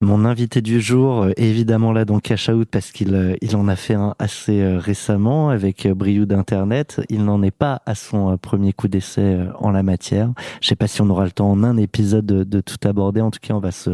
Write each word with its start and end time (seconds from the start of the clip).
Mon 0.00 0.24
invité 0.24 0.62
du 0.62 0.80
jour 0.80 1.26
est 1.26 1.42
évidemment 1.42 1.92
là 1.92 2.04
dans 2.04 2.20
Cash 2.20 2.48
Out 2.48 2.68
parce 2.70 2.92
qu'il 2.92 3.16
euh, 3.16 3.34
il 3.42 3.56
en 3.56 3.66
a 3.66 3.74
fait 3.74 3.94
un 3.94 4.14
assez 4.20 4.60
euh, 4.60 4.78
récemment 4.78 5.50
avec 5.50 5.86
euh, 5.86 5.94
Briou 5.94 6.24
d'Internet. 6.24 7.00
Il 7.08 7.24
n'en 7.24 7.42
est 7.42 7.50
pas 7.50 7.82
à 7.84 7.96
son 7.96 8.38
premier 8.38 8.72
coup 8.72 8.86
d'essai 8.86 9.36
en 9.58 9.72
la 9.72 9.82
matière. 9.82 10.30
Je 10.60 10.68
sais 10.68 10.76
pas 10.76 10.86
si 10.86 11.02
on 11.02 11.10
aura 11.10 11.24
le 11.24 11.32
temps 11.32 11.50
en 11.50 11.64
un 11.64 11.76
épisode 11.76 12.26
de, 12.26 12.44
de 12.44 12.60
tout 12.60 12.76
aborder. 12.86 13.20
En 13.20 13.32
tout 13.32 13.40
cas, 13.42 13.54
on 13.54 13.58
va 13.58 13.72
se, 13.72 13.90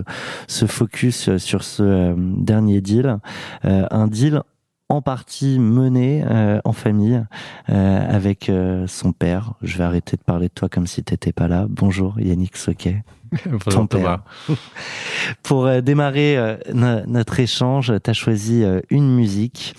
se 0.46 0.66
focus 0.66 1.38
sur 1.38 1.64
ce 1.64 2.14
dernier 2.36 2.82
deal. 2.82 3.16
un 3.62 4.06
deal 4.06 4.42
en 4.88 5.02
partie 5.02 5.58
mené 5.58 6.24
euh, 6.24 6.60
en 6.64 6.72
famille 6.72 7.24
euh, 7.70 8.14
avec 8.14 8.48
euh, 8.48 8.86
son 8.86 9.12
père. 9.12 9.54
Je 9.62 9.78
vais 9.78 9.84
arrêter 9.84 10.16
de 10.16 10.22
parler 10.22 10.48
de 10.48 10.52
toi 10.52 10.68
comme 10.68 10.86
si 10.86 11.02
t'étais 11.02 11.32
pas 11.32 11.48
là. 11.48 11.66
Bonjour 11.68 12.20
Yannick 12.20 12.56
Soquet. 12.56 13.02
Bonjour 13.46 13.88
Thomas. 13.88 14.20
Pour 15.42 15.82
démarrer 15.82 16.58
notre 16.72 17.40
échange, 17.40 17.92
tu 18.02 18.10
as 18.10 18.12
choisi 18.12 18.64
une 18.90 19.12
musique. 19.12 19.74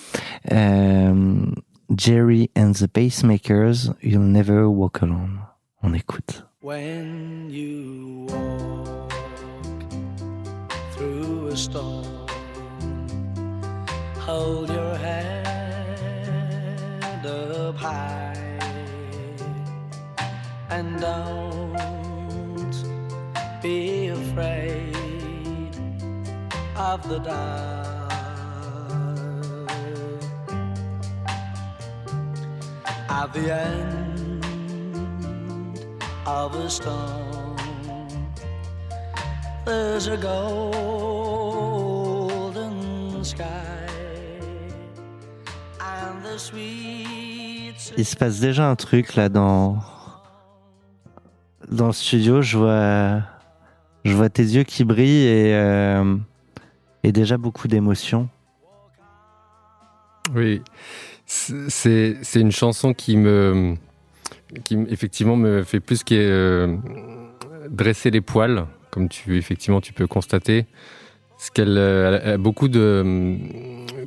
Jerry 1.96 2.50
and 2.58 2.72
the 2.74 2.88
Pacemakers, 2.88 3.94
You'll 4.02 4.24
Never 4.24 4.64
Walk 4.64 5.04
Alone. 5.04 5.40
On 5.84 5.94
écoute. 5.94 6.44
When 6.62 7.50
you 7.50 8.26
walk 8.28 9.14
through 10.98 11.50
a 11.52 11.56
storm 11.56 12.25
hold 14.26 14.70
your 14.72 14.96
head 14.96 15.46
up 17.26 17.76
high 17.76 18.34
and 20.72 21.00
don't 21.00 21.76
be 23.62 24.08
afraid 24.08 24.96
of 26.76 27.08
the 27.08 27.20
dark. 27.20 28.12
At 33.10 33.32
the 33.32 33.54
end 33.54 34.44
of 36.26 36.56
a 36.56 36.68
storm, 36.68 37.58
there's 39.66 40.08
a 40.08 40.18
golden 40.18 40.84
sky. 43.24 43.75
Il 47.98 48.06
se 48.06 48.16
passe 48.16 48.40
déjà 48.40 48.70
un 48.70 48.76
truc 48.76 49.16
là 49.16 49.30
dans 49.30 49.80
dans 51.72 51.88
le 51.88 51.94
studio. 51.94 52.42
Je 52.42 52.58
vois 52.58 53.22
je 54.04 54.14
vois 54.14 54.30
tes 54.30 54.44
yeux 54.44 54.64
qui 54.64 54.84
brillent 54.84 55.28
et 55.28 55.56
euh, 55.56 56.16
et 57.04 57.12
déjà 57.12 57.38
beaucoup 57.38 57.68
d'émotions. 57.68 58.30
Oui, 60.34 60.62
c'est 61.26 62.18
c'est 62.22 62.40
une 62.40 62.52
chanson 62.52 62.94
qui 62.94 63.18
me 63.18 63.76
qui 64.64 64.78
effectivement 64.90 65.36
me 65.36 65.64
fait 65.64 65.80
plus 65.80 66.04
que 66.04 66.16
euh, 66.16 66.78
dresser 67.70 68.12
les 68.12 68.22
poils, 68.22 68.66
comme 68.92 69.10
tu 69.10 69.38
effectivement 69.38 69.82
tu 69.82 69.94
peux 69.94 70.08
constater. 70.08 70.66
Ce 71.46 71.52
qu'elle 71.52 71.78
a 71.78 72.40
beaucoup 72.40 72.68
de 72.68 73.38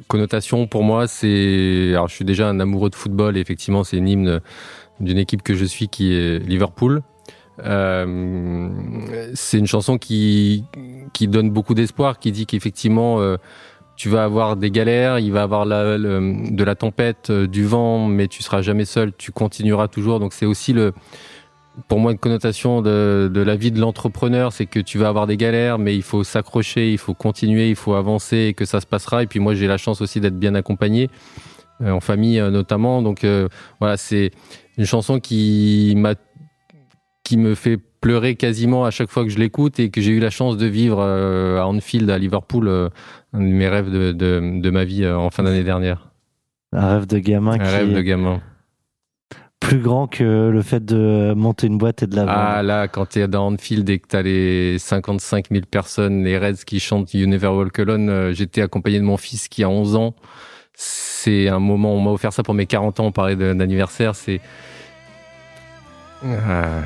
connotation 0.08 0.66
pour 0.66 0.82
moi, 0.82 1.06
c'est. 1.06 1.90
Alors, 1.92 2.08
je 2.08 2.14
suis 2.16 2.24
déjà 2.24 2.48
un 2.48 2.58
amoureux 2.58 2.90
de 2.90 2.96
football 2.96 3.36
et 3.36 3.40
effectivement, 3.40 3.84
c'est 3.84 3.96
une 3.96 4.08
hymne 4.08 4.40
d'une 4.98 5.18
équipe 5.18 5.44
que 5.44 5.54
je 5.54 5.64
suis 5.64 5.86
qui 5.86 6.14
est 6.14 6.40
Liverpool. 6.40 7.00
Euh, 7.64 8.70
c'est 9.34 9.56
une 9.56 9.68
chanson 9.68 9.98
qui, 9.98 10.64
qui 11.12 11.28
donne 11.28 11.50
beaucoup 11.50 11.74
d'espoir, 11.74 12.18
qui 12.18 12.32
dit 12.32 12.44
qu'effectivement, 12.44 13.20
euh, 13.20 13.36
tu 13.94 14.08
vas 14.08 14.24
avoir 14.24 14.56
des 14.56 14.72
galères, 14.72 15.20
il 15.20 15.30
va 15.30 15.42
avoir 15.42 15.64
la, 15.64 15.96
de 15.96 16.64
la 16.64 16.74
tempête, 16.74 17.30
euh, 17.30 17.46
du 17.46 17.64
vent, 17.64 18.08
mais 18.08 18.26
tu 18.26 18.42
seras 18.42 18.62
jamais 18.62 18.84
seul, 18.84 19.12
tu 19.16 19.30
continueras 19.30 19.86
toujours. 19.86 20.18
Donc, 20.18 20.32
c'est 20.32 20.46
aussi 20.46 20.72
le 20.72 20.92
pour 21.86 22.00
moi, 22.00 22.12
une 22.12 22.18
connotation 22.18 22.82
de, 22.82 23.30
de 23.32 23.40
la 23.40 23.56
vie 23.56 23.70
de 23.70 23.80
l'entrepreneur, 23.80 24.52
c'est 24.52 24.66
que 24.66 24.80
tu 24.80 24.98
vas 24.98 25.08
avoir 25.08 25.26
des 25.26 25.36
galères, 25.36 25.78
mais 25.78 25.94
il 25.94 26.02
faut 26.02 26.24
s'accrocher, 26.24 26.90
il 26.90 26.98
faut 26.98 27.14
continuer, 27.14 27.70
il 27.70 27.76
faut 27.76 27.94
avancer 27.94 28.36
et 28.48 28.54
que 28.54 28.64
ça 28.64 28.80
se 28.80 28.86
passera. 28.86 29.22
Et 29.22 29.26
puis 29.26 29.38
moi, 29.38 29.54
j'ai 29.54 29.66
la 29.66 29.76
chance 29.76 30.00
aussi 30.00 30.20
d'être 30.20 30.38
bien 30.38 30.54
accompagné, 30.54 31.10
euh, 31.82 31.90
en 31.90 32.00
famille 32.00 32.40
euh, 32.40 32.50
notamment. 32.50 33.02
Donc 33.02 33.24
euh, 33.24 33.48
voilà, 33.80 33.96
c'est 33.96 34.32
une 34.76 34.86
chanson 34.86 35.20
qui 35.20 35.94
m'a 35.96 36.14
qui 37.24 37.36
me 37.36 37.54
fait 37.54 37.78
pleurer 38.00 38.36
quasiment 38.36 38.84
à 38.84 38.90
chaque 38.90 39.10
fois 39.10 39.24
que 39.24 39.30
je 39.30 39.38
l'écoute 39.38 39.78
et 39.80 39.90
que 39.90 40.00
j'ai 40.00 40.12
eu 40.12 40.20
la 40.20 40.30
chance 40.30 40.56
de 40.56 40.66
vivre 40.66 41.02
à 41.02 41.66
Anfield, 41.66 42.08
à 42.08 42.16
Liverpool, 42.16 42.68
un 42.68 43.40
de 43.40 43.44
mes 43.44 43.68
rêves 43.68 43.90
de, 43.90 44.12
de, 44.12 44.60
de 44.60 44.70
ma 44.70 44.84
vie 44.84 45.06
en 45.06 45.28
fin 45.28 45.42
d'année 45.42 45.64
dernière. 45.64 46.10
Un 46.72 46.94
rêve 46.94 47.06
de 47.06 47.18
gamin. 47.18 47.58
Un 47.60 47.70
rêve 47.70 47.92
de 47.92 48.00
gamin 48.00 48.40
plus 49.60 49.80
grand 49.80 50.06
que 50.06 50.48
le 50.50 50.62
fait 50.62 50.84
de 50.84 51.34
monter 51.36 51.66
une 51.66 51.78
boîte 51.78 52.02
et 52.02 52.06
de 52.06 52.16
la. 52.16 52.24
Ah 52.28 52.62
là, 52.62 52.88
quand 52.88 53.06
tu 53.06 53.20
es 53.20 53.28
dans 53.28 53.48
Anfield 53.48 53.88
et 53.90 53.98
que 53.98 54.08
tu 54.08 54.16
as 54.16 54.22
les 54.22 54.78
55 54.78 55.46
000 55.50 55.64
personnes, 55.70 56.24
les 56.24 56.38
Reds 56.38 56.64
qui 56.64 56.80
chantent 56.80 57.12
You 57.14 57.26
Never 57.26 57.48
Walk 57.48 57.78
Alone, 57.78 58.08
euh, 58.08 58.32
j'étais 58.32 58.62
accompagné 58.62 58.98
de 58.98 59.04
mon 59.04 59.16
fils 59.16 59.48
qui 59.48 59.64
a 59.64 59.68
11 59.68 59.96
ans. 59.96 60.14
C'est 60.74 61.48
un 61.48 61.58
moment, 61.58 61.94
on 61.94 62.00
m'a 62.00 62.10
offert 62.10 62.32
ça 62.32 62.42
pour 62.42 62.54
mes 62.54 62.66
40 62.66 63.00
ans, 63.00 63.06
on 63.06 63.12
parlait 63.12 63.34
d'anniversaire, 63.34 64.14
c'est... 64.14 64.40
Ah. 66.24 66.82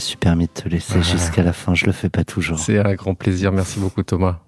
Me 0.00 0.06
suis 0.06 0.16
permis 0.16 0.46
de 0.46 0.52
te 0.52 0.66
laisser 0.66 1.02
jusqu'à 1.02 1.42
la 1.42 1.52
fin. 1.52 1.74
Je 1.74 1.84
le 1.84 1.92
fais 1.92 2.08
pas 2.08 2.24
toujours. 2.24 2.58
C'est 2.58 2.78
un 2.78 2.94
grand 2.94 3.14
plaisir. 3.14 3.52
Merci 3.52 3.78
beaucoup, 3.78 4.02
Thomas. 4.02 4.40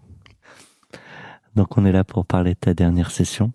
Donc, 1.55 1.77
on 1.77 1.85
est 1.85 1.93
là 1.93 2.05
pour 2.05 2.25
parler 2.25 2.55
de 2.55 2.59
ta 2.59 2.73
dernière 2.73 3.11
session. 3.11 3.53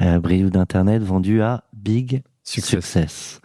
Euh, 0.00 0.18
Briou 0.18 0.50
d'Internet 0.50 1.00
vendu 1.00 1.40
à 1.40 1.62
Big 1.72 2.24
Success. 2.42 3.40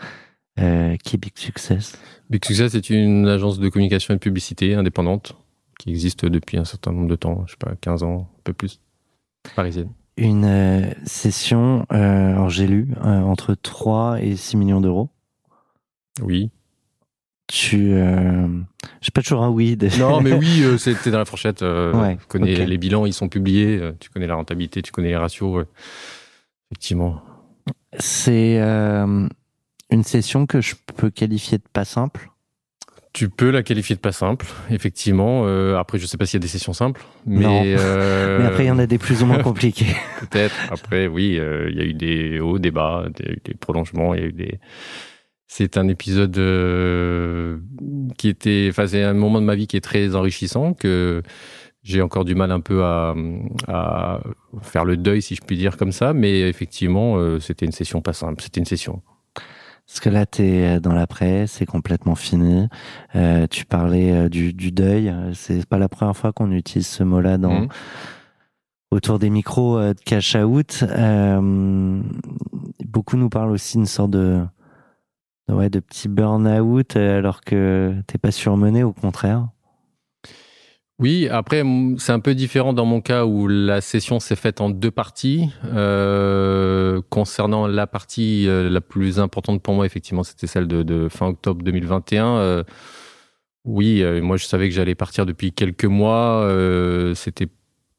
Euh, 0.59 0.95
qui 1.03 1.17
est 1.17 1.19
Big 1.19 1.33
Success? 1.37 1.95
Big 2.31 2.43
Success 2.43 2.73
est 2.73 2.89
une 2.89 3.27
agence 3.27 3.59
de 3.59 3.69
communication 3.69 4.15
et 4.15 4.17
de 4.17 4.21
publicité 4.21 4.73
indépendante 4.73 5.35
qui 5.77 5.91
existe 5.91 6.25
depuis 6.25 6.57
un 6.57 6.65
certain 6.65 6.93
nombre 6.93 7.07
de 7.07 7.15
temps, 7.15 7.43
je 7.45 7.51
sais 7.51 7.57
pas, 7.59 7.75
15 7.79 8.01
ans, 8.01 8.27
un 8.39 8.41
peu 8.43 8.53
plus, 8.53 8.79
parisienne. 9.55 9.89
Une 10.17 10.45
euh, 10.45 10.91
session, 11.03 11.85
euh, 11.91 12.31
alors 12.31 12.49
j'ai 12.49 12.65
lu, 12.65 12.87
entre 13.03 13.53
3 13.53 14.19
et 14.21 14.35
6 14.35 14.57
millions 14.57 14.81
d'euros. 14.81 15.09
Oui, 16.21 16.51
tu 17.53 17.93
euh... 17.93 18.47
j'ai 18.99 19.11
pas 19.13 19.21
toujours 19.21 19.43
un 19.43 19.49
oui 19.49 19.77
non 19.99 20.21
mais 20.21 20.33
oui 20.33 20.63
euh, 20.63 20.77
c'était 20.79 21.11
dans 21.11 21.19
la 21.19 21.25
fourchette 21.25 21.61
euh, 21.61 22.15
tu 22.15 22.25
connais 22.27 22.65
les 22.65 22.77
bilans 22.79 23.05
ils 23.05 23.13
sont 23.13 23.29
publiés 23.29 23.77
euh, 23.79 23.91
tu 23.99 24.09
connais 24.09 24.25
la 24.25 24.33
rentabilité 24.33 24.81
tu 24.81 24.91
connais 24.91 25.09
les 25.09 25.17
ratios 25.17 25.63
effectivement 26.71 27.21
c'est 27.99 28.59
euh, 28.59 29.27
une 29.91 30.03
session 30.03 30.47
que 30.47 30.61
je 30.61 30.73
peux 30.95 31.11
qualifier 31.11 31.59
de 31.59 31.63
pas 31.71 31.85
simple 31.85 32.31
tu 33.13 33.29
peux 33.29 33.51
la 33.51 33.61
qualifier 33.61 33.95
de 33.95 34.01
pas 34.01 34.11
simple, 34.11 34.47
effectivement. 34.71 35.45
après, 35.77 35.99
je 35.99 36.07
sais 36.07 36.17
pas 36.17 36.25
s'il 36.25 36.39
y 36.39 36.41
a 36.41 36.45
des 36.45 36.47
sessions 36.47 36.73
simples, 36.73 37.05
mais, 37.27 37.75
mais 37.77 38.43
après 38.43 38.63
il 38.63 38.67
y 38.69 38.71
en 38.71 38.79
a 38.79 38.87
des 38.87 38.97
plus 38.97 39.21
ou 39.21 39.27
moins 39.27 39.37
compliquées. 39.43 39.95
Peut-être. 40.19 40.55
Après, 40.71 41.05
oui, 41.05 41.37
il 41.37 41.77
y 41.77 41.79
a 41.79 41.83
eu 41.83 41.93
des 41.93 42.39
hauts, 42.39 42.57
des 42.57 42.71
bas, 42.71 43.05
des, 43.15 43.39
des 43.45 43.53
prolongements, 43.53 44.15
il 44.15 44.19
y 44.19 44.23
a 44.23 44.25
eu 44.25 44.31
des 44.31 44.59
c'est 45.55 45.77
un 45.77 45.87
épisode 45.87 46.35
euh, 46.39 47.59
qui 48.17 48.27
était, 48.27 48.67
enfin, 48.71 48.87
c'est 48.87 49.03
un 49.03 49.13
moment 49.13 49.39
de 49.39 49.45
ma 49.45 49.53
vie 49.53 49.67
qui 49.67 49.77
est 49.77 49.81
très 49.81 50.15
enrichissant, 50.15 50.73
que 50.73 51.21
j'ai 51.83 52.01
encore 52.01 52.25
du 52.25 52.33
mal 52.33 52.51
un 52.51 52.59
peu 52.59 52.83
à, 52.83 53.13
faire 54.61 54.83
le 54.83 54.97
deuil, 54.97 55.21
si 55.21 55.35
je 55.35 55.41
puis 55.41 55.55
dire 55.55 55.77
comme 55.77 55.91
ça, 55.91 56.13
mais 56.13 56.41
effectivement, 56.49 57.17
euh, 57.17 57.39
c'était 57.39 57.67
une 57.67 57.71
session 57.71 58.01
pas 58.01 58.13
simple. 58.13 58.41
C'était 58.41 58.61
une 58.61 58.65
session. 58.65 59.03
Parce 59.85 59.99
que 59.99 60.09
là, 60.09 60.25
tu 60.25 60.41
es 60.41 60.79
dans 60.79 60.93
la 60.93 61.05
presse, 61.05 61.51
c'est 61.51 61.67
complètement 61.67 62.15
fini. 62.15 62.67
Euh, 63.15 63.45
tu 63.45 63.65
parlais 63.65 64.11
euh, 64.11 64.29
du, 64.29 64.53
du, 64.53 64.71
deuil. 64.71 65.13
C'est 65.33 65.67
pas 65.67 65.77
la 65.77 65.87
première 65.87 66.17
fois 66.17 66.33
qu'on 66.33 66.51
utilise 66.51 66.87
ce 66.87 67.03
mot-là 67.03 67.37
dans 67.37 67.61
mmh. 67.61 67.67
autour 68.89 69.19
des 69.19 69.29
micros 69.29 69.77
euh, 69.77 69.93
de 69.93 69.99
cash 69.99 70.35
out. 70.35 70.83
Euh, 70.89 72.01
beaucoup 72.85 73.17
nous 73.17 73.29
parlent 73.29 73.51
aussi 73.51 73.77
d'une 73.77 73.85
sorte 73.85 74.11
de 74.11 74.41
ouais, 75.49 75.69
de 75.69 75.79
petit 75.79 76.07
burn-out 76.07 76.95
alors 76.95 77.41
que 77.41 77.95
t'es 78.07 78.17
pas 78.17 78.31
surmené, 78.31 78.83
au 78.83 78.93
contraire. 78.93 79.47
Oui, 80.99 81.27
après, 81.27 81.63
c'est 81.97 82.11
un 82.11 82.19
peu 82.19 82.35
différent 82.35 82.71
dans 82.71 82.85
mon 82.85 83.01
cas 83.01 83.25
où 83.25 83.47
la 83.47 83.81
session 83.81 84.19
s'est 84.19 84.35
faite 84.35 84.61
en 84.61 84.69
deux 84.69 84.91
parties. 84.91 85.49
Euh, 85.65 87.01
concernant 87.09 87.65
la 87.67 87.87
partie 87.87 88.47
euh, 88.47 88.69
la 88.69 88.79
plus 88.79 89.19
importante 89.19 89.61
pour 89.61 89.73
moi, 89.73 89.85
effectivement, 89.85 90.23
c'était 90.23 90.47
celle 90.47 90.67
de, 90.67 91.07
fin 91.09 91.27
octobre 91.27 91.63
2021. 91.63 92.37
Euh, 92.37 92.63
oui, 93.65 94.03
moi, 94.21 94.37
je 94.37 94.45
savais 94.45 94.69
que 94.69 94.75
j'allais 94.75 94.95
partir 94.95 95.25
depuis 95.25 95.51
quelques 95.51 95.85
mois. 95.85 96.47
c'était 97.15 97.47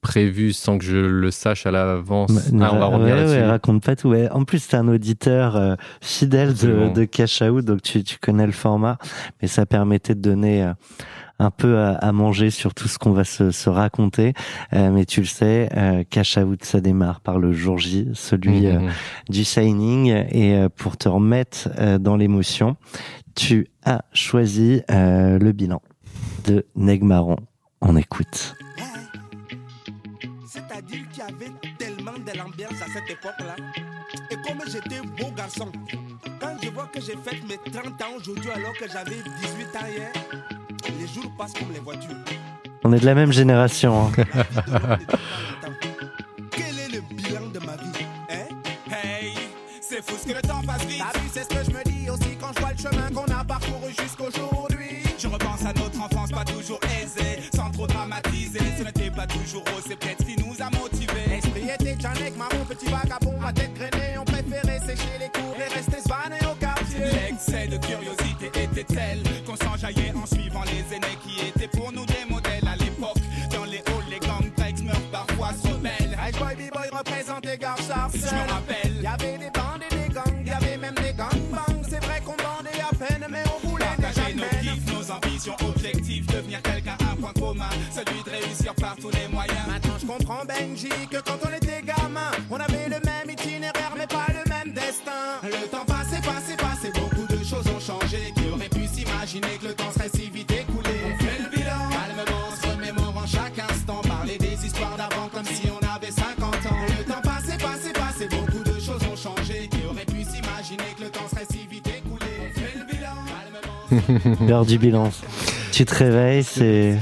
prévu 0.05 0.53
sans 0.53 0.79
que 0.79 0.85
je 0.85 0.97
le 0.97 1.31
sache 1.31 1.67
à 1.67 1.71
l'avance. 1.71 2.31
Ah, 2.61 2.71
on 2.73 2.79
va 2.79 2.87
revenir 2.87 3.17
ouais, 3.17 3.45
raconte 3.45 3.83
pas 3.83 3.97
tout. 3.97 4.15
En 4.31 4.45
plus, 4.45 4.69
tu 4.69 4.77
es 4.77 4.79
un 4.79 4.87
auditeur 4.87 5.77
fidèle 6.01 6.55
de, 6.55 6.93
de 6.93 7.05
Cash 7.05 7.43
Out, 7.43 7.65
donc 7.65 7.83
tu, 7.83 8.05
tu 8.05 8.19
connais 8.19 8.47
le 8.47 8.53
format, 8.53 8.99
mais 9.41 9.49
ça 9.49 9.67
permettait 9.67 10.15
de 10.15 10.21
donner 10.21 10.73
un 11.39 11.51
peu 11.51 11.79
à, 11.79 12.13
manger 12.13 12.51
sur 12.51 12.75
tout 12.75 12.89
ce 12.89 12.99
qu'on 12.99 13.13
va 13.13 13.25
se, 13.25 13.51
se 13.51 13.69
raconter. 13.69 14.35
Euh, 14.73 14.91
mais 14.91 15.05
tu 15.05 15.21
le 15.21 15.27
sais, 15.27 15.69
euh, 15.77 16.05
Cash 16.09 16.37
Out, 16.37 16.65
ça 16.65 16.81
démarre 16.81 17.21
par 17.21 17.39
le 17.39 17.53
jour 17.53 17.79
J, 17.79 18.09
celui 18.15 18.63
mmh, 18.63 18.67
euh, 18.67 18.79
mmh. 18.81 18.91
du 19.31 19.45
signing. 19.45 20.07
Et 20.31 20.55
euh, 20.55 20.69
pour 20.69 20.97
te 20.97 21.09
remettre 21.09 21.69
dans 21.99 22.17
l'émotion, 22.17 22.77
tu 23.35 23.67
as 23.85 24.05
choisi 24.13 24.83
le 24.89 25.53
bilan 25.53 25.83
de 26.47 26.67
Negmaron. 26.77 27.37
On 27.81 27.97
écoute. 27.97 28.55
C'est-à-dire 30.55 31.03
qu'il 31.11 31.19
y 31.19 31.23
avait 31.23 31.53
tellement 31.79 32.13
de 32.13 32.39
l'ambiance 32.39 32.81
à 32.81 32.87
cette 32.87 33.11
époque-là. 33.11 33.57
Et 34.31 34.37
comme 34.37 34.61
j'étais 34.71 35.01
beau 35.01 35.33
garçon, 35.33 35.73
quand 36.41 36.57
je 36.63 36.69
vois 36.69 36.87
que 36.87 37.01
j'ai 37.01 37.17
fait 37.17 37.43
mes 37.49 37.59
30 37.73 37.87
ans 38.03 38.15
aujourd'hui 38.17 38.51
alors 38.53 38.73
que 38.75 38.89
j'avais 38.89 39.17
18 39.17 39.77
ans 39.77 39.87
hier, 39.89 40.13
les 40.97 41.09
jours 41.09 41.33
passent 41.37 41.55
comme 41.55 41.73
les 41.73 41.81
voitures. 41.81 42.15
On 42.85 42.93
est 42.93 43.01
de 43.01 43.07
la 43.07 43.17
même 43.17 43.33
génération. 43.33 44.07
Hein. 44.07 44.13
Quel 46.53 46.79
est 46.79 46.89
le 46.95 47.01
bilan 47.01 47.49
de 47.53 47.59
ma 47.59 47.75
vie 47.77 48.07
hein? 48.31 48.47
Hey, 48.93 49.35
c'est 49.81 50.09
fou 50.09 50.15
ce 50.23 50.29
que 50.29 50.35
le 50.37 50.43
temps 50.43 50.63
passe 50.65 50.85
vite. 50.85 51.03
T'as 51.03 51.19
vu, 51.19 51.27
c'est 51.33 51.43
ce 51.43 51.49
que 51.49 51.65
je 51.65 51.71
me 51.77 51.83
dis 51.83 52.09
aussi 52.11 52.37
quand 52.41 52.53
je 52.55 52.61
vois 52.61 52.71
le 52.71 52.79
chemin 52.79 53.11
qu'on 53.11 53.33
a 53.33 53.43
parcouru 53.43 53.91
jusqu'aujourd'hui. 54.01 55.03
Je 55.19 55.29
repense 55.29 55.65
à 55.65 55.73
notre 55.73 56.01
enfance 56.01 56.31
pas 56.31 56.45
toujours 56.45 56.81
aisée, 57.03 57.41
sans 57.55 57.71
trop 57.71 57.87
dramatiser. 57.87 58.61
Ce 58.79 58.83
n'était 58.83 59.11
pas 59.11 59.27
toujours 59.27 59.65
rose, 59.73 59.85
c'est 59.89 59.99
peut-être 59.99 60.24
petit 62.75 62.91
vagabond, 62.91 63.35
à 63.45 63.53
tête 63.53 63.75
grainée. 63.75 64.19
On 64.19 64.25
préférait 64.25 64.81
sécher 64.81 65.19
les 65.19 65.29
cours 65.29 65.57
et 65.59 65.75
rester 65.75 66.01
svané 66.01 66.39
au 66.51 66.55
quartier. 66.55 67.01
L'excès 67.01 67.67
de 67.69 67.77
curiosité 67.79 68.47
était 68.63 68.85
tel 68.85 69.23
qu'on 69.47 69.57
s'enjaillait 69.57 70.13
en 70.15 70.27
suivant 70.27 70.63
les 70.65 70.97
aînés 70.97 71.19
qui 71.23 71.47
étaient 71.47 71.69
pour 71.69 71.93
nous 71.93 72.07
des 72.07 72.25
modèles 72.29 72.67
à 72.67 72.77
l'époque. 72.77 73.19
Dans 73.53 73.65
les 73.65 73.79
halls, 73.79 74.11
les 74.11 74.19
gangs 74.19 74.55
meurent 74.85 75.11
parfois 75.13 75.51
se 75.53 75.69
rebellent. 75.69 76.17
Hey 76.21 76.33
boy, 76.33 76.55
b-boy 76.57 76.89
représente 76.93 77.47
les 77.47 77.59
gars 77.59 77.77
Je 77.79 78.35
me 78.35 78.51
rappelle, 78.51 79.03
y 79.03 79.07
avait 79.07 79.39
des 79.39 79.51
bandes 79.51 79.83
et 79.91 79.95
des 79.95 80.15
gangs, 80.15 80.47
y 80.47 80.51
avait 80.51 80.77
même 80.77 80.95
des 80.95 81.13
gangbangs. 81.13 81.83
C'est 81.89 82.05
vrai 82.05 82.21
qu'on 82.25 82.37
bandait 82.37 82.81
à 82.81 82.95
peine, 82.95 83.27
mais 83.31 83.43
on 83.55 83.69
voulait 83.69 83.85
Partager 83.85 84.35
nos 84.35 84.45
kiffs, 84.61 84.93
nos 84.93 85.11
ambitions, 85.11 85.57
objectifs, 85.69 86.27
devenir 86.27 86.63
quelqu'un, 86.63 86.97
un 87.13 87.17
point 87.17 87.33
commun, 87.33 87.71
celui 87.93 88.23
de 88.23 88.31
réussir 88.31 88.75
par 88.75 88.97
tous 88.97 89.11
les 89.11 89.29
moyens. 89.29 89.67
Maintenant 89.69 89.95
je 90.01 90.07
comprends 90.07 90.45
Benji 90.45 90.89
que 91.11 91.19
quand 91.19 91.39
on 91.47 91.54
L'heure 114.49 114.67
du 114.67 114.79
bilan. 114.79 115.11
Tu 115.73 115.85
te 115.85 115.95
réveilles, 115.95 116.45
c'est. 116.45 116.97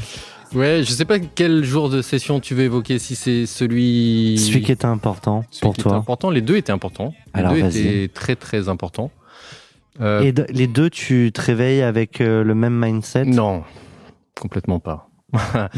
Ouais, 0.54 0.82
je 0.82 0.90
sais 0.90 1.04
pas 1.04 1.19
quel 1.19 1.64
jour 1.64 1.88
de 1.88 2.02
session 2.02 2.40
tu 2.40 2.54
veux 2.54 2.64
évoquer, 2.64 2.99
si 2.99 3.16
c'est 3.16 3.46
celui. 3.46 4.38
Celui 4.38 4.62
qui 4.62 4.72
était 4.72 4.84
important 4.84 5.44
pour 5.60 5.76
toi. 5.76 5.94
important, 5.94 6.31
les 6.31 6.43
deux 6.43 6.56
étaient 6.56 6.72
importants. 6.72 7.14
Les 7.34 7.40
Alors, 7.40 7.52
deux 7.54 7.64
étaient 7.64 8.08
très 8.08 8.37
très 8.37 8.69
importants. 8.69 9.10
Euh... 10.00 10.20
Et 10.20 10.32
les 10.52 10.66
deux, 10.66 10.90
tu 10.90 11.31
te 11.32 11.40
réveilles 11.40 11.82
avec 11.82 12.20
euh, 12.20 12.43
le 12.43 12.54
même 12.54 12.78
mindset 12.78 13.25
Non, 13.25 13.62
complètement 14.38 14.81
pas. 14.81 15.08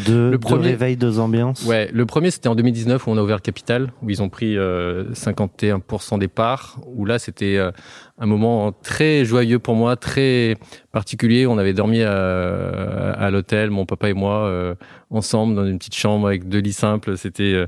de, 0.07 0.31
le 0.33 0.39
premier, 0.39 0.63
de 0.65 0.69
réveil, 0.69 0.97
deux 0.97 1.21
ambiances 1.21 1.65
Ouais, 1.65 1.89
le 1.93 2.07
premier 2.07 2.33
c'était 2.33 2.49
en 2.49 2.57
2019 2.57 3.07
où 3.07 3.11
on 3.11 3.17
a 3.17 3.23
ouvert 3.23 3.41
Capital, 3.41 3.93
où 4.03 4.11
ils 4.11 4.21
ont 4.23 4.29
pris 4.29 4.57
euh, 4.57 5.13
51% 5.13 6.19
des 6.19 6.29
parts, 6.29 6.81
où 6.87 7.05
là 7.05 7.19
c'était 7.21 7.57
euh, 7.57 7.71
un 8.19 8.27
moment 8.27 8.73
très 8.73 9.25
joyeux 9.25 9.59
pour 9.59 9.75
moi, 9.75 9.97
très 9.97 10.57
particulier. 10.93 11.47
On 11.47 11.59
avait 11.59 11.73
dormi 11.73 12.03
à, 12.03 13.11
à 13.13 13.31
l'hôtel, 13.31 13.71
mon 13.71 13.85
papa 13.85 14.09
et 14.09 14.15
moi, 14.15 14.47
euh, 14.47 14.75
ensemble 15.11 15.57
dans 15.57 15.67
une 15.67 15.79
petite 15.79 15.97
chambre 15.97 16.29
avec 16.29 16.49
deux 16.49 16.61
lits 16.61 16.73
simples. 16.73 17.17
C'était 17.19 17.53
euh, 17.53 17.67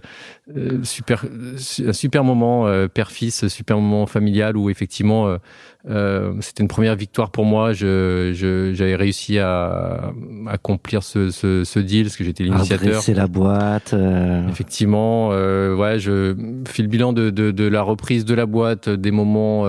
euh, 0.57 0.85
super, 0.85 1.25
un 1.85 1.93
super 1.93 2.23
moment 2.23 2.67
père-fils, 2.95 3.49
super 3.49 3.79
moment 3.79 4.07
familial 4.07 4.57
où 4.57 4.71
effectivement 4.71 5.37
c'était 6.41 6.63
une 6.63 6.69
première 6.69 6.97
victoire 6.97 7.31
pour 7.31 7.45
moi. 7.45 7.73
Je, 7.73 8.31
j'avais 8.75 8.97
réussi 8.97 9.39
à, 9.39 10.13
accomplir 10.49 11.03
ce, 11.03 11.31
ce, 11.31 11.65
ce, 11.65 11.79
deal 11.79 12.05
parce 12.05 12.17
que 12.17 12.25
j'étais 12.25 12.45
l'initiateur. 12.45 13.03
C'est 13.03 13.15
la 13.15 13.27
boîte. 13.27 13.95
Effectivement, 14.49 15.29
ouais, 15.29 15.99
je 15.99 16.35
fais 16.67 16.83
le 16.83 16.89
bilan 16.89 17.13
de, 17.13 17.31
de, 17.31 17.51
de, 17.51 17.65
la 17.65 17.83
reprise 17.83 18.25
de 18.25 18.35
la 18.35 18.47
boîte, 18.47 18.89
des 18.89 19.11
moments 19.11 19.65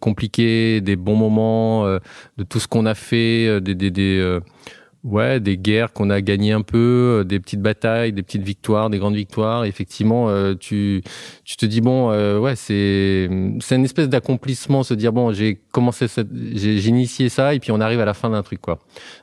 compliqués, 0.00 0.80
des 0.80 0.96
bons 0.96 1.16
moments, 1.16 1.98
de 2.40 2.44
tout 2.44 2.60
ce 2.60 2.68
qu'on 2.68 2.86
a 2.86 2.94
fait, 2.94 3.46
euh, 3.46 3.60
des, 3.60 3.74
des, 3.74 3.90
des 3.90 4.18
euh, 4.18 4.40
ouais, 5.04 5.40
des 5.40 5.56
guerres 5.56 5.92
qu'on 5.92 6.10
a 6.10 6.20
gagnées 6.20 6.52
un 6.52 6.62
peu, 6.62 7.20
euh, 7.20 7.24
des 7.24 7.40
petites 7.40 7.60
batailles, 7.60 8.12
des 8.12 8.22
petites 8.22 8.42
victoires, 8.42 8.90
des 8.90 8.98
grandes 8.98 9.14
victoires. 9.14 9.64
effectivement, 9.64 10.28
tu, 10.56 11.02
tu 11.44 11.56
te 11.56 11.66
dis 11.66 11.80
bon, 11.80 12.10
ouais, 12.40 12.56
c'est 12.56 13.28
c'est 13.60 13.76
une 13.76 13.84
espèce 13.84 14.08
d'accomplissement, 14.08 14.82
se 14.82 14.94
dire 14.94 15.12
bon, 15.12 15.32
j'ai 15.32 15.60
commencé, 15.72 16.06
j'ai 16.54 16.88
initié 16.88 17.28
ça, 17.28 17.54
et 17.54 17.60
puis 17.60 17.72
on 17.72 17.80
arrive 17.80 18.00
à 18.00 18.04
la 18.04 18.14
fin 18.14 18.30
d'un 18.30 18.42
truc, 18.42 18.60
quoi. 18.60 18.78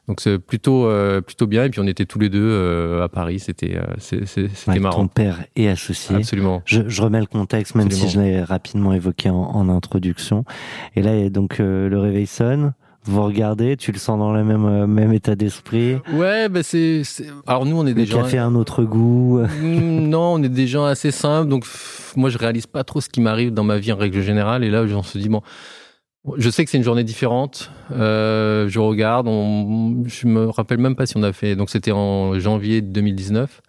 Donc 0.08 0.22
c'est 0.22 0.40
plutôt 0.40 0.90
plutôt 1.26 1.48
bien. 1.48 1.66
Et 1.66 1.70
puis 1.70 1.80
on 1.80 1.88
était 1.88 2.06
tous 2.06 2.20
les 2.20 2.30
deux 2.30 3.02
à 3.02 3.10
Paris. 3.10 3.40
C'était 3.40 3.80
c'était 4.00 4.80
marrant. 4.80 5.02
Ton 5.02 5.08
père 5.08 5.46
est 5.56 5.68
associé. 5.68 6.16
Absolument. 6.16 6.62
Je, 6.66 6.88
je 6.88 7.02
remets 7.02 7.20
le 7.20 7.26
contexte, 7.26 7.76
même 7.76 7.92
si 7.92 8.10
je 8.10 8.20
l'ai 8.20 8.42
rapidement 8.42 8.94
évoqué 8.94 9.30
en, 9.30 9.36
en, 9.36 9.70
introduction. 9.70 10.46
Et 10.96 11.02
là, 11.02 11.30
donc 11.30 11.60
le 11.60 12.00
réveil 12.00 12.28
sonne 12.28 12.74
vous 13.10 13.24
regardez, 13.24 13.78
tu 13.78 13.92
le 13.92 13.98
sens 13.98 14.20
dans 14.20 14.34
le 14.34 14.44
même 14.44 14.66
euh, 14.66 14.88
même 14.88 15.14
état 15.14 15.36
d'esprit. 15.36 15.98
Ouais, 16.14 16.50
bah 16.50 16.64
c'est, 16.64 17.04
alors 17.46 17.66
nous 17.66 17.78
on 17.78 17.86
est 17.86 17.94
des 17.94 18.06
gens 18.06 18.22
qui 18.22 18.26
a 18.26 18.30
fait 18.30 18.38
un 18.38 18.56
autre 18.56 18.84
goût. 18.86 19.40
Mm, 19.40 20.08
non, 20.10 20.34
on 20.34 20.44
est 20.44 20.50
des 20.50 20.68
gens 20.68 20.86
assez 20.86 21.12
simples, 21.12 21.50
donc 21.50 21.66
moi 22.16 22.30
je 22.30 22.38
réalise 22.38 22.68
pas 22.68 22.84
trop 22.84 23.02
ce 23.02 23.10
qui 23.10 23.22
m'arrive 23.22 23.54
dans 23.54 23.64
ma 23.64 23.78
vie 23.78 23.92
en 23.92 23.98
règle 23.98 24.22
générale, 24.22 24.64
et 24.64 24.70
là 24.70 24.86
j'en 24.88 25.04
se 25.04 25.18
dis 25.18 25.30
bon. 25.30 25.42
Je 26.36 26.50
sais 26.50 26.66
que 26.66 26.70
c'est 26.70 26.78
une 26.78 26.84
journée 26.84 27.06
différente. 27.06 27.72
Euh, 27.94 28.68
je 28.68 28.80
regarde, 28.80 29.30
on, 29.30 30.04
je 30.08 30.28
me 30.28 30.50
rappelle 30.50 30.78
même 30.78 30.98
pas 30.98 31.06
si 31.06 31.16
on 31.16 31.24
a 31.24 31.32
fait. 31.32 31.56
Donc 31.56 31.70
c'était 31.70 31.94
en 31.94 32.38
janvier 32.38 32.82
2019. 32.82 33.62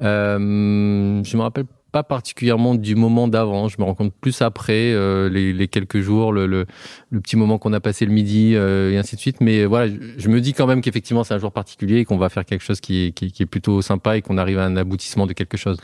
Euh, 0.00 1.22
je 1.22 1.36
me 1.36 1.42
rappelle 1.42 1.66
pas 1.92 2.02
particulièrement 2.02 2.74
du 2.74 2.96
moment 2.96 3.28
d'avant. 3.28 3.68
Je 3.68 3.76
me 3.78 3.84
rends 3.84 3.94
compte 3.94 4.14
plus 4.20 4.42
après, 4.42 4.92
euh, 4.92 5.28
les, 5.28 5.52
les, 5.52 5.68
quelques 5.68 6.00
jours, 6.00 6.32
le, 6.32 6.46
le, 6.46 6.66
le 7.10 7.20
petit 7.20 7.36
moment 7.36 7.58
qu'on 7.58 7.72
a 7.74 7.80
passé 7.80 8.06
le 8.06 8.12
midi 8.12 8.54
euh, 8.54 8.90
et 8.90 8.96
ainsi 8.96 9.14
de 9.14 9.20
suite. 9.20 9.40
Mais 9.40 9.66
voilà, 9.66 9.92
je, 10.16 10.28
me 10.28 10.40
dis 10.40 10.54
quand 10.54 10.66
même 10.66 10.80
qu'effectivement 10.80 11.22
c'est 11.22 11.34
un 11.34 11.38
jour 11.38 11.52
particulier 11.52 11.98
et 11.98 12.04
qu'on 12.04 12.16
va 12.16 12.30
faire 12.30 12.44
quelque 12.46 12.64
chose 12.64 12.80
qui 12.80 13.06
est, 13.06 13.12
qui, 13.12 13.30
qui 13.30 13.42
est 13.42 13.46
plutôt 13.46 13.82
sympa 13.82 14.16
et 14.16 14.22
qu'on 14.22 14.38
arrive 14.38 14.58
à 14.58 14.64
un 14.64 14.76
aboutissement 14.76 15.26
de 15.26 15.34
quelque 15.34 15.56
chose. 15.56 15.78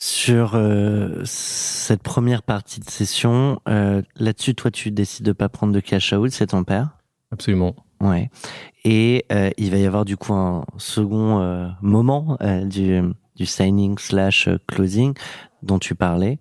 Sur 0.00 0.54
euh, 0.54 1.22
cette 1.24 2.02
première 2.02 2.42
partie 2.42 2.80
de 2.80 2.90
session, 2.90 3.60
euh, 3.68 4.02
là-dessus, 4.16 4.54
toi, 4.54 4.70
tu 4.70 4.90
décides 4.90 5.24
de 5.24 5.32
pas 5.32 5.48
prendre 5.48 5.72
de 5.72 5.80
cash 5.80 6.12
out, 6.12 6.30
c'est 6.30 6.48
ton 6.48 6.64
père? 6.64 6.98
Absolument. 7.30 7.74
Ouais. 8.00 8.28
Et 8.84 9.24
euh, 9.32 9.50
il 9.56 9.70
va 9.70 9.78
y 9.78 9.86
avoir 9.86 10.04
du 10.04 10.16
coup 10.16 10.34
un 10.34 10.66
second 10.76 11.72
moment 11.80 12.36
du 12.66 13.00
du 13.36 13.46
signing 13.46 13.98
slash 13.98 14.48
closing 14.66 15.14
dont 15.62 15.78
tu 15.78 15.94
parlais, 15.94 16.38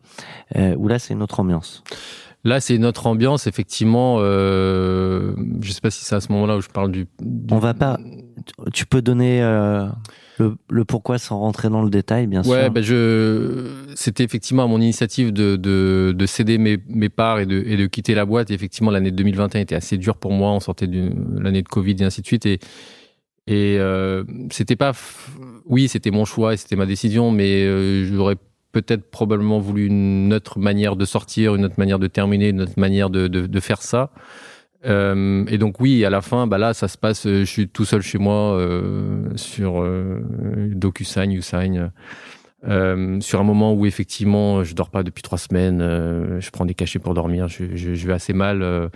euh, 0.55 0.75
où 0.75 0.87
là 0.87 0.99
c'est 0.99 1.13
une 1.13 1.23
autre 1.23 1.39
ambiance. 1.39 1.83
Là, 2.45 2.59
c'est 2.59 2.75
une 2.75 2.85
autre 2.85 3.07
ambiance, 3.07 3.47
effectivement. 3.47 4.17
Euh, 4.19 5.33
je 5.61 5.71
sais 5.71 5.79
pas 5.79 5.89
si 5.89 6.03
c'est 6.03 6.15
à 6.15 6.19
ce 6.19 6.29
moment-là 6.33 6.57
où 6.57 6.61
je 6.61 6.67
parle 6.67 6.91
du. 6.91 7.07
On 7.49 7.57
va 7.57 7.73
pas. 7.73 7.97
Tu 8.73 8.85
peux 8.85 9.01
donner 9.01 9.41
euh, 9.41 9.87
le, 10.39 10.83
pourquoi 10.83 11.17
sans 11.19 11.39
rentrer 11.39 11.69
dans 11.69 11.81
le 11.81 11.89
détail, 11.89 12.27
bien 12.27 12.43
sûr. 12.43 12.51
Ouais, 12.51 12.69
ben 12.69 12.83
je. 12.83 13.69
C'était 13.95 14.25
effectivement 14.25 14.65
à 14.65 14.67
mon 14.67 14.81
initiative 14.81 15.31
de, 15.31 15.55
de, 15.55 16.13
de 16.13 16.25
céder 16.25 16.57
mes, 16.57 16.79
mes 16.89 17.07
parts 17.07 17.39
et 17.39 17.45
de, 17.45 17.63
et 17.65 17.77
de 17.77 17.85
quitter 17.85 18.13
la 18.13 18.25
boîte. 18.25 18.51
Et 18.51 18.53
effectivement, 18.53 18.91
l'année 18.91 19.11
2021 19.11 19.61
était 19.61 19.75
assez 19.75 19.97
dure 19.97 20.17
pour 20.17 20.33
moi. 20.33 20.51
On 20.51 20.59
sortait 20.59 20.87
de 20.87 21.11
l'année 21.39 21.61
de 21.61 21.69
Covid 21.69 21.95
et 21.99 22.03
ainsi 22.03 22.19
de 22.21 22.27
suite. 22.27 22.45
Et 22.45 22.59
et 23.47 23.77
euh, 23.77 24.23
c'était 24.51 24.75
pas, 24.75 24.93
oui, 25.65 25.87
c'était 25.87 26.11
mon 26.11 26.25
choix 26.25 26.53
et 26.53 26.57
c'était 26.57 26.75
ma 26.75 26.85
décision, 26.85 27.31
mais 27.31 27.63
euh, 27.65 28.05
j'aurais 28.05 28.37
peut-être 28.71 29.09
probablement 29.11 29.59
voulu 29.59 29.85
une 29.87 30.33
autre 30.33 30.59
manière 30.59 30.95
de 30.95 31.05
sortir, 31.05 31.55
une 31.55 31.65
autre 31.65 31.75
manière 31.77 31.99
de 31.99 32.07
terminer, 32.07 32.49
une 32.49 32.61
autre 32.61 32.77
manière 32.79 33.09
de, 33.09 33.27
de, 33.27 33.45
de 33.45 33.59
faire 33.59 33.81
ça. 33.81 34.11
Euh, 34.85 35.45
et 35.47 35.57
donc 35.57 35.79
oui, 35.79 36.03
à 36.05 36.09
la 36.09 36.21
fin, 36.21 36.47
bah 36.47 36.57
là, 36.57 36.73
ça 36.73 36.87
se 36.87 36.97
passe. 36.97 37.27
Je 37.27 37.43
suis 37.43 37.67
tout 37.67 37.85
seul 37.85 38.01
chez 38.01 38.17
moi 38.17 38.53
euh, 38.53 39.29
sur 39.35 39.81
euh, 39.81 40.21
DocuSign, 40.73 41.31
YouSign, 41.31 41.91
euh, 42.67 43.19
sur 43.19 43.39
un 43.41 43.43
moment 43.43 43.73
où 43.73 43.85
effectivement, 43.85 44.63
je 44.63 44.73
dors 44.73 44.89
pas 44.89 45.03
depuis 45.03 45.21
trois 45.21 45.37
semaines. 45.37 45.79
je 46.39 46.49
prends 46.49 46.65
des 46.65 46.73
cachets 46.73 46.99
pour 46.99 47.13
dormir. 47.13 47.47
Je, 47.49 47.75
je, 47.75 47.93
je 47.93 48.07
vais 48.07 48.13
assez 48.13 48.33
mal 48.33 48.89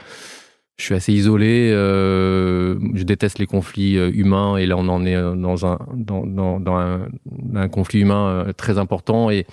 je 0.78 0.86
suis 0.86 0.96
assez 0.96 1.12
isolé. 1.12 1.72
Euh, 1.74 2.78
je 2.94 3.04
déteste 3.04 3.40
les 3.40 3.48
conflits 3.48 3.98
euh, 3.98 4.12
humains 4.14 4.58
et 4.58 4.66
là 4.66 4.78
on 4.78 4.88
en 4.88 5.06
est 5.06 5.16
euh, 5.16 5.36
dans 5.36 5.66
un 5.66 5.80
dans, 5.96 6.26
dans, 6.26 6.60
dans 6.60 6.76
un, 6.76 7.08
un, 7.56 7.68
conflit 7.68 8.02
humain 8.02 8.46
euh, 8.48 8.54
très 8.54 8.78
important 8.78 9.32
et, 9.32 9.48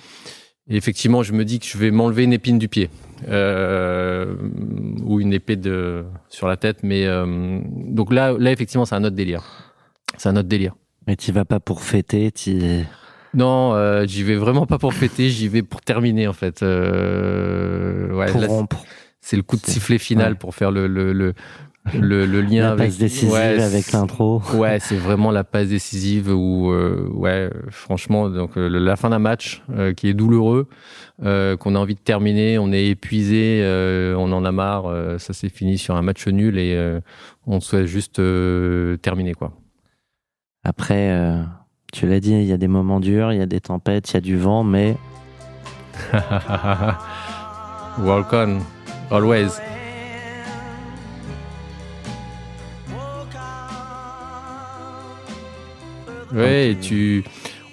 et, 0.68 0.76
effectivement 0.76 1.22
je 1.22 1.32
me 1.32 1.44
dis 1.44 1.60
que 1.60 1.66
je 1.66 1.78
vais 1.78 1.90
m'enlever 1.90 2.24
une 2.24 2.34
épine 2.34 2.58
du 2.58 2.68
pied 2.68 2.90
euh, 3.28 4.34
ou 5.02 5.20
une 5.20 5.32
épée 5.32 5.56
de 5.56 6.04
sur 6.28 6.46
la 6.46 6.58
tête. 6.58 6.82
Mais 6.82 7.06
euh, 7.06 7.60
donc 7.64 8.12
là 8.12 8.34
là 8.38 8.52
effectivement 8.52 8.84
c'est 8.84 8.94
un 8.94 9.04
autre 9.04 9.16
délire. 9.16 9.42
C'est 10.18 10.28
un 10.28 10.36
autre 10.36 10.48
délire. 10.48 10.74
Mais 11.06 11.16
tu 11.16 11.32
vas 11.32 11.44
pas 11.44 11.58
pour 11.58 11.82
fêter, 11.82 12.32
tu 12.32 12.84
non, 13.34 13.74
euh, 13.74 14.06
j'y 14.06 14.22
vais 14.22 14.36
vraiment 14.36 14.64
pas 14.64 14.78
pour 14.78 14.94
fêter, 14.94 15.28
j'y 15.28 15.48
vais 15.48 15.62
pour 15.62 15.80
terminer 15.80 16.28
en 16.28 16.32
fait. 16.32 16.62
Euh, 16.62 18.12
ouais, 18.12 18.30
pour 18.30 18.46
rompre 18.46 18.84
c'est 19.24 19.36
le 19.36 19.42
coup 19.42 19.56
de 19.56 19.64
sifflet 19.64 19.96
final 19.96 20.36
pour 20.36 20.54
faire 20.54 20.70
le, 20.70 20.86
le, 20.86 21.14
le, 21.14 21.32
le, 21.94 22.26
le 22.26 22.42
lien 22.42 22.60
la 22.60 22.72
avec 22.72 22.88
passe 22.88 22.98
décisive 22.98 23.32
ouais, 23.32 23.58
avec 23.58 23.90
l'intro. 23.90 24.42
Ouais, 24.52 24.78
c'est 24.80 24.98
vraiment 24.98 25.30
la 25.30 25.44
passe 25.44 25.68
décisive 25.68 26.28
où 26.28 26.70
euh, 26.70 27.08
ouais, 27.10 27.48
franchement 27.70 28.28
donc 28.28 28.58
euh, 28.58 28.68
la 28.68 28.96
fin 28.96 29.08
d'un 29.08 29.18
match 29.18 29.62
euh, 29.70 29.94
qui 29.94 30.08
est 30.08 30.14
douloureux, 30.14 30.68
qu'on 31.22 31.74
a 31.74 31.78
envie 31.78 31.94
de 31.94 32.00
terminer, 32.00 32.58
on 32.58 32.70
est 32.70 32.88
épuisé, 32.88 33.62
on 34.14 34.30
en 34.30 34.44
a 34.44 34.52
marre, 34.52 34.92
ça 35.18 35.32
s'est 35.32 35.48
fini 35.48 35.78
sur 35.78 35.96
un 35.96 36.02
match 36.02 36.28
nul 36.28 36.58
et 36.58 37.00
on 37.46 37.60
souhaite 37.60 37.86
juste 37.86 38.20
terminer 39.00 39.32
quoi. 39.32 39.54
Après 40.64 41.16
tu 41.94 42.06
l'as 42.06 42.20
dit, 42.20 42.32
il 42.32 42.44
y 42.44 42.52
a 42.52 42.58
des 42.58 42.68
moments 42.68 43.00
durs, 43.00 43.32
il 43.32 43.38
y 43.38 43.42
a 43.42 43.46
des 43.46 43.60
tempêtes, 43.60 44.10
il 44.10 44.14
y 44.14 44.16
a 44.18 44.20
du 44.20 44.36
vent 44.36 44.64
mais 44.64 44.98
on. 47.98 48.60
Always. 49.10 49.60
Oui, 56.32 56.76
tu. 56.80 57.24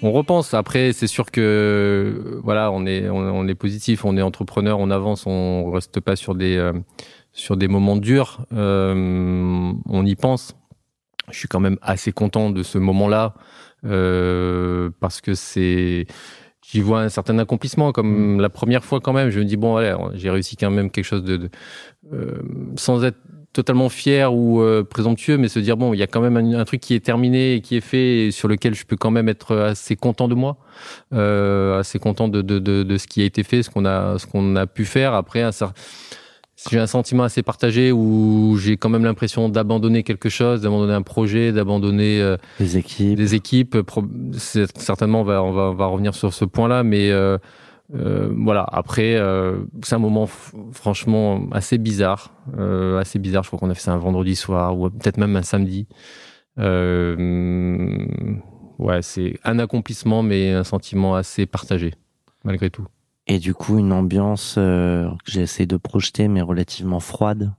On 0.02 0.12
repense. 0.12 0.54
Après, 0.54 0.92
c'est 0.92 1.06
sûr 1.06 1.30
que 1.30 2.40
voilà, 2.42 2.70
on 2.72 2.86
est 2.86 3.08
on, 3.08 3.46
est 3.48 3.54
positif, 3.54 4.04
on 4.04 4.16
est 4.16 4.22
entrepreneur, 4.22 4.78
on 4.78 4.90
avance, 4.90 5.26
on 5.26 5.70
reste 5.70 6.00
pas 6.00 6.16
sur 6.16 6.34
des 6.34 6.56
euh, 6.56 6.72
sur 7.32 7.56
des 7.56 7.68
moments 7.68 7.96
durs. 7.96 8.44
Euh, 8.52 9.72
on 9.88 10.06
y 10.06 10.14
pense. 10.14 10.54
Je 11.30 11.38
suis 11.38 11.48
quand 11.48 11.60
même 11.60 11.78
assez 11.82 12.12
content 12.12 12.50
de 12.50 12.62
ce 12.62 12.78
moment-là 12.78 13.34
euh, 13.84 14.90
parce 15.00 15.20
que 15.20 15.34
c'est 15.34 16.06
j'y 16.64 16.80
vois 16.80 17.00
un 17.00 17.08
certain 17.08 17.38
accomplissement 17.38 17.92
comme 17.92 18.36
mm. 18.36 18.40
la 18.40 18.48
première 18.48 18.84
fois 18.84 19.00
quand 19.00 19.12
même 19.12 19.30
je 19.30 19.40
me 19.40 19.44
dis 19.44 19.56
bon 19.56 19.76
allez 19.76 19.94
j'ai 20.14 20.30
réussi 20.30 20.56
quand 20.56 20.70
même 20.70 20.90
quelque 20.90 21.04
chose 21.04 21.24
de, 21.24 21.36
de 21.36 21.50
euh, 22.12 22.42
sans 22.76 23.04
être 23.04 23.18
totalement 23.52 23.88
fier 23.90 24.32
ou 24.32 24.62
euh, 24.62 24.82
présomptueux 24.82 25.36
mais 25.36 25.48
se 25.48 25.58
dire 25.58 25.76
bon 25.76 25.92
il 25.92 25.98
y 25.98 26.02
a 26.02 26.06
quand 26.06 26.20
même 26.20 26.36
un, 26.36 26.60
un, 26.60 26.64
truc 26.64 26.80
qui 26.80 26.94
est 26.94 27.04
terminé 27.04 27.54
et 27.54 27.60
qui 27.60 27.76
est 27.76 27.82
fait 27.82 28.26
et 28.26 28.30
sur 28.30 28.48
lequel 28.48 28.74
je 28.74 28.86
peux 28.86 28.96
quand 28.96 29.10
même 29.10 29.28
être 29.28 29.56
assez 29.56 29.94
content 29.96 30.28
de 30.28 30.34
moi 30.34 30.56
euh, 31.12 31.78
assez 31.78 31.98
content 31.98 32.28
de, 32.28 32.40
de, 32.40 32.58
de, 32.58 32.82
de, 32.82 32.96
ce 32.96 33.06
qui 33.06 33.20
a 33.20 33.24
été 33.24 33.42
fait 33.42 33.62
ce 33.62 33.70
qu'on 33.70 33.84
a 33.84 34.18
ce 34.18 34.26
qu'on 34.26 34.56
a 34.56 34.66
pu 34.66 34.84
faire 34.84 35.12
après 35.14 35.42
un 35.42 35.52
certain 35.52 35.74
j'ai 36.70 36.78
un 36.78 36.86
sentiment 36.86 37.24
assez 37.24 37.42
partagé 37.42 37.92
où 37.92 38.56
j'ai 38.58 38.76
quand 38.76 38.88
même 38.88 39.04
l'impression 39.04 39.48
d'abandonner 39.48 40.02
quelque 40.02 40.28
chose, 40.28 40.62
d'abandonner 40.62 40.94
un 40.94 41.02
projet, 41.02 41.52
d'abandonner 41.52 42.20
euh, 42.20 42.36
des 42.58 42.76
équipes. 42.76 43.16
Des 43.16 43.34
équipes. 43.34 43.76
Certainement, 44.76 45.22
on 45.22 45.24
va, 45.24 45.42
on 45.42 45.52
va, 45.52 45.62
on 45.70 45.74
va 45.74 45.86
revenir 45.86 46.14
sur 46.14 46.32
ce 46.32 46.44
point-là, 46.44 46.82
mais 46.82 47.10
euh, 47.10 47.38
euh, 47.94 48.32
voilà. 48.36 48.64
Après, 48.70 49.16
euh, 49.16 49.64
c'est 49.82 49.94
un 49.94 49.98
moment 49.98 50.26
franchement 50.72 51.48
assez 51.52 51.78
bizarre, 51.78 52.34
euh, 52.58 52.98
assez 52.98 53.18
bizarre. 53.18 53.42
Je 53.42 53.48
crois 53.48 53.58
qu'on 53.58 53.70
a 53.70 53.74
fait 53.74 53.82
ça 53.82 53.92
un 53.92 53.98
vendredi 53.98 54.36
soir 54.36 54.78
ou 54.78 54.88
peut-être 54.90 55.18
même 55.18 55.36
un 55.36 55.42
samedi. 55.42 55.86
Euh, 56.58 58.06
ouais, 58.78 59.02
c'est 59.02 59.38
un 59.44 59.58
accomplissement, 59.58 60.22
mais 60.22 60.50
un 60.50 60.64
sentiment 60.64 61.14
assez 61.14 61.46
partagé 61.46 61.94
malgré 62.44 62.70
tout. 62.70 62.86
Et 63.28 63.38
du 63.38 63.54
coup, 63.54 63.78
une 63.78 63.92
ambiance 63.92 64.56
euh, 64.58 65.08
que 65.24 65.30
j'ai 65.30 65.42
essayé 65.42 65.66
de 65.66 65.76
projeter, 65.76 66.26
mais 66.26 66.42
relativement 66.42 67.00
froide. 67.00 67.52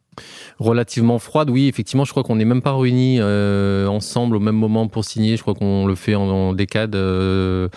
Relativement 0.59 1.19
froide, 1.19 1.49
oui. 1.49 1.67
Effectivement, 1.67 2.03
je 2.03 2.11
crois 2.11 2.23
qu'on 2.23 2.35
n'est 2.35 2.45
même 2.45 2.61
pas 2.61 2.75
réunis 2.75 3.17
euh, 3.19 3.87
ensemble 3.87 4.35
au 4.35 4.39
même 4.39 4.57
moment 4.57 4.87
pour 4.87 5.05
signer. 5.05 5.37
Je 5.37 5.41
crois 5.41 5.55
qu'on 5.55 5.85
le 5.85 5.95
fait 5.95 6.15
en, 6.15 6.53
décade. 6.53 6.95
Euh, 6.95 7.69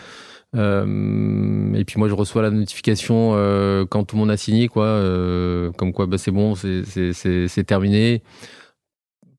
et 0.55 1.85
puis 1.85 1.99
moi, 1.99 2.09
je 2.09 2.15
reçois 2.15 2.43
la 2.43 2.51
notification 2.51 3.33
quand 3.89 4.05
tout 4.05 4.17
le 4.17 4.21
monde 4.21 4.31
a 4.31 4.37
signé, 4.37 4.69
quoi. 4.69 5.01
Comme 5.77 5.93
quoi, 5.93 6.07
bah, 6.07 6.19
c'est 6.19 6.33
bon, 6.33 6.55
c'est 6.57 7.65
terminé. 7.67 8.23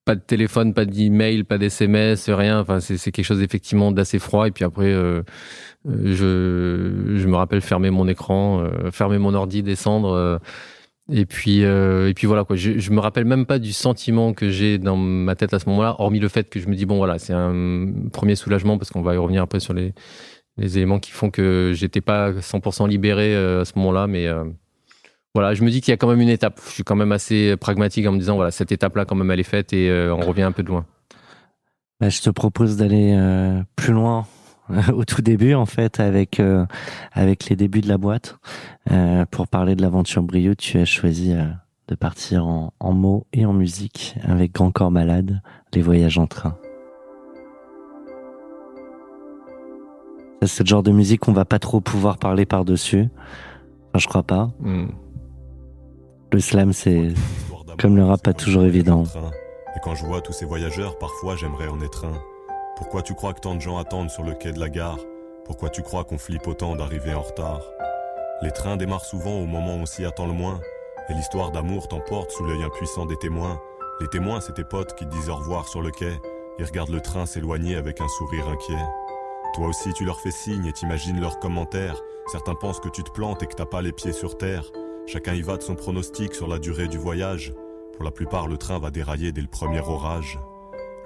Pas 0.05 0.15
de 0.15 0.21
téléphone, 0.21 0.73
pas 0.73 0.85
d'email, 0.85 1.43
pas 1.43 1.57
d'SMS, 1.57 2.15
rien. 2.29 2.61
Enfin, 2.61 2.79
c'est 2.79 3.11
quelque 3.11 3.25
chose 3.25 3.41
effectivement 3.41 3.91
d'assez 3.91 4.19
froid. 4.19 4.47
Et 4.47 4.51
puis 4.51 4.63
après, 4.63 4.95
je, 5.87 7.13
je 7.15 7.27
me 7.27 7.35
rappelle 7.35 7.61
fermer 7.61 7.89
mon 7.89 8.07
écran, 8.07 8.59
euh, 8.59 8.91
fermer 8.91 9.17
mon 9.17 9.33
ordi, 9.33 9.63
descendre. 9.63 10.09
Euh, 10.09 10.37
et 11.09 11.25
puis, 11.25 11.63
euh, 11.63 12.09
et 12.09 12.13
puis 12.13 12.27
voilà 12.27 12.43
quoi. 12.43 12.57
Je, 12.57 12.91
me 12.91 12.99
rappelle 12.99 13.23
même 13.23 13.45
pas 13.45 13.59
du 13.59 13.71
sentiment 13.71 14.33
que 14.33 14.49
j'ai 14.49 14.77
dans 14.77 14.97
ma 14.97 15.35
tête 15.35 15.53
à 15.53 15.59
ce 15.59 15.69
moment-là, 15.69 15.95
hormis 15.99 16.19
le 16.19 16.27
fait 16.27 16.49
que 16.49 16.59
je 16.59 16.67
me 16.67 16.75
dis 16.75 16.85
bon 16.85 16.97
voilà, 16.97 17.17
c'est 17.17 17.33
un 17.33 17.87
premier 18.11 18.35
soulagement 18.35 18.77
parce 18.77 18.91
qu'on 18.91 19.01
va 19.01 19.13
y 19.13 19.17
revenir 19.17 19.41
après 19.41 19.61
sur 19.61 19.73
les, 19.73 19.93
les 20.57 20.77
éléments 20.77 20.99
qui 20.99 21.11
font 21.11 21.29
que 21.29 21.71
j'étais 21.73 22.01
pas 22.01 22.31
100% 22.33 22.89
libéré 22.89 23.33
à 23.37 23.63
ce 23.63 23.71
moment-là, 23.77 24.07
mais 24.07 24.27
voilà, 25.33 25.53
je 25.53 25.63
me 25.63 25.69
dis 25.69 25.79
qu'il 25.79 25.93
y 25.93 25.93
a 25.93 25.97
quand 25.97 26.09
même 26.09 26.19
une 26.19 26.27
étape. 26.27 26.59
Je 26.67 26.73
suis 26.73 26.83
quand 26.83 26.97
même 26.97 27.13
assez 27.13 27.55
pragmatique 27.55 28.05
en 28.05 28.11
me 28.11 28.19
disant 28.19 28.35
voilà, 28.35 28.51
cette 28.51 28.73
étape-là 28.73 29.05
quand 29.05 29.15
même 29.15 29.31
elle 29.31 29.39
est 29.39 29.43
faite 29.43 29.71
et 29.71 29.89
on 30.11 30.19
revient 30.19 30.41
un 30.41 30.51
peu 30.51 30.63
de 30.63 30.67
loin. 30.67 30.85
Bah, 32.01 32.09
je 32.09 32.19
te 32.21 32.29
propose 32.29 32.75
d'aller 32.75 33.17
plus 33.77 33.93
loin 33.93 34.27
au 34.93 35.05
tout 35.05 35.21
début 35.21 35.53
en 35.53 35.65
fait 35.65 35.99
avec 35.99 36.39
euh, 36.39 36.65
avec 37.13 37.49
les 37.49 37.55
débuts 37.55 37.81
de 37.81 37.87
la 37.87 37.97
boîte. 37.97 38.37
Euh, 38.91 39.25
pour 39.25 39.47
parler 39.47 39.75
de 39.75 39.81
l'aventure 39.81 40.23
Brio 40.23 40.55
tu 40.55 40.77
as 40.77 40.85
choisi 40.85 41.33
euh, 41.33 41.45
de 41.87 41.95
partir 41.95 42.47
en, 42.47 42.73
en 42.79 42.93
mots 42.93 43.25
et 43.33 43.45
en 43.45 43.53
musique 43.53 44.15
avec 44.23 44.53
Grand 44.53 44.71
Corps 44.71 44.91
Malade 44.91 45.41
les 45.73 45.81
voyages 45.81 46.17
en 46.17 46.27
train. 46.27 46.57
C'est 50.43 50.63
le 50.63 50.67
genre 50.67 50.83
de 50.83 50.91
musique 50.91 51.21
qu'on 51.21 51.33
va 51.33 51.45
pas 51.45 51.59
trop 51.59 51.81
pouvoir 51.81 52.17
parler 52.17 52.45
par 52.45 52.63
dessus 52.63 53.09
enfin, 53.89 53.99
je 53.99 54.07
crois 54.07 54.23
pas. 54.23 54.51
Mm. 54.59 54.87
le 56.31 56.39
slam 56.39 56.73
c'est 56.73 57.09
comme 57.79 57.95
le 57.95 58.05
rap 58.05 58.23
pas 58.23 58.33
toujours 58.33 58.63
évident. 58.63 59.03
et 59.03 59.79
quand 59.83 59.95
je 59.95 60.05
vois 60.05 60.21
tous 60.21 60.33
ces 60.33 60.45
voyageurs 60.45 60.97
parfois 60.97 61.35
j'aimerais 61.35 61.67
en 61.67 61.81
être 61.81 62.05
un 62.05 62.36
pourquoi 62.77 63.01
tu 63.01 63.15
crois 63.15 63.33
que 63.33 63.39
tant 63.39 63.55
de 63.55 63.61
gens 63.61 63.79
attendent 63.79 64.11
sur 64.11 64.21
le 64.21 64.33
quai 64.33 64.53
de 64.53 64.59
la 64.59 64.69
gare? 64.69 64.99
Pourquoi 65.45 65.69
tu 65.69 65.81
crois 65.81 66.03
qu'on 66.03 66.19
flippe 66.19 66.45
autant 66.45 66.75
d'arriver 66.75 67.15
en 67.15 67.23
retard? 67.23 67.63
Les 68.43 68.51
trains 68.51 68.77
démarrent 68.77 69.03
souvent 69.03 69.39
au 69.39 69.47
moment 69.47 69.77
où 69.77 69.79
on 69.79 69.85
s'y 69.87 70.05
attend 70.05 70.27
le 70.27 70.33
moins, 70.33 70.61
et 71.09 71.13
l'histoire 71.13 71.51
d'amour 71.51 71.87
t'emporte 71.87 72.29
sous 72.29 72.43
l'œil 72.43 72.63
impuissant 72.63 73.07
des 73.07 73.17
témoins. 73.17 73.59
Les 73.99 74.07
témoins, 74.07 74.41
c'est 74.41 74.53
tes 74.53 74.63
potes 74.63 74.93
qui 74.93 75.07
disent 75.07 75.29
au 75.29 75.35
revoir 75.35 75.67
sur 75.67 75.81
le 75.81 75.89
quai, 75.89 76.13
et 76.59 76.63
regardent 76.63 76.91
le 76.91 77.01
train 77.01 77.25
s'éloigner 77.25 77.75
avec 77.75 77.99
un 77.99 78.07
sourire 78.07 78.47
inquiet. 78.47 78.85
Toi 79.55 79.67
aussi, 79.67 79.91
tu 79.93 80.05
leur 80.05 80.19
fais 80.19 80.31
signe 80.31 80.67
et 80.67 80.73
t'imagines 80.73 81.19
leurs 81.19 81.39
commentaires. 81.39 81.99
Certains 82.27 82.55
pensent 82.55 82.79
que 82.79 82.89
tu 82.89 83.03
te 83.03 83.09
plantes 83.09 83.41
et 83.41 83.47
que 83.47 83.55
t'as 83.55 83.65
pas 83.65 83.81
les 83.81 83.91
pieds 83.91 84.13
sur 84.13 84.37
terre. 84.37 84.65
Chacun 85.07 85.33
y 85.33 85.41
va 85.41 85.57
de 85.57 85.63
son 85.63 85.73
pronostic 85.73 86.35
sur 86.35 86.47
la 86.47 86.59
durée 86.59 86.87
du 86.87 86.99
voyage. 86.99 87.55
Pour 87.93 88.03
la 88.03 88.11
plupart, 88.11 88.47
le 88.47 88.57
train 88.57 88.77
va 88.77 88.91
dérailler 88.91 89.31
dès 89.31 89.41
le 89.41 89.47
premier 89.47 89.79
orage. 89.79 90.37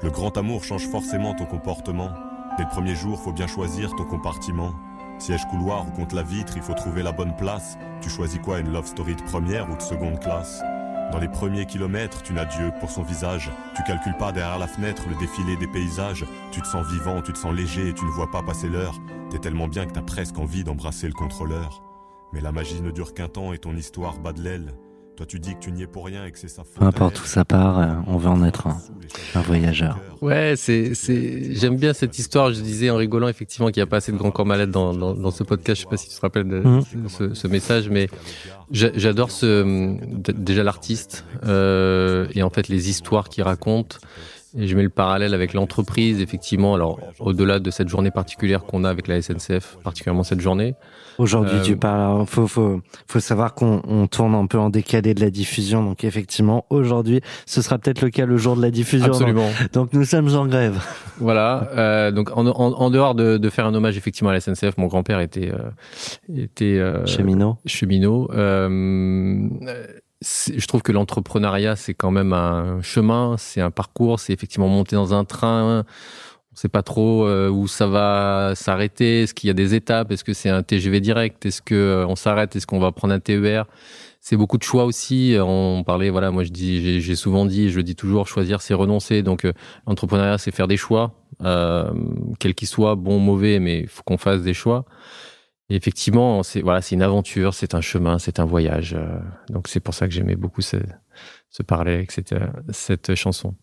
Le 0.03 0.09
grand 0.09 0.35
amour 0.35 0.63
change 0.63 0.87
forcément 0.87 1.35
ton 1.35 1.45
comportement. 1.45 2.09
Dès 2.57 2.63
le 2.63 2.69
premier 2.69 2.95
jour, 2.95 3.21
faut 3.21 3.31
bien 3.31 3.45
choisir 3.45 3.95
ton 3.95 4.03
compartiment. 4.03 4.73
Siège 5.19 5.45
couloir 5.45 5.87
ou 5.87 5.91
contre 5.91 6.15
la 6.15 6.23
vitre, 6.23 6.53
il 6.55 6.63
faut 6.63 6.73
trouver 6.73 7.03
la 7.03 7.11
bonne 7.11 7.35
place. 7.35 7.77
Tu 8.01 8.09
choisis 8.09 8.39
quoi, 8.39 8.59
une 8.59 8.71
love 8.71 8.87
story 8.87 9.15
de 9.15 9.21
première 9.21 9.69
ou 9.69 9.75
de 9.75 9.81
seconde 9.81 10.19
classe? 10.19 10.63
Dans 11.11 11.19
les 11.19 11.27
premiers 11.27 11.67
kilomètres, 11.67 12.23
tu 12.23 12.33
n'as 12.33 12.45
Dieu 12.45 12.71
pour 12.79 12.89
son 12.89 13.03
visage. 13.03 13.51
Tu 13.75 13.83
calcules 13.83 14.17
pas 14.17 14.31
derrière 14.31 14.57
la 14.57 14.67
fenêtre 14.67 15.03
le 15.07 15.15
défilé 15.19 15.55
des 15.57 15.67
paysages. 15.67 16.25
Tu 16.51 16.61
te 16.63 16.67
sens 16.67 16.87
vivant, 16.87 17.21
tu 17.21 17.33
te 17.33 17.37
sens 17.37 17.53
léger 17.53 17.89
et 17.89 17.93
tu 17.93 18.05
ne 18.05 18.09
vois 18.09 18.31
pas 18.31 18.41
passer 18.41 18.69
l'heure. 18.69 18.97
T'es 19.29 19.37
tellement 19.37 19.67
bien 19.67 19.85
que 19.85 19.93
t'as 19.93 20.01
presque 20.01 20.39
envie 20.39 20.63
d'embrasser 20.63 21.05
le 21.05 21.13
contrôleur. 21.13 21.83
Mais 22.33 22.41
la 22.41 22.51
magie 22.51 22.81
ne 22.81 22.89
dure 22.89 23.13
qu'un 23.13 23.27
temps 23.27 23.53
et 23.53 23.59
ton 23.59 23.75
histoire 23.75 24.17
bat 24.17 24.33
de 24.33 24.41
l'aile. 24.41 24.73
Toi, 25.17 25.25
tu 25.25 25.39
dis 25.39 25.53
que 25.55 25.59
tu 25.59 25.71
n'y 25.71 25.83
es 25.83 25.87
pour 25.87 26.05
rien 26.05 26.25
et 26.25 26.31
que 26.31 26.39
c'est 26.39 26.47
sa 26.47 26.63
faute. 26.63 26.75
Peu 26.79 26.85
importe 26.85 27.21
où 27.21 27.25
ça 27.25 27.43
part, 27.45 27.79
euh, 27.79 27.87
on 28.07 28.17
veut 28.17 28.29
en 28.29 28.43
être 28.45 28.67
un, 28.67 28.77
un 29.35 29.41
voyageur. 29.41 29.99
Ouais, 30.21 30.53
c'est, 30.55 30.95
c'est, 30.95 31.53
j'aime 31.53 31.75
bien 31.75 31.93
cette 31.93 32.17
histoire. 32.17 32.51
Je 32.53 32.61
disais 32.61 32.89
en 32.89 32.95
rigolant 32.95 33.27
effectivement 33.27 33.67
qu'il 33.67 33.81
n'y 33.81 33.83
a 33.83 33.87
pas 33.87 33.97
assez 33.97 34.11
de 34.11 34.17
grands 34.17 34.31
corps 34.31 34.45
malades 34.45 34.71
dans, 34.71 34.93
dans, 34.93 35.13
dans, 35.13 35.31
ce 35.31 35.43
podcast. 35.43 35.81
Je 35.81 35.85
sais 35.85 35.89
pas 35.89 35.97
si 35.97 36.09
tu 36.09 36.15
te 36.15 36.21
rappelles 36.21 36.47
de 36.47 36.59
Mhm. 36.61 36.83
ce, 37.09 37.33
ce 37.33 37.47
message, 37.47 37.89
mais 37.89 38.07
j'a- 38.71 38.91
j'adore 38.95 39.31
ce, 39.31 39.95
déjà 40.31 40.63
l'artiste 40.63 41.25
euh, 41.45 42.25
et 42.33 42.41
en 42.41 42.49
fait 42.49 42.67
les 42.69 42.89
histoires 42.89 43.27
qu'il 43.29 43.43
raconte. 43.43 43.99
Et 44.57 44.67
je 44.67 44.75
mets 44.75 44.83
le 44.83 44.89
parallèle 44.89 45.33
avec 45.33 45.53
l'entreprise, 45.53 46.19
effectivement. 46.21 46.75
Alors, 46.75 46.99
au-delà 47.19 47.59
de 47.59 47.71
cette 47.71 47.87
journée 47.87 48.11
particulière 48.11 48.63
qu'on 48.65 48.83
a 48.83 48.89
avec 48.89 49.07
la 49.07 49.21
SNCF, 49.21 49.77
particulièrement 49.83 50.23
cette 50.23 50.41
journée, 50.41 50.75
Aujourd'hui, 51.17 51.57
Euh, 51.57 51.61
tu 51.61 51.75
parles. 51.77 52.25
Faut, 52.25 52.47
faut, 52.47 52.81
faut 53.05 53.19
savoir 53.19 53.53
qu'on 53.53 53.81
on 53.85 54.07
tourne 54.07 54.33
un 54.33 54.47
peu 54.47 54.57
en 54.57 54.69
décalé 54.69 55.13
de 55.13 55.19
la 55.21 55.29
diffusion. 55.29 55.83
Donc, 55.83 56.03
effectivement, 56.03 56.65
aujourd'hui, 56.69 57.21
ce 57.45 57.61
sera 57.61 57.77
peut-être 57.77 58.01
le 58.01 58.09
cas 58.09 58.25
le 58.25 58.37
jour 58.37 58.55
de 58.55 58.61
la 58.61 58.71
diffusion. 58.71 59.07
Absolument. 59.13 59.49
donc 59.73 59.93
nous 59.93 60.05
sommes 60.05 60.33
en 60.35 60.47
grève. 60.47 60.81
Voilà. 61.19 61.69
Euh, 61.75 62.11
donc 62.11 62.35
en, 62.35 62.47
en, 62.47 62.53
en 62.53 62.89
dehors 62.89 63.13
de, 63.13 63.37
de 63.37 63.49
faire 63.49 63.67
un 63.67 63.75
hommage 63.75 63.97
effectivement 63.97 64.31
à 64.31 64.33
la 64.33 64.39
SNCF, 64.39 64.77
mon 64.77 64.87
grand-père 64.87 65.19
était 65.19 65.51
euh, 65.51 66.35
était 66.35 66.79
euh, 66.79 67.05
Cheminot. 67.05 67.57
cheminot. 67.67 68.27
Je 70.21 70.65
trouve 70.67 70.83
que 70.83 70.91
l'entrepreneuriat 70.91 71.75
c'est 71.75 71.93
quand 71.95 72.11
même 72.11 72.33
un 72.33 72.81
chemin, 72.81 73.35
c'est 73.37 73.61
un 73.61 73.71
parcours, 73.71 74.19
c'est 74.19 74.33
effectivement 74.33 74.67
monter 74.67 74.95
dans 74.95 75.13
un 75.13 75.23
train. 75.25 75.83
On 76.53 76.55
sait 76.55 76.67
pas 76.69 76.83
trop 76.83 77.25
euh, 77.25 77.49
où 77.49 77.67
ça 77.67 77.87
va 77.87 78.51
s'arrêter. 78.55 79.23
Est-ce 79.23 79.33
qu'il 79.33 79.47
y 79.47 79.51
a 79.51 79.53
des 79.53 79.73
étapes? 79.73 80.11
Est-ce 80.11 80.23
que 80.25 80.33
c'est 80.33 80.49
un 80.49 80.61
TGV 80.63 80.99
direct? 80.99 81.45
Est-ce 81.45 81.61
que 81.61 81.73
euh, 81.75 82.05
on 82.07 82.15
s'arrête? 82.15 82.55
Est-ce 82.55 82.67
qu'on 82.67 82.79
va 82.79 82.91
prendre 82.91 83.13
un 83.13 83.19
TER 83.19 83.65
c'est 84.23 84.35
beaucoup 84.37 84.59
de 84.59 84.63
choix 84.63 84.85
aussi. 84.85 85.35
On 85.39 85.83
parlait, 85.83 86.11
voilà, 86.11 86.29
moi 86.29 86.43
je 86.43 86.51
dis, 86.51 87.01
j'ai- 87.01 87.15
souvent 87.15 87.45
dit, 87.47 87.71
je 87.71 87.81
dis 87.81 87.95
toujours, 87.95 88.27
choisir 88.27 88.61
c'est 88.61 88.75
renoncer. 88.75 89.23
Donc 89.23 89.45
euh, 89.45 89.53
l'entrepreneuriat 89.87 90.37
c'est 90.37 90.51
faire 90.51 90.67
des 90.67 90.77
choix, 90.77 91.13
euh, 91.43 91.91
quels 92.39 92.53
qu'ils 92.53 92.67
soient, 92.67 92.93
bons, 92.95 93.17
mauvais, 93.17 93.59
mais 93.59 93.79
il 93.81 93.87
faut 93.87 94.03
qu'on 94.03 94.17
fasse 94.19 94.41
des 94.43 94.53
choix. 94.53 94.85
Et 95.71 95.75
effectivement, 95.75 96.43
c'est 96.43 96.59
voilà, 96.61 96.81
c'est 96.81 96.95
une 96.95 97.01
aventure, 97.01 97.53
c'est 97.53 97.75
un 97.75 97.81
chemin, 97.81 98.19
c'est 98.19 98.39
un 98.41 98.45
voyage. 98.45 98.93
euh, 98.93 99.19
donc 99.49 99.69
c'est 99.69 99.79
pour 99.79 99.93
ça 99.93 100.05
que 100.07 100.13
j'aimais 100.13 100.35
beaucoup 100.35 100.59
ce, 100.61 100.75
ce 101.49 101.63
parallèle 101.63 101.95
avec 101.95 102.11
cette, 102.11 102.33
euh, 102.33 102.47
cette 102.71 103.15
chanson. 103.15 103.55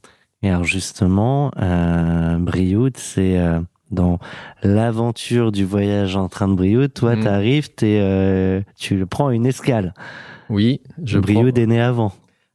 Et 0.43 0.49
alors, 0.49 0.65
justement, 0.65 1.51
euh, 1.61 2.39
Brioude, 2.39 2.97
c'est 2.97 3.39
euh, 3.39 3.61
dans 3.91 4.19
l'aventure 4.63 5.53
du 5.53 5.67
voyage 5.67 6.17
en 6.17 6.29
train 6.29 6.49
de 6.49 6.55
Brioude. 6.55 6.95
Toi, 6.95 7.17
Mhm. 7.17 7.25
t'arrives, 7.25 7.75
t'es, 7.75 7.99
euh, 8.01 8.63
tu 8.79 9.05
prends 9.05 9.29
une 9.31 9.45
escale. 9.45 9.93
Oui, 10.49 10.81
je 11.05 11.19
Brioude 11.19 11.53
prends- 11.57 11.63
est 11.63 11.67
né 11.67 11.81
avant. 11.81 12.13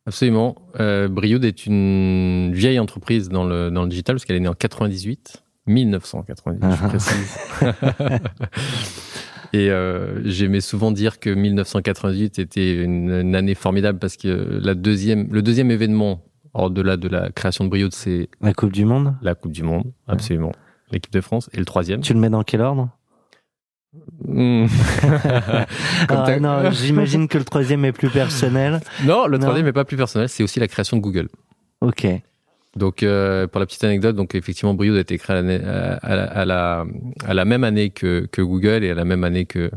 Absolument. 0.07 0.55
Euh, 0.79 1.07
Brioude 1.09 1.45
est 1.45 1.67
une 1.67 2.51
vieille 2.55 2.79
entreprise 2.79 3.29
dans 3.29 3.43
le, 3.43 3.69
dans 3.69 3.83
le 3.83 3.89
digital 3.89 4.15
parce 4.15 4.25
qu'elle 4.25 4.37
est 4.37 4.39
née 4.41 4.47
en 4.47 4.53
98, 4.55 5.43
1998, 5.67 6.59
je 6.71 6.83
Ah. 6.83 6.87
précise. 6.87 7.37
Et 9.53 9.69
euh, 9.69 10.21
j'aimais 10.25 10.61
souvent 10.61 10.91
dire 10.91 11.19
que 11.19 11.29
1998 11.29 12.39
était 12.39 12.83
une, 12.83 13.09
une 13.11 13.35
année 13.35 13.53
formidable 13.55 13.99
parce 13.99 14.17
que 14.17 14.59
la 14.61 14.73
deuxième, 14.73 15.27
le 15.31 15.41
deuxième 15.43 15.69
événement, 15.69 16.23
au-delà 16.55 16.97
de 16.97 17.07
la 17.07 17.31
création 17.31 17.63
de 17.63 17.69
Brioude, 17.69 17.93
c'est 17.93 18.29
La 18.41 18.53
Coupe 18.53 18.71
du 18.71 18.83
Monde. 18.85 19.15
la 19.21 19.35
Coupe 19.35 19.51
du 19.51 19.61
Monde, 19.63 19.91
absolument. 20.07 20.51
L'équipe 20.91 21.13
de 21.13 21.21
France. 21.21 21.49
Et 21.53 21.57
le 21.59 21.65
troisième. 21.65 22.01
Tu 22.01 22.13
le 22.13 22.19
mets 22.19 22.29
dans 22.29 22.43
quel 22.43 22.61
ordre? 22.61 22.89
Ah, 25.03 25.65
t'as- 26.07 26.39
Non, 26.39 26.71
j'imagine 26.71 27.27
que 27.27 27.37
le 27.37 27.43
troisième 27.43 27.85
est 27.85 27.91
plus 27.91 28.09
personnel. 28.09 28.81
non, 29.05 29.27
le 29.27 29.37
troisième 29.39 29.65
n'est 29.65 29.73
pas 29.73 29.85
plus 29.85 29.97
personnel, 29.97 30.29
c'est 30.29 30.43
aussi 30.43 30.59
la 30.59 30.67
création 30.67 30.97
de 30.97 31.01
Google. 31.01 31.27
Ok. 31.81 32.07
Donc, 32.75 33.03
euh, 33.03 33.45
pour 33.47 33.59
la 33.59 33.65
petite 33.65 33.83
anecdote, 33.83 34.15
donc 34.15 34.33
effectivement, 34.33 34.73
Brioude 34.73 34.97
a 34.97 35.01
été 35.01 35.17
créé 35.17 35.37
à 35.37 35.41
la, 35.41 35.93
à 35.95 36.15
la, 36.15 36.23
à 36.23 36.45
la, 36.45 36.85
à 37.25 37.33
la 37.33 37.45
même 37.45 37.63
année 37.63 37.91
que, 37.91 38.27
que 38.31 38.41
Google 38.41 38.83
et 38.83 38.89
à 38.89 38.95
la 38.95 39.05
même 39.05 39.23
année 39.23 39.45
que 39.45 39.69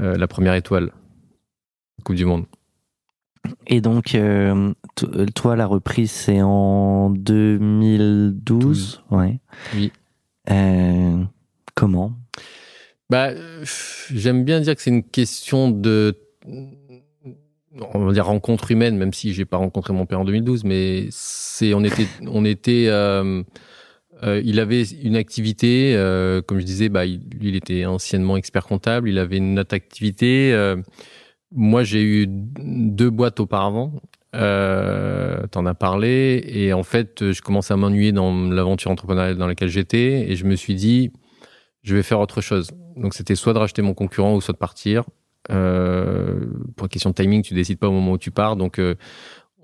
euh, 0.00 0.16
la 0.16 0.26
première 0.26 0.54
étoile 0.54 0.90
Coupe 2.04 2.16
du 2.16 2.26
Monde. 2.26 2.44
Et 3.66 3.80
donc, 3.80 4.14
euh, 4.14 4.72
euh, 5.02 5.26
toi, 5.34 5.56
la 5.56 5.66
reprise, 5.66 6.10
c'est 6.10 6.42
en 6.42 7.10
2012 7.10 9.02
Ouais. 9.10 9.40
Oui. 9.74 9.92
Euh, 10.50 11.22
comment? 11.74 12.12
Bah, 13.10 13.30
j'aime 14.10 14.44
bien 14.44 14.60
dire 14.60 14.74
que 14.74 14.82
c'est 14.82 14.90
une 14.90 15.02
question 15.02 15.70
de, 15.70 16.18
on 17.94 17.98
va 17.98 18.12
dire 18.12 18.26
rencontre 18.26 18.70
humaine, 18.70 18.96
même 18.96 19.12
si 19.12 19.32
j'ai 19.32 19.44
pas 19.44 19.56
rencontré 19.56 19.92
mon 19.92 20.06
père 20.06 20.20
en 20.20 20.24
2012, 20.24 20.64
mais 20.64 21.06
c'est, 21.10 21.74
on 21.74 21.82
était, 21.84 22.06
on 22.26 22.44
était, 22.44 22.86
euh, 22.88 23.42
euh, 24.22 24.40
il 24.44 24.60
avait 24.60 24.84
une 24.84 25.16
activité, 25.16 25.94
euh, 25.96 26.40
comme 26.42 26.60
je 26.60 26.64
disais, 26.64 26.88
bah, 26.88 27.04
il, 27.04 27.20
il 27.40 27.56
était 27.56 27.84
anciennement 27.84 28.36
expert 28.36 28.64
comptable, 28.66 29.08
il 29.08 29.18
avait 29.18 29.38
une 29.38 29.58
autre 29.58 29.74
activité. 29.74 30.52
euh, 30.52 30.76
moi, 31.52 31.84
j'ai 31.84 32.02
eu 32.02 32.26
deux 32.28 33.10
boîtes 33.10 33.38
auparavant. 33.40 33.92
Euh, 34.34 35.46
T'en 35.52 35.64
as 35.66 35.74
parlé 35.74 36.42
et 36.48 36.72
en 36.72 36.82
fait, 36.82 37.30
je 37.32 37.40
commençais 37.40 37.72
à 37.72 37.76
m'ennuyer 37.76 38.10
dans 38.10 38.34
l'aventure 38.50 38.90
entrepreneuriale 38.90 39.36
dans 39.36 39.46
laquelle 39.46 39.68
j'étais 39.68 40.28
et 40.28 40.34
je 40.34 40.44
me 40.44 40.56
suis 40.56 40.74
dit, 40.74 41.12
je 41.82 41.94
vais 41.94 42.02
faire 42.02 42.18
autre 42.18 42.40
chose. 42.40 42.70
Donc 42.96 43.14
c'était 43.14 43.36
soit 43.36 43.52
de 43.52 43.58
racheter 43.58 43.82
mon 43.82 43.94
concurrent 43.94 44.34
ou 44.34 44.40
soit 44.40 44.52
de 44.54 44.58
partir. 44.58 45.04
Euh, 45.50 46.46
pour 46.76 46.86
une 46.86 46.88
question 46.90 47.10
de 47.10 47.14
timing, 47.14 47.42
tu 47.42 47.54
décides 47.54 47.78
pas 47.78 47.88
au 47.88 47.92
moment 47.92 48.12
où 48.12 48.18
tu 48.18 48.30
pars. 48.30 48.56
Donc 48.56 48.78
euh, 48.78 48.94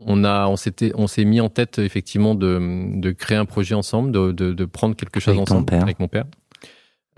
on 0.01 0.25
a, 0.25 0.47
on 0.47 0.57
s'était, 0.57 0.93
on 0.95 1.07
s'est 1.07 1.25
mis 1.25 1.40
en 1.40 1.49
tête 1.49 1.79
effectivement 1.79 2.35
de, 2.35 2.61
de 3.01 3.11
créer 3.12 3.38
un 3.38 3.45
projet 3.47 3.75
ensemble, 3.75 4.12
de, 4.12 4.33
de, 4.33 4.53
de 4.53 4.64
prendre 4.64 4.95
quelque 4.97 5.21
chose 5.21 5.35
Avec 5.35 5.47
ton 5.47 5.55
ensemble 5.55 5.66
père. 5.66 5.83
avec 5.83 6.01
mon 6.01 6.09
père. 6.09 6.25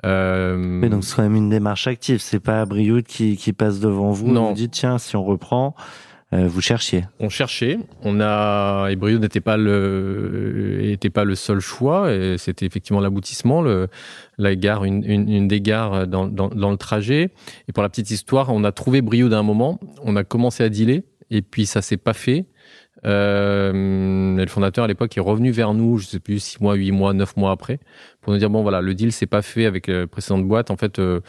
Euh, 0.05 0.57
Mais 0.57 0.89
donc, 0.89 1.05
c'est 1.05 1.15
quand 1.17 1.23
même 1.23 1.37
une 1.37 1.49
démarche 1.51 1.87
active. 1.87 2.19
C'est 2.21 2.41
pas 2.41 2.65
Brioude 2.67 3.05
qui, 3.05 3.37
qui 3.37 3.53
passe 3.53 3.79
devant 3.79 4.11
vous. 4.11 4.29
Non. 4.33 4.49
Vous 4.49 4.55
dites, 4.55 4.73
tiens, 4.73 4.99
si 4.99 5.15
on 5.15 5.25
reprend, 5.25 5.77
euh, 6.33 6.49
vous 6.49 6.61
cherchiez. 6.61 7.05
on 7.21 7.29
cherchait, 7.29 7.79
on 8.03 8.21
a 8.21 8.89
et 8.91 8.97
Brioude 8.97 9.23
n'était 9.23 9.41
pas 9.41 9.57
le 9.57 10.81
était 10.83 11.11
pas 11.11 11.25
le 11.25 11.35
seul 11.35 11.61
choix, 11.61 12.09
c'était 12.39 12.67
effectivement 12.67 13.01
l'aboutissement, 13.01 13.63
la 14.39 14.57
gare, 14.57 14.85
une, 14.85 15.05
une, 15.05 15.29
une 15.29 15.49
des 15.49 15.61
gares 15.61 16.07
dans, 16.07 16.27
dans, 16.27 16.49
dans 16.49 16.71
le 16.71 16.77
trajet. 16.77 17.31
Et 17.69 17.73
pour 17.73 17.83
la 17.83 17.89
petite 17.89 18.11
histoire, 18.11 18.49
on 18.51 18.65
a 18.65 18.73
trouvé 18.73 19.03
Brioude 19.03 19.33
à 19.33 19.39
un 19.39 19.43
moment, 19.43 19.79
on 20.03 20.17
a 20.17 20.25
commencé 20.25 20.63
à 20.65 20.69
dealer, 20.69 21.03
et 21.31 21.43
puis 21.43 21.67
ça 21.67 21.83
s'est 21.83 21.97
pas 21.97 22.15
fait. 22.15 22.47
Euh, 23.05 24.37
le 24.37 24.47
fondateur 24.47 24.85
à 24.85 24.89
l'époque 24.89 25.17
est 25.17 25.21
revenu 25.21 25.51
vers 25.51 25.75
nous, 25.75 25.99
je 25.99 26.07
sais 26.07 26.21
plus 26.21 26.39
six 26.39 26.61
mois, 26.61 26.75
huit 26.75 26.93
mois, 26.93 27.13
neuf 27.15 27.37
mois 27.37 27.51
après, 27.51 27.81
pour 28.21 28.33
nous 28.33 28.39
dire 28.39 28.49
bon 28.49 28.63
voilà, 28.63 28.81
le 28.81 28.95
deal 28.95 29.11
s'est 29.11 29.27
pas 29.27 29.43
fait 29.43 29.67
avec 29.67 29.89
la 29.89 30.07
précédente 30.07 30.47
boîte. 30.47 30.71
En 30.71 30.77
fait, 30.77 30.99
euh, 30.99 31.21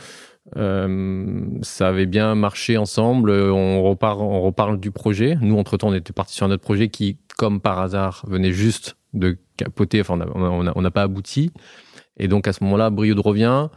euh, 0.58 1.42
ça 1.62 1.88
avait 1.88 2.06
bien 2.06 2.36
marché 2.36 2.78
ensemble. 2.78 3.32
On 3.32 3.82
repart, 3.84 4.20
on 4.20 4.42
reparle 4.42 4.80
du 4.80 4.92
projet. 4.92 5.38
Nous, 5.42 5.58
entre 5.58 5.78
temps, 5.78 5.90
on 5.90 5.94
était 5.94 6.14
parti 6.14 6.36
sur 6.36 6.46
un 6.46 6.52
autre 6.52 6.64
projet 6.64 6.90
qui, 6.90 7.18
comme 7.38 7.62
par 7.62 7.80
hasard, 7.80 8.24
venait 8.28 8.52
juste 8.52 8.98
de 9.14 9.38
capoter. 9.58 10.02
Enfin, 10.02 10.20
on 10.36 10.82
n'a 10.82 10.92
pas 10.92 11.04
abouti. 11.04 11.52
Et 12.18 12.28
donc, 12.28 12.48
à 12.48 12.54
ce 12.54 12.64
moment-là, 12.64 12.90
Brioude 12.90 13.20
revient. 13.20 13.70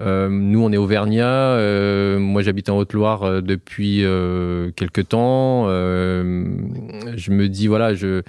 Euh, 0.00 0.28
nous, 0.28 0.62
on 0.62 0.72
est 0.72 0.76
Auvergnat. 0.76 1.52
Euh, 1.56 2.18
moi, 2.18 2.42
j'habite 2.42 2.68
en 2.68 2.76
Haute-Loire 2.76 3.22
euh, 3.22 3.40
depuis 3.40 4.04
euh, 4.04 4.70
quelques 4.72 5.08
temps. 5.08 5.66
Je 5.68 7.30
me 7.30 7.48
dis, 7.48 7.66
voilà, 7.66 7.94
je 7.94 8.22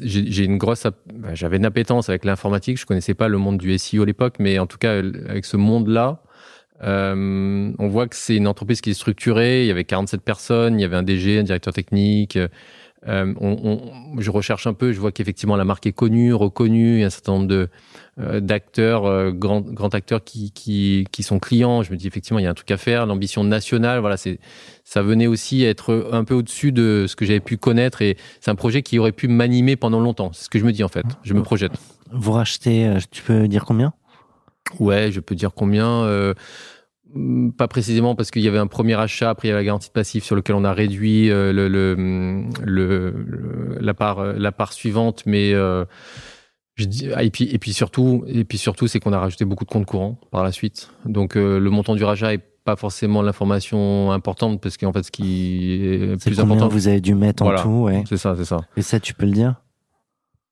j'ai 0.00 0.44
une 0.44 0.58
grosse, 0.58 0.86
j'avais 1.32 1.56
une 1.56 1.64
appétence 1.64 2.08
avec 2.08 2.24
l'informatique. 2.24 2.78
Je 2.78 2.86
connaissais 2.86 3.14
pas 3.14 3.26
le 3.26 3.38
monde 3.38 3.58
du 3.58 3.76
SEO 3.76 4.02
à 4.02 4.06
l'époque, 4.06 4.36
mais 4.38 4.60
en 4.60 4.66
tout 4.66 4.78
cas, 4.78 4.92
avec 4.92 5.44
ce 5.44 5.56
monde-là, 5.56 6.22
euh, 6.82 7.72
on 7.78 7.88
voit 7.88 8.06
que 8.08 8.16
c'est 8.16 8.36
une 8.36 8.46
entreprise 8.48 8.80
qui 8.80 8.90
est 8.90 8.94
structurée. 8.94 9.62
Il 9.62 9.66
y 9.68 9.70
avait 9.70 9.84
47 9.84 10.20
personnes, 10.22 10.78
il 10.78 10.82
y 10.82 10.84
avait 10.84 10.96
un 10.96 11.02
DG, 11.02 11.38
un 11.38 11.42
directeur 11.42 11.72
technique. 11.72 12.36
Euh, 13.08 13.34
on, 13.40 13.56
on- 13.62 14.20
je 14.20 14.30
recherche 14.30 14.66
un 14.66 14.72
peu, 14.72 14.92
je 14.92 14.98
vois 14.98 15.12
qu'effectivement 15.12 15.54
la 15.56 15.64
marque 15.64 15.86
est 15.86 15.92
connue, 15.92 16.34
reconnue. 16.34 16.94
Il 16.96 17.00
y 17.00 17.04
a 17.04 17.06
un 17.06 17.10
certain 17.10 17.32
nombre 17.32 17.46
de 17.46 17.68
euh, 18.18 18.40
d'acteurs, 18.40 19.04
euh, 19.04 19.30
grands 19.30 19.60
grands 19.60 19.90
acteurs 19.90 20.24
qui, 20.24 20.50
qui 20.50 21.06
qui 21.12 21.22
sont 21.22 21.38
clients. 21.38 21.82
Je 21.82 21.92
me 21.92 21.96
dis 21.96 22.06
effectivement 22.08 22.38
il 22.40 22.42
y 22.44 22.46
a 22.46 22.50
un 22.50 22.54
truc 22.54 22.70
à 22.72 22.76
faire. 22.78 23.06
L'ambition 23.06 23.44
nationale, 23.44 24.00
voilà, 24.00 24.16
c'est 24.16 24.40
ça 24.82 25.02
venait 25.02 25.26
aussi 25.28 25.62
être 25.62 26.08
un 26.10 26.24
peu 26.24 26.34
au-dessus 26.34 26.72
de 26.72 27.04
ce 27.06 27.14
que 27.14 27.24
j'avais 27.26 27.40
pu 27.40 27.58
connaître 27.58 28.02
et 28.02 28.16
c'est 28.40 28.50
un 28.50 28.54
projet 28.56 28.82
qui 28.82 28.98
aurait 28.98 29.12
pu 29.12 29.28
m'animer 29.28 29.76
pendant 29.76 30.00
longtemps. 30.00 30.30
C'est 30.32 30.44
ce 30.44 30.50
que 30.50 30.58
je 30.58 30.64
me 30.64 30.72
dis 30.72 30.82
en 30.82 30.88
fait. 30.88 31.06
Je 31.22 31.34
me 31.34 31.42
projette. 31.42 31.72
Vous 32.12 32.32
rachetez, 32.32 32.86
euh, 32.86 32.98
tu 33.10 33.22
peux 33.22 33.46
dire 33.46 33.64
combien? 33.64 33.92
Ouais, 34.78 35.10
je 35.12 35.20
peux 35.20 35.34
dire 35.34 35.52
combien. 35.54 36.04
euh, 36.04 36.34
Mm, 37.14 37.50
pas 37.52 37.68
précisément 37.68 38.14
parce 38.14 38.30
qu'il 38.30 38.42
y 38.42 38.48
avait 38.48 38.58
un 38.58 38.66
premier 38.66 38.94
achat, 38.94 39.30
après 39.30 39.48
il 39.48 39.50
y 39.50 39.52
avait 39.52 39.60
la 39.60 39.64
garantie 39.64 39.88
de 39.88 39.92
passif 39.92 40.24
sur 40.24 40.34
lequel 40.34 40.56
on 40.56 40.64
a 40.64 40.72
réduit 40.72 41.30
euh, 41.30 41.52
le, 41.52 41.68
le, 42.64 43.78
la, 43.80 43.94
part, 43.94 44.24
la 44.24 44.52
part 44.52 44.72
suivante, 44.72 45.22
mais 45.24 45.52
je 45.52 46.84
dis, 46.84 47.08
ah, 47.14 47.22
et, 47.22 47.30
puis, 47.30 47.44
et 47.44 47.58
puis 47.58 47.72
surtout, 47.72 48.24
et 48.26 48.44
puis 48.44 48.58
surtout 48.58 48.86
c'est 48.86 49.00
qu'on 49.00 49.12
a 49.12 49.18
rajouté 49.18 49.44
beaucoup 49.44 49.64
de 49.64 49.70
comptes 49.70 49.86
courants 49.86 50.18
par 50.30 50.42
la 50.44 50.52
suite. 50.52 50.90
Donc 51.04 51.36
le 51.36 51.70
montant 51.70 51.94
du 51.94 52.04
rachat 52.04 52.34
est 52.34 52.42
pas 52.64 52.76
forcément 52.76 53.22
l'information 53.22 54.10
importante 54.10 54.60
parce 54.60 54.76
qu'en 54.76 54.92
fait 54.92 55.04
ce 55.04 55.12
qui 55.12 55.74
est, 55.74 56.20
plus 56.20 56.40
important 56.40 56.66
vous 56.66 56.88
avez 56.88 57.00
dû 57.00 57.14
mettre 57.14 57.44
en 57.44 57.54
tout 57.54 57.68
ouais. 57.84 58.02
c'est 58.08 58.16
ça 58.16 58.34
c'est 58.36 58.44
ça 58.44 58.58
et 58.76 58.82
ça 58.82 58.98
tu 58.98 59.14
peux 59.14 59.26
le 59.26 59.32
dire? 59.32 59.54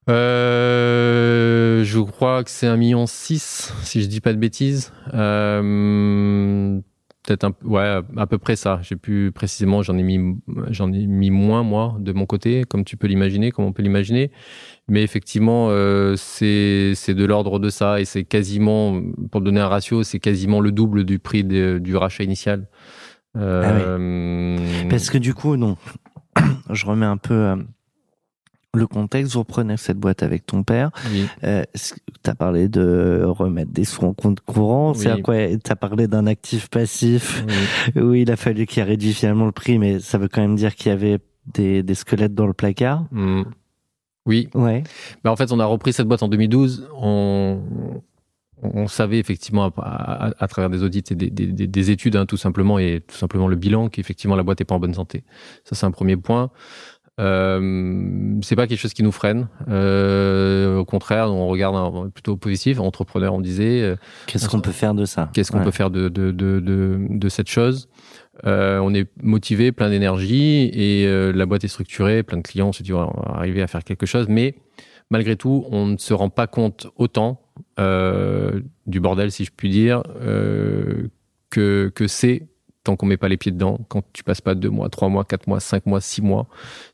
Euh, 0.09 1.85
je 1.85 2.01
crois 2.01 2.45
que 2.45 2.51
c'est 2.51 2.67
un 2.67 2.77
million 2.77 3.07
six, 3.07 3.73
si 3.83 4.03
je 4.03 4.07
dis 4.07 4.21
pas 4.21 4.33
de 4.33 4.39
bêtises. 4.39 4.93
Euh, 5.15 6.81
peut-être 7.25 7.45
un, 7.45 7.55
ouais, 7.65 8.01
à 8.17 8.27
peu 8.27 8.39
près 8.39 8.57
ça. 8.57 8.81
J'ai 8.83 8.97
plus 8.97 9.33
précisément, 9.33 9.83
j'en 9.83 9.97
ai 9.97 10.03
mis, 10.03 10.37
j'en 10.71 10.93
ai 10.93 11.07
mis 11.07 11.31
moins 11.31 11.63
moi 11.63 11.97
de 11.99 12.13
mon 12.13 12.27
côté, 12.27 12.65
comme 12.69 12.85
tu 12.85 12.97
peux 12.97 13.07
l'imaginer, 13.07 13.51
comme 13.51 13.65
on 13.65 13.73
peut 13.73 13.83
l'imaginer. 13.83 14.31
Mais 14.89 15.03
effectivement, 15.03 15.69
euh, 15.71 16.15
c'est 16.17 16.93
c'est 16.95 17.15
de 17.15 17.25
l'ordre 17.25 17.59
de 17.59 17.71
ça 17.71 18.01
et 18.01 18.05
c'est 18.05 18.25
quasiment, 18.25 19.01
pour 19.31 19.41
donner 19.41 19.61
un 19.61 19.69
ratio, 19.69 20.03
c'est 20.03 20.21
quasiment 20.21 20.61
le 20.61 20.73
double 20.73 21.05
du 21.05 21.19
prix 21.19 21.45
du 21.45 21.97
rachat 21.97 22.25
initial. 22.25 22.69
Euh, 23.37 24.57
ah 24.59 24.87
Parce 24.91 25.11
que 25.11 25.19
du 25.19 25.35
coup, 25.35 25.57
non, 25.57 25.77
je 26.71 26.87
remets 26.87 27.07
un 27.07 27.17
peu 27.17 27.35
euh, 27.35 27.57
le 28.77 28.87
contexte, 28.87 29.33
vous 29.35 29.41
reprenez 29.41 29.77
cette 29.77 29.99
boîte 29.99 30.23
avec 30.23 30.47
ton 30.47 30.63
père. 30.63 30.91
Oui. 31.11 31.27
Euh, 31.45 31.63
tu 31.75 32.31
as 32.31 32.35
parlé 32.35 32.69
de 32.69 33.23
remettre 33.25 33.73
des 33.73 33.85
sous 33.85 34.05
en 34.05 34.15
compte 34.15 34.41
courant. 34.41 34.95
C'est 34.95 35.21
quoi 35.23 35.37
Tu 35.49 35.71
as 35.71 35.77
parlé 35.77 36.09
d'un 36.09 36.27
actif 36.27 36.69
passif 36.69 37.45
oui. 37.97 38.23
il 38.23 38.31
a 38.31 38.37
fallu 38.37 38.67
qu'il 38.67 38.83
réduit 38.83 39.13
finalement 39.13 39.47
le 39.47 39.53
prix, 39.53 39.79
mais 39.79 40.01
ça 40.01 40.19
veut 40.19 40.29
quand 40.29 40.41
même 40.41 40.57
dire 40.57 40.75
qu'il 40.75 40.91
y 40.91 40.93
avait 40.93 41.19
des, 41.53 41.83
des, 41.83 41.95
squelettes 41.95 42.35
dans 42.35 42.47
le 42.47 42.53
placard. 42.53 43.05
Mmh. 43.11 43.43
Oui. 44.27 44.49
Ouais. 44.55 44.83
Ben, 45.23 45.31
en 45.31 45.37
fait, 45.37 45.53
on 45.53 45.61
a 45.61 45.65
repris 45.65 45.93
cette 45.93 46.09
boîte 46.09 46.23
en 46.23 46.29
2012. 46.29 46.89
On, 46.97 47.61
on 48.63 48.87
savait 48.87 49.19
effectivement 49.19 49.71
à, 49.77 50.33
à, 50.39 50.49
travers 50.49 50.71
des 50.71 50.83
audits 50.83 51.05
et 51.11 51.15
des, 51.15 51.31
des, 51.31 51.67
des 51.67 51.91
études, 51.91 52.17
hein, 52.17 52.27
tout 52.27 52.37
simplement, 52.37 52.79
et 52.79 53.03
tout 53.07 53.17
simplement 53.17 53.49
le 53.49 53.57
bilan, 53.57 53.89
qu'effectivement 53.89 54.37
la 54.37 54.43
boîte 54.43 54.61
n'est 54.61 54.65
pas 54.65 54.75
en 54.75 54.81
bonne 54.81 54.95
santé. 54.95 55.25
Ça, 55.65 55.75
c'est 55.75 55.87
un 55.87 55.91
premier 55.91 56.17
point. 56.17 56.51
Euh, 57.21 58.41
c'est 58.43 58.57
pas 58.57 58.67
quelque 58.67 58.81
chose 58.81 58.93
qui 58.93 59.05
nous 59.05 59.13
freine. 59.13 59.49
Euh, 59.69 60.79
au 60.79 60.85
contraire, 60.85 61.33
on 61.33 61.47
regarde 61.47 62.11
plutôt 62.11 62.37
positif. 62.37 62.81
Entrepreneur, 62.81 63.33
on 63.35 63.41
disait. 63.41 63.83
Euh, 63.83 63.97
qu'est-ce 64.27 64.49
qu'on 64.49 64.61
peut 64.61 64.73
faire 64.73 64.95
de 64.95 65.05
ça? 65.05 65.31
Qu'est-ce 65.33 65.53
qu'on 65.53 65.63
peut 65.63 65.71
faire 65.71 65.91
de, 65.91 66.09
de, 66.09 66.33
de, 66.33 66.59
de, 66.61 66.99
de 67.09 67.29
cette 67.29 67.49
chose? 67.49 67.89
Euh, 68.47 68.79
On 68.79 68.93
est 68.95 69.09
motivé, 69.23 69.71
plein 69.71 69.91
d'énergie 69.91 70.71
et 70.73 71.07
euh, 71.07 71.33
la 71.33 71.47
boîte 71.47 71.63
est 71.63 71.69
structurée, 71.69 72.25
plein 72.25 72.39
de 72.39 72.43
clients. 72.43 72.69
On 72.69 72.73
se 72.73 72.83
dit 72.83 72.93
on 72.93 72.99
va 72.99 73.13
arriver 73.37 73.63
à 73.63 73.69
faire 73.69 73.85
quelque 73.85 74.07
chose, 74.07 74.27
mais 74.29 74.57
malgré 75.11 75.37
tout, 75.37 75.67
on 75.71 75.87
ne 75.87 75.97
se 75.99 76.15
rend 76.15 76.31
pas 76.31 76.49
compte 76.49 76.89
autant 76.97 77.41
du 77.79 79.01
bordel, 79.01 79.31
si 79.31 79.45
je 79.45 79.53
puis 79.57 79.71
dire, 79.71 80.03
que, 81.51 81.93
que 81.95 82.09
c'est 82.09 82.49
tant 82.85 82.97
qu'on 82.97 83.07
met 83.07 83.17
pas 83.17 83.29
les 83.29 83.39
pieds 83.39 83.51
dedans, 83.51 83.81
quand 83.89 84.03
tu 84.13 84.23
passes 84.23 84.43
pas 84.43 84.55
deux 84.55 84.69
mois, 84.69 84.91
trois 84.91 85.09
mois, 85.09 85.25
quatre 85.25 85.49
mois, 85.49 85.59
cinq 85.59 85.87
mois, 85.87 86.01
six 86.01 86.23
mois, 86.23 86.47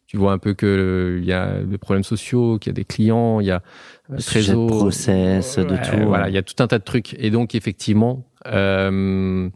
tu 0.07 0.17
vois 0.17 0.33
un 0.33 0.39
peu 0.39 0.55
que 0.55 0.67
euh, 0.67 1.19
il 1.21 1.27
y 1.27 1.33
a 1.33 1.63
des 1.63 1.79
problèmes 1.79 2.05
sociaux, 2.05 2.59
qu'il 2.59 2.71
y 2.71 2.75
a 2.75 2.75
des 2.75 2.85
clients, 2.85 3.41
il 3.41 3.47
y 3.47 3.51
a 3.51 3.63
euh, 4.11 4.17
trésor, 4.17 4.67
de 4.67 4.71
process, 4.71 5.59
de 5.59 5.77
tout. 5.77 6.07
Voilà, 6.07 6.29
il 6.29 6.35
y 6.35 6.39
a 6.39 6.43
tout 6.43 6.61
un 6.63 6.69
tas 6.69 6.79
de 6.79 6.85
trucs. 6.85 7.15
Et 7.19 7.31
donc 7.31 7.55
effectivement, 7.55 8.25
euh, 8.47 9.49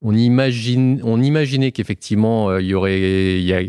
on 0.00 0.14
imagine, 0.14 1.00
on 1.02 1.20
imaginait 1.20 1.72
qu'effectivement 1.72 2.56
il 2.56 2.66
y 2.66 2.74
aurait, 2.74 3.38
il 3.40 3.44
y 3.44 3.52
a, 3.52 3.60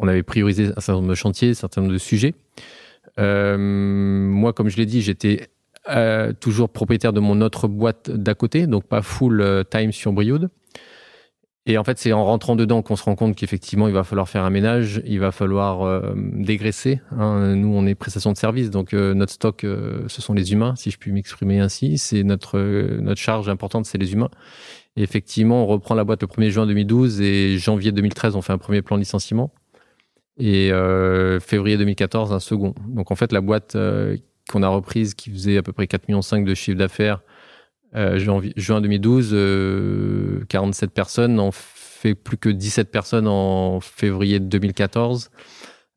on 0.00 0.06
avait 0.06 0.22
priorisé 0.22 0.66
un 0.76 0.80
certain 0.80 0.94
nombre 0.94 1.08
de 1.08 1.14
chantiers, 1.14 1.50
un 1.50 1.54
certain 1.54 1.80
nombre 1.80 1.94
de 1.94 1.98
sujets. 1.98 2.34
moi, 3.16 4.52
comme 4.52 4.68
je 4.68 4.76
l'ai 4.76 4.86
dit, 4.86 5.00
j'étais 5.00 5.48
toujours 6.40 6.68
propriétaire 6.68 7.14
de 7.14 7.20
mon 7.20 7.40
autre 7.40 7.68
boîte 7.68 8.10
d'à 8.10 8.34
côté, 8.34 8.66
donc 8.66 8.84
pas 8.84 9.00
full 9.00 9.64
time 9.70 9.92
sur 9.92 10.12
Brioude. 10.12 10.50
Et 11.68 11.76
en 11.76 11.84
fait, 11.84 11.98
c'est 11.98 12.14
en 12.14 12.24
rentrant 12.24 12.56
dedans 12.56 12.80
qu'on 12.80 12.96
se 12.96 13.02
rend 13.02 13.14
compte 13.14 13.36
qu'effectivement, 13.36 13.88
il 13.88 13.94
va 13.94 14.02
falloir 14.02 14.26
faire 14.26 14.42
un 14.42 14.48
ménage, 14.48 15.02
il 15.04 15.20
va 15.20 15.32
falloir 15.32 15.82
euh, 15.82 16.14
dégraisser. 16.16 17.02
Hein. 17.10 17.56
Nous, 17.56 17.68
on 17.68 17.84
est 17.84 17.94
prestation 17.94 18.32
de 18.32 18.38
service, 18.38 18.70
donc 18.70 18.94
euh, 18.94 19.12
notre 19.12 19.32
stock, 19.34 19.64
euh, 19.64 20.02
ce 20.08 20.22
sont 20.22 20.32
les 20.32 20.54
humains, 20.54 20.74
si 20.76 20.90
je 20.90 20.96
puis 20.96 21.12
m'exprimer 21.12 21.60
ainsi. 21.60 21.98
C'est 21.98 22.22
notre 22.22 22.58
notre 22.58 23.20
charge 23.20 23.50
importante, 23.50 23.84
c'est 23.84 23.98
les 23.98 24.14
humains. 24.14 24.30
Et 24.96 25.02
effectivement, 25.02 25.62
on 25.62 25.66
reprend 25.66 25.94
la 25.94 26.04
boîte 26.04 26.22
le 26.22 26.28
1er 26.28 26.48
juin 26.48 26.66
2012 26.66 27.20
et 27.20 27.58
janvier 27.58 27.92
2013, 27.92 28.34
on 28.34 28.40
fait 28.40 28.54
un 28.54 28.58
premier 28.58 28.80
plan 28.80 28.96
de 28.96 29.02
licenciement. 29.02 29.52
Et 30.38 30.70
février 31.40 31.76
2014, 31.76 32.32
un 32.32 32.40
second. 32.40 32.74
Donc 32.86 33.10
en 33.10 33.14
fait, 33.16 33.32
la 33.32 33.40
boîte 33.42 33.76
qu'on 34.48 34.62
a 34.62 34.68
reprise, 34.68 35.14
qui 35.14 35.30
faisait 35.30 35.58
à 35.58 35.62
peu 35.62 35.72
près 35.72 35.84
4,5 35.84 36.06
millions 36.06 36.44
de 36.44 36.54
chiffre 36.54 36.78
d'affaires, 36.78 37.20
euh, 37.94 38.18
juin 38.56 38.80
2012, 38.80 40.44
47 40.48 40.90
euh, 40.90 40.92
personnes, 40.92 41.40
on 41.40 41.50
fait 41.52 42.14
plus 42.14 42.36
que 42.36 42.48
17 42.48 42.90
personnes 42.90 43.26
en 43.26 43.80
février 43.80 44.40
2014. 44.40 45.30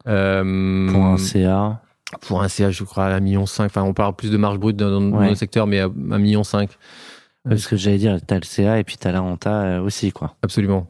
Euh, 0.08 0.92
pour 0.92 1.06
un 1.06 1.18
CA 1.18 1.82
Pour 2.22 2.42
un 2.42 2.48
CA, 2.48 2.72
je 2.72 2.84
crois, 2.84 3.06
à 3.06 3.20
1,5 3.20 3.22
million. 3.22 3.44
Enfin, 3.44 3.82
on 3.84 3.94
parle 3.94 4.16
plus 4.16 4.32
de 4.32 4.38
marge 4.38 4.58
brute 4.58 4.78
dans, 4.78 5.00
le 5.00 5.36
secteur, 5.36 5.68
mais 5.68 5.80
à 5.80 5.88
1,5 5.88 6.18
million. 6.20 6.42
Parce 6.44 7.68
que 7.68 7.76
j'allais 7.76 7.98
dire, 7.98 8.18
tu 8.26 8.34
as 8.34 8.38
le 8.38 8.46
CA 8.46 8.80
et 8.80 8.84
puis 8.84 8.98
tu 8.98 9.08
as 9.08 9.12
la 9.12 9.20
renta 9.20 9.82
aussi, 9.82 10.12
quoi. 10.12 10.36
Absolument. 10.44 10.88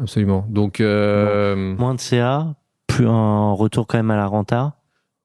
Absolument. 0.00 0.46
Donc. 0.48 0.80
Moins 0.80 1.94
de 1.94 2.00
CA, 2.00 2.54
plus 2.86 3.08
un 3.08 3.52
retour 3.52 3.86
quand 3.86 3.98
même 3.98 4.10
à 4.10 4.16
la 4.16 4.26
renta 4.26 4.76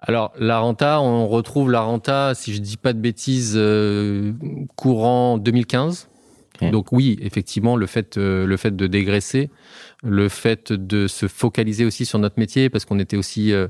alors 0.02 0.32
la 0.40 0.60
renta, 0.60 1.02
on 1.02 1.28
retrouve 1.28 1.72
la 1.72 1.82
renta, 1.82 2.34
si 2.34 2.54
je 2.54 2.62
dis 2.62 2.78
pas 2.78 2.94
de 2.94 3.00
bêtises, 3.00 3.54
euh, 3.58 4.32
courant 4.76 5.38
2015. 5.38 6.10
Donc 6.74 6.92
oui, 6.92 7.18
effectivement, 7.22 7.78
le 7.78 7.86
fait, 7.86 8.18
euh, 8.18 8.46
le 8.46 8.58
fait 8.58 8.76
de 8.76 8.86
dégraisser, 8.86 9.50
le 10.04 10.28
fait 10.28 10.74
de 10.74 11.08
se 11.08 11.28
focaliser 11.30 11.86
aussi 11.86 12.06
sur 12.06 12.20
notre 12.20 12.38
métier, 12.38 12.70
parce 12.70 12.84
qu'on 12.84 13.00
était 13.00 13.16
aussi 13.16 13.54
euh, 13.54 13.70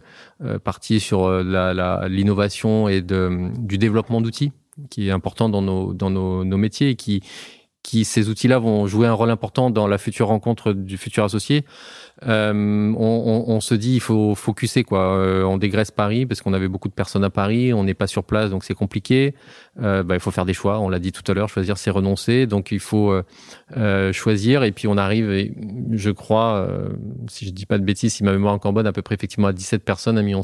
parti 0.63 0.99
sur 0.99 1.31
l'innovation 1.43 2.87
et 2.87 3.01
de, 3.01 3.51
du 3.59 3.77
développement 3.77 4.21
d'outils, 4.21 4.53
qui 4.89 5.07
est 5.07 5.11
important 5.11 5.49
dans 5.49 5.61
nos, 5.61 5.93
dans 5.93 6.09
nos, 6.09 6.43
nos 6.43 6.57
métiers, 6.57 6.89
et 6.89 6.95
qui, 6.95 7.21
qui 7.89 8.05
ces 8.05 8.29
outils-là 8.29 8.59
vont 8.59 8.85
jouer 8.85 9.07
un 9.07 9.13
rôle 9.13 9.31
important 9.31 9.71
dans 9.71 9.87
la 9.87 9.97
future 9.97 10.27
rencontre 10.27 10.73
du 10.73 10.95
futur 10.95 11.23
associé. 11.23 11.65
Euh, 12.27 12.53
on, 12.53 13.45
on, 13.47 13.61
se 13.61 13.73
dit 13.73 13.95
il 13.95 13.99
faut 13.99 14.35
focuser 14.35 14.83
quoi. 14.83 15.15
Euh, 15.15 15.43
on 15.43 15.57
dégraisse 15.57 15.89
Paris 15.89 16.27
parce 16.27 16.41
qu'on 16.41 16.53
avait 16.53 16.67
beaucoup 16.67 16.89
de 16.89 16.93
personnes 16.93 17.23
à 17.23 17.31
Paris, 17.31 17.73
on 17.73 17.85
n'est 17.85 17.95
pas 17.95 18.05
sur 18.05 18.25
place 18.25 18.51
donc 18.51 18.63
c'est 18.63 18.75
compliqué. 18.75 19.33
Euh, 19.81 20.03
bah, 20.03 20.15
il 20.15 20.19
faut 20.19 20.29
faire 20.29 20.45
des 20.45 20.53
choix. 20.53 20.79
On 20.79 20.89
l'a 20.89 20.99
dit 20.99 21.11
tout 21.11 21.23
à 21.31 21.33
l'heure, 21.33 21.49
choisir 21.49 21.79
c'est 21.79 21.89
renoncer. 21.89 22.45
Donc 22.45 22.71
il 22.71 22.79
faut 22.79 23.11
euh, 23.75 24.13
choisir 24.13 24.63
et 24.63 24.71
puis 24.71 24.87
on 24.87 24.97
arrive, 24.97 25.51
je 25.91 26.11
crois, 26.11 26.67
si 27.27 27.47
je 27.47 27.51
dis 27.51 27.65
pas 27.65 27.79
de 27.79 27.83
bêtises, 27.83 28.13
si 28.13 28.23
ma 28.23 28.33
mémoire 28.33 28.53
est 28.53 28.57
encore 28.57 28.73
bonne, 28.73 28.87
à 28.87 28.91
peu 28.91 29.01
près 29.01 29.15
effectivement 29.15 29.47
à 29.47 29.53
17 29.53 29.83
personnes, 29.83 30.19
1,5 30.19 30.23
million 30.23 30.43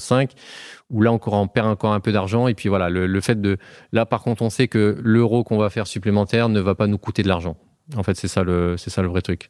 où 0.89 1.01
là 1.01 1.11
encore 1.11 1.33
on 1.33 1.47
perd 1.47 1.67
encore 1.67 1.93
un 1.93 1.99
peu 1.99 2.11
d'argent 2.11 2.47
et 2.47 2.53
puis 2.53 2.69
voilà 2.69 2.89
le, 2.89 3.07
le 3.07 3.21
fait 3.21 3.41
de 3.41 3.57
là 3.91 4.05
par 4.05 4.21
contre 4.21 4.43
on 4.43 4.49
sait 4.49 4.67
que 4.67 4.99
l'euro 5.03 5.43
qu'on 5.43 5.57
va 5.57 5.69
faire 5.69 5.87
supplémentaire 5.87 6.49
ne 6.49 6.59
va 6.59 6.75
pas 6.75 6.87
nous 6.87 6.97
coûter 6.97 7.23
de 7.23 7.27
l'argent. 7.27 7.57
En 7.95 8.03
fait 8.03 8.15
c'est 8.15 8.27
ça 8.27 8.43
le 8.43 8.77
c'est 8.77 8.89
ça 8.89 9.01
le 9.01 9.07
vrai 9.07 9.21
truc. 9.21 9.49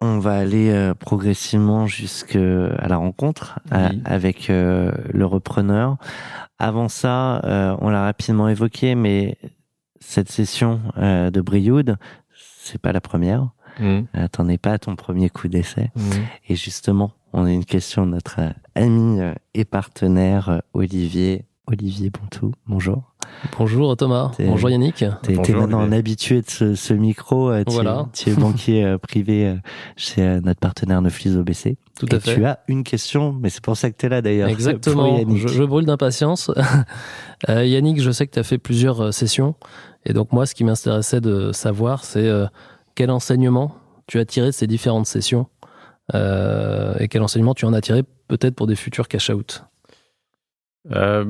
On 0.00 0.18
va 0.18 0.36
aller 0.36 0.70
euh, 0.70 0.92
progressivement 0.92 1.86
jusqu'à 1.86 2.38
la 2.38 2.96
rencontre 2.96 3.60
euh, 3.72 3.88
avec 4.04 4.50
euh, 4.50 4.92
le 5.12 5.24
repreneur. 5.24 5.96
Avant 6.58 6.88
ça, 6.88 7.42
on 7.82 7.90
l'a 7.90 8.04
rapidement 8.04 8.48
évoqué, 8.48 8.94
mais 8.94 9.36
cette 10.00 10.30
session 10.30 10.80
de 10.96 11.40
Brioude, 11.42 11.98
c'est 12.58 12.80
pas 12.80 12.92
la 12.92 13.02
première. 13.02 13.50
Mmh. 13.78 14.04
T'en 14.32 14.48
es 14.48 14.56
pas 14.56 14.72
à 14.72 14.78
ton 14.78 14.96
premier 14.96 15.28
coup 15.28 15.48
d'essai. 15.48 15.90
Mmh. 15.94 16.10
Et 16.48 16.56
justement, 16.56 17.12
on 17.36 17.44
a 17.44 17.52
une 17.52 17.64
question 17.64 18.06
de 18.06 18.12
notre 18.12 18.40
ami 18.74 19.20
et 19.54 19.64
partenaire 19.64 20.62
Olivier 20.72 21.44
Olivier 21.66 22.10
Bontou. 22.10 22.52
Bonjour. 22.66 23.02
Bonjour 23.58 23.96
Thomas. 23.96 24.30
Bonjour 24.38 24.70
Yannick. 24.70 25.04
Tu 25.24 25.32
es 25.32 25.54
maintenant 25.54 25.80
un 25.80 25.92
habitué 25.92 26.42
de 26.42 26.74
ce, 26.74 26.94
micro. 26.94 27.50
Euh, 27.50 27.64
tu, 27.64 27.74
voilà. 27.74 28.06
tu 28.12 28.30
es 28.30 28.34
banquier 28.34 28.84
euh, 28.84 28.98
privé 28.98 29.46
euh, 29.46 29.56
chez 29.96 30.40
notre 30.40 30.60
partenaire 30.60 31.02
Neuflis 31.02 31.36
OBC. 31.36 31.76
Tout 31.98 32.06
à 32.12 32.20
fait. 32.20 32.36
Tu 32.36 32.44
as 32.44 32.60
une 32.68 32.84
question, 32.84 33.32
mais 33.32 33.50
c'est 33.50 33.62
pour 33.62 33.76
ça 33.76 33.90
que 33.90 33.96
tu 33.96 34.06
es 34.06 34.08
là 34.08 34.22
d'ailleurs. 34.22 34.48
Exactement. 34.48 35.18
Je, 35.36 35.48
je, 35.48 35.62
brûle 35.64 35.86
d'impatience. 35.86 36.52
Yannick, 37.48 38.00
je 38.00 38.10
sais 38.12 38.26
que 38.26 38.32
tu 38.32 38.38
as 38.38 38.44
fait 38.44 38.58
plusieurs 38.58 39.12
sessions. 39.12 39.56
Et 40.04 40.12
donc 40.12 40.32
moi, 40.32 40.46
ce 40.46 40.54
qui 40.54 40.62
m'intéressait 40.62 41.20
de 41.20 41.50
savoir, 41.52 42.04
c'est 42.04 42.30
quel 42.94 43.10
enseignement 43.10 43.74
tu 44.06 44.18
as 44.20 44.24
tiré 44.24 44.46
de 44.46 44.52
ces 44.52 44.68
différentes 44.68 45.06
sessions? 45.06 45.48
Et 46.14 47.08
quel 47.08 47.22
enseignement 47.22 47.54
tu 47.54 47.64
en 47.64 47.72
as 47.72 47.80
tiré 47.80 48.02
peut-être 48.28 48.54
pour 48.54 48.66
des 48.66 48.76
futurs 48.76 49.08
cash-out. 49.08 49.64
Euh, 50.92 51.24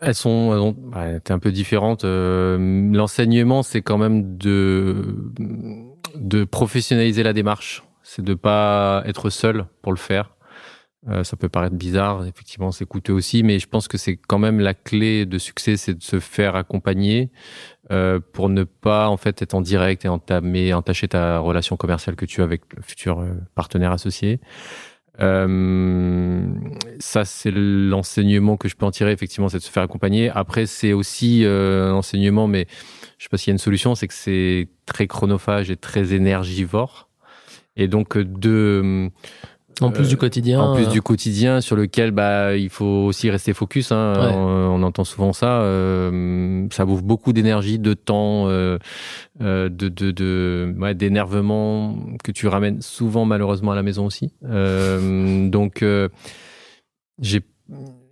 elles 0.00 0.14
sont, 0.14 0.52
elles 0.52 0.98
ouais, 0.98 1.20
un 1.30 1.38
peu 1.38 1.52
différentes. 1.52 2.04
Euh, 2.04 2.90
L'enseignement, 2.92 3.62
c'est 3.62 3.82
quand 3.82 3.98
même 3.98 4.36
de 4.36 5.32
de 6.14 6.44
professionnaliser 6.44 7.22
la 7.22 7.32
démarche. 7.32 7.84
C'est 8.02 8.24
de 8.24 8.34
pas 8.34 9.02
être 9.06 9.30
seul 9.30 9.66
pour 9.82 9.92
le 9.92 9.98
faire. 9.98 10.34
Euh, 11.08 11.22
ça 11.22 11.36
peut 11.36 11.48
paraître 11.48 11.76
bizarre, 11.76 12.26
effectivement, 12.26 12.72
c'est 12.72 12.84
coûteux 12.84 13.12
aussi, 13.12 13.42
mais 13.42 13.58
je 13.58 13.68
pense 13.68 13.86
que 13.86 13.96
c'est 13.96 14.16
quand 14.16 14.38
même 14.38 14.58
la 14.58 14.74
clé 14.74 15.26
de 15.26 15.38
succès, 15.38 15.76
c'est 15.76 15.94
de 15.94 16.02
se 16.02 16.18
faire 16.18 16.56
accompagner 16.56 17.30
euh, 17.90 18.20
pour 18.32 18.48
ne 18.48 18.64
pas 18.64 19.08
en 19.08 19.16
fait 19.16 19.40
être 19.42 19.54
en 19.54 19.60
direct 19.60 20.04
et 20.04 20.08
entamer, 20.08 20.74
entacher 20.74 21.08
ta 21.08 21.38
relation 21.38 21.76
commerciale 21.76 22.16
que 22.16 22.26
tu 22.26 22.42
as 22.42 22.44
avec 22.44 22.62
le 22.76 22.82
futur 22.82 23.20
euh, 23.20 23.32
partenaire 23.54 23.92
associé. 23.92 24.40
Euh, 25.20 26.46
ça, 27.00 27.24
c'est 27.24 27.50
l'enseignement 27.50 28.56
que 28.56 28.68
je 28.68 28.76
peux 28.76 28.86
en 28.86 28.90
tirer, 28.90 29.12
effectivement, 29.12 29.48
c'est 29.48 29.58
de 29.58 29.62
se 29.62 29.70
faire 29.70 29.82
accompagner. 29.82 30.30
Après, 30.30 30.66
c'est 30.66 30.92
aussi 30.92 31.44
euh, 31.44 31.90
un 31.90 31.94
enseignement, 31.94 32.46
mais 32.46 32.66
je 33.18 33.24
sais 33.24 33.28
pas 33.28 33.36
s'il 33.36 33.50
y 33.50 33.52
a 33.52 33.54
une 33.54 33.58
solution, 33.58 33.94
c'est 33.94 34.06
que 34.06 34.14
c'est 34.14 34.68
très 34.86 35.06
chronophage 35.06 35.70
et 35.70 35.76
très 35.76 36.14
énergivore. 36.14 37.08
Et 37.76 37.88
donc, 37.88 38.18
de 38.18 39.10
en 39.80 39.90
plus 39.90 40.08
du 40.08 40.16
quotidien. 40.16 40.60
En 40.60 40.74
plus 40.74 40.88
du 40.88 41.02
quotidien 41.02 41.60
sur 41.60 41.76
lequel 41.76 42.10
bah 42.10 42.56
il 42.56 42.70
faut 42.70 42.84
aussi 42.84 43.30
rester 43.30 43.52
focus. 43.52 43.92
Hein. 43.92 44.14
Ouais. 44.16 44.32
On, 44.34 44.80
on 44.80 44.82
entend 44.82 45.04
souvent 45.04 45.32
ça. 45.32 45.60
Euh, 45.60 46.66
ça 46.72 46.84
bouffe 46.84 47.02
beaucoup 47.02 47.32
d'énergie, 47.32 47.78
de 47.78 47.94
temps, 47.94 48.48
euh, 48.48 48.78
euh, 49.40 49.68
de 49.68 49.88
de, 49.88 50.10
de 50.10 50.74
ouais, 50.78 50.94
d'énervement 50.94 51.96
que 52.22 52.32
tu 52.32 52.46
ramènes 52.46 52.82
souvent 52.82 53.24
malheureusement 53.24 53.72
à 53.72 53.76
la 53.76 53.82
maison 53.82 54.06
aussi. 54.06 54.32
Euh, 54.44 55.48
donc 55.48 55.82
euh, 55.82 56.08
j'ai 57.20 57.40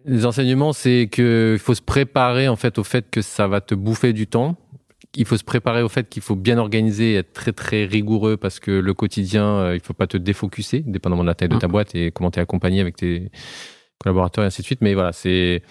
les 0.04 0.24
enseignements, 0.24 0.72
c'est 0.72 1.08
que 1.10 1.54
il 1.54 1.58
faut 1.58 1.74
se 1.74 1.82
préparer 1.82 2.46
en 2.48 2.56
fait 2.56 2.78
au 2.78 2.84
fait 2.84 3.06
que 3.10 3.22
ça 3.22 3.48
va 3.48 3.60
te 3.60 3.74
bouffer 3.74 4.12
du 4.12 4.26
temps 4.26 4.56
il 5.16 5.24
faut 5.24 5.36
se 5.36 5.44
préparer 5.44 5.82
au 5.82 5.88
fait 5.88 6.08
qu'il 6.08 6.22
faut 6.22 6.36
bien 6.36 6.58
organiser, 6.58 7.14
être 7.14 7.32
très 7.32 7.52
très 7.52 7.84
rigoureux 7.84 8.36
parce 8.36 8.60
que 8.60 8.70
le 8.70 8.94
quotidien, 8.94 9.44
euh, 9.44 9.74
il 9.74 9.80
faut 9.80 9.94
pas 9.94 10.06
te 10.06 10.16
défocuser, 10.16 10.80
dépendamment 10.86 11.22
de 11.22 11.28
la 11.28 11.34
taille 11.34 11.48
de 11.48 11.58
ta 11.58 11.68
boîte 11.68 11.94
et 11.94 12.10
comment 12.12 12.30
tu 12.30 12.38
es 12.38 12.42
accompagné 12.42 12.80
avec 12.80 12.96
tes 12.96 13.30
collaborateurs 13.98 14.44
et 14.44 14.46
ainsi 14.46 14.62
de 14.62 14.66
suite. 14.66 14.82
Mais 14.82 14.94
voilà, 14.94 15.12
c'est 15.12 15.62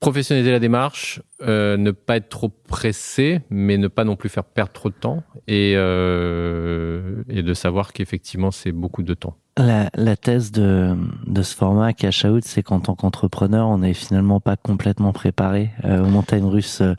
professionnaliser 0.00 0.52
la 0.52 0.60
démarche, 0.60 1.20
euh, 1.42 1.76
ne 1.76 1.90
pas 1.90 2.16
être 2.16 2.28
trop 2.28 2.48
pressé, 2.48 3.40
mais 3.50 3.78
ne 3.78 3.88
pas 3.88 4.04
non 4.04 4.16
plus 4.16 4.28
faire 4.28 4.44
perdre 4.44 4.72
trop 4.72 4.90
de 4.90 4.94
temps 4.94 5.24
et, 5.46 5.74
euh, 5.76 7.22
et 7.28 7.42
de 7.42 7.54
savoir 7.54 7.92
qu'effectivement 7.92 8.50
c'est 8.50 8.72
beaucoup 8.72 9.02
de 9.02 9.14
temps. 9.14 9.36
La, 9.58 9.90
la 9.96 10.14
thèse 10.16 10.52
de, 10.52 10.96
de 11.26 11.42
ce 11.42 11.56
format 11.56 11.92
Cash 11.92 12.24
Out, 12.24 12.44
c'est 12.44 12.62
qu'en 12.62 12.78
tant 12.78 12.94
qu'entrepreneur, 12.94 13.66
on 13.66 13.78
n'est 13.78 13.92
finalement 13.92 14.38
pas 14.38 14.56
complètement 14.56 15.12
préparé 15.12 15.72
euh, 15.84 16.04
aux 16.04 16.08
montagnes 16.08 16.44
russes 16.46 16.80
euh, 16.80 16.94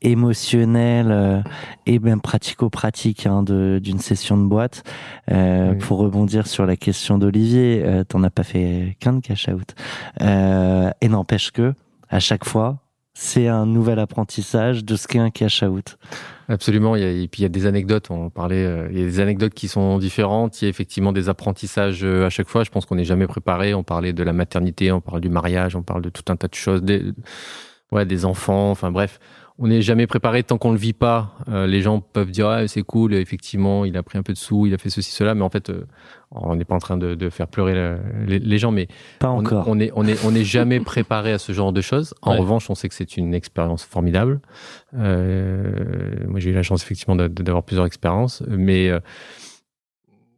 émotionnelles 0.00 1.10
euh, 1.10 1.42
et 1.86 1.98
même 1.98 2.20
pratico-pratiques 2.20 3.26
hein, 3.26 3.42
d'une 3.42 3.98
session 3.98 4.38
de 4.38 4.44
boîte. 4.44 4.84
Euh, 5.32 5.72
Oui. 5.72 5.78
Pour 5.78 5.98
rebondir 5.98 6.46
sur 6.46 6.66
la 6.66 6.76
question 6.76 7.18
d'Olivier, 7.18 7.82
euh, 7.84 8.04
t'en 8.04 8.22
as 8.22 8.30
pas 8.30 8.44
fait 8.44 8.96
qu'un 9.00 9.14
de 9.14 9.20
Cash 9.20 9.48
Out. 9.48 9.74
Euh, 10.22 10.90
et 11.00 11.08
n'empêche 11.08 11.50
que, 11.50 11.74
à 12.10 12.20
chaque 12.20 12.44
fois, 12.44 12.78
c'est 13.14 13.48
un 13.48 13.66
nouvel 13.66 13.98
apprentissage 13.98 14.84
de 14.84 14.94
ce 14.94 15.08
qu'est 15.08 15.18
un 15.18 15.30
Cash 15.30 15.64
Out. 15.64 15.98
Absolument. 16.48 16.96
Il 16.96 17.02
y 17.02 17.04
a, 17.06 17.10
et 17.10 17.28
puis 17.28 17.40
il 17.40 17.42
y 17.44 17.46
a 17.46 17.50
des 17.50 17.66
anecdotes. 17.66 18.10
On 18.10 18.30
parlait. 18.30 18.64
euh, 18.64 18.88
il 18.90 18.98
y 18.98 19.02
a 19.02 19.06
des 19.06 19.20
anecdotes 19.20 19.54
qui 19.54 19.68
sont 19.68 19.98
différentes. 19.98 20.60
Il 20.60 20.64
y 20.64 20.66
a 20.66 20.68
effectivement 20.68 21.12
des 21.12 21.28
apprentissages 21.28 22.04
euh, 22.04 22.26
à 22.26 22.30
chaque 22.30 22.48
fois. 22.48 22.64
Je 22.64 22.70
pense 22.70 22.86
qu'on 22.86 22.96
n'est 22.96 23.04
jamais 23.04 23.26
préparé. 23.26 23.74
On 23.74 23.82
parlait 23.82 24.12
de 24.12 24.22
la 24.22 24.32
maternité, 24.32 24.92
on 24.92 25.00
parle 25.00 25.20
du 25.20 25.30
mariage, 25.30 25.74
on 25.76 25.82
parle 25.82 26.02
de 26.02 26.10
tout 26.10 26.24
un 26.28 26.36
tas 26.36 26.48
de 26.48 26.54
choses. 26.54 26.82
Des, 26.82 27.02
ouais, 27.92 28.04
des 28.06 28.24
enfants. 28.24 28.70
Enfin 28.70 28.90
bref, 28.90 29.18
on 29.58 29.68
n'est 29.68 29.82
jamais 29.82 30.06
préparé 30.06 30.42
tant 30.42 30.58
qu'on 30.58 30.72
le 30.72 30.78
vit 30.78 30.92
pas. 30.92 31.34
Euh, 31.48 31.66
les 31.66 31.80
gens 31.80 32.00
peuvent 32.00 32.30
dire 32.30 32.48
ah, 32.48 32.68
c'est 32.68 32.82
cool. 32.82 33.14
Effectivement, 33.14 33.84
il 33.84 33.96
a 33.96 34.02
pris 34.02 34.18
un 34.18 34.22
peu 34.22 34.32
de 34.32 34.38
sous, 34.38 34.66
il 34.66 34.74
a 34.74 34.78
fait 34.78 34.90
ceci 34.90 35.12
cela. 35.12 35.34
Mais 35.34 35.42
en 35.42 35.50
fait, 35.50 35.72
on 36.34 36.56
n'est 36.56 36.64
pas 36.64 36.74
en 36.74 36.78
train 36.80 36.96
de, 36.96 37.14
de 37.14 37.30
faire 37.30 37.48
pleurer 37.48 37.74
le- 37.74 37.98
les, 38.26 38.38
les 38.38 38.58
gens. 38.58 38.70
Mais 38.72 38.88
Pas 39.20 39.30
on- 39.30 39.38
encore. 39.38 39.68
On 39.68 39.76
n'est 39.76 39.90
on 39.94 40.06
est, 40.06 40.18
on 40.24 40.34
est 40.34 40.44
jamais 40.44 40.80
préparé 40.92 41.32
à 41.32 41.38
ce 41.38 41.52
genre 41.52 41.72
de 41.72 41.80
choses. 41.80 42.14
En 42.22 42.32
Ouais. 42.32 42.38
revanche, 42.40 42.68
on 42.70 42.74
sait 42.74 42.88
que 42.88 42.94
c'est 42.94 43.16
une 43.16 43.34
expérience 43.34 43.84
formidable. 43.84 44.40
Euh, 44.96 46.26
moi, 46.28 46.40
j'ai 46.40 46.50
eu 46.50 46.54
la 46.54 46.62
chance 46.62 46.82
effectivement 46.82 47.16
d'avoir 47.16 47.62
plusieurs 47.62 47.86
expériences, 47.86 48.42
mais 48.48 48.88
euh, 48.88 49.00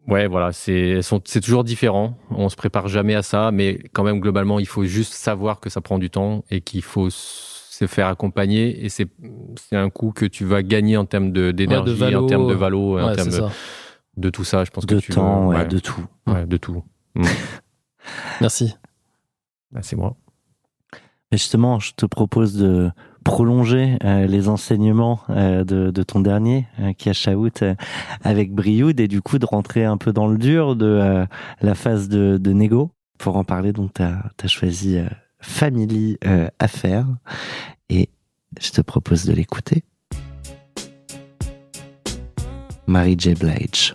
ouais, 0.09 0.27
voilà, 0.27 0.53
c'est 0.53 1.01
toujours 1.43 1.65
différent. 1.65 2.17
On 2.31 2.49
se 2.49 2.57
prépare 2.57 2.89
jamais 2.89 3.15
à 3.15 3.23
ça, 3.23 3.51
mais 3.51 3.79
quand 3.93 4.05
même 4.05 4.21
globalement, 4.21 4.59
il 4.61 4.67
faut 4.67 4.85
juste 4.85 5.13
savoir 5.15 5.61
que 5.61 5.71
ça 5.71 5.81
prend 5.81 5.99
du 5.99 6.11
temps 6.11 6.45
et 6.51 6.61
qu'il 6.61 6.83
faut 6.83 7.09
se 7.11 7.87
faire 7.87 8.07
accompagner. 8.07 8.85
Et 8.85 8.89
c'est 8.89 9.09
un 9.73 9.91
coût 9.91 10.13
que 10.13 10.25
tu 10.25 10.45
vas 10.45 10.63
gagner 10.63 10.97
en 10.97 11.05
termes 11.05 11.31
d'énergie, 11.33 12.15
en 12.15 12.27
termes 12.27 12.49
de 12.49 12.55
valo, 12.55 12.99
en 12.99 13.13
termes 13.15 13.31
de. 13.31 13.43
De 14.17 14.31
tout 14.31 14.45
ça. 14.45 14.65
Je 14.65 14.71
pense 14.71 14.87
de 14.87 14.97
que 14.97 15.01
tu 15.01 15.13
temps, 15.13 15.49
ouais, 15.49 15.57
ouais, 15.57 15.67
de 15.67 15.79
tout. 15.79 16.05
ouais, 16.27 16.47
de 16.47 16.57
tout. 16.57 16.83
Merci. 18.41 18.75
Bah, 19.73 19.81
c'est 19.83 19.97
moi. 19.97 20.17
Mais 21.33 21.39
justement, 21.39 21.81
je 21.81 21.93
te 21.95 22.07
propose 22.07 22.55
de 22.55 22.91
prolonger 23.25 23.99
euh, 24.05 24.27
les 24.27 24.49
enseignements 24.49 25.21
euh, 25.31 25.65
de, 25.65 25.91
de 25.91 26.03
ton 26.05 26.21
dernier 26.21 26.69
euh, 26.79 26.93
Cash 26.93 27.27
Out 27.27 27.63
euh, 27.63 27.75
avec 28.23 28.53
Brioude 28.53 29.01
et 29.01 29.09
du 29.09 29.21
coup 29.21 29.41
de 29.41 29.47
rentrer 29.47 29.85
un 29.85 29.97
peu 29.97 30.13
dans 30.13 30.29
le 30.29 30.39
dur 30.39 30.77
de 30.77 31.27
la 31.61 31.75
phase 31.75 32.09
de, 32.09 32.39
de 32.39 32.53
négo. 32.53 32.93
Pour 33.19 33.37
en 33.37 33.45
parler, 33.45 33.73
donc 33.73 33.95
tu 33.95 34.03
as, 34.03 34.47
choisi 34.47 34.99
euh, 34.99 35.09
Family 35.41 36.19
Affaires 36.59 37.07
et 37.89 38.11
je 38.61 38.71
te 38.71 38.81
propose 38.81 39.25
de 39.25 39.33
l'écouter. 39.33 39.85
Mary 42.87 43.17
J. 43.19 43.35
Blige. 43.35 43.95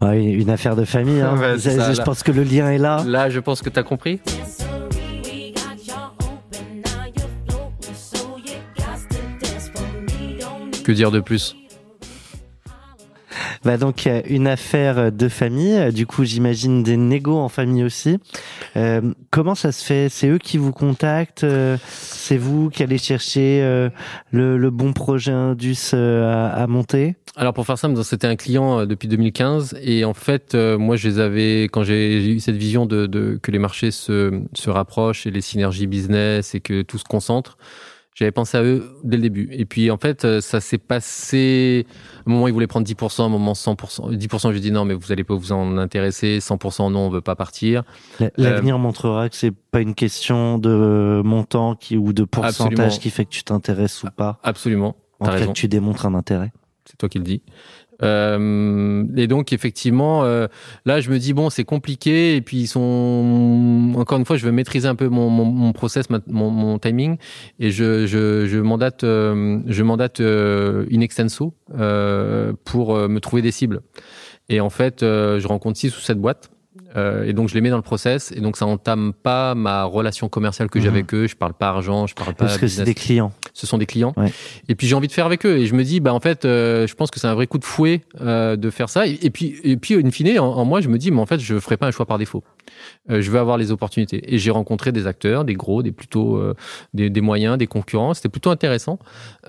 Ouais, 0.00 0.24
une 0.24 0.50
affaire 0.50 0.74
de 0.74 0.84
famille. 0.84 1.20
Hein. 1.20 1.36
Ouais, 1.38 1.58
c'est 1.58 1.76
ça, 1.76 1.92
je 1.92 1.98
là. 1.98 2.04
pense 2.04 2.22
que 2.22 2.32
le 2.32 2.42
lien 2.42 2.70
est 2.70 2.78
là. 2.78 3.02
Là, 3.06 3.30
je 3.30 3.40
pense 3.40 3.62
que 3.62 3.70
tu 3.70 3.78
as 3.78 3.82
compris. 3.82 4.20
Que 10.84 10.92
dire 10.92 11.10
de 11.12 11.20
plus? 11.20 11.54
Bah 13.64 13.76
donc 13.76 14.08
une 14.28 14.48
affaire 14.48 15.12
de 15.12 15.28
famille, 15.28 15.92
du 15.92 16.04
coup 16.04 16.24
j'imagine 16.24 16.82
des 16.82 16.96
négos 16.96 17.38
en 17.38 17.48
famille 17.48 17.84
aussi. 17.84 18.18
Euh, 18.76 19.00
comment 19.30 19.54
ça 19.54 19.70
se 19.70 19.84
fait? 19.84 20.08
C'est 20.08 20.28
eux 20.28 20.38
qui 20.38 20.58
vous 20.58 20.72
contactent? 20.72 21.44
Euh, 21.44 21.76
C'est 21.86 22.36
vous 22.38 22.70
qui 22.70 22.82
allez 22.82 22.98
chercher 22.98 23.60
euh, 23.62 23.88
le, 24.32 24.56
le 24.58 24.70
bon 24.70 24.92
projet 24.92 25.30
Indus 25.30 25.92
euh, 25.94 26.28
à, 26.28 26.62
à 26.62 26.66
monter? 26.66 27.14
Alors 27.36 27.54
pour 27.54 27.64
faire 27.64 27.78
simple, 27.78 28.02
c'était 28.02 28.26
un 28.26 28.36
client 28.36 28.84
depuis 28.84 29.06
2015 29.08 29.76
et 29.80 30.04
en 30.04 30.12
fait, 30.12 30.54
moi 30.54 30.96
je 30.96 31.08
les 31.08 31.18
avais 31.20 31.62
quand 31.64 31.82
j'ai 31.84 32.26
eu 32.34 32.40
cette 32.40 32.56
vision 32.56 32.84
de, 32.84 33.06
de- 33.06 33.38
que 33.40 33.50
les 33.52 33.58
marchés 33.58 33.90
se, 33.90 34.42
se 34.54 34.70
rapprochent 34.70 35.24
et 35.26 35.30
les 35.30 35.40
synergies 35.40 35.86
business 35.86 36.54
et 36.54 36.60
que 36.60 36.82
tout 36.82 36.98
se 36.98 37.04
concentre. 37.04 37.56
J'avais 38.14 38.30
pensé 38.30 38.58
à 38.58 38.62
eux 38.62 38.90
dès 39.04 39.16
le 39.16 39.22
début. 39.22 39.48
Et 39.52 39.64
puis 39.64 39.90
en 39.90 39.96
fait, 39.96 40.24
euh, 40.26 40.40
ça 40.42 40.60
s'est 40.60 40.76
passé. 40.78 41.86
À 42.26 42.30
un 42.30 42.32
moment, 42.32 42.46
ils 42.46 42.52
voulaient 42.52 42.66
prendre 42.66 42.86
10%, 42.86 43.22
à 43.22 43.26
un 43.26 43.28
moment 43.30 43.54
100%. 43.54 44.10
10%, 44.14 44.52
je 44.52 44.58
dis 44.58 44.70
non, 44.70 44.84
mais 44.84 44.92
vous 44.94 45.12
allez 45.12 45.24
pas 45.24 45.34
vous 45.34 45.52
en 45.52 45.78
intéresser. 45.78 46.38
100%, 46.40 46.90
non, 46.92 47.00
on 47.06 47.08
veut 47.10 47.20
pas 47.22 47.36
partir. 47.36 47.84
La- 48.20 48.30
L'avenir 48.36 48.78
montrera 48.78 49.28
que 49.30 49.36
c'est 49.36 49.50
pas 49.50 49.80
une 49.80 49.94
question 49.94 50.58
de 50.58 51.22
montant 51.24 51.74
qui, 51.74 51.96
ou 51.96 52.12
de 52.12 52.24
pourcentage 52.24 52.66
Absolument. 52.70 52.98
qui 52.98 53.10
fait 53.10 53.24
que 53.24 53.30
tu 53.30 53.44
t'intéresses 53.44 54.02
ou 54.02 54.08
pas. 54.14 54.38
Absolument. 54.42 54.96
En 55.20 55.26
que 55.26 55.52
tu 55.52 55.68
démontres 55.68 56.04
un 56.04 56.14
intérêt. 56.14 56.52
C'est 56.84 56.96
toi 56.98 57.08
qui 57.08 57.18
le 57.18 57.24
dis. 57.24 57.42
Euh, 58.02 59.04
et 59.16 59.26
donc 59.26 59.52
effectivement, 59.52 60.24
euh, 60.24 60.46
là 60.84 61.00
je 61.00 61.10
me 61.10 61.18
dis 61.18 61.32
bon 61.32 61.50
c'est 61.50 61.64
compliqué. 61.64 62.36
Et 62.36 62.40
puis 62.40 62.58
ils 62.58 62.66
sont 62.66 63.94
encore 63.96 64.18
une 64.18 64.24
fois 64.24 64.36
je 64.36 64.44
veux 64.44 64.52
maîtriser 64.52 64.88
un 64.88 64.94
peu 64.94 65.08
mon, 65.08 65.72
process, 65.72 66.06
mon, 66.26 66.78
timing. 66.78 67.16
Et 67.60 67.70
je, 67.70 68.06
je, 68.06 68.46
je 68.46 68.58
mandate 68.58 69.04
euh, 69.04 69.60
je 69.66 69.82
mandate 69.82 70.20
euh, 70.20 70.86
in 70.92 71.00
extenso 71.00 71.54
pour 72.64 72.96
me 72.96 73.18
trouver 73.18 73.42
des 73.42 73.52
cibles. 73.52 73.82
Et 74.48 74.60
en 74.60 74.70
fait 74.70 75.00
je 75.00 75.46
rencontre 75.46 75.78
six 75.78 75.96
ou 75.96 76.00
sept 76.00 76.18
boîtes 76.18 76.51
Euh, 76.96 77.24
et 77.24 77.32
donc 77.32 77.48
je 77.48 77.54
les 77.54 77.60
mets 77.60 77.70
dans 77.70 77.76
le 77.76 77.82
process 77.82 78.32
et 78.36 78.40
donc 78.40 78.56
ça 78.56 78.66
entame 78.66 79.12
pas 79.22 79.54
ma 79.54 79.84
relation 79.84 80.28
commerciale 80.28 80.68
que 80.68 80.78
j'ai 80.80 80.88
Mhm. 80.88 80.94
avec 80.94 81.14
eux. 81.14 81.26
Je 81.26 81.36
parle 81.36 81.54
pas 81.54 81.68
argent, 81.68 82.06
je 82.06 82.14
parle 82.14 82.34
pas. 82.34 82.44
Parce 82.46 82.58
que 82.58 82.66
c'est 82.68 82.84
des 82.84 82.94
clients. 82.94 83.32
Ce 83.54 83.66
sont 83.66 83.78
des 83.78 83.86
clients. 83.86 84.12
Ouais. 84.16 84.32
Et 84.68 84.74
puis 84.74 84.86
j'ai 84.86 84.94
envie 84.94 85.08
de 85.08 85.12
faire 85.12 85.26
avec 85.26 85.46
eux 85.46 85.56
et 85.58 85.66
je 85.66 85.74
me 85.74 85.84
dis 85.84 86.00
bah 86.00 86.12
en 86.12 86.20
fait 86.20 86.44
euh, 86.44 86.86
je 86.86 86.94
pense 86.94 87.10
que 87.10 87.18
c'est 87.20 87.26
un 87.26 87.34
vrai 87.34 87.46
coup 87.46 87.58
de 87.58 87.64
fouet 87.64 88.02
euh, 88.20 88.56
de 88.56 88.70
faire 88.70 88.88
ça. 88.88 89.06
Et, 89.06 89.18
et 89.22 89.30
puis 89.30 89.56
et 89.64 89.76
puis 89.76 89.94
in 89.94 90.10
fine 90.10 90.38
en, 90.38 90.44
en 90.56 90.64
moi 90.64 90.80
je 90.80 90.88
me 90.88 90.98
dis 90.98 91.10
mais 91.10 91.20
en 91.20 91.26
fait 91.26 91.40
je 91.40 91.58
ferai 91.58 91.76
pas 91.76 91.86
un 91.86 91.90
choix 91.90 92.06
par 92.06 92.18
défaut. 92.18 92.42
Euh, 93.10 93.20
je 93.22 93.30
veux 93.30 93.38
avoir 93.38 93.58
les 93.58 93.70
opportunités 93.72 94.22
et 94.34 94.38
j'ai 94.38 94.50
rencontré 94.50 94.92
des 94.92 95.06
acteurs, 95.06 95.44
des 95.44 95.54
gros, 95.54 95.82
des 95.82 95.92
plutôt 95.92 96.36
euh, 96.36 96.54
des, 96.94 97.10
des 97.10 97.20
moyens, 97.20 97.58
des 97.58 97.66
concurrents. 97.66 98.14
C'était 98.14 98.28
plutôt 98.28 98.50
intéressant. 98.50 98.98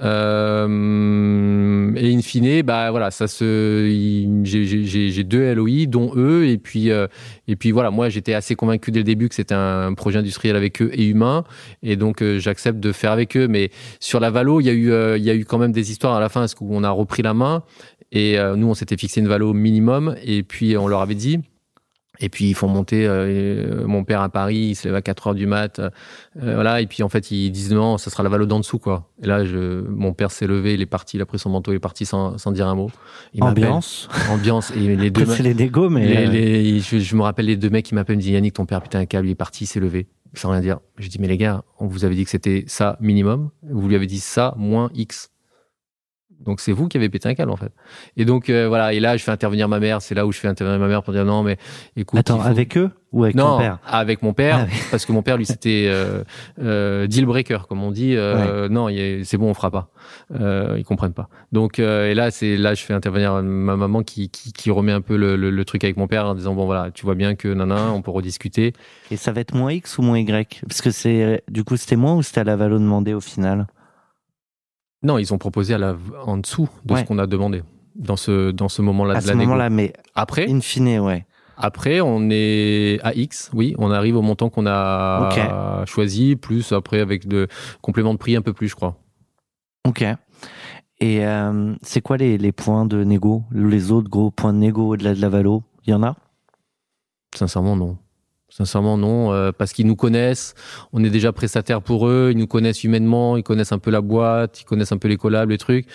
Euh, 0.03 1.91
et 1.95 2.13
in 2.13 2.21
fine 2.21 2.61
bah 2.63 2.91
voilà 2.91 3.11
ça 3.11 3.27
se 3.27 3.87
j'ai- 4.43 5.23
deux 5.23 5.53
LOI 5.53 5.85
dont 5.87 6.11
eux 6.15 6.47
et 6.47 6.57
puis 6.57 6.91
euh, 6.91 7.07
et 7.47 7.55
puis 7.55 7.71
voilà 7.71 7.91
moi 7.91 8.09
j'étais 8.09 8.33
assez 8.33 8.55
convaincu 8.55 8.91
dès 8.91 8.99
le 8.99 9.03
début 9.03 9.29
que 9.29 9.35
c'était 9.35 9.55
un 9.55 9.93
projet 9.93 10.19
industriel 10.19 10.55
avec 10.55 10.81
eux 10.81 10.91
et 10.93 11.05
humain. 11.05 11.43
Et 11.81 11.95
donc 11.95 12.21
euh, 12.21 12.39
j'accepte 12.39 12.79
de 12.79 12.91
faire 12.91 13.11
avec 13.11 13.37
eux. 13.37 13.47
Mais 13.47 13.71
sur 13.99 14.19
la 14.19 14.29
valo, 14.29 14.59
il 14.59 14.65
y 14.65 14.69
a 14.69 14.73
eu, 14.73 14.91
euh, 14.91 15.17
y 15.17 15.29
a 15.29 15.35
eu 15.35 15.45
quand 15.45 15.57
même 15.57 15.71
des 15.71 15.91
histoires 15.91 16.15
à 16.15 16.19
la 16.19 16.29
fin, 16.29 16.41
parce 16.41 16.55
qu'on 16.55 16.83
a 16.83 16.89
repris 16.89 17.23
la 17.23 17.33
main. 17.33 17.63
Et 18.11 18.37
euh, 18.37 18.55
nous 18.55 18.67
on 18.67 18.73
s'était 18.73 18.97
fixé 18.97 19.21
une 19.21 19.27
valo 19.27 19.53
minimum. 19.53 20.15
Et 20.23 20.43
puis 20.43 20.77
on 20.77 20.87
leur 20.87 21.01
avait 21.01 21.15
dit. 21.15 21.39
Et 22.19 22.29
puis 22.29 22.45
ils 22.45 22.53
font 22.53 22.67
monter 22.67 23.07
euh, 23.07 23.85
mon 23.87 24.03
père 24.03 24.21
à 24.21 24.29
Paris, 24.29 24.55
il 24.69 24.75
se 24.75 24.87
lève 24.87 24.95
à 24.95 25.01
4 25.01 25.27
heures 25.27 25.35
du 25.35 25.47
mat, 25.47 25.79
euh, 25.79 25.89
voilà. 26.35 26.79
Et 26.79 26.85
puis 26.87 27.01
en 27.01 27.09
fait 27.09 27.31
ils 27.31 27.49
disent 27.49 27.73
non, 27.73 27.97
ça 27.97 28.11
sera 28.11 28.21
la 28.21 28.29
valo 28.29 28.45
d'en 28.45 28.59
dessous 28.59 28.77
quoi. 28.77 29.09
Et 29.23 29.25
là 29.27 29.43
je, 29.45 29.81
mon 29.87 30.13
père 30.13 30.29
s'est 30.31 30.45
levé, 30.45 30.75
il 30.75 30.81
est 30.81 30.85
parti, 30.85 31.17
il 31.17 31.21
a 31.21 31.25
pris 31.25 31.39
son 31.39 31.49
manteau, 31.49 31.71
il 31.71 31.75
est 31.75 31.79
parti 31.79 32.05
sans, 32.05 32.37
sans 32.37 32.51
dire 32.51 32.67
un 32.67 32.75
mot. 32.75 32.91
Il. 33.33 33.43
Ambiance. 33.43 34.09
ambiance 34.29 34.71
et 34.75 34.95
les 34.95 35.09
deux. 35.11 35.25
C'est 35.25 35.41
les 35.43 35.55
négos, 35.55 35.89
mais. 35.89 36.05
Les- 36.07 36.27
euh, 36.27 36.31
les- 36.31 36.79
je, 36.81 36.99
je 36.99 37.15
me 37.15 37.23
rappelle 37.23 37.47
les 37.47 37.57
deux 37.57 37.69
mecs 37.71 37.85
qui 37.85 37.95
m'appellent, 37.95 38.17
me 38.17 38.21
disent 38.21 38.31
Yannick, 38.31 38.53
ton 38.53 38.65
père, 38.67 38.81
putain, 38.83 38.99
un 38.99 39.05
câble, 39.05 39.27
il 39.27 39.31
est 39.31 39.35
parti, 39.35 39.63
il 39.63 39.67
s'est 39.67 39.79
levé, 39.79 40.07
sans 40.35 40.51
rien 40.51 40.61
dire. 40.61 40.79
Je 40.99 41.07
dis, 41.09 41.17
mais 41.19 41.27
les 41.27 41.37
gars, 41.37 41.63
on 41.79 41.87
vous 41.87 42.05
avait 42.05 42.15
dit 42.15 42.23
que 42.25 42.29
c'était 42.29 42.63
ça 42.67 42.95
minimum, 43.01 43.49
vous 43.69 43.87
lui 43.89 43.95
avez 43.95 44.05
dit 44.07 44.19
ça 44.19 44.53
moins 44.55 44.91
X. 44.93 45.31
Donc 46.45 46.59
c'est 46.59 46.71
vous 46.73 46.87
qui 46.87 46.97
avez 46.97 47.09
pété 47.09 47.29
un 47.29 47.35
câble 47.35 47.51
en 47.51 47.55
fait. 47.57 47.71
Et 48.17 48.25
donc 48.25 48.49
euh, 48.49 48.67
voilà, 48.67 48.93
et 48.93 48.99
là 48.99 49.15
je 49.17 49.23
fais 49.23 49.31
intervenir 49.31 49.67
ma 49.69 49.79
mère, 49.79 50.01
c'est 50.01 50.15
là 50.15 50.25
où 50.25 50.31
je 50.31 50.39
fais 50.39 50.47
intervenir 50.47 50.79
ma 50.79 50.87
mère 50.87 51.03
pour 51.03 51.13
dire 51.13 51.25
non 51.25 51.43
mais 51.43 51.57
écoute. 51.95 52.19
Attends, 52.19 52.39
faut- 52.39 52.47
avec 52.47 52.77
eux 52.77 52.91
ou 53.11 53.23
avec 53.23 53.35
non, 53.35 53.51
ton 53.51 53.57
père? 53.59 53.77
avec 53.87 54.21
mon 54.23 54.33
père, 54.33 54.57
Ah 54.61 54.65
oui. 54.69 54.77
parce 54.91 55.05
que 55.05 55.11
mon 55.11 55.21
père 55.21 55.37
lui 55.37 55.45
c'était 55.45 55.85
euh, 55.87 56.23
euh, 56.61 57.07
deal 57.07 57.25
breaker 57.25 57.59
comme 57.69 57.83
on 57.83 57.91
dit. 57.91 58.15
euh, 58.15 58.67
Non, 58.69 58.89
il 58.89 58.99
est- 58.99 59.23
c'est 59.23 59.37
bon, 59.37 59.49
on 59.49 59.53
fera 59.53 59.71
pas. 59.71 59.89
Euh, 60.39 60.75
ils 60.77 60.83
comprennent 60.83 61.13
pas. 61.13 61.29
Donc 61.51 61.79
euh, 61.79 62.09
et 62.09 62.13
là 62.15 62.31
c'est 62.31 62.57
là 62.57 62.73
je 62.73 62.83
fais 62.83 62.93
intervenir 62.93 63.41
ma 63.43 63.75
maman 63.75 64.03
qui, 64.03 64.29
qui, 64.29 64.51
qui 64.51 64.71
remet 64.71 64.91
un 64.91 65.01
peu 65.01 65.15
le, 65.15 65.35
le, 65.35 65.49
le 65.51 65.65
truc 65.65 65.83
avec 65.83 65.95
mon 65.97 66.07
père 66.07 66.25
en 66.25 66.35
disant 66.35 66.53
bon 66.55 66.65
voilà 66.65 66.91
tu 66.91 67.05
vois 67.05 67.15
bien 67.15 67.35
que 67.35 67.47
nana 67.47 67.91
on 67.93 68.01
peut 68.01 68.11
rediscuter. 68.11 68.73
Et 69.11 69.17
ça 69.17 69.31
va 69.31 69.41
être 69.41 69.55
moins 69.55 69.71
X 69.71 69.97
ou 69.97 70.01
moins 70.01 70.17
Y? 70.19 70.61
Parce 70.67 70.81
que 70.81 70.91
c'est. 70.91 71.43
Du 71.49 71.63
coup, 71.63 71.77
c'était 71.77 71.95
moins 71.95 72.15
ou 72.15 72.23
c'était 72.23 72.41
à 72.41 72.43
la 72.43 72.55
Valo 72.55 72.79
demandé 72.79 73.13
au 73.13 73.21
final? 73.21 73.67
Non 75.03 75.17
ils 75.17 75.33
ont 75.33 75.37
proposé 75.37 75.73
à 75.73 75.77
la 75.77 75.95
en 76.25 76.37
dessous 76.37 76.69
de 76.85 76.93
Ouais. 76.93 77.01
ce 77.01 77.05
qu'on 77.05 77.19
a 77.19 77.27
demandé 77.27 77.61
dans 77.95 78.15
ce 78.15 78.51
dans 78.51 78.69
ce 78.69 78.81
moment-là 78.81 79.15
À 79.15 79.17
de 79.17 79.23
ce 79.23 79.27
la 79.27 79.35
négo. 79.35 79.49
moment-là, 79.51 79.69
mais 79.69 79.93
Après 80.15 80.49
in 80.49 80.59
fine, 80.61 80.99
ouais. 80.99 81.25
Après, 81.55 82.01
on 82.01 82.29
est 82.31 82.99
à 83.03 83.13
X, 83.13 83.51
oui, 83.53 83.75
on 83.77 83.91
arrive 83.91 84.17
au 84.17 84.23
montant 84.23 84.49
qu'on 84.49 84.65
a 84.65 85.83
choisi, 85.85 86.35
plus 86.35 86.71
après 86.71 86.99
avec 86.99 87.27
de 87.27 87.47
compléments 87.81 88.13
de 88.13 88.17
prix 88.17 88.35
un 88.35 88.41
peu 88.41 88.53
plus, 88.53 88.69
je 88.69 88.75
crois. 88.75 88.97
Ok. 89.87 90.03
Et 90.99 91.23
euh, 91.25 91.75
c'est 91.83 92.01
quoi 92.01 92.17
les, 92.17 92.39
les 92.39 92.51
points 92.51 92.85
de 92.85 93.03
négo? 93.03 93.43
Les 93.51 93.91
autres 93.91 94.09
gros 94.09 94.31
points 94.31 94.51
de 94.51 94.57
négo 94.57 94.93
au-delà 94.93 95.13
de 95.13 95.21
la 95.21 95.29
Valo? 95.29 95.61
Il 95.85 95.91
y 95.91 95.93
en 95.93 96.01
a? 96.01 96.15
Sincèrement, 97.35 97.75
non. 97.75 97.97
Sincèrement, 98.55 98.97
non, 98.97 99.33
euh, 99.33 99.51
parce 99.51 99.73
qu'ils 99.73 99.87
nous 99.87 99.95
connaissent, 99.95 100.53
on 100.91 101.03
est 101.03 101.09
déjà 101.09 101.31
prestataire 101.31 101.81
pour 101.81 102.07
eux, 102.07 102.29
ils 102.31 102.37
nous 102.37 102.45
connaissent 102.45 102.83
humainement, 102.83 103.35
ils 103.35 103.41
connaissent 103.41 103.71
un 103.71 103.79
peu 103.79 103.89
la 103.89 104.01
boîte, 104.01 104.61
ils 104.61 104.63
connaissent 104.63 104.91
un 104.91 104.99
peu 104.99 105.07
les 105.07 105.17
collabs, 105.17 105.49
les 105.49 105.57
trucs. 105.57 105.87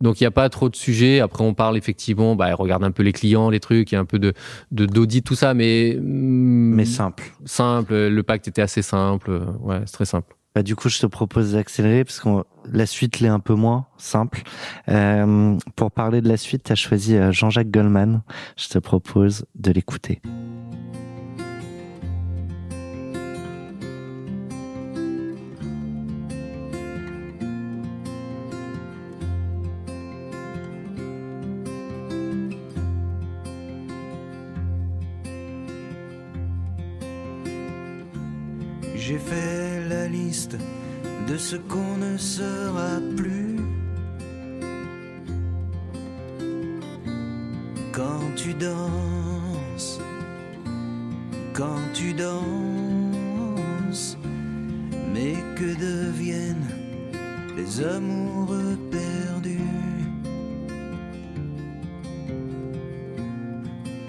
Donc 0.00 0.18
il 0.18 0.22
n'y 0.22 0.28
a 0.28 0.30
pas 0.30 0.48
trop 0.48 0.70
de 0.70 0.76
sujets. 0.76 1.20
Après, 1.20 1.44
on 1.44 1.52
parle 1.52 1.76
effectivement, 1.76 2.34
bah, 2.34 2.48
ils 2.48 2.54
regardent 2.54 2.84
un 2.84 2.92
peu 2.92 3.02
les 3.02 3.12
clients, 3.12 3.50
les 3.50 3.60
trucs, 3.60 3.92
il 3.92 3.96
y 3.96 3.98
a 3.98 4.00
un 4.00 4.06
peu 4.06 4.18
de 4.18 4.32
d'audit, 4.70 5.22
tout 5.22 5.34
ça, 5.34 5.52
mais 5.52 5.98
Mais 6.00 6.76
mais 6.76 6.84
simple. 6.86 7.24
simple. 7.44 7.94
Le 7.94 8.22
pacte 8.22 8.48
était 8.48 8.62
assez 8.62 8.80
simple. 8.80 9.42
Ouais, 9.60 9.82
c'est 9.84 9.92
très 9.92 10.06
simple. 10.06 10.34
Bah, 10.54 10.62
du 10.62 10.76
coup, 10.76 10.88
je 10.88 10.98
te 11.00 11.06
propose 11.06 11.52
d'accélérer 11.52 12.04
parce 12.04 12.20
que 12.20 12.28
la 12.72 12.86
suite 12.86 13.20
l'est 13.20 13.28
un 13.28 13.38
peu 13.38 13.54
moins 13.54 13.84
simple. 13.98 14.44
Euh, 14.88 15.58
pour 15.76 15.90
parler 15.90 16.22
de 16.22 16.28
la 16.28 16.38
suite, 16.38 16.62
tu 16.64 16.72
as 16.72 16.74
choisi 16.74 17.16
euh, 17.16 17.32
Jean-Jacques 17.32 17.70
Goldman. 17.70 18.22
Je 18.56 18.68
te 18.68 18.78
propose 18.78 19.44
de 19.56 19.72
l'écouter. 19.72 20.22
J'ai 39.08 39.16
fait 39.16 39.88
la 39.88 40.06
liste 40.06 40.58
de 41.26 41.38
ce 41.38 41.56
qu'on 41.56 41.96
ne 41.96 42.18
sera 42.18 43.00
plus. 43.16 43.56
Quand 47.90 48.20
tu 48.36 48.52
danses, 48.52 49.98
quand 51.54 51.80
tu 51.94 52.12
danses, 52.12 52.38
mais 55.14 55.36
que 55.56 55.74
deviennent 55.80 56.68
les 57.56 57.82
amoureux 57.82 58.76
perdus? 58.90 59.72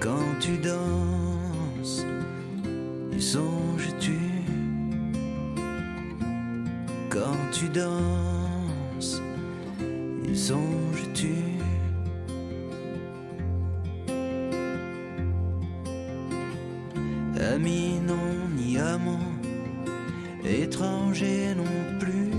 Quand 0.01 0.29
tu 0.41 0.57
danses, 0.57 2.03
y 3.13 3.21
songes-tu 3.21 3.68
tu 7.59 7.67
danses, 7.67 9.21
songes-tu 10.33 11.35
Ami 17.53 17.99
non 18.07 18.47
ni 18.55 18.77
amant, 18.77 19.19
étranger 20.45 21.53
non 21.55 21.99
plus. 21.99 22.31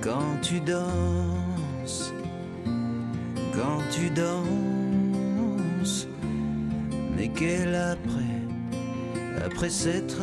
Quand 0.00 0.40
tu 0.42 0.60
danses, 0.60 2.12
quand 3.52 3.80
tu 3.90 4.10
danses, 4.10 6.06
mais 7.16 7.28
quel 7.34 7.74
après, 7.74 8.38
après 9.44 9.70
s'être 9.70 10.20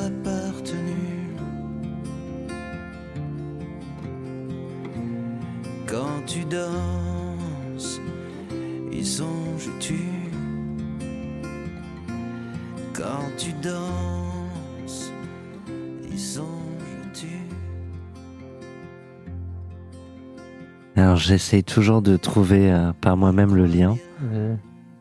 j'essaye 21.25 21.63
toujours 21.63 22.01
de 22.01 22.17
trouver 22.17 22.71
euh, 22.71 22.91
par 23.01 23.17
moi-même 23.17 23.55
le 23.55 23.65
lien. 23.65 23.95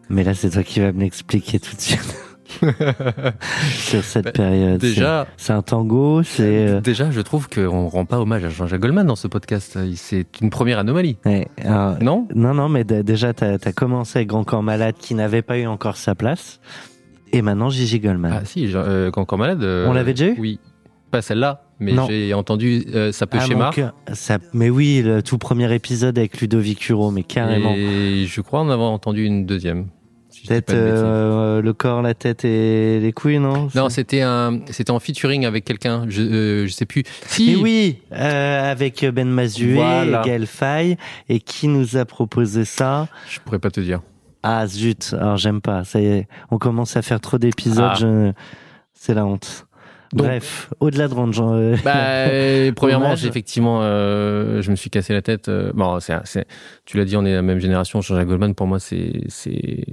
Mais 0.08 0.24
là, 0.24 0.34
c'est 0.34 0.50
toi 0.50 0.62
qui 0.62 0.80
vas 0.80 0.92
me 0.92 1.00
l'expliquer 1.00 1.58
tout 1.58 1.74
de 1.76 1.80
suite. 1.80 2.16
Sur 3.72 4.04
cette 4.04 4.26
Bah, 4.26 4.32
période. 4.32 4.80
Déjà, 4.80 5.26
C'est 5.37 5.52
un 5.52 5.62
tango, 5.62 6.22
c'est. 6.22 6.42
euh, 6.68 6.80
déjà, 6.80 7.10
je 7.10 7.20
trouve 7.20 7.48
qu'on 7.48 7.88
rend 7.88 8.04
pas 8.04 8.18
hommage 8.20 8.44
à 8.44 8.48
Jean-Jacques 8.50 8.80
Goldman 8.80 9.06
dans 9.06 9.16
ce 9.16 9.28
podcast. 9.28 9.78
C'est 9.96 10.26
une 10.40 10.50
première 10.50 10.78
anomalie, 10.78 11.16
ouais, 11.24 11.48
alors, 11.62 11.96
non? 12.02 12.28
Non, 12.34 12.54
non, 12.54 12.68
mais 12.68 12.84
déjà, 12.84 13.32
t'as 13.32 13.54
as 13.62 13.72
commencé 13.72 14.18
avec 14.20 14.28
Grand 14.28 14.44
Corps 14.44 14.62
Malade 14.62 14.94
qui 14.98 15.14
n'avait 15.14 15.42
pas 15.42 15.58
eu 15.58 15.66
encore 15.66 15.96
sa 15.96 16.14
place. 16.14 16.60
Et 17.32 17.42
maintenant, 17.42 17.70
Gigi 17.70 17.98
Goldman. 17.98 18.32
Ah 18.32 18.44
si, 18.44 18.70
euh, 18.74 19.10
quand 19.10 19.22
encore 19.22 19.38
malade. 19.38 19.62
euh, 19.64 19.88
On 19.88 19.92
l'avait 19.92 20.12
déjà 20.14 20.30
eu? 20.30 20.37
Oui, 20.38 20.60
pas 21.10 21.20
celle-là, 21.22 21.63
mais 21.80 21.92
j'ai 22.08 22.34
entendu 22.34 22.84
euh, 22.94 23.12
ça 23.12 23.26
peut 23.26 23.38
Ah, 23.40 23.70
cœur. 23.74 23.94
Ça, 24.12 24.38
mais 24.52 24.70
oui, 24.70 25.02
le 25.04 25.22
tout 25.22 25.38
premier 25.38 25.72
épisode 25.74 26.18
avec 26.18 26.40
Ludovic 26.40 26.88
Huro, 26.88 27.10
mais 27.10 27.22
carrément. 27.22 27.75
Et 27.75 28.27
je 28.27 28.40
crois 28.40 28.60
en 28.60 28.70
avoir 28.70 28.90
entendu 28.90 29.25
une 29.25 29.44
deuxième. 29.46 29.87
si 30.31 30.46
Peut-être 30.46 30.72
euh, 30.75 31.60
le 31.62 31.72
corps, 31.72 32.02
la 32.02 32.14
tête 32.14 32.44
et 32.44 33.00
les 33.00 33.12
couilles, 33.12 33.38
non? 33.38 33.68
Non, 33.75 33.88
c'était 33.88 34.20
un, 34.22 34.60
c'était 34.70 34.90
en 34.90 35.00
featuring 35.00 35.46
avec 35.46 35.64
quelqu'un. 35.64 36.06
Je, 36.08 36.22
euh, 36.22 36.66
je 36.66 36.72
sais 36.72 36.87
plus. 36.87 37.02
Si. 37.27 37.52
Et 37.52 37.56
oui, 37.56 37.98
euh, 38.12 38.70
avec 38.70 39.04
Ben 39.06 39.29
Mazué 39.29 39.75
Voilà. 39.75 40.22
et 40.22 40.27
Gaël 40.27 40.46
Faye. 40.46 40.96
Et 41.29 41.40
qui 41.40 41.68
nous 41.68 41.96
a 41.96 42.04
proposé 42.04 42.64
ça? 42.64 43.08
Je 43.29 43.38
pourrais 43.40 43.58
pas 43.58 43.70
te 43.70 43.81
dire. 43.81 44.00
Ah 44.46 44.66
zut, 44.66 45.14
alors 45.18 45.38
j'aime 45.38 45.60
pas. 45.62 45.85
Ça 45.85 46.00
y 46.00 46.04
est, 46.06 46.29
on 46.50 46.58
commence 46.58 46.96
à 46.98 47.02
faire 47.02 47.20
trop 47.20 47.38
d'épisodes. 47.38 47.83
Ah. 47.92 47.94
je- 47.98 48.33
C'est 48.92 49.14
la 49.14 49.25
honte. 49.27 49.66
Donc- 50.13 50.27
Bref, 50.27 50.71
au-delà 50.81 51.09
de 51.09 51.15
Range. 51.15 51.38
euh, 51.40 51.77
Bah, 51.85 51.92
euh, 51.96 52.73
premièrement, 52.73 53.17
j'ai 53.17 53.29
effectivement, 53.29 53.81
euh, 53.83 54.63
je 54.63 54.71
me 54.71 54.77
suis 54.77 54.90
cassé 54.90 55.13
la 55.13 55.23
tête. 55.23 55.48
euh, 55.48 55.73
bon, 55.75 55.98
c'est, 56.00 56.15
c'est- 56.25 56.46
tu 56.85 56.96
l'as 56.96 57.05
dit, 57.05 57.17
on 57.17 57.25
est 57.25 57.35
la 57.35 57.42
même 57.42 57.59
génération. 57.59 58.00
Jean-Jacques 58.00 58.29
Goldman, 58.29 58.55
pour 58.55 58.67
moi, 58.67 58.79
c'est, 58.79 59.23
c'est, 59.29 59.85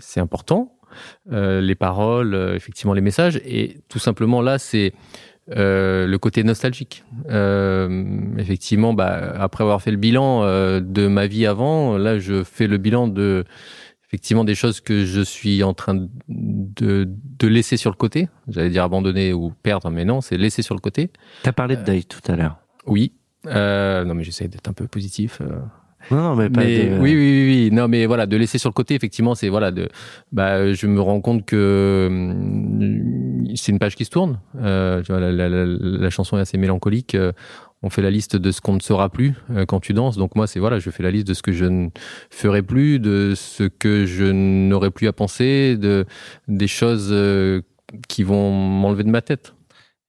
c'est 0.00 0.20
important. 0.20 0.74
Euh, 1.32 1.60
les 1.62 1.74
paroles, 1.74 2.34
euh, 2.34 2.54
effectivement, 2.54 2.92
les 2.92 3.00
messages, 3.00 3.40
et 3.46 3.78
tout 3.88 3.98
simplement 3.98 4.42
là, 4.42 4.58
c'est 4.58 4.92
euh, 5.56 6.06
le 6.06 6.18
côté 6.18 6.44
nostalgique. 6.44 7.02
Euh, 7.30 8.04
effectivement, 8.38 8.92
bah, 8.94 9.32
après 9.38 9.64
avoir 9.64 9.80
fait 9.82 9.90
le 9.90 9.96
bilan 9.96 10.42
euh, 10.44 10.80
de 10.80 11.06
ma 11.08 11.26
vie 11.26 11.46
avant, 11.46 11.96
là, 11.96 12.18
je 12.18 12.44
fais 12.44 12.66
le 12.66 12.76
bilan 12.78 13.08
de 13.08 13.44
effectivement 14.06 14.44
des 14.44 14.54
choses 14.54 14.80
que 14.82 15.04
je 15.06 15.20
suis 15.22 15.62
en 15.62 15.72
train 15.72 16.06
de, 16.28 17.08
de 17.46 17.48
laisser 17.48 17.76
sur 17.76 17.90
le 17.90 17.96
côté. 17.96 18.28
J'allais 18.48 18.70
dire 18.70 18.84
abandonner 18.84 19.32
ou 19.32 19.52
perdre, 19.62 19.90
mais 19.90 20.04
non, 20.04 20.20
c'est 20.20 20.36
laisser 20.36 20.62
sur 20.62 20.74
le 20.74 20.80
côté. 20.80 21.10
T'as 21.42 21.52
parlé 21.52 21.76
de 21.76 21.82
deuil 21.82 22.04
tout 22.04 22.20
à 22.30 22.36
l'heure. 22.36 22.56
Oui. 22.86 23.12
Euh, 23.46 24.04
non, 24.04 24.14
mais 24.14 24.24
j'essaie 24.24 24.48
d'être 24.48 24.68
un 24.68 24.72
peu 24.72 24.86
positif. 24.86 25.38
euh. 25.40 25.58
Non, 26.10 26.34
mais 26.34 26.50
pas 26.50 26.60
Mais 26.62 26.88
de. 26.88 26.98
oui, 26.98 27.14
oui, 27.14 27.14
oui, 27.14 27.46
oui. 27.46 27.70
Non, 27.72 27.86
mais 27.88 28.06
voilà, 28.06 28.26
de 28.26 28.36
laisser 28.36 28.58
sur 28.58 28.68
le 28.68 28.74
côté, 28.74 28.94
effectivement, 28.94 29.34
c'est 29.36 29.48
voilà, 29.48 29.70
de. 29.70 29.88
Bah, 30.32 30.72
je 30.72 30.86
me 30.88 31.00
rends 31.00 31.20
compte 31.20 31.44
que 31.46 32.06
hum, 32.10 33.46
c'est 33.54 33.72
une 33.72 33.78
page 33.78 33.94
qui 33.96 34.04
se 34.04 34.10
tourne. 34.10 34.40
Euh, 34.60 35.02
tu 35.02 35.12
vois, 35.12 35.20
la, 35.20 35.30
la- 35.32 35.48
la- 35.48 35.64
la 35.66 36.10
chanson 36.10 36.38
est 36.38 36.40
assez 36.40 36.58
mélancolique. 36.58 37.16
On 37.82 37.90
fait 37.90 38.02
la 38.02 38.10
liste 38.10 38.36
de 38.36 38.50
ce 38.52 38.60
qu'on 38.60 38.74
ne 38.74 38.80
sera 38.80 39.08
plus 39.08 39.34
euh, 39.50 39.66
quand 39.66 39.80
tu 39.80 39.92
danses. 39.92 40.16
Donc 40.16 40.36
moi, 40.36 40.46
c'est 40.46 40.60
voilà, 40.60 40.78
je 40.78 40.90
fais 40.90 41.02
la 41.02 41.10
liste 41.10 41.26
de 41.26 41.34
ce 41.34 41.42
que 41.42 41.52
je 41.52 41.64
ne 41.64 41.88
ferai 42.30 42.62
plus, 42.62 43.00
de 43.00 43.34
ce 43.34 43.64
que 43.64 44.06
je 44.06 44.24
n'aurai 44.24 44.90
plus 44.90 45.08
à 45.08 45.12
penser, 45.12 45.76
de 45.76 46.04
des 46.46 46.68
choses 46.68 47.08
euh, 47.10 47.62
qui 48.08 48.22
vont 48.22 48.52
m'enlever 48.52 49.02
de 49.02 49.10
ma 49.10 49.20
tête. 49.20 49.54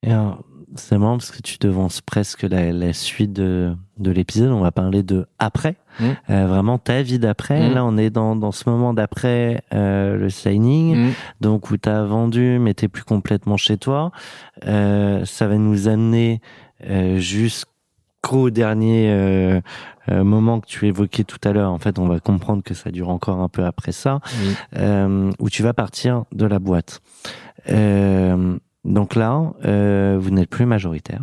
Et 0.03 0.11
alors, 0.11 0.43
c'est 0.75 0.97
marrant 0.97 1.17
parce 1.17 1.31
que 1.31 1.41
tu 1.41 1.57
devances 1.59 2.01
presque 2.01 2.43
la, 2.43 2.71
la 2.71 2.93
suite 2.93 3.33
de, 3.33 3.75
de 3.97 4.11
l'épisode. 4.11 4.51
On 4.51 4.61
va 4.61 4.71
parler 4.71 5.01
de 5.01 5.25
après. 5.39 5.75
Mm. 5.99 6.05
Euh, 6.29 6.47
vraiment 6.47 6.77
ta 6.77 7.01
vie 7.01 7.19
d'après. 7.19 7.69
Mm. 7.69 7.73
Là, 7.73 7.85
on 7.85 7.97
est 7.97 8.09
dans, 8.11 8.35
dans 8.35 8.51
ce 8.51 8.69
moment 8.69 8.93
d'après 8.93 9.63
le 9.71 10.29
signing. 10.29 10.95
Mm. 10.95 11.11
donc 11.41 11.71
où 11.71 11.77
tu 11.77 11.89
as 11.89 12.03
vendu 12.03 12.59
mais 12.59 12.75
t'es 12.75 12.87
plus 12.87 13.03
complètement 13.03 13.57
chez 13.57 13.77
toi. 13.77 14.11
Ça 14.63 15.47
va 15.47 15.57
nous 15.57 15.87
amener 15.87 16.39
jusqu'au 17.19 18.49
dernier 18.49 19.11
euh, 19.11 19.61
euh, 20.09 20.23
moment 20.23 20.59
que 20.59 20.67
tu 20.67 20.87
évoquais 20.87 21.23
tout 21.23 21.39
à 21.43 21.51
l'heure. 21.53 21.71
En 21.71 21.79
fait, 21.79 21.99
on 21.99 22.07
va 22.07 22.19
comprendre 22.19 22.63
que 22.63 22.73
ça 22.73 22.91
dure 22.91 23.09
encore 23.09 23.39
un 23.39 23.49
peu 23.49 23.65
après 23.65 23.91
ça, 23.91 24.19
Oui. 24.41 24.55
euh, 24.77 25.31
où 25.39 25.49
tu 25.49 25.63
vas 25.63 25.73
partir 25.73 26.23
de 26.31 26.45
la 26.45 26.59
boîte. 26.59 27.01
Euh, 27.69 28.57
donc 28.83 29.15
là, 29.15 29.53
euh, 29.65 30.17
vous 30.19 30.29
n'êtes 30.31 30.49
plus 30.49 30.65
majoritaire. 30.65 31.21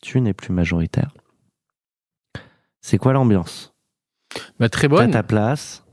Tu 0.00 0.20
n'es 0.20 0.32
plus 0.32 0.52
majoritaire. 0.52 1.12
C'est 2.80 2.98
quoi 2.98 3.12
l'ambiance? 3.12 3.72
Bah, 4.58 4.68
très 4.68 4.88
T'as 4.88 4.94
bonne. 4.96 5.10
ta 5.10 5.22
place. 5.22 5.84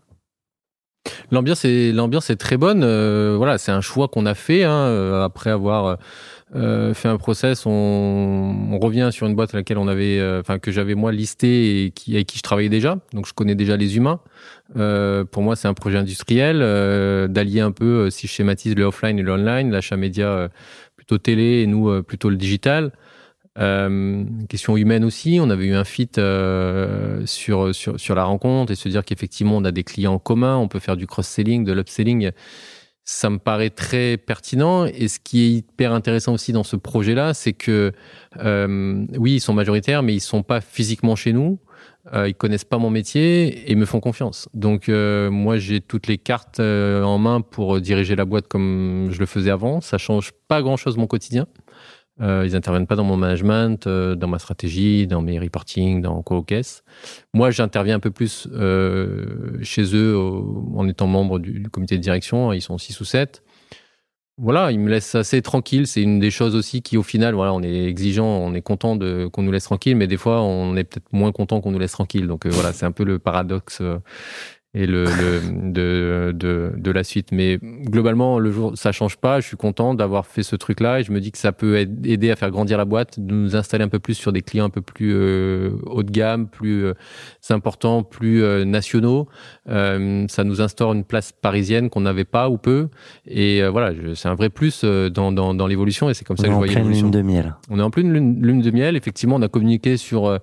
L'ambiance 1.32 1.65
est 1.65 1.91
l'ambiance 1.91 2.30
est 2.30 2.36
très 2.36 2.57
bonne. 2.57 2.84
euh, 2.84 3.36
voilà, 3.38 3.57
c'est 3.57 3.72
un 3.72 3.82
choix 3.82 4.07
qu'on 4.07 4.26
a 4.26 4.34
fait 4.34 4.63
hein, 4.63 4.72
euh, 4.72 5.24
après 5.24 5.49
avoir 5.49 5.97
euh, 6.56 6.93
fait 6.93 7.08
un 7.08 7.18
process. 7.18 7.66
On, 7.66 7.72
on 7.72 8.80
revient 8.80 9.10
sur 9.12 9.28
une 9.28 9.36
boîte 9.36 9.54
à 9.54 9.58
laquelle 9.58 9.78
on 9.78 9.88
avait, 9.88 10.20
euh, 10.20 10.39
enfin 10.39 10.60
que 10.60 10.72
j'avais 10.72 10.95
moi 10.95 11.12
listé 11.12 11.86
et 11.86 11.91
qui 11.91 12.16
avec 12.16 12.28
qui 12.28 12.38
je 12.38 12.43
travaillais 12.43 12.70
déjà. 12.70 12.97
Donc 13.14 13.28
je 13.28 13.34
connais 13.34 13.56
déjà 13.56 13.78
les 13.78 13.97
humains. 13.97 14.20
Euh, 14.78 15.26
pour 15.26 15.43
moi, 15.43 15.56
c'est 15.56 15.68
un 15.68 15.74
projet 15.74 15.97
industriel 15.97 16.60
euh, 16.62 17.28
d'allier 17.28 17.62
un 17.62 17.72
peu, 17.72 18.10
si 18.10 18.28
je 18.28 18.32
schématise 18.32 18.76
le 18.76 18.84
offline 18.84 19.20
et 19.20 19.24
le 19.24 19.32
online, 19.32 19.72
l'achat 19.72 19.97
média 19.97 20.50
plutôt 20.95 21.18
télé 21.18 21.62
et 21.62 21.68
nous 21.68 22.04
plutôt 22.04 22.30
le 22.30 22.38
digital. 22.38 22.91
Question 24.47 24.78
humaine 24.78 25.04
aussi, 25.04 25.39
on 25.41 25.50
avait 25.50 25.66
eu 25.66 25.74
un 25.74 25.84
fit 25.84 26.10
sur, 27.26 27.76
sur, 27.76 28.00
sur 28.00 28.16
la 28.16 28.24
rencontre 28.24 28.72
et 28.72 28.76
se 28.76 28.88
dire 28.88 29.04
qu'effectivement 29.04 29.58
on 29.58 29.66
a 29.66 29.72
des 29.72 29.84
clients 29.84 30.14
en 30.14 30.20
commun, 30.20 30.56
on 30.56 30.70
peut 30.70 30.80
faire 30.80 30.95
du 30.95 31.08
cross-selling, 31.08 31.66
de 31.66 31.74
l'upselling, 31.74 32.32
ça 33.12 33.32
me 33.32 33.39
paraît 33.39 33.72
très 33.72 34.18
pertinent. 34.18 34.86
Et 34.86 35.07
ce 35.07 35.20
qui 35.20 35.41
est 35.41 35.49
hyper 35.49 35.93
intéressant 35.93 36.34
aussi 36.34 36.53
dans 36.53 36.64
ce 36.64 36.76
projet-là, 36.76 37.34
c'est 37.34 37.53
que 37.53 37.91
euh, 38.38 39.05
oui, 39.18 39.36
ils 39.36 39.39
sont 39.39 39.53
majoritaires, 39.53 40.03
mais 40.03 40.14
ils 40.14 40.20
sont 40.20 40.43
pas 40.43 40.62
physiquement 40.62 41.16
chez 41.16 41.34
nous. 41.34 41.57
Euh, 42.14 42.30
ils 42.30 42.36
connaissent 42.36 42.66
pas 42.66 42.78
mon 42.78 42.91
métier 42.91 43.70
et 43.72 43.76
me 43.76 43.86
font 43.86 43.99
confiance. 43.99 44.47
Donc 44.53 44.89
euh, 44.89 45.32
moi 45.32 45.57
j'ai 45.57 45.82
toutes 45.82 46.05
les 46.05 46.20
cartes 46.20 46.60
euh, 46.60 47.03
en 47.03 47.18
main 47.18 47.41
pour 47.41 47.82
diriger 47.82 48.16
la 48.16 48.26
boîte 48.26 48.47
comme 48.47 49.10
je 49.12 49.20
le 49.20 49.26
faisais 49.26 49.51
avant. 49.51 49.82
Ça 49.82 49.97
change 49.97 50.32
pas 50.47 50.62
grand-chose 50.62 50.97
mon 50.97 51.07
quotidien. 51.07 51.47
Euh, 52.22 52.43
ils 52.45 52.55
interviennent 52.55 52.88
pas 52.88 52.95
dans 52.95 53.03
mon 53.03 53.17
management, 53.17 53.88
euh, 53.88 54.15
dans 54.15 54.28
ma 54.28 54.39
stratégie, 54.39 55.07
dans 55.07 55.22
mes 55.22 55.39
reporting, 55.39 56.01
dans 56.01 56.24
caisses. 56.45 56.84
Moi, 57.34 57.51
j'interviens 57.51 57.95
un 57.95 57.99
peu 57.99 58.11
plus 58.11 58.47
euh, 58.51 59.57
chez 59.61 59.95
eux 59.95 60.17
en 60.17 60.88
étant 60.88 61.07
membre 61.07 61.39
du, 61.39 61.63
comité 61.70 61.97
de 61.97 62.01
direction. 62.01 62.53
Ils 62.53 62.61
sont 62.61 62.78
six 62.78 62.99
ou 62.99 63.05
sept. 63.05 63.43
Voilà, 64.41 64.72
ils 64.72 64.80
me 64.80 64.89
laissent 64.89 65.15
assez 65.15 65.41
tranquille. 65.41 65.86
C'est 65.86 66.01
une 66.01 66.20
des 66.20 66.32
choses 66.32 66.55
aussi 66.55 66.82
qui, 66.82 66.95
au 66.95 67.03
final, 67.03 67.34
voilà, 67.36 67.53
on 67.53 67.61
est 67.61 67.86
exigeant, 67.86 68.26
on 68.26 68.53
est 68.53 68.61
content 68.61 68.95
de 68.95 69.28
qu'on 69.28 69.43
nous 69.43 69.51
laisse 69.51 69.65
tranquille, 69.65 69.97
mais 69.97 70.07
des 70.07 70.15
fois, 70.15 70.41
on 70.41 70.78
est 70.78 70.86
peut-être 70.86 71.11
moins 71.11 71.34
content 71.34 71.59
qu'on 71.59 71.72
nous 71.72 71.80
laisse 71.80 71.91
tranquille. 71.91 72.26
Donc 72.26 72.45
euh, 72.45 72.49
voilà, 72.49 72.72
c'est 72.72 72.86
un 72.86 72.93
peu 72.93 73.03
le 73.03 73.20
paradoxe. 73.20 73.82
Et 74.76 74.86
le, 74.86 75.05
le 75.05 75.72
de, 75.72 76.32
de, 76.32 76.74
de 76.78 76.91
la 76.91 77.03
suite. 77.03 77.30
Mais 77.32 77.57
globalement, 77.61 78.38
le 78.38 78.51
jour, 78.51 78.74
ça 78.76 78.91
change 78.91 79.17
pas. 79.17 79.39
Je 79.39 79.47
suis 79.47 79.57
content 79.57 79.93
d'avoir 79.95 80.28
fait 80.28 80.43
ce 80.43 80.55
truc-là 80.55 80.99
et 80.99 81.03
je 81.03 81.11
me 81.11 81.20
dis 81.20 81.32
que 81.32 81.38
ça 81.39 81.51
peut 81.51 81.78
aide- 81.78 82.05
aider 82.05 82.30
à 82.30 82.36
faire 82.36 82.51
grandir 82.51 82.78
la 82.78 82.86
boîte, 82.86 83.20
de 83.20 83.34
nous 83.34 83.55
installer 83.55 83.84
un 83.84 83.88
peu 83.89 83.99
plus 83.99 84.13
sur 84.13 84.32
des 84.32 84.41
clients 84.41 84.65
un 84.65 84.70
peu 84.70 84.82
plus 84.82 85.11
euh, 85.15 85.72
haut 85.88 86.03
de 86.03 86.11
gamme, 86.11 86.47
plus 86.47 86.86
euh, 86.86 86.93
importants, 87.49 88.03
plus 88.03 88.43
euh, 88.43 88.63
nationaux. 88.65 89.28
Euh, 89.70 90.26
ça 90.28 90.43
nous 90.43 90.61
instaure 90.61 90.93
une 90.93 91.03
place 91.03 91.32
parisienne 91.32 91.89
qu'on 91.89 92.01
n'avait 92.01 92.24
pas 92.26 92.49
ou 92.49 92.57
peu. 92.57 92.89
Et 93.26 93.63
euh, 93.63 93.70
voilà, 93.72 93.91
c'est 94.13 94.28
un 94.30 94.36
vrai 94.36 94.49
plus 94.49 94.82
euh, 94.84 95.09
dans, 95.09 95.32
dans, 95.32 95.53
dans 95.55 95.65
l'évolution 95.67 96.09
et 96.09 96.13
c'est 96.13 96.26
comme 96.26 96.38
ça 96.38 96.43
On 96.43 96.45
que 96.45 96.49
est 96.49 96.51
je 96.51 96.55
en 96.55 96.57
voyais 96.59 96.74
pleine 96.74 96.84
l'évolution. 96.84 97.07
lune 97.07 97.11
de 97.11 97.22
miel. 97.22 97.55
On 97.72 97.80
est 97.80 97.84
en 97.84 97.89
pleine 97.89 98.13
lune, 98.13 98.39
lune 98.45 98.61
de 98.61 98.72
miel. 98.72 98.95
Effectivement, 98.95 99.38
on 99.38 99.41
a 99.41 99.47
communiqué 99.47 99.97
sur. 99.97 100.39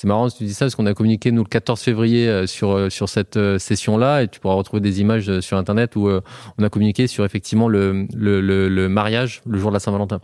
C'est 0.00 0.08
marrant 0.08 0.30
si 0.30 0.38
tu 0.38 0.44
dis 0.44 0.54
ça 0.54 0.64
parce 0.64 0.76
qu'on 0.76 0.86
a 0.86 0.94
communiqué 0.94 1.30
nous 1.30 1.42
le 1.42 1.48
14 1.48 1.78
février 1.78 2.26
euh, 2.26 2.46
sur 2.46 2.72
euh, 2.72 2.88
sur 2.88 3.10
cette 3.10 3.36
euh, 3.36 3.58
session-là 3.58 4.22
et 4.22 4.28
tu 4.28 4.40
pourras 4.40 4.54
retrouver 4.54 4.80
des 4.80 5.02
images 5.02 5.40
sur 5.40 5.58
internet 5.58 5.94
où 5.94 6.08
on 6.08 6.64
a 6.64 6.70
communiqué 6.70 7.06
sur 7.06 7.26
effectivement 7.26 7.68
le 7.68 8.06
le, 8.14 8.40
le, 8.40 8.88
mariage 8.88 9.42
le 9.46 9.58
jour 9.58 9.70
de 9.70 9.74
la 9.74 9.78
Saint-Valentin. 9.80 10.20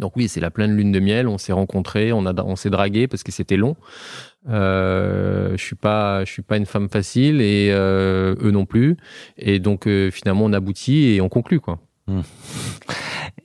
Donc 0.00 0.16
oui, 0.16 0.26
c'est 0.26 0.40
la 0.40 0.50
pleine 0.50 0.76
lune 0.76 0.90
de 0.90 0.98
miel. 0.98 1.28
On 1.28 1.38
s'est 1.38 1.52
rencontrés, 1.52 2.12
on 2.12 2.26
a 2.26 2.34
on 2.42 2.56
s'est 2.56 2.70
dragué 2.70 3.06
parce 3.06 3.22
que 3.22 3.30
c'était 3.30 3.56
long. 3.56 3.76
Euh, 4.48 5.52
je 5.56 5.62
suis 5.62 5.76
pas 5.76 6.24
je 6.24 6.32
suis 6.32 6.42
pas 6.42 6.56
une 6.56 6.66
femme 6.66 6.88
facile 6.88 7.40
et 7.40 7.70
euh, 7.70 8.34
eux 8.40 8.50
non 8.50 8.66
plus. 8.66 8.96
Et 9.36 9.60
donc 9.60 9.86
euh, 9.86 10.10
finalement 10.10 10.44
on 10.44 10.52
aboutit 10.52 11.14
et 11.14 11.20
on 11.20 11.28
conclut 11.28 11.60
quoi. 11.60 11.78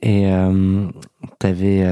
Et 0.02 0.32
euh, 0.32 0.88
t'avais 1.38 1.84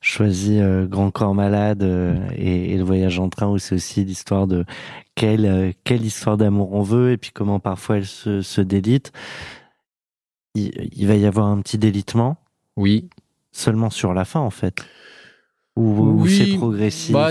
choisi 0.00 0.60
euh, 0.60 0.86
Grand 0.86 1.10
Corps 1.10 1.34
Malade 1.34 1.82
euh, 1.82 2.16
et, 2.36 2.72
et 2.72 2.76
le 2.76 2.84
voyage 2.84 3.18
en 3.18 3.28
train 3.28 3.48
où 3.48 3.58
c'est 3.58 3.74
aussi 3.74 4.04
l'histoire 4.04 4.46
de 4.46 4.64
quelle 5.14 5.44
euh, 5.46 5.72
quelle 5.84 6.04
histoire 6.04 6.36
d'amour 6.36 6.72
on 6.72 6.82
veut 6.82 7.12
et 7.12 7.16
puis 7.16 7.30
comment 7.32 7.58
parfois 7.60 7.96
elle 7.98 8.06
se, 8.06 8.40
se 8.40 8.60
délite. 8.60 9.12
Il, 10.54 10.70
il 10.92 11.06
va 11.06 11.14
y 11.16 11.26
avoir 11.26 11.46
un 11.46 11.60
petit 11.60 11.78
délitement 11.78 12.36
Oui. 12.76 13.08
seulement 13.52 13.90
sur 13.90 14.14
la 14.14 14.24
fin 14.24 14.40
en 14.40 14.50
fait. 14.50 14.84
Ou, 15.76 15.82
ou 15.82 16.22
Oui, 16.22 16.36
c'est 16.36 16.56
progressif. 16.56 17.12
Bah, 17.12 17.30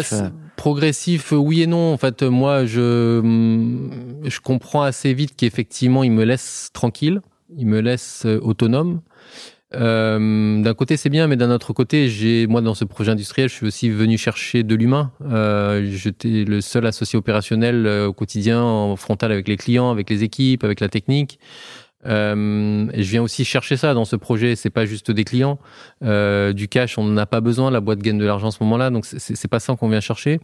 progressif, 0.56 1.32
oui 1.34 1.64
et 1.64 1.68
non. 1.68 1.94
En 1.94 1.98
fait, 1.98 2.24
moi, 2.24 2.66
je, 2.66 3.20
hum, 3.20 4.22
je 4.24 4.40
comprends 4.40 4.84
assez 4.84 5.14
vite 5.14 5.36
qu'effectivement, 5.36 6.04
il 6.04 6.12
me 6.12 6.24
laisse 6.24 6.70
tranquille, 6.74 7.22
il 7.58 7.68
me 7.68 7.80
laisse 7.82 8.26
autonome. 8.26 9.02
Euh, 9.76 10.62
d'un 10.62 10.74
côté, 10.74 10.96
c'est 10.96 11.10
bien, 11.10 11.28
mais 11.28 11.36
d'un 11.36 11.52
autre 11.52 11.74
côté, 11.74 12.08
j'ai 12.08 12.48
moi 12.48 12.62
dans 12.62 12.74
ce 12.74 12.86
projet 12.86 13.12
industriel, 13.12 13.50
je 13.50 13.54
suis 13.56 13.68
aussi 13.68 13.90
venu 13.90 14.18
chercher 14.18 14.64
de 14.64 14.76
l'humain. 14.76 15.12
Euh, 15.30 15.86
J'étais 15.92 16.46
le 16.46 16.62
seul 16.62 16.86
associé 16.86 17.18
opérationnel 17.18 17.86
euh, 17.86 18.08
au 18.08 18.14
quotidien, 18.14 18.62
en 18.62 18.96
frontal 18.96 19.32
avec 19.32 19.48
les 19.48 19.58
clients, 19.58 19.92
avec 19.92 20.10
les 20.10 20.24
équipes, 20.24 20.64
avec 20.64 20.80
la 20.80 20.88
technique. 20.88 21.38
Euh, 22.06 22.88
et 22.94 23.04
je 23.04 23.10
viens 23.10 23.24
aussi 23.24 23.44
chercher 23.44 23.76
ça 23.76 23.94
dans 23.94 24.06
ce 24.06 24.16
projet. 24.16 24.56
C'est 24.56 24.70
pas 24.70 24.86
juste 24.86 25.12
des 25.12 25.26
clients, 25.26 25.60
Euh, 26.04 26.54
du 26.54 26.68
cash. 26.70 26.98
On 26.98 27.04
n'en 27.04 27.18
a 27.18 27.26
pas 27.26 27.42
besoin. 27.42 27.70
La 27.72 27.82
boîte 27.82 28.00
gagne 28.00 28.20
de 28.20 28.26
l'argent 28.26 28.48
à 28.50 28.52
ce 28.52 28.64
moment-là, 28.64 28.90
donc 28.92 29.06
c'est- 29.06 29.48
pas 29.50 29.60
ça 29.60 29.76
qu'on 29.76 29.90
vient 29.90 30.00
chercher. 30.00 30.40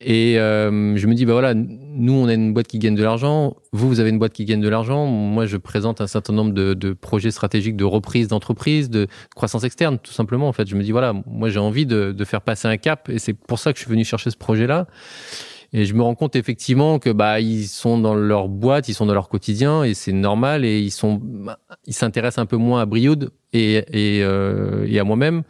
Et 0.00 0.38
euh, 0.38 0.96
je 0.96 1.06
me 1.08 1.14
dis, 1.14 1.26
bah 1.26 1.32
voilà, 1.32 1.54
nous, 1.54 2.12
on 2.12 2.28
a 2.28 2.34
une 2.34 2.54
boîte 2.54 2.68
qui 2.68 2.78
gagne 2.78 2.94
de 2.94 3.02
l'argent. 3.02 3.56
Vous, 3.72 3.88
vous 3.88 3.98
avez 3.98 4.10
une 4.10 4.18
boîte 4.18 4.32
qui 4.32 4.44
gagne 4.44 4.60
de 4.60 4.68
l'argent. 4.68 5.06
Moi, 5.06 5.46
je 5.46 5.56
présente 5.56 6.00
un 6.00 6.06
certain 6.06 6.32
nombre 6.32 6.52
de, 6.52 6.74
de 6.74 6.92
projets 6.92 7.32
stratégiques 7.32 7.76
de 7.76 7.84
reprise 7.84 8.28
d'entreprise, 8.28 8.90
de 8.90 9.08
croissance 9.34 9.64
externe, 9.64 9.98
tout 9.98 10.12
simplement. 10.12 10.48
En 10.48 10.52
fait, 10.52 10.68
je 10.68 10.76
me 10.76 10.82
dis, 10.82 10.92
voilà, 10.92 11.14
moi, 11.26 11.48
j'ai 11.48 11.58
envie 11.58 11.84
de, 11.84 12.12
de 12.12 12.24
faire 12.24 12.42
passer 12.42 12.68
un 12.68 12.76
cap. 12.76 13.08
Et 13.08 13.18
c'est 13.18 13.34
pour 13.34 13.58
ça 13.58 13.72
que 13.72 13.78
je 13.78 13.84
suis 13.84 13.90
venu 13.90 14.04
chercher 14.04 14.30
ce 14.30 14.36
projet-là. 14.36 14.86
Et 15.72 15.84
je 15.84 15.94
me 15.94 16.02
rends 16.02 16.14
compte 16.14 16.34
effectivement 16.34 16.98
que 16.98 17.10
bah 17.10 17.40
ils 17.40 17.66
sont 17.66 17.98
dans 17.98 18.14
leur 18.14 18.48
boîte, 18.48 18.88
ils 18.88 18.94
sont 18.94 19.04
dans 19.04 19.12
leur 19.12 19.28
quotidien 19.28 19.84
et 19.84 19.92
c'est 19.92 20.12
normal 20.12 20.64
et 20.64 20.80
ils 20.80 20.90
sont 20.90 21.20
ils 21.84 21.92
s'intéressent 21.92 22.42
un 22.42 22.46
peu 22.46 22.56
moins 22.56 22.80
à 22.80 22.86
Brioude 22.86 23.32
et 23.52 23.84
et, 23.92 24.22
euh, 24.22 24.86
et 24.88 24.98
à 24.98 25.04
moi-même. 25.04 25.42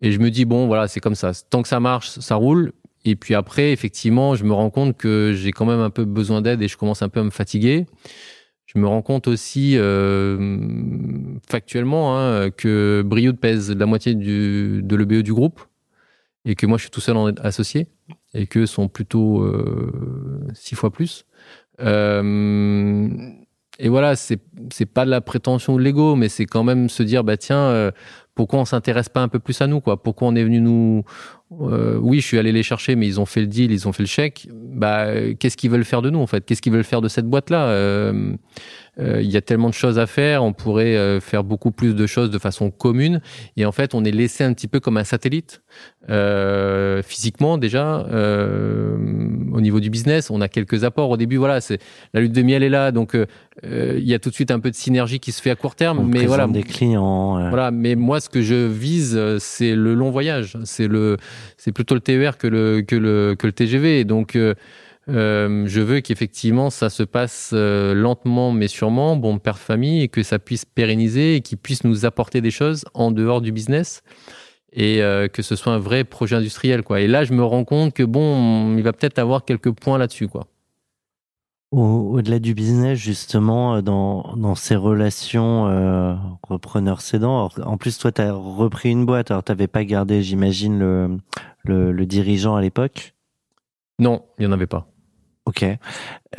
Et 0.00 0.12
je 0.12 0.20
me 0.20 0.30
dis 0.30 0.44
bon 0.44 0.68
voilà 0.68 0.86
c'est 0.86 1.00
comme 1.00 1.16
ça. 1.16 1.32
Tant 1.50 1.62
que 1.62 1.66
ça 1.68 1.80
marche, 1.80 2.10
ça 2.20 2.36
roule. 2.36 2.72
Et 3.04 3.16
puis 3.16 3.34
après 3.34 3.72
effectivement 3.72 4.34
je 4.34 4.44
me 4.44 4.52
rends 4.52 4.70
compte 4.70 4.96
que 4.96 5.32
j'ai 5.34 5.52
quand 5.52 5.66
même 5.66 5.80
un 5.80 5.90
peu 5.90 6.04
besoin 6.04 6.40
d'aide 6.40 6.62
et 6.62 6.68
je 6.68 6.76
commence 6.76 7.02
un 7.02 7.08
peu 7.08 7.20
à 7.20 7.24
me 7.24 7.30
fatiguer. 7.30 7.86
Je 8.66 8.78
me 8.78 8.86
rends 8.86 9.02
compte 9.02 9.28
aussi 9.28 9.76
euh, 9.76 11.38
factuellement 11.48 12.18
hein, 12.18 12.50
que 12.50 13.02
Brioude 13.04 13.38
pèse 13.38 13.70
la 13.70 13.86
moitié 13.86 14.14
du, 14.14 14.80
de 14.82 14.96
l'EBE 14.96 15.22
du 15.22 15.34
groupe 15.34 15.60
et 16.44 16.54
que 16.54 16.66
moi 16.66 16.78
je 16.78 16.82
suis 16.82 16.90
tout 16.90 17.00
seul 17.00 17.16
en 17.16 17.26
associé 17.26 17.88
et 18.34 18.46
que 18.46 18.66
sont 18.66 18.88
plutôt 18.88 19.42
euh, 19.42 20.48
six 20.54 20.74
fois 20.74 20.90
plus. 20.90 21.26
Euh, 21.80 23.08
et 23.78 23.88
voilà, 23.88 24.16
c'est 24.16 24.38
pas 24.86 25.04
de 25.04 25.10
la 25.10 25.20
prétention 25.20 25.74
ou 25.74 25.78
de 25.78 25.82
l'ego, 25.82 26.14
mais 26.14 26.28
c'est 26.28 26.46
quand 26.46 26.62
même 26.62 26.88
se 26.88 27.02
dire 27.02 27.24
bah 27.24 27.36
tiens, 27.36 27.62
euh, 27.62 27.90
pourquoi 28.34 28.60
on 28.60 28.64
s'intéresse 28.64 29.08
pas 29.08 29.20
un 29.20 29.28
peu 29.28 29.38
plus 29.38 29.60
à 29.60 29.66
nous 29.66 29.80
quoi? 29.80 30.02
Pourquoi 30.02 30.28
on 30.28 30.34
est 30.34 30.44
venu 30.44 30.60
nous 30.60 31.04
euh, 31.60 31.98
Oui, 31.98 32.20
je 32.20 32.26
suis 32.26 32.38
allé 32.38 32.52
les 32.52 32.62
chercher, 32.62 32.96
mais 32.96 33.06
ils 33.06 33.20
ont 33.20 33.26
fait 33.26 33.40
le 33.40 33.46
deal, 33.46 33.72
ils 33.72 33.86
ont 33.86 33.92
fait 33.92 34.02
le 34.02 34.08
chèque. 34.08 34.48
Bah 34.52 35.06
qu'est-ce 35.38 35.56
qu'ils 35.56 35.70
veulent 35.70 35.84
faire 35.84 36.02
de 36.02 36.10
nous 36.10 36.20
en 36.20 36.26
fait? 36.26 36.44
Qu'est-ce 36.44 36.62
qu'ils 36.62 36.72
veulent 36.72 36.84
faire 36.84 37.02
de 37.02 37.08
cette 37.08 37.26
boîte 37.26 37.50
là 37.50 37.66
euh, 37.66 38.34
euh, 38.98 39.22
il 39.22 39.30
y 39.30 39.38
a 39.38 39.40
tellement 39.40 39.70
de 39.70 39.74
choses 39.74 39.98
à 39.98 40.06
faire, 40.06 40.44
on 40.44 40.52
pourrait 40.52 40.96
euh, 40.96 41.18
faire 41.18 41.44
beaucoup 41.44 41.70
plus 41.70 41.94
de 41.94 42.06
choses 42.06 42.30
de 42.30 42.38
façon 42.38 42.70
commune. 42.70 43.22
Et 43.56 43.64
en 43.64 43.72
fait, 43.72 43.94
on 43.94 44.04
est 44.04 44.10
laissé 44.10 44.44
un 44.44 44.52
petit 44.52 44.68
peu 44.68 44.80
comme 44.80 44.98
un 44.98 45.04
satellite, 45.04 45.62
euh, 46.10 47.02
physiquement 47.02 47.56
déjà, 47.56 48.06
au 49.52 49.60
niveau 49.60 49.80
du 49.80 49.88
business. 49.88 50.30
On 50.30 50.40
a 50.40 50.48
quelques 50.48 50.84
apports 50.84 51.10
au 51.10 51.16
début. 51.16 51.36
Voilà, 51.36 51.60
c'est 51.60 51.78
la 52.12 52.20
lutte 52.20 52.32
de 52.32 52.42
miel 52.42 52.62
est 52.62 52.68
là, 52.68 52.92
donc 52.92 53.16
il 53.64 54.04
y 54.08 54.14
a 54.14 54.18
tout 54.18 54.28
de 54.30 54.34
suite 54.34 54.50
un 54.50 54.60
peu 54.60 54.70
de 54.70 54.74
synergie 54.74 55.20
qui 55.20 55.32
se 55.32 55.40
fait 55.40 55.50
à 55.50 55.54
court 55.56 55.74
terme. 55.74 56.00
On 56.00 56.04
mais 56.04 56.26
voilà, 56.26 56.46
des 56.46 56.62
clients. 56.62 57.38
euh, 57.38 57.48
voilà, 57.48 57.70
mais 57.70 57.94
moi, 57.94 58.20
ce 58.20 58.28
que 58.28 58.42
je 58.42 58.66
vise, 58.66 59.14
euh, 59.16 59.38
c'est 59.38 59.74
le 59.74 59.94
long 59.94 60.10
voyage. 60.10 60.56
C'est 60.64 60.88
le, 60.88 61.16
c'est 61.56 61.72
plutôt 61.72 61.94
le 61.94 62.00
TER 62.00 62.38
que 62.38 62.46
le 62.48 62.82
que 62.82 62.96
le 62.96 63.36
que 63.38 63.46
le 63.46 63.52
TGV. 63.52 64.00
Et 64.00 64.04
donc, 64.04 64.34
euh, 64.36 64.54
euh, 65.08 65.64
je 65.66 65.80
veux 65.80 66.00
qu'effectivement, 66.00 66.70
ça 66.70 66.88
se 66.90 67.02
passe 67.02 67.50
euh, 67.54 67.94
lentement 67.94 68.52
mais 68.52 68.68
sûrement, 68.68 69.16
bon 69.16 69.38
père 69.38 69.54
de 69.54 69.58
famille, 69.58 70.02
et 70.02 70.08
que 70.08 70.22
ça 70.22 70.38
puisse 70.38 70.64
pérenniser 70.64 71.36
et 71.36 71.40
qu'il 71.40 71.58
puisse 71.58 71.84
nous 71.84 72.04
apporter 72.04 72.40
des 72.40 72.50
choses 72.52 72.84
en 72.94 73.10
dehors 73.10 73.40
du 73.40 73.52
business 73.52 74.02
et 74.72 75.02
euh, 75.02 75.28
que 75.28 75.42
ce 75.42 75.54
soit 75.54 75.72
un 75.72 75.78
vrai 75.78 76.04
projet 76.04 76.36
industriel, 76.36 76.82
quoi. 76.82 77.00
Et 77.00 77.06
là, 77.06 77.24
je 77.24 77.32
me 77.34 77.44
rends 77.44 77.64
compte 77.64 77.92
que 77.92 78.02
bon, 78.02 78.76
il 78.76 78.82
va 78.82 78.92
peut-être 78.92 79.18
avoir 79.18 79.44
quelques 79.44 79.70
points 79.70 79.98
là-dessus, 79.98 80.28
quoi. 80.28 80.46
Au- 81.72 82.12
Au-delà 82.16 82.38
du 82.38 82.52
business, 82.54 82.98
justement, 82.98 83.76
euh, 83.76 83.80
dans, 83.80 84.34
dans 84.36 84.54
ces 84.54 84.76
relations 84.76 85.66
euh, 85.68 86.14
repreneur-cédant, 86.42 87.48
en 87.64 87.76
plus, 87.78 87.96
toi, 87.98 88.12
tu 88.12 88.20
as 88.20 88.32
repris 88.34 88.90
une 88.90 89.06
boîte, 89.06 89.30
alors 89.30 89.42
tu 89.42 89.50
n'avais 89.52 89.68
pas 89.68 89.84
gardé, 89.84 90.22
j'imagine, 90.22 90.78
le, 90.78 91.18
le, 91.64 91.90
le 91.90 92.06
dirigeant 92.06 92.54
à 92.56 92.60
l'époque? 92.60 93.14
Non, 93.98 94.22
il 94.38 94.44
y 94.44 94.46
en 94.46 94.52
avait 94.52 94.66
pas. 94.66 94.86
Ok. 95.46 95.64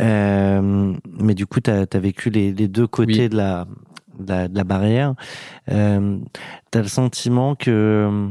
Euh, 0.02 0.94
mais 1.20 1.34
du 1.34 1.46
coup, 1.48 1.60
tu 1.60 1.72
as, 1.72 1.86
vécu 2.00 2.30
les, 2.30 2.54
les 2.54 2.68
deux 2.68 2.88
côtés 2.88 3.24
Oui. 3.24 3.30
de, 3.30 3.36
la, 3.36 3.66
de, 4.20 4.30
la, 4.30 4.48
de 4.48 4.56
la 4.56 4.64
barrière. 4.64 5.16
Euh, 5.72 6.20
tu 6.72 6.78
as 6.78 6.82
le 6.82 6.88
sentiment 6.88 7.56
que, 7.56 8.30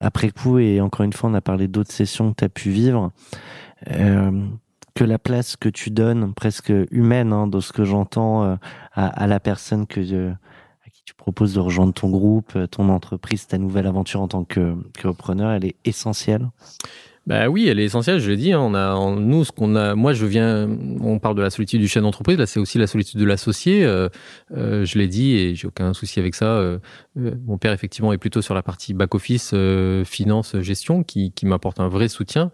après 0.00 0.30
coup, 0.30 0.58
et 0.58 0.80
encore 0.80 1.04
une 1.04 1.12
fois, 1.12 1.30
on 1.30 1.34
a 1.34 1.40
parlé 1.40 1.68
d'autres 1.68 1.92
sessions 1.92 2.30
que 2.32 2.36
tu 2.38 2.44
as 2.44 2.48
pu 2.48 2.70
vivre, 2.70 3.10
euh, 3.90 4.46
que 4.94 5.04
la 5.04 5.18
place 5.18 5.56
que 5.56 5.68
tu 5.68 5.90
donnes, 5.90 6.34
presque 6.34 6.72
humaine, 6.90 7.32
hein, 7.32 7.46
de 7.46 7.60
ce 7.60 7.72
que 7.72 7.84
j'entends, 7.84 8.44
euh, 8.44 8.56
à, 8.94 9.26
la 9.26 9.40
personne 9.40 9.86
que, 9.86 10.00
euh, 10.00 10.32
à 10.86 10.90
qui 10.90 11.02
tu 11.04 11.14
proposes 11.14 11.54
de 11.54 11.60
rejoindre 11.60 11.92
ton 11.92 12.10
groupe, 12.10 12.52
euh, 12.56 12.66
ton 12.66 12.88
entreprise, 12.88 13.46
ta 13.46 13.58
nouvelle 13.58 13.86
aventure 13.86 14.20
en 14.20 14.28
tant 14.28 14.44
que, 14.44 14.76
que 14.94 15.08
elle 15.54 15.64
est 15.64 15.76
essentielle. 15.84 16.48
Bah 17.30 17.48
oui, 17.48 17.68
elle 17.68 17.78
est 17.78 17.84
essentielle, 17.84 18.18
je 18.18 18.28
l'ai 18.28 18.36
dit. 18.36 18.52
hein, 18.52 18.58
on 18.58 18.74
a, 18.74 18.92
en- 18.94 19.14
nous, 19.14 19.44
ce 19.44 19.52
qu'on 19.52 19.76
a, 19.76 19.94
moi, 19.94 20.12
je 20.14 20.26
viens, 20.26 20.68
on 21.00 21.20
parle 21.20 21.36
de 21.36 21.42
la 21.42 21.50
solitude 21.50 21.80
du 21.80 21.86
chef 21.86 22.02
d'entreprise. 22.02 22.36
Là, 22.36 22.44
c'est 22.46 22.58
aussi 22.58 22.76
la 22.76 22.88
solitude 22.88 23.20
de 23.20 23.24
l'associé. 23.24 23.84
euh, 23.84 24.08
euh, 24.56 24.84
je 24.84 24.98
l'ai 24.98 25.06
dit 25.06 25.36
et 25.36 25.54
j'ai 25.54 25.68
aucun 25.68 25.94
souci 25.94 26.18
avec 26.18 26.34
ça. 26.34 26.46
euh, 26.46 26.78
euh, 27.20 27.30
mon 27.46 27.56
père, 27.56 27.72
effectivement, 27.72 28.12
est 28.12 28.18
plutôt 28.18 28.42
sur 28.42 28.52
la 28.52 28.64
partie 28.64 28.94
back 28.94 29.14
office, 29.14 29.52
euh, 29.54 30.04
finance, 30.04 30.58
gestion, 30.60 31.04
qui, 31.04 31.30
qui 31.30 31.46
m'apporte 31.46 31.78
un 31.78 31.86
vrai 31.86 32.08
soutien. 32.08 32.50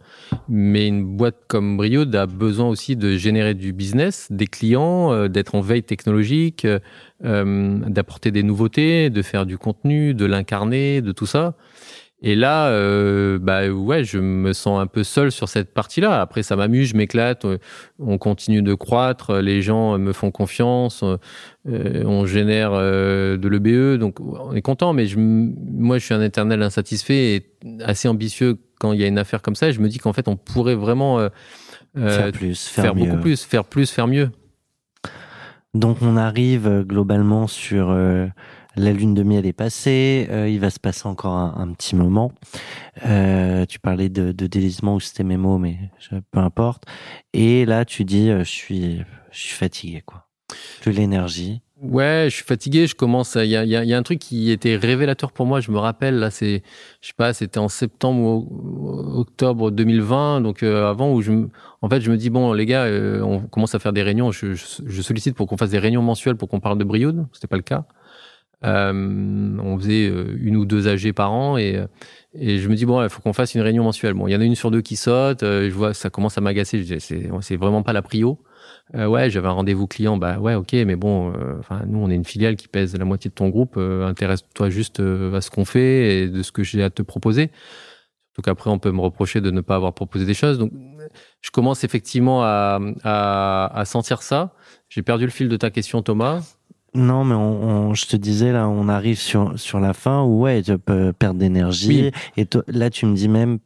Mais 0.47 0.87
une 0.89 1.07
boîte 1.17 1.37
comme 1.49 1.79
Briod 1.79 2.15
a 2.15 2.27
besoin 2.27 2.69
aussi 2.69 2.97
de 2.97 3.17
générer 3.17 3.55
du 3.55 3.73
business, 3.73 4.29
des 4.31 4.47
clients, 4.47 5.27
d'être 5.29 5.55
en 5.55 5.63
veille 5.63 5.85
technologique, 5.85 6.67
d'apporter 7.23 8.31
des 8.31 8.43
nouveautés, 8.43 9.09
de 9.09 9.23
faire 9.23 9.47
du 9.47 9.57
contenu, 9.57 10.13
de 10.13 10.27
l'incarner, 10.27 11.01
de 11.01 11.13
tout 11.13 11.25
ça. 11.25 11.55
Et 12.27 12.35
là, 12.35 12.71
euh, 12.71 13.39
bah 13.39 13.69
ouais, 13.69 14.03
je 14.03 14.19
me 14.19 14.53
sens 14.53 14.81
un 14.81 14.89
peu 14.89 15.05
seul 15.05 15.31
sur 15.31 15.49
cette 15.49 15.73
partie-là. 15.73 16.21
Après, 16.21 16.43
ça 16.43 16.57
m'amuse, 16.57 16.89
je 16.89 16.97
m'éclate, 16.97 17.47
on 18.01 18.19
continue 18.19 18.63
de 18.63 18.75
croître, 18.75 19.35
les 19.35 19.63
gens 19.63 19.97
me 19.97 20.13
font 20.13 20.33
confiance, 20.33 21.05
euh, 21.05 22.03
on 22.05 22.27
génère 22.27 22.73
euh, 22.73 23.37
de 23.37 23.49
l'EBE, 23.49 24.01
donc 24.01 24.19
on 24.19 24.53
est 24.55 24.61
content. 24.61 24.93
Mais 24.93 25.07
je, 25.07 25.21
moi, 25.21 25.99
je 25.99 26.05
suis 26.05 26.15
un 26.15 26.21
éternel 26.21 26.63
insatisfait 26.63 27.37
et 27.37 27.47
assez 27.85 28.09
ambitieux 28.09 28.59
quand 28.81 28.91
il 28.91 29.01
y 29.01 29.05
a 29.05 29.07
une 29.07 29.19
affaire 29.19 29.41
comme 29.41 29.55
ça. 29.55 29.69
Et 29.69 29.73
je 29.73 29.81
me 29.81 29.89
dis 29.89 29.99
qu'en 29.99 30.13
fait, 30.13 30.27
on 30.27 30.35
pourrait 30.35 30.75
vraiment 30.75 31.21
euh, 31.21 31.29
faire 31.95 32.33
plus, 32.33 32.67
faire, 32.67 32.87
faire 32.87 32.95
mieux. 32.97 33.05
beaucoup 33.05 33.21
plus, 33.23 33.45
faire 33.45 33.65
plus, 33.65 33.89
faire 33.89 34.09
mieux. 34.09 34.31
Donc 35.75 35.99
on 36.01 36.17
arrive 36.17 36.85
globalement 36.87 37.47
sur 37.47 37.91
euh, 37.91 38.27
la 38.77 38.93
lune 38.93 39.15
de 39.15 39.23
miel 39.23 39.47
est 39.47 39.53
passée, 39.53 40.27
euh, 40.31 40.49
il 40.49 40.61
va 40.61 40.71
se 40.71 40.79
passer 40.81 41.07
encore 41.07 41.35
un, 41.35 41.73
petit 41.73 41.97
moment. 41.97 42.33
Euh, 43.07 43.65
tu 43.67 43.79
parlais 43.79 44.09
de, 44.09 44.33
de 44.33 44.47
délisement 44.47 44.95
ou 44.97 45.01
c'était 45.01 45.25
mes 45.25 45.37
mots, 45.37 45.59
mais 45.59 45.77
je- 45.99 46.17
peu 46.31 46.39
importe. 46.39 46.85
Et 47.33 47.65
là 47.65 47.85
tu 47.85 48.05
dis 48.05 48.31
euh, 48.31 48.41
je 48.45 48.51
suis 48.51 49.03
je 49.31 49.39
suis 49.39 49.55
fatigué 49.55 50.03
quoi. 50.05 50.27
Plus 50.81 50.93
l'énergie. 50.93 51.61
Ouais, 51.83 52.29
je 52.31 52.37
suis 52.37 52.45
fatigué. 52.45 52.87
Je 52.87 52.95
commence. 52.95 53.35
Il 53.35 53.49
y 53.51 53.57
a, 53.57 53.65
y 53.65 53.77
a- 53.77 53.85
y 53.85 53.93
a 53.93 53.99
un 53.99 54.03
truc 54.03 54.19
qui 54.19 54.51
était 54.51 54.77
révélateur 54.77 55.31
pour 55.33 55.45
moi. 55.45 55.61
Je 55.61 55.71
me 55.71 55.79
rappelle 55.79 56.19
là, 56.19 56.31
c'est, 56.31 56.63
je 57.03 57.09
sais 57.09 57.13
pas, 57.15 57.35
c'était 57.35 57.59
en 57.59 57.69
septembre 57.69 58.21
ou 58.21 59.19
octobre 59.19 59.71
2020. 59.71 60.41
Donc 60.41 60.63
euh, 60.63 60.89
avant 60.89 61.13
où 61.13 61.21
je, 61.21 61.33
en 61.83 61.89
fait, 61.91 62.01
je 62.01 62.11
me 62.11 62.17
dis 62.17 62.31
bon, 62.31 62.53
les 62.55 62.65
gars, 62.65 62.85
euh, 62.85 63.21
on 63.21 63.41
commence 63.41 63.75
à 63.75 63.79
faire 63.79 63.93
des 63.93 64.03
réunions. 64.03 64.31
Je, 64.33 64.55
je, 64.55 64.65
je 64.87 65.03
sollicite 65.03 65.35
pour 65.37 65.47
qu'on 65.49 65.59
fasse 65.59 65.71
des 65.71 65.79
réunions 65.79 66.03
mensuelles 66.03 66.37
pour 66.37 66.49
qu'on 66.49 66.61
parle 66.61 66.79
de 66.79 66.85
Brioude. 66.85 67.27
C'était 67.33 67.49
pas 67.49 67.57
le 67.57 67.63
cas. 67.63 67.85
Euh, 68.65 68.93
on 69.63 69.79
faisait 69.79 70.09
euh, 70.09 70.35
une 70.41 70.57
ou 70.57 70.65
deux 70.65 70.89
AG 70.89 71.13
par 71.13 71.31
an 71.33 71.59
et 71.59 71.77
euh, 71.77 71.87
et 72.33 72.59
je 72.59 72.69
me 72.69 72.75
dis 72.75 72.87
bon, 72.87 73.03
il 73.03 73.09
faut 73.11 73.21
qu'on 73.23 73.33
fasse 73.33 73.55
une 73.55 73.61
réunion 73.63 73.85
mensuelle. 73.85 74.15
Bon, 74.15 74.27
il 74.29 74.33
y 74.33 74.37
en 74.37 74.41
a 74.41 74.45
une 74.45 74.55
sur 74.57 74.71
deux 74.71 74.81
qui 74.83 74.97
saute. 74.97 75.43
euh, 75.43 75.69
je 75.71 75.75
vois, 75.75 75.95
ça 75.95 76.11
commence 76.11 76.37
à 76.39 76.41
m'agacer. 76.41 76.83
Je 76.83 76.95
dis 76.95 77.01
c'est, 77.01 77.57
vraiment 77.57 77.83
pas 77.83 77.93
la 77.93 78.03
prio. 78.03 78.39
Euh, 78.95 79.07
ouais, 79.07 79.31
j'avais 79.31 79.49
un 79.49 79.53
rendez-vous 79.53 79.87
client. 79.87 80.17
Bah 80.17 80.39
ouais, 80.39 80.55
ok, 80.55 80.73
mais 80.73 80.97
bon, 80.97 81.33
enfin 81.59 81.83
nous 81.87 81.99
on 81.99 82.11
est 82.11 82.15
une 82.15 82.25
filiale 82.25 82.57
qui 82.57 82.69
pèse 82.69 82.97
la 82.97 83.05
moitié 83.05 83.31
de 83.31 83.35
ton 83.35 83.49
groupe. 83.49 83.77
Intéresse-toi 83.79 84.71
juste 84.71 85.01
à 85.01 85.41
ce 85.41 85.51
qu'on 85.51 85.65
fait 85.65 86.23
et 86.25 86.29
de 86.29 86.43
ce 86.43 86.53
que 86.53 86.63
j'ai 86.63 86.83
à 86.83 86.91
te 86.91 87.03
proposer. 87.03 87.51
Surtout 88.35 88.43
qu'après 88.43 88.71
on 88.71 88.79
peut 88.79 88.93
me 88.93 89.01
reprocher 89.01 89.41
de 89.41 89.51
ne 89.51 89.61
pas 89.63 89.77
avoir 89.77 89.95
proposé 89.95 90.27
des 90.27 90.35
choses. 90.35 90.59
Donc 90.59 90.73
je 91.41 91.51
commence 91.51 91.85
effectivement 91.85 92.43
à, 92.43 92.79
à, 93.05 93.79
à 93.81 93.85
sentir 93.85 94.23
ça. 94.23 94.55
J'ai 94.89 95.03
perdu 95.03 95.25
le 95.25 95.31
fil 95.31 95.49
de 95.49 95.57
ta 95.57 95.71
question, 95.71 96.03
Thomas. 96.03 96.56
Non, 96.97 97.25
mais 97.25 97.35
on, 97.35 97.89
on- 97.91 97.95
je 97.95 98.07
te 98.07 98.17
disais 98.17 98.53
là, 98.53 98.69
on 98.69 98.89
arrive 98.89 99.19
sur 99.19 99.59
sur 99.59 99.81
la 99.81 99.93
fin 99.93 100.23
où 100.23 100.41
ouais, 100.43 100.63
tu 100.63 100.77
peux 100.79 101.13
perdre 101.13 101.39
d'énergie. 101.39 102.05
Oui. 102.07 102.11
Et 102.37 102.47
toi, 102.47 102.63
là, 102.69 102.91
tu 102.91 103.07
me 103.07 103.15
dis 103.15 103.29
même 103.29 103.59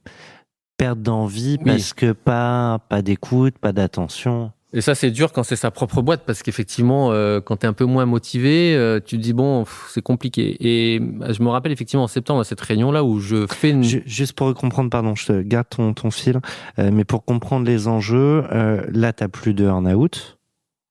perdre 0.76 1.02
d'envie 1.02 1.56
Oui. 1.60 1.64
parce 1.72 1.92
que 1.92 2.12
pas 2.12 2.78
pas 2.88 3.02
d'écoute, 3.02 3.54
pas 3.58 3.72
d'attention. 3.72 4.52
Et 4.72 4.80
ça, 4.82 4.94
c'est 4.94 5.10
dur 5.10 5.32
quand 5.32 5.42
c'est 5.42 5.56
sa 5.56 5.72
propre 5.72 6.00
boîte 6.00 6.22
parce 6.24 6.44
qu'effectivement, 6.44 7.10
euh, 7.10 7.40
quand 7.40 7.56
tu 7.56 7.66
es 7.66 7.68
un 7.68 7.72
peu 7.72 7.86
moins 7.86 8.06
motivé, 8.06 8.76
euh, 8.76 9.00
tu 9.04 9.16
te 9.18 9.22
dis 9.22 9.32
bon, 9.32 9.64
c'est 9.88 10.00
compliqué. 10.00 10.56
Et 10.60 11.00
euh, 11.00 11.32
je 11.32 11.42
me 11.42 11.48
rappelle 11.48 11.72
effectivement 11.72 12.04
en 12.04 12.08
septembre 12.08 12.40
à 12.40 12.44
cette 12.44 12.60
réunion-là 12.60 13.02
où 13.02 13.18
je 13.18 13.46
fais 13.52 13.70
une. 13.70 13.82
Ju- 13.82 14.04
Juste 14.06 14.34
pour 14.34 14.54
comprendre, 14.54 14.88
pardon, 14.88 15.16
je 15.16 15.26
te 15.26 15.42
garde 15.42 15.66
ton, 15.70 15.92
ton 15.92 16.12
fil, 16.12 16.38
euh, 16.78 16.90
mais 16.92 17.04
pour 17.04 17.24
comprendre 17.24 17.66
les 17.66 17.88
enjeux, 17.88 18.44
euh, 18.52 18.82
là, 18.92 19.12
t'as 19.12 19.26
plus 19.26 19.54
de 19.54 19.64
earn-out. 19.64 20.38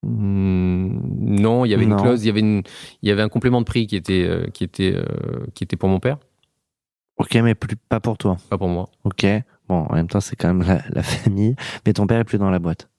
Hmm, 0.02 1.00
non, 1.42 1.66
il 1.66 1.70
y 1.72 1.74
avait 1.74 1.86
Non. 1.86 1.98
une 1.98 2.02
clause, 2.04 2.24
il 2.24 2.28
y 2.28 2.30
avait 2.30 2.40
une, 2.40 2.64
il 3.02 3.10
y 3.10 3.12
avait 3.12 3.22
un 3.22 3.30
complément 3.30 3.60
de 3.60 3.66
prix 3.66 3.86
qui 3.88 3.96
était, 3.98 4.26
euh, 4.28 4.48
qui 4.54 4.64
était, 4.64 4.94
euh, 4.96 5.04
qui 5.54 5.64
était 5.64 5.76
pour 5.76 5.90
mon 5.90 6.00
père, 6.00 6.18
Ok, 7.18 7.36
mais 7.36 7.54
plus 7.54 7.76
pas 7.76 8.00
pour 8.00 8.18
toi. 8.18 8.38
pas 8.50 8.58
pour 8.58 8.70
moi. 8.70 8.90
Ok. 9.04 9.26
Bon, 9.68 9.86
en 9.90 9.94
même 9.96 10.08
temps, 10.08 10.22
c'est 10.22 10.38
quand 10.38 10.48
même 10.54 10.66
la, 10.66 10.82
la 10.90 11.04
famille. 11.04 11.56
Mais 11.86 11.92
ton 11.92 12.08
père 12.08 12.20
est 12.20 12.24
plus 12.24 12.38
dans 12.38 12.50
la 12.50 12.60
boîte. 12.60 12.90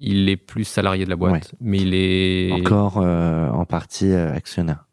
Il 0.00 0.28
est 0.28 0.36
plus 0.36 0.64
salarié 0.64 1.04
de 1.04 1.10
la 1.10 1.14
boîte, 1.16 1.54
mais 1.60 1.78
il 1.78 1.94
est 1.94 2.50
Encore 2.52 2.98
euh, 2.98 3.48
en 3.50 3.64
partie 3.66 4.10
euh, 4.10 4.32
actionnaire. 4.34 4.86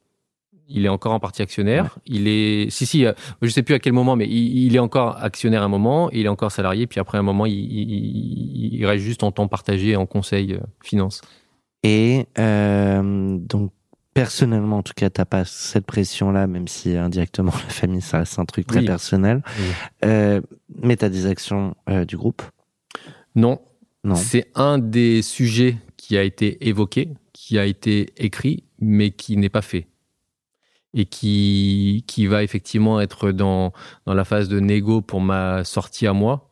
il 0.68 0.86
est 0.86 0.90
encore 0.90 1.14
en 1.14 1.20
partie 1.20 1.42
actionnaire. 1.42 1.98
Il 2.06 2.28
est, 2.28 2.70
si 2.70 2.86
si, 2.86 3.06
je 3.42 3.50
sais 3.50 3.64
plus 3.64 3.74
à 3.74 3.80
quel 3.80 3.94
moment, 3.94 4.16
mais 4.18 4.28
il, 4.28 4.66
il, 4.66 4.76
est 4.76 4.80
encore 4.80 5.18
actionnaire 5.24 5.62
à 5.64 5.66
un 5.66 5.70
moment, 5.70 6.12
il 6.12 6.26
est 6.26 6.30
encore 6.30 6.52
salarié, 6.52 6.88
puis 6.88 7.00
après 7.00 7.18
un 7.18 7.22
moment, 7.24 7.46
il, 7.46 7.54
il, 7.56 8.74
il 8.76 8.86
reste 8.86 9.04
juste 9.04 9.24
en 9.24 9.32
temps 9.32 9.48
partagé 9.48 9.96
en 9.96 10.06
conseil 10.06 10.54
euh, 10.54 10.60
finance. 10.84 11.22
Et 11.84 12.26
euh, 12.40 13.38
donc 13.38 13.72
personnellement, 14.14 14.78
en 14.78 14.84
tout 14.84 14.94
cas, 14.96 15.10
t'as 15.10 15.26
pas 15.26 15.46
cette 15.46 15.86
pression-là, 15.86 16.48
même 16.48 16.68
si 16.68 16.96
indirectement 16.98 17.52
la 17.68 17.70
famille, 17.74 18.02
ça 18.02 18.20
reste 18.20 18.40
un 18.40 18.46
truc 18.46 18.66
très 18.68 18.80
Oui. 18.80 18.86
personnel. 18.86 19.44
Oui. 19.60 19.66
Euh, 20.06 20.42
mais 20.82 20.96
t'as 20.98 21.10
des 21.10 21.26
actions 21.28 21.76
euh, 21.90 22.04
du 22.06 22.18
groupe? 22.18 22.42
Non, 23.36 23.60
Non. 24.04 24.16
c'est 24.16 24.48
un 24.56 24.80
des 24.80 25.22
sujets 25.22 25.78
qui 25.98 26.18
a 26.18 26.24
été 26.24 26.68
évoqué, 26.68 27.10
qui 27.34 27.60
a 27.60 27.66
été 27.66 28.12
écrit, 28.18 28.64
mais 28.80 29.12
qui 29.12 29.38
n'est 29.38 29.50
pas 29.50 29.62
fait. 29.62 29.88
Et 30.96 31.06
qui, 31.06 32.04
qui 32.08 32.26
va 32.26 32.42
effectivement 32.42 33.00
être 33.00 33.32
dans, 33.32 33.72
dans 34.08 34.16
la 34.16 34.24
phase 34.24 34.50
de 34.50 34.60
négo 34.60 35.02
pour 35.02 35.22
ma 35.22 35.64
sortie 35.64 36.08
à 36.08 36.14
moi, 36.14 36.47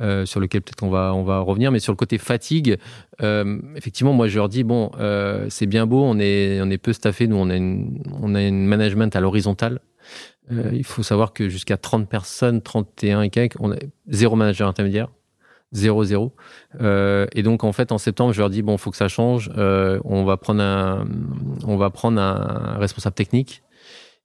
euh, 0.00 0.26
sur 0.26 0.40
lequel 0.40 0.62
peut-être 0.62 0.82
on 0.82 0.90
va, 0.90 1.12
on 1.14 1.22
va 1.22 1.40
revenir. 1.40 1.72
Mais 1.72 1.78
sur 1.78 1.92
le 1.92 1.96
côté 1.96 2.18
fatigue, 2.18 2.78
euh, 3.22 3.58
effectivement, 3.76 4.12
moi 4.12 4.28
je 4.28 4.36
leur 4.36 4.48
dis, 4.48 4.64
bon, 4.64 4.90
euh, 4.98 5.46
c'est 5.48 5.66
bien 5.66 5.86
beau, 5.86 6.02
on 6.04 6.18
est, 6.18 6.60
on 6.60 6.70
est 6.70 6.78
peu 6.78 6.92
staffé, 6.92 7.26
nous 7.26 7.36
on 7.36 7.50
a 7.50 7.56
une, 7.56 8.02
on 8.20 8.34
a 8.34 8.42
une 8.42 8.66
management 8.66 9.14
à 9.14 9.20
l'horizontale. 9.20 9.80
Euh, 10.50 10.70
il 10.72 10.84
faut 10.84 11.02
savoir 11.02 11.32
que 11.32 11.48
jusqu'à 11.48 11.76
30 11.76 12.08
personnes, 12.08 12.62
31 12.62 13.22
et 13.22 13.30
quelques, 13.30 13.56
on 13.60 13.72
a 13.72 13.76
zéro 14.08 14.36
manager 14.36 14.68
intermédiaire. 14.68 15.08
0-0. 15.74 16.30
Euh, 16.80 17.26
et 17.32 17.42
donc, 17.42 17.62
en 17.62 17.72
fait, 17.72 17.92
en 17.92 17.98
septembre, 17.98 18.32
je 18.32 18.40
leur 18.40 18.48
dis, 18.48 18.62
bon, 18.62 18.78
faut 18.78 18.90
que 18.90 18.96
ça 18.96 19.08
change. 19.08 19.50
Euh, 19.58 20.00
on 20.04 20.24
va 20.24 20.38
prendre 20.38 20.62
un, 20.62 21.06
on 21.66 21.76
va 21.76 21.90
prendre 21.90 22.18
un 22.20 22.78
responsable 22.78 23.14
technique. 23.14 23.62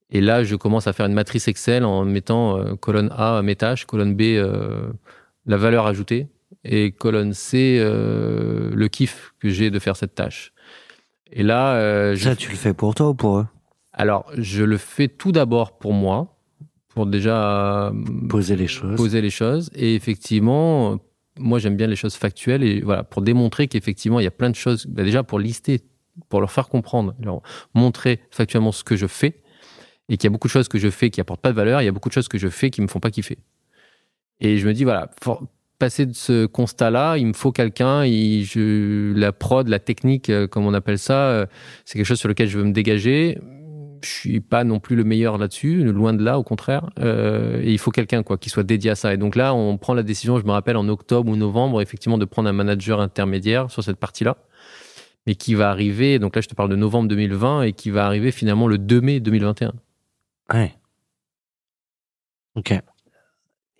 Et 0.09 0.21
là, 0.21 0.43
je 0.43 0.55
commence 0.55 0.87
à 0.87 0.93
faire 0.93 1.07
une 1.07 1.13
matrice 1.13 1.47
Excel 1.47 1.83
en 1.83 2.05
mettant 2.05 2.57
euh, 2.57 2.75
colonne 2.75 3.11
A, 3.17 3.41
mes 3.41 3.55
tâches, 3.55 3.85
colonne 3.85 4.15
B, 4.15 4.21
euh, 4.21 4.91
la 5.45 5.57
valeur 5.57 5.85
ajoutée, 5.87 6.27
et 6.63 6.91
colonne 6.91 7.33
C, 7.33 7.77
euh, 7.79 8.71
le 8.73 8.87
kiff 8.87 9.33
que 9.39 9.49
j'ai 9.49 9.69
de 9.71 9.79
faire 9.79 9.95
cette 9.95 10.15
tâche. 10.15 10.53
Et 11.31 11.43
là, 11.43 11.75
euh, 11.75 12.15
je 12.15 12.23
Ça, 12.23 12.35
tu 12.35 12.49
le 12.49 12.55
fais 12.55 12.73
pour 12.73 12.95
toi 12.95 13.09
ou 13.09 13.15
pour 13.15 13.39
eux? 13.39 13.47
Alors, 13.91 14.25
je 14.37 14.63
le 14.63 14.77
fais 14.77 15.07
tout 15.07 15.31
d'abord 15.31 15.77
pour 15.77 15.93
moi, 15.93 16.37
pour 16.89 17.05
déjà 17.05 17.87
euh, 17.87 17.91
Poser 18.29 18.55
les 18.55 18.67
choses. 18.67 18.95
poser 18.95 19.21
les 19.21 19.29
choses. 19.29 19.69
Et 19.75 19.95
effectivement, 19.95 20.99
moi, 21.37 21.59
j'aime 21.59 21.75
bien 21.75 21.87
les 21.87 21.95
choses 21.95 22.15
factuelles. 22.15 22.63
Et 22.63 22.81
voilà, 22.81 23.03
pour 23.03 23.21
démontrer 23.21 23.67
qu'effectivement, 23.67 24.19
il 24.19 24.23
y 24.23 24.27
a 24.27 24.31
plein 24.31 24.49
de 24.49 24.55
choses. 24.55 24.85
bah, 24.85 25.03
déjà, 25.03 25.23
pour 25.23 25.39
lister, 25.39 25.81
pour 26.29 26.39
leur 26.39 26.51
faire 26.51 26.69
comprendre, 26.69 27.15
leur 27.19 27.41
montrer 27.73 28.21
factuellement 28.29 28.71
ce 28.71 28.83
que 28.83 28.95
je 28.95 29.07
fais. 29.07 29.41
Et 30.09 30.17
qu'il 30.17 30.25
y 30.25 30.27
a 30.27 30.31
beaucoup 30.31 30.47
de 30.47 30.53
choses 30.53 30.67
que 30.67 30.77
je 30.77 30.89
fais 30.89 31.09
qui 31.09 31.19
apportent 31.21 31.41
pas 31.41 31.51
de 31.51 31.55
valeur. 31.55 31.81
Il 31.81 31.85
y 31.85 31.87
a 31.87 31.91
beaucoup 31.91 32.09
de 32.09 32.13
choses 32.13 32.27
que 32.27 32.37
je 32.37 32.49
fais 32.49 32.69
qui 32.69 32.81
me 32.81 32.87
font 32.87 32.99
pas 32.99 33.09
kiffer. 33.09 33.39
Et 34.39 34.57
je 34.57 34.67
me 34.67 34.73
dis, 34.73 34.83
voilà, 34.83 35.07
pour 35.21 35.43
passer 35.79 36.05
de 36.05 36.13
ce 36.13 36.45
constat-là, 36.45 37.17
il 37.17 37.27
me 37.27 37.33
faut 37.33 37.51
quelqu'un. 37.51 38.05
La 39.15 39.31
prod, 39.33 39.67
la 39.67 39.79
technique, 39.79 40.29
euh, 40.29 40.47
comme 40.47 40.65
on 40.65 40.73
appelle 40.73 40.97
ça, 40.97 41.27
euh, 41.27 41.45
c'est 41.83 41.97
quelque 41.97 42.05
chose 42.05 42.19
sur 42.19 42.29
lequel 42.29 42.47
je 42.47 42.57
veux 42.57 42.63
me 42.63 42.71
dégager. 42.71 43.37
Je 44.01 44.09
suis 44.09 44.39
pas 44.39 44.63
non 44.63 44.79
plus 44.79 44.95
le 44.95 45.03
meilleur 45.03 45.37
là-dessus, 45.37 45.83
loin 45.83 46.13
de 46.13 46.23
là, 46.23 46.39
au 46.39 46.43
contraire. 46.43 46.89
Euh, 46.99 47.61
et 47.61 47.71
il 47.71 47.77
faut 47.77 47.91
quelqu'un 47.91 48.23
quoi 48.23 48.37
qui 48.37 48.49
soit 48.49 48.63
dédié 48.63 48.91
à 48.91 48.95
ça. 48.95 49.13
Et 49.13 49.17
donc 49.17 49.35
là, 49.35 49.53
on 49.53 49.77
prend 49.77 49.93
la 49.93 50.03
décision, 50.03 50.39
je 50.39 50.45
me 50.45 50.51
rappelle 50.51 50.77
en 50.77 50.87
octobre 50.87 51.29
ou 51.29 51.35
novembre, 51.35 51.81
effectivement, 51.81 52.17
de 52.17 52.25
prendre 52.25 52.47
un 52.49 52.53
manager 52.53 53.01
intermédiaire 53.01 53.69
sur 53.69 53.83
cette 53.83 53.97
partie-là, 53.97 54.37
mais 55.27 55.35
qui 55.35 55.53
va 55.53 55.69
arriver. 55.69 56.17
Donc 56.17 56.35
là, 56.35 56.41
je 56.41 56.47
te 56.47 56.55
parle 56.55 56.69
de 56.69 56.77
novembre 56.77 57.09
2020 57.09 57.63
et 57.63 57.73
qui 57.73 57.89
va 57.89 58.05
arriver 58.05 58.31
finalement 58.31 58.67
le 58.67 58.77
2 58.77 59.01
mai 59.01 59.19
2021. 59.19 59.73
Ouais. 60.53 60.73
Ok. 62.55 62.73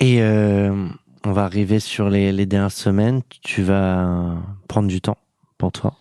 Et 0.04 0.22
euh, 0.22 0.90
on 1.24 1.32
va 1.32 1.46
arriver 1.46 1.80
sur 1.80 2.10
les, 2.10 2.34
les 2.34 2.46
dernières 2.46 2.74
semaines. 2.74 3.22
Tu 3.42 3.62
vas 3.64 4.36
prendre 4.68 4.90
du 4.90 5.00
temps 5.00 5.18
pour 5.58 5.72
toi? 5.72 5.94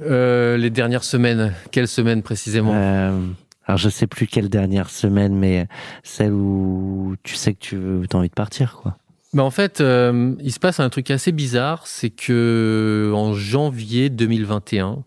Euh, 0.00 0.56
les 0.56 0.70
dernières 0.70 1.02
semaines, 1.02 1.52
quelle 1.72 1.88
semaine 1.88 2.22
précisément? 2.22 2.70
Euh, 2.72 3.18
alors 3.66 3.78
je 3.78 3.88
sais 3.88 4.06
plus 4.06 4.28
quelle 4.28 4.48
dernière 4.48 4.88
semaine, 4.88 5.34
mais 5.34 5.66
celle 6.04 6.32
où 6.32 7.16
tu 7.24 7.34
sais 7.34 7.54
que 7.54 8.06
tu 8.06 8.06
as 8.12 8.16
envie 8.16 8.28
de 8.28 8.34
partir, 8.34 8.78
quoi. 8.80 8.96
Ben 9.32 9.42
en 9.42 9.50
fait, 9.50 9.80
il 9.80 10.52
se 10.52 10.60
passe 10.60 10.78
un 10.78 10.88
truc 10.88 11.10
assez 11.10 11.32
bizarre, 11.32 11.88
c'est 11.88 12.10
que 12.10 13.10
en 13.16 13.32
janvier 13.34 14.10
2021, 14.10 15.02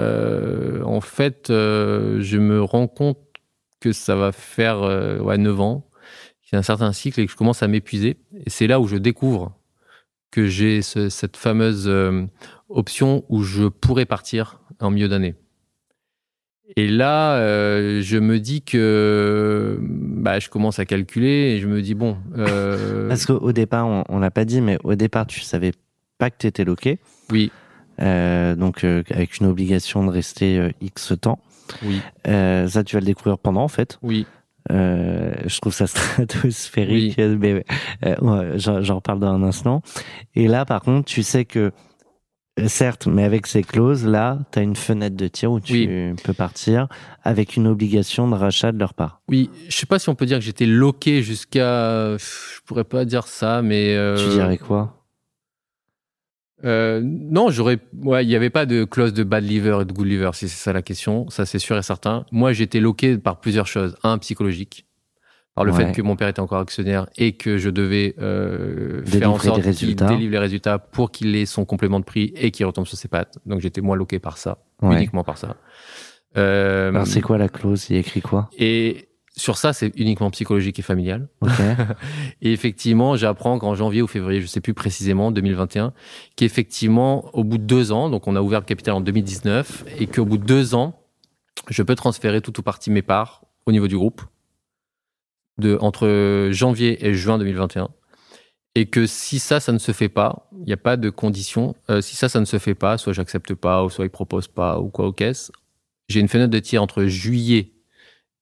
euh, 0.00 0.82
en 0.82 1.00
fait, 1.00 1.46
je 1.48 2.36
me 2.36 2.62
rends 2.62 2.88
compte 2.88 3.18
que 3.80 3.92
ça 3.92 4.16
va 4.16 4.32
faire 4.32 4.82
ouais, 5.22 5.38
9 5.38 5.60
ans, 5.60 5.86
a 6.56 6.58
un 6.58 6.62
certain 6.62 6.92
cycle 6.92 7.20
et 7.20 7.26
que 7.26 7.32
je 7.32 7.36
commence 7.36 7.62
à 7.62 7.68
m'épuiser. 7.68 8.16
Et 8.44 8.50
c'est 8.50 8.66
là 8.66 8.80
où 8.80 8.86
je 8.86 8.96
découvre 8.96 9.56
que 10.30 10.46
j'ai 10.46 10.82
ce- 10.82 11.08
cette 11.08 11.36
fameuse 11.36 11.84
euh, 11.88 12.24
option 12.68 13.24
où 13.28 13.42
je 13.42 13.64
pourrais 13.64 14.06
partir 14.06 14.60
en 14.80 14.90
milieu 14.90 15.08
d'année. 15.08 15.34
Et 16.76 16.88
là, 16.88 17.36
euh, 17.36 18.00
je 18.00 18.16
me 18.16 18.38
dis 18.38 18.62
que 18.62 19.78
bah, 19.82 20.38
je 20.38 20.48
commence 20.48 20.78
à 20.78 20.86
calculer 20.86 21.54
et 21.54 21.58
je 21.60 21.66
me 21.68 21.82
dis, 21.82 21.94
bon... 21.94 22.16
euh, 22.38 23.08
Parce 23.08 23.26
qu'au 23.26 23.52
départ, 23.52 23.86
on, 23.86 24.04
on 24.08 24.18
l'a 24.18 24.30
pas 24.30 24.44
dit, 24.46 24.60
mais 24.62 24.78
au 24.84 24.94
départ, 24.94 25.26
tu 25.26 25.40
savais 25.40 25.72
pas 26.18 26.30
que 26.30 26.36
tu 26.38 26.46
étais 26.46 26.64
loqué. 26.64 26.98
Oui, 27.30 27.50
Euh, 28.00 28.54
donc 28.56 28.84
avec 28.84 29.36
une 29.38 29.46
obligation 29.46 30.02
de 30.04 30.10
rester 30.10 30.70
X 30.80 31.12
temps. 31.20 31.40
oui, 31.84 32.00
ça, 32.24 32.82
tu 32.84 32.96
vas 32.96 33.00
le 33.00 33.06
découvrir 33.06 33.38
pendant, 33.38 33.62
en 33.62 33.68
fait. 33.68 33.98
oui. 34.02 34.26
Euh, 34.70 35.34
je 35.46 35.58
trouve 35.60 35.72
ça 35.74 35.86
stratosphérique, 35.86 37.18
mais 37.18 37.64
euh, 38.04 38.58
j'en 38.58 38.96
reparle 38.96 39.18
dans 39.18 39.32
un 39.32 39.42
instant. 39.42 39.82
Et 40.34 40.46
là, 40.48 40.64
par 40.64 40.82
contre, 40.82 41.06
tu 41.06 41.22
sais 41.22 41.44
que, 41.44 41.72
euh, 42.60 42.68
certes, 42.68 43.06
mais 43.06 43.24
avec 43.24 43.46
ces 43.46 43.62
clauses, 43.62 44.06
là, 44.06 44.38
tu 44.52 44.58
as 44.58 44.62
une 44.62 44.76
fenêtre 44.76 45.16
de 45.16 45.26
tir 45.26 45.50
où 45.52 45.58
tu 45.60 46.14
peux 46.22 46.32
partir 46.32 46.86
avec 47.22 47.56
une 47.56 47.66
obligation 47.66 48.28
de 48.28 48.34
rachat 48.34 48.72
de 48.72 48.78
leur 48.78 48.94
part. 48.94 49.20
Oui, 49.28 49.50
je 49.68 49.76
sais 49.76 49.86
pas 49.86 49.98
si 49.98 50.08
on 50.08 50.14
peut 50.14 50.26
dire 50.26 50.38
que 50.38 50.44
j'étais 50.44 50.66
loqué 50.66 51.22
jusqu'à... 51.22 52.16
Je 52.16 52.60
pourrais 52.64 52.84
pas 52.84 53.04
dire 53.04 53.26
ça, 53.26 53.62
mais... 53.62 53.96
euh, 53.96 54.16
Tu 54.16 54.28
dirais 54.30 54.58
quoi? 54.58 55.01
Euh, 56.64 57.00
Non, 57.02 57.50
j'aurais... 57.50 57.78
Ouais, 58.02 58.24
il 58.24 58.28
n'y 58.28 58.36
avait 58.36 58.50
pas 58.50 58.66
de 58.66 58.84
clause 58.84 59.12
de 59.12 59.24
bad 59.24 59.44
liver 59.44 59.78
et 59.82 59.84
de 59.84 59.92
good 59.92 60.06
liver, 60.06 60.30
si 60.34 60.48
c'est 60.48 60.62
ça 60.62 60.72
la 60.72 60.82
question. 60.82 61.28
Ça, 61.30 61.46
c'est 61.46 61.58
sûr 61.58 61.76
et 61.76 61.82
certain. 61.82 62.24
Moi, 62.32 62.52
j'étais 62.52 62.80
loqué 62.80 63.18
par 63.18 63.40
plusieurs 63.40 63.66
choses. 63.66 63.96
Un, 64.02 64.18
psychologique. 64.18 64.86
Par 65.54 65.64
le 65.66 65.72
Ouais. 65.72 65.84
fait 65.84 65.92
que 65.92 66.00
mon 66.00 66.16
père 66.16 66.28
était 66.28 66.40
encore 66.40 66.60
actionnaire 66.60 67.08
et 67.18 67.32
que 67.36 67.58
je 67.58 67.68
devais 67.68 68.14
euh, 68.18 69.02
Délivrer 69.02 69.18
faire 69.18 69.32
en 69.32 69.38
sorte 69.38 69.70
qu'il 69.72 69.94
délivre 69.94 70.32
les 70.32 70.38
résultats 70.38 70.78
pour 70.78 71.10
qu'il 71.10 71.36
ait 71.36 71.44
son 71.44 71.66
complément 71.66 72.00
de 72.00 72.06
prix 72.06 72.32
et 72.36 72.50
qu'il 72.50 72.64
retombe 72.64 72.86
sur 72.86 72.96
ses 72.96 73.08
pattes. 73.08 73.38
Donc 73.44 73.60
j'étais 73.60 73.82
moins 73.82 73.94
loqué 73.96 74.18
par 74.18 74.38
ça, 74.38 74.64
Ouais. 74.80 74.96
uniquement 74.96 75.24
par 75.24 75.36
ça. 75.36 75.56
Euh, 76.38 76.88
Alors, 76.88 77.06
c'est 77.06 77.20
quoi 77.20 77.36
la 77.36 77.50
clause? 77.50 77.86
Il 77.90 77.96
écrit 77.96 78.22
quoi? 78.22 78.48
et 78.58 79.08
sur 79.36 79.56
ça, 79.56 79.72
c'est 79.72 79.92
uniquement 79.96 80.30
psychologique 80.30 80.78
et 80.78 80.82
familial. 80.82 81.28
Ok. 81.40 81.50
Et 82.42 82.52
effectivement, 82.52 83.16
j'apprends 83.16 83.58
qu'en 83.58 83.74
janvier 83.74 84.02
ou 84.02 84.06
février, 84.06 84.40
je 84.42 84.46
sais 84.46 84.60
plus 84.60 84.74
précisément, 84.74 85.30
2021, 85.30 85.94
qu'effectivement, 86.36 87.34
au 87.34 87.42
bout 87.42 87.58
de 87.58 87.64
deux 87.64 87.92
ans, 87.92 88.10
donc 88.10 88.26
on 88.26 88.36
a 88.36 88.42
ouvert 88.42 88.60
le 88.60 88.66
capital 88.66 88.94
en 88.94 89.00
2019, 89.00 89.84
et 89.98 90.06
qu'au 90.06 90.26
bout 90.26 90.38
de 90.38 90.44
deux 90.44 90.74
ans, 90.74 91.00
je 91.70 91.82
peux 91.82 91.94
transférer 91.94 92.40
tout 92.42 92.58
ou 92.60 92.62
partie 92.62 92.90
mes 92.90 93.02
parts 93.02 93.44
au 93.66 93.72
niveau 93.72 93.88
du 93.88 93.96
groupe 93.96 94.22
de 95.58 95.78
entre 95.80 96.48
janvier 96.52 97.06
et 97.06 97.14
juin 97.14 97.38
2021. 97.38 97.88
Et 98.74 98.86
que 98.86 99.06
si 99.06 99.38
ça, 99.38 99.60
ça 99.60 99.72
ne 99.72 99.78
se 99.78 99.92
fait 99.92 100.08
pas, 100.08 100.48
il 100.58 100.64
n'y 100.64 100.72
a 100.72 100.78
pas 100.78 100.96
de 100.96 101.10
condition. 101.10 101.74
euh, 101.90 102.00
si 102.00 102.16
ça, 102.16 102.28
ça 102.28 102.40
ne 102.40 102.46
se 102.46 102.58
fait 102.58 102.74
pas, 102.74 102.96
soit 102.96 103.12
j'accepte 103.12 103.54
pas, 103.54 103.84
ou 103.84 103.90
soit 103.90 104.06
ils 104.06 104.10
proposent 104.10 104.48
pas, 104.48 104.78
ou 104.78 104.88
quoi 104.88 105.06
aux 105.06 105.12
caisses, 105.12 105.52
j'ai 106.08 106.20
une 106.20 106.28
fenêtre 106.28 106.50
de 106.50 106.58
tir 106.58 106.82
entre 106.82 107.04
juillet 107.04 107.71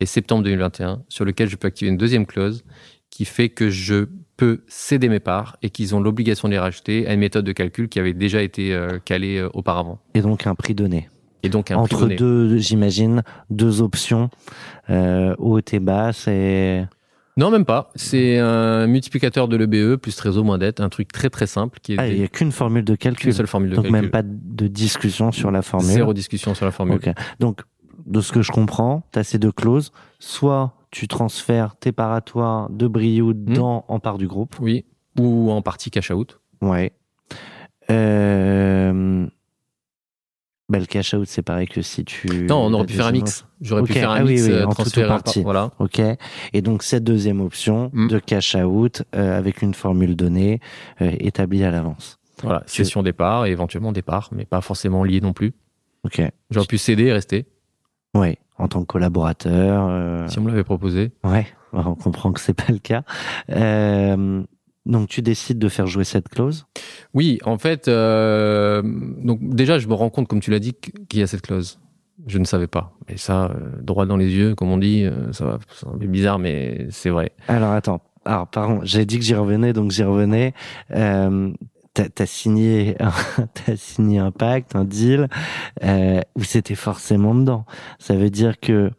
et 0.01 0.07
septembre 0.07 0.43
2021 0.45 1.03
sur 1.09 1.25
lequel 1.25 1.49
je 1.49 1.57
peux 1.57 1.69
activer 1.69 1.91
une 1.91 1.97
deuxième 1.99 2.27
clause 2.27 2.65
qui 3.11 3.25
fait 3.25 3.49
que 3.49 3.71
je 3.71 4.07
peux 4.37 4.63
céder 4.69 5.09
mes 5.09 5.21
parts 5.21 5.57
et 5.63 5.71
qu'ils 5.71 5.95
ont 5.95 6.01
l'obligation 6.01 6.49
de 6.49 6.53
les 6.53 6.59
racheter 6.59 7.07
à 7.07 7.13
une 7.13 7.21
méthode 7.21 7.45
de 7.45 7.53
calcul 7.53 7.89
qui 7.89 7.99
avait 7.99 8.15
déjà 8.15 8.41
été 8.43 8.73
euh, 8.73 8.99
calée 9.05 9.37
euh, 9.39 9.49
auparavant. 9.53 9.99
Et 10.15 10.23
donc 10.23 10.47
un 10.47 10.55
prix 10.55 10.75
donné. 10.75 11.09
Et 11.43 11.49
donc 11.49 11.71
un 11.71 11.75
prix 11.77 11.83
Entre 11.83 12.01
donné. 12.01 12.17
deux, 12.17 12.57
j'imagine, 12.59 13.23
deux 13.51 13.83
options, 13.83 14.31
euh, 14.89 15.35
haute 15.39 15.75
et 15.75 15.81
basse 15.81 16.27
et... 16.29 16.85
Non, 17.37 17.51
même 17.51 17.65
pas. 17.65 17.91
C'est 17.95 18.39
un 18.39 18.87
multiplicateur 18.87 19.49
de 19.49 19.57
l'EBE 19.57 19.97
plus 19.97 20.15
trésor 20.15 20.45
moins 20.45 20.59
dette, 20.59 20.81
un 20.81 20.91
truc 20.91 21.11
très 21.11 21.31
très 21.31 21.47
simple 21.47 21.79
qui 21.81 21.95
est 21.95 21.97
Ah, 21.99 22.07
il 22.09 22.19
n'y 22.19 22.25
a 22.25 22.29
qu'une 22.29 22.53
formule 22.53 22.85
de 22.85 22.95
calcul. 22.97 23.29
une 23.29 23.33
seule 23.35 23.47
formule 23.47 23.71
de 23.71 23.77
Donc 23.77 23.85
calcul. 23.85 24.01
même 24.03 24.11
pas 24.11 24.23
de 24.23 24.67
discussion 24.67 25.33
sur 25.33 25.51
la 25.51 25.63
formule. 25.63 25.91
Zéro 25.91 26.13
discussion 26.13 26.55
sur 26.55 26.67
la 26.67 26.73
formule. 26.73 26.97
Ok. 26.97 27.09
Donc, 27.39 27.61
de 28.11 28.21
ce 28.21 28.33
que 28.33 28.43
je 28.43 28.53
comprends, 28.53 29.03
tu 29.13 29.19
as 29.19 29.25
ces 29.25 29.39
deux 29.39 29.53
clauses. 29.53 29.93
Soit 30.19 30.73
tu 30.91 31.09
transfères 31.09 31.77
tes 31.77 31.93
toi 32.21 32.69
de 32.71 32.87
Briou 32.89 33.33
Hmm. 33.33 33.55
dans 33.55 33.85
en 33.89 34.01
part 34.01 34.19
du 34.19 34.27
groupe. 34.27 34.57
Oui. 34.61 34.85
Ou 35.19 35.51
en 35.51 35.63
partie 35.63 35.91
cash 35.91 36.11
out. 36.11 36.41
Ouais. 36.61 36.93
Euh, 37.91 39.27
Bah, 40.69 40.79
le 40.79 40.87
cash 40.87 41.15
out, 41.15 41.27
c'est 41.27 41.43
pareil 41.43 41.67
que 41.67 41.83
si 41.83 42.05
tu. 42.05 42.47
Non, 42.49 42.59
on 42.67 42.73
aurait 42.75 42.87
pu 42.87 42.93
faire 42.95 43.07
un 43.07 43.11
mix. 43.13 43.45
J'aurais 43.61 43.83
pu 43.83 43.93
faire 43.93 44.11
un 44.13 44.21
ah 44.21 44.25
oui, 44.25 44.35
mix, 44.35 44.45
oui, 44.45 44.53
euh, 44.53 44.61
en 44.67 44.67
tout 44.67 44.71
ou 44.71 44.75
transférer 44.75 45.07
un 45.07 45.09
partie. 45.17 45.41
par- 45.41 45.45
Voilà. 45.53 45.71
Ok. 45.81 46.01
Et 46.53 46.63
donc 46.63 46.85
cette 46.85 47.03
deuxième 47.03 47.41
option 47.41 47.91
Mm. 47.93 48.07
de 48.09 48.19
cash 48.21 48.55
out 48.55 49.03
euh, 49.17 49.37
avec 49.37 49.63
une 49.63 49.75
formule 49.75 50.15
donnée 50.15 50.61
euh, 51.01 51.11
établie 51.19 51.65
à 51.65 51.73
l'avance. 51.73 52.19
Voilà. 52.45 52.63
Session 52.67 53.03
départ 53.03 53.47
et 53.47 53.51
éventuellement 53.51 53.91
départ, 53.91 54.29
mais 54.33 54.45
pas 54.45 54.61
forcément 54.61 55.03
lié 55.03 55.21
non 55.21 55.33
plus. 55.33 55.55
Ok. 56.05 56.23
J'aurais 56.51 56.67
pu 56.67 56.79
céder 56.79 57.07
et 57.07 57.13
rester 57.13 57.47
Ouais. 58.15 58.39
En 58.59 58.69
tant 58.69 58.81
que 58.81 58.87
collaborateur. 58.87 59.87
euh, 59.89 60.29
si 60.29 60.39
on 60.39 60.43
me 60.43 60.49
l'avait 60.51 60.65
proposé. 60.65 61.13
Ouais. 61.25 61.47
On 61.73 61.95
comprend 61.95 62.33
que 62.33 62.41
c'est 62.41 62.53
pas 62.55 62.73
le 62.73 62.79
cas. 62.79 63.03
Euh, 63.51 64.43
donc 64.87 65.09
tu 65.09 65.23
décides 65.23 65.59
de 65.59 65.69
faire 65.69 65.87
jouer 65.87 66.05
cette 66.05 66.29
clause? 66.29 66.67
Oui, 67.15 67.39
en 67.45 67.59
fait, 67.59 67.87
euh, 67.89 68.83
donc 68.83 69.39
déjà, 69.43 69.79
je 69.79 69.87
me 69.87 69.95
rends 69.95 70.11
compte, 70.11 70.27
comme 70.27 70.41
tu 70.41 70.51
l'as 70.51 70.59
dit, 70.59 70.75
qu'il 71.09 71.21
y 71.21 71.23
a 71.23 71.27
cette 71.27 71.43
clause. 71.43 71.79
Je 72.27 72.39
ne 72.39 72.45
savais 72.45 72.67
pas. 72.67 72.93
Mais 73.09 73.17
ça, 73.17 73.45
euh, 73.47 73.71
droit 73.81 74.05
dans 74.05 74.17
les 74.17 74.31
yeux, 74.31 74.55
comme 74.55 74.71
on 74.71 74.79
dit, 74.79 75.05
euh, 75.05 75.33
ça 75.33 75.45
va, 75.45 75.59
c'est 75.73 75.87
un 75.87 75.97
peu 75.97 76.07
bizarre, 76.07 76.39
mais 76.39 76.87
c'est 76.91 77.11
vrai. 77.11 77.33
Alors 77.49 77.71
attends. 77.73 78.01
Alors 78.25 78.49
pardon, 78.49 78.81
j'ai 78.83 79.07
dit 79.07 79.19
que 79.19 79.25
j'y 79.25 79.35
revenais, 79.35 79.73
donc 79.73 79.91
j'y 79.93 80.03
revenais. 80.03 80.53
Euh, 80.91 81.53
T'as 81.95 82.05
as 82.19 82.27
signé, 82.27 82.97
un- 83.03 83.13
t'as 83.55 83.77
signé 83.77 84.19
un 84.19 84.31
pacte, 84.31 84.77
un 84.77 84.85
deal 84.85 85.29
euh, 85.83 86.21
où 86.37 86.45
c'était 86.45 86.75
forcément 86.77 87.35
dedans. 87.35 87.65
Ça 87.99 88.15
veut 88.15 88.31
dire 88.31 88.61
que 88.61 88.91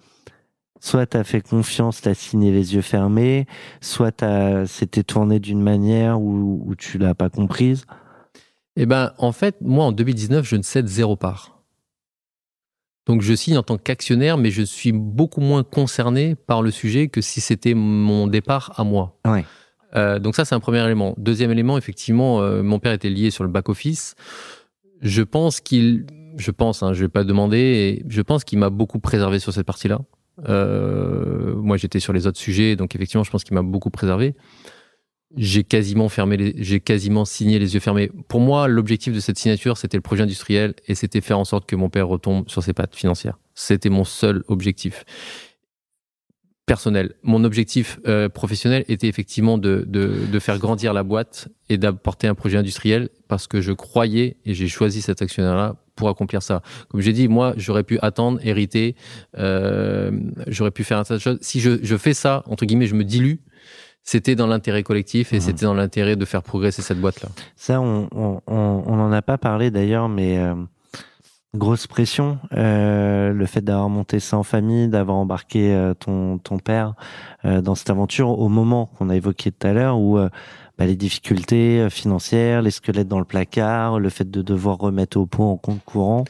soit 0.80 1.06
t'as 1.06 1.24
fait 1.24 1.42
confiance, 1.42 2.02
t'as 2.02 2.14
signé 2.14 2.52
les 2.52 2.76
yeux 2.76 2.82
fermés, 2.82 3.46
soit 3.80 4.12
t'as 4.12 4.66
c'était 4.66 5.04
tourné 5.04 5.39
d'une 5.39 5.62
manière 5.62 6.20
où, 6.20 6.62
où 6.66 6.76
tu 6.76 6.98
l'as 6.98 7.14
pas 7.16 7.30
comprise. 7.30 7.86
Eh 8.76 8.86
ben, 8.86 9.14
en 9.18 9.32
fait, 9.32 9.56
moi, 9.62 9.86
en 9.86 9.92
2019, 9.92 10.46
je 10.46 10.56
ne 10.56 10.62
cède 10.62 10.88
zéro 10.88 11.16
part. 11.16 11.58
Donc, 13.08 13.22
je 13.22 13.34
signe 13.34 13.58
en 13.58 13.64
tant 13.64 13.78
qu'actionnaire, 13.78 14.38
mais 14.38 14.52
je 14.52 14.62
suis 14.62 14.92
beaucoup 14.92 15.42
moins 15.42 15.64
concerné 15.64 16.36
par 16.36 16.62
le 16.62 16.72
sujet 16.72 17.08
que 17.10 17.20
si 17.20 17.42
c'était 17.42 17.74
mon 17.74 18.28
départ 18.28 18.74
à 18.78 18.84
moi. 18.84 19.18
Ouais. 19.26 19.44
Euh, 19.96 20.20
donc 20.20 20.36
ça, 20.36 20.46
c'est 20.46 20.56
un 20.56 20.60
premier 20.60 20.84
élément. 20.84 21.14
Deuxième 21.18 21.52
élément, 21.52 21.78
effectivement, 21.78 22.42
euh, 22.42 22.64
mon 22.64 22.80
père 22.80 22.94
était 22.94 23.10
lié 23.10 23.32
sur 23.32 23.44
le 23.44 23.50
back-office. 23.50 24.16
Je 25.02 25.22
pense 25.22 25.60
qu'il, 25.60 26.06
je 26.38 26.52
pense, 26.52 26.84
hein, 26.84 26.94
je 26.94 27.02
vais 27.02 27.10
pas 27.10 27.24
demander, 27.24 28.04
je 28.08 28.22
pense 28.22 28.44
qu'il 28.44 28.60
m'a 28.60 28.70
beaucoup 28.70 29.00
préservé 29.00 29.39
sur 29.39 29.54
cette 29.54 29.66
partie-là. 29.66 30.02
Euh, 30.48 31.56
moi, 31.56 31.78
j'étais 31.78 32.00
sur 32.00 32.14
les 32.14 32.28
autres 32.28 32.39
sujets, 32.39 32.76
donc 32.76 32.96
effectivement, 32.96 33.24
je 33.24 33.32
pense 33.32 33.44
qu'il 33.44 33.56
m'a 33.56 33.64
beaucoup 33.64 33.89
préservé. 33.89 34.36
J'ai 35.38 35.64
quasiment 35.64 36.10
fermé, 36.10 36.54
j'ai 36.58 36.82
quasiment 36.82 37.24
signé 37.24 37.58
les 37.58 37.74
yeux 37.74 37.80
fermés. 37.80 38.12
Pour 38.28 38.42
moi, 38.42 38.68
l'objectif 38.68 39.14
de 39.14 39.20
cette 39.22 39.38
signature, 39.38 39.78
c'était 39.78 39.96
le 39.96 40.02
projet 40.02 40.24
industriel 40.24 40.74
et 40.88 40.96
c'était 40.96 41.22
faire 41.22 41.39
en 41.39 41.46
sorte 41.46 41.66
que 41.66 41.76
mon 41.78 41.89
père 41.89 42.08
retombe 42.10 42.50
sur 42.50 42.62
ses 42.62 42.74
pattes 42.74 42.96
financières. 42.96 43.39
C'était 43.56 43.89
mon 43.89 44.04
seul 44.04 44.44
objectif 44.50 45.06
personnel. 46.66 47.14
Mon 47.24 47.43
objectif 47.43 47.99
euh, 48.07 48.30
professionnel 48.30 48.86
était 48.88 49.07
effectivement 49.07 49.57
de, 49.57 49.84
de, 49.88 50.12
de 50.32 50.39
faire 50.39 50.57
grandir 50.59 50.93
la 50.93 51.03
boîte 51.03 51.47
et 51.70 51.78
d'apporter 51.78 52.28
un 52.28 52.36
projet 52.36 52.57
industriel 52.57 53.09
parce 53.28 53.47
que 53.47 53.62
je 53.62 53.72
croyais 53.74 54.38
et 54.45 54.53
j'ai 54.53 54.68
choisi 54.68 55.01
cet 55.01 55.22
actionnaire-là 55.22 55.76
pour 55.95 56.07
accomplir 56.09 56.41
ça. 56.41 56.62
Comme 56.89 57.01
j'ai 57.01 57.14
dit, 57.14 57.28
moi, 57.28 57.53
j'aurais 57.57 57.84
pu 57.84 57.99
attendre, 58.01 58.39
hériter, 58.43 58.95
euh, 59.38 60.12
j'aurais 60.47 60.72
pu 60.72 60.84
faire 60.84 60.97
un 60.97 61.03
tas 61.03 61.16
de 61.16 61.20
choses. 61.20 61.38
Si 61.41 61.59
je, 61.59 61.80
je 61.84 61.97
fais 61.97 62.14
ça, 62.14 62.43
entre 62.47 62.66
guillemets, 62.66 62.88
je 62.88 62.95
me 62.95 63.03
dilue, 63.03 63.36
c'était 64.03 64.36
dans 64.36 64.47
l'intérêt 64.47 64.82
collectif 64.84 65.32
et 65.34 65.36
Mhm. 65.38 65.41
c'était 65.41 65.66
dans 65.66 65.74
l'intérêt 65.76 66.16
de 66.16 66.26
faire 66.26 66.41
progresser 66.41 66.82
cette 66.82 66.99
boîte-là. 66.99 67.30
Ça, 67.55 67.82
on 67.82 68.07
on 68.16 68.41
on 68.47 68.84
on 68.88 68.99
en 68.99 69.12
a 69.12 69.22
pas 69.22 69.38
parlé 69.38 69.70
d'ailleurs, 69.70 70.09
mais 70.09 70.39
euh, 70.39 70.55
grosse 71.56 71.86
pression, 71.88 72.39
euh, 72.54 73.34
le 73.34 73.45
fait 73.45 73.62
d'avoir 73.62 73.89
monté 73.89 74.20
ça 74.20 74.38
en 74.38 74.43
famille, 74.43 74.88
d'avoir 74.88 75.18
embarqué 75.18 75.74
euh, 75.74 75.93
ton 75.93 76.38
ton 76.38 76.60
père 76.60 76.93
euh, 77.43 77.62
dans 77.62 77.76
cette 77.76 77.89
aventure 77.89 78.30
au 78.30 78.47
moment 78.47 78.86
qu'on 78.97 79.10
a 79.10 79.16
évoqué 79.16 79.52
tout 79.52 79.68
à 79.68 79.74
l'heure 79.74 79.99
où 79.99 80.18
euh, 80.18 80.30
bah, 80.78 80.86
les 80.86 80.95
difficultés 80.95 81.82
euh, 81.82 81.89
financières, 81.89 82.62
les 82.62 82.72
squelettes 82.72 83.10
dans 83.10 83.20
le 83.20 83.26
placard, 83.26 83.99
le 83.99 84.10
fait 84.10 84.32
de 84.32 84.41
devoir 84.41 84.78
remettre 84.78 85.18
au 85.18 85.26
point 85.26 85.47
en 85.47 85.58
compte 85.58 85.84
courant. 85.84 86.24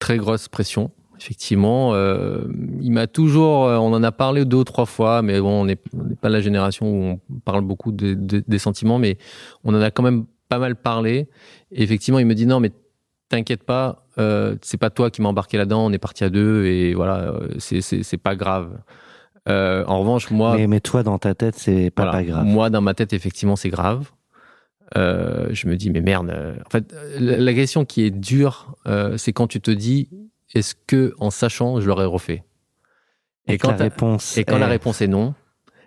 très 0.00 0.16
grosse 0.16 0.48
pression. 0.48 0.90
Effectivement, 1.20 1.94
euh, 1.94 2.44
il 2.80 2.92
m'a 2.92 3.08
toujours, 3.08 3.62
on 3.62 3.92
en 3.92 4.02
a 4.04 4.12
parlé 4.12 4.44
deux 4.44 4.58
ou 4.58 4.64
trois 4.64 4.86
fois, 4.86 5.20
mais 5.22 5.40
bon, 5.40 5.62
on 5.62 5.64
n'est 5.64 5.74
pas 6.20 6.28
la 6.28 6.40
génération 6.40 6.86
où 6.88 7.20
on 7.28 7.38
parle 7.44 7.62
beaucoup 7.64 7.90
de- 7.90 8.14
des 8.14 8.58
sentiments, 8.58 8.98
mais 9.00 9.18
on 9.64 9.74
en 9.74 9.80
a 9.80 9.90
quand 9.90 10.04
même 10.04 10.26
pas 10.48 10.60
mal 10.60 10.76
parlé. 10.76 11.28
Et 11.72 11.82
effectivement, 11.82 12.20
il 12.20 12.26
me 12.26 12.34
dit 12.36 12.46
non, 12.46 12.60
mais 12.60 12.70
t'inquiète 13.28 13.62
pas, 13.64 14.04
euh, 14.18 14.56
c'est 14.62 14.76
pas 14.78 14.90
toi 14.90 15.10
qui 15.10 15.22
m'as 15.22 15.28
embarqué 15.28 15.56
là-dedans, 15.58 15.84
on 15.86 15.92
est 15.92 15.98
parti 15.98 16.24
à 16.24 16.30
deux 16.30 16.64
et 16.66 16.94
voilà, 16.94 17.30
euh, 17.32 17.48
c'est 17.58 18.16
pas 18.22 18.36
grave. 18.36 18.78
Euh, 19.48 19.84
en 19.86 20.00
revanche, 20.00 20.30
moi, 20.30 20.56
Mais, 20.56 20.66
mais 20.66 20.80
toi, 20.80 21.02
dans 21.02 21.18
ta 21.18 21.34
tête, 21.34 21.54
c'est 21.56 21.90
pas, 21.90 22.02
voilà. 22.04 22.18
pas 22.18 22.24
grave. 22.24 22.44
Moi, 22.44 22.70
dans 22.70 22.80
ma 22.82 22.94
tête, 22.94 23.12
effectivement, 23.12 23.56
c'est 23.56 23.70
grave. 23.70 24.10
Euh, 24.96 25.48
je 25.52 25.68
me 25.68 25.76
dis, 25.76 25.90
mais 25.90 26.00
merde. 26.00 26.34
En 26.66 26.70
fait, 26.70 26.94
la, 27.18 27.36
la 27.38 27.54
question 27.54 27.84
qui 27.84 28.04
est 28.04 28.10
dure, 28.10 28.74
c'est 29.16 29.32
quand 29.32 29.46
tu 29.46 29.60
te 29.60 29.70
dis, 29.70 30.08
est-ce 30.54 30.74
que, 30.86 31.14
en 31.18 31.30
sachant, 31.30 31.80
je 31.80 31.86
l'aurais 31.88 32.06
refait? 32.06 32.44
Et, 33.46 33.54
et 33.54 33.58
quand 33.58 33.70
la 33.70 33.76
réponse 33.76 34.36
Et 34.36 34.44
quand 34.44 34.58
la 34.58 34.66
est- 34.66 34.70
réponse 34.70 35.00
est 35.00 35.06
non, 35.08 35.34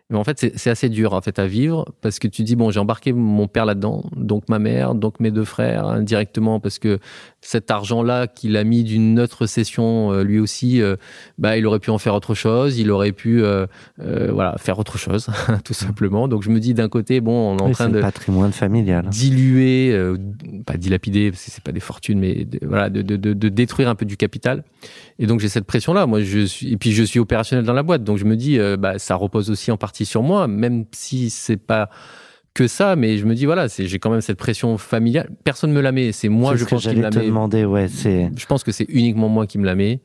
mais 0.09 0.17
en 0.17 0.23
fait, 0.23 0.39
c'est 0.39 0.57
c'est 0.57 0.69
assez 0.69 0.89
dur 0.89 1.13
en 1.13 1.21
fait 1.21 1.39
à 1.39 1.45
vivre 1.47 1.85
parce 2.01 2.19
que 2.19 2.27
tu 2.27 2.43
dis 2.43 2.55
bon, 2.55 2.69
j'ai 2.69 2.79
embarqué 2.79 3.13
mon 3.13 3.47
père 3.47 3.65
là-dedans, 3.65 4.03
donc 4.15 4.49
ma 4.49 4.59
mère, 4.59 4.93
donc 4.93 5.19
mes 5.19 5.31
deux 5.31 5.45
frères 5.45 5.85
indirectement 5.85 6.59
parce 6.59 6.79
que 6.79 6.99
cet 7.43 7.71
argent-là 7.71 8.27
qu'il 8.27 8.55
a 8.55 8.63
mis 8.63 8.83
d'une 8.83 9.19
autre 9.19 9.47
session, 9.47 10.13
euh, 10.13 10.23
lui 10.23 10.39
aussi, 10.39 10.79
euh, 10.79 10.95
bah 11.39 11.57
il 11.57 11.65
aurait 11.65 11.79
pu 11.79 11.89
en 11.89 11.97
faire 11.97 12.13
autre 12.13 12.35
chose, 12.35 12.77
il 12.77 12.91
aurait 12.91 13.13
pu 13.13 13.43
euh, 13.43 13.65
euh, 13.99 14.29
voilà 14.31 14.55
faire 14.59 14.77
autre 14.77 14.99
chose 14.99 15.27
tout 15.65 15.73
simplement. 15.73 16.27
Donc 16.27 16.43
je 16.43 16.49
me 16.51 16.59
dis 16.59 16.75
d'un 16.75 16.87
côté 16.87 17.19
bon, 17.19 17.53
on 17.53 17.57
est 17.57 17.61
en 17.63 17.71
train 17.71 17.89
de 17.89 17.99
patrimoine 17.99 18.51
familial. 18.51 19.07
diluer, 19.09 19.91
euh, 19.91 20.17
pas 20.67 20.77
dilapider, 20.77 21.31
parce 21.31 21.43
que 21.43 21.51
c'est 21.51 21.63
pas 21.63 21.71
des 21.71 21.79
fortunes, 21.79 22.19
mais 22.19 22.45
de, 22.45 22.59
voilà, 22.65 22.91
de, 22.91 23.01
de, 23.01 23.15
de, 23.15 23.33
de 23.33 23.49
détruire 23.49 23.89
un 23.89 23.95
peu 23.95 24.05
du 24.05 24.17
capital. 24.17 24.63
Et 25.17 25.25
donc 25.25 25.39
j'ai 25.39 25.49
cette 25.49 25.65
pression-là. 25.65 26.05
Moi, 26.05 26.21
je 26.21 26.45
suis, 26.45 26.71
et 26.71 26.77
puis 26.77 26.91
je 26.91 27.03
suis 27.03 27.19
opérationnel 27.19 27.65
dans 27.65 27.73
la 27.73 27.83
boîte, 27.83 28.03
donc 28.03 28.17
je 28.17 28.25
me 28.25 28.35
dis, 28.35 28.59
bah, 28.77 28.99
ça 28.99 29.15
repose 29.15 29.49
aussi 29.49 29.71
en 29.71 29.77
partie 29.77 30.05
sur 30.05 30.21
moi, 30.21 30.47
même 30.47 30.85
si 30.91 31.29
c'est 31.31 31.57
pas 31.57 31.89
que 32.53 32.67
ça, 32.67 32.95
mais 32.95 33.17
je 33.17 33.25
me 33.25 33.33
dis 33.33 33.45
voilà, 33.45 33.67
j'ai 33.67 33.97
quand 33.99 34.09
même 34.09 34.21
cette 34.21 34.37
pression 34.37 34.77
familiale. 34.77 35.29
Personne 35.43 35.71
me 35.71 35.79
la 35.81 35.91
met, 35.91 36.11
c'est 36.11 36.27
moi, 36.29 36.55
je 36.55 36.65
que 36.65 36.69
pense, 36.71 36.81
qui 36.81 36.95
me 36.95 37.01
la 37.01 37.09
met. 37.09 37.25
demander. 37.25 37.63
Ouais, 37.65 37.87
c'est 37.87 38.29
Je 38.35 38.45
pense 38.45 38.63
que 38.63 38.71
c'est 38.71 38.85
uniquement 38.89 39.29
moi 39.29 39.47
qui 39.47 39.57
me 39.57 39.65
la 39.65 39.75
mets. 39.75 40.01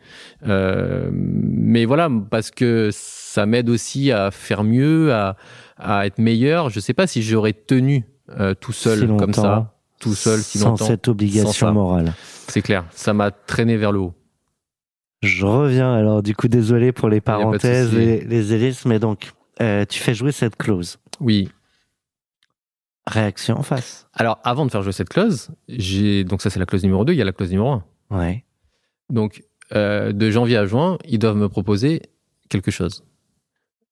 Euh, 0.47 1.11
mais 1.12 1.84
voilà, 1.84 2.09
parce 2.30 2.51
que 2.51 2.90
ça 2.92 3.47
m'aide 3.47 3.68
aussi 3.68 4.12
à 4.12 4.30
faire 4.30 4.62
mieux, 4.62 5.12
à, 5.12 5.36
à 5.76 6.07
être 6.07 6.18
meilleur. 6.18 6.70
Je 6.70 6.78
sais 6.80 6.94
pas 6.94 7.07
si 7.07 7.22
j'aurais 7.22 7.53
tenu 7.53 8.05
euh, 8.38 8.55
tout 8.55 8.72
seul 8.72 9.01
si 9.01 9.07
comme 9.16 9.34
ça, 9.34 9.74
tout 10.01 10.14
seul 10.14 10.38
si 10.40 10.59
sans 10.59 10.70
longtemps. 10.70 10.86
cette 10.86 11.09
obligation 11.09 11.53
sans 11.53 11.72
morale. 11.72 12.12
C'est 12.49 12.62
clair, 12.62 12.84
ça 12.92 13.12
m'a 13.12 13.32
traîné 13.32 13.76
vers 13.76 13.90
le 13.90 13.99
haut. 13.99 14.14
Je 15.22 15.44
reviens 15.44 15.92
alors, 15.94 16.22
du 16.22 16.36
coup, 16.36 16.47
désolé 16.47 16.92
pour 16.92 17.09
les 17.09 17.20
parenthèses, 17.20 17.92
les 17.92 18.53
hélices, 18.55 18.84
mais 18.84 18.99
donc, 19.01 19.32
euh, 19.61 19.84
tu 19.88 19.99
fais 19.99 20.14
jouer 20.14 20.30
cette 20.30 20.57
clause. 20.57 20.99
Oui. 21.20 21.49
Réaction 23.07 23.57
en 23.59 23.63
face. 23.63 24.09
Alors, 24.15 24.39
avant 24.43 24.67
de 24.67 24.71
faire 24.71 24.83
jouer 24.83 24.93
cette 24.93 25.09
clause, 25.09 25.51
j'ai 25.69 26.25
donc 26.25 26.43
ça 26.43 26.51
c'est 26.51 26.59
la 26.59 26.67
clause 26.67 26.83
numéro 26.83 27.05
2, 27.05 27.13
il 27.13 27.17
y 27.17 27.23
a 27.23 27.25
la 27.25 27.33
clause 27.33 27.51
numéro 27.51 27.71
1. 27.71 27.85
Ouais. 28.11 28.45
Donc, 29.11 29.45
euh, 29.75 30.13
de 30.13 30.31
janvier 30.31 30.57
à 30.57 30.67
juin, 30.67 30.99
ils 31.05 31.19
doivent 31.19 31.37
me 31.37 31.49
proposer 31.49 32.03
quelque 32.49 32.71
chose. 32.73 33.05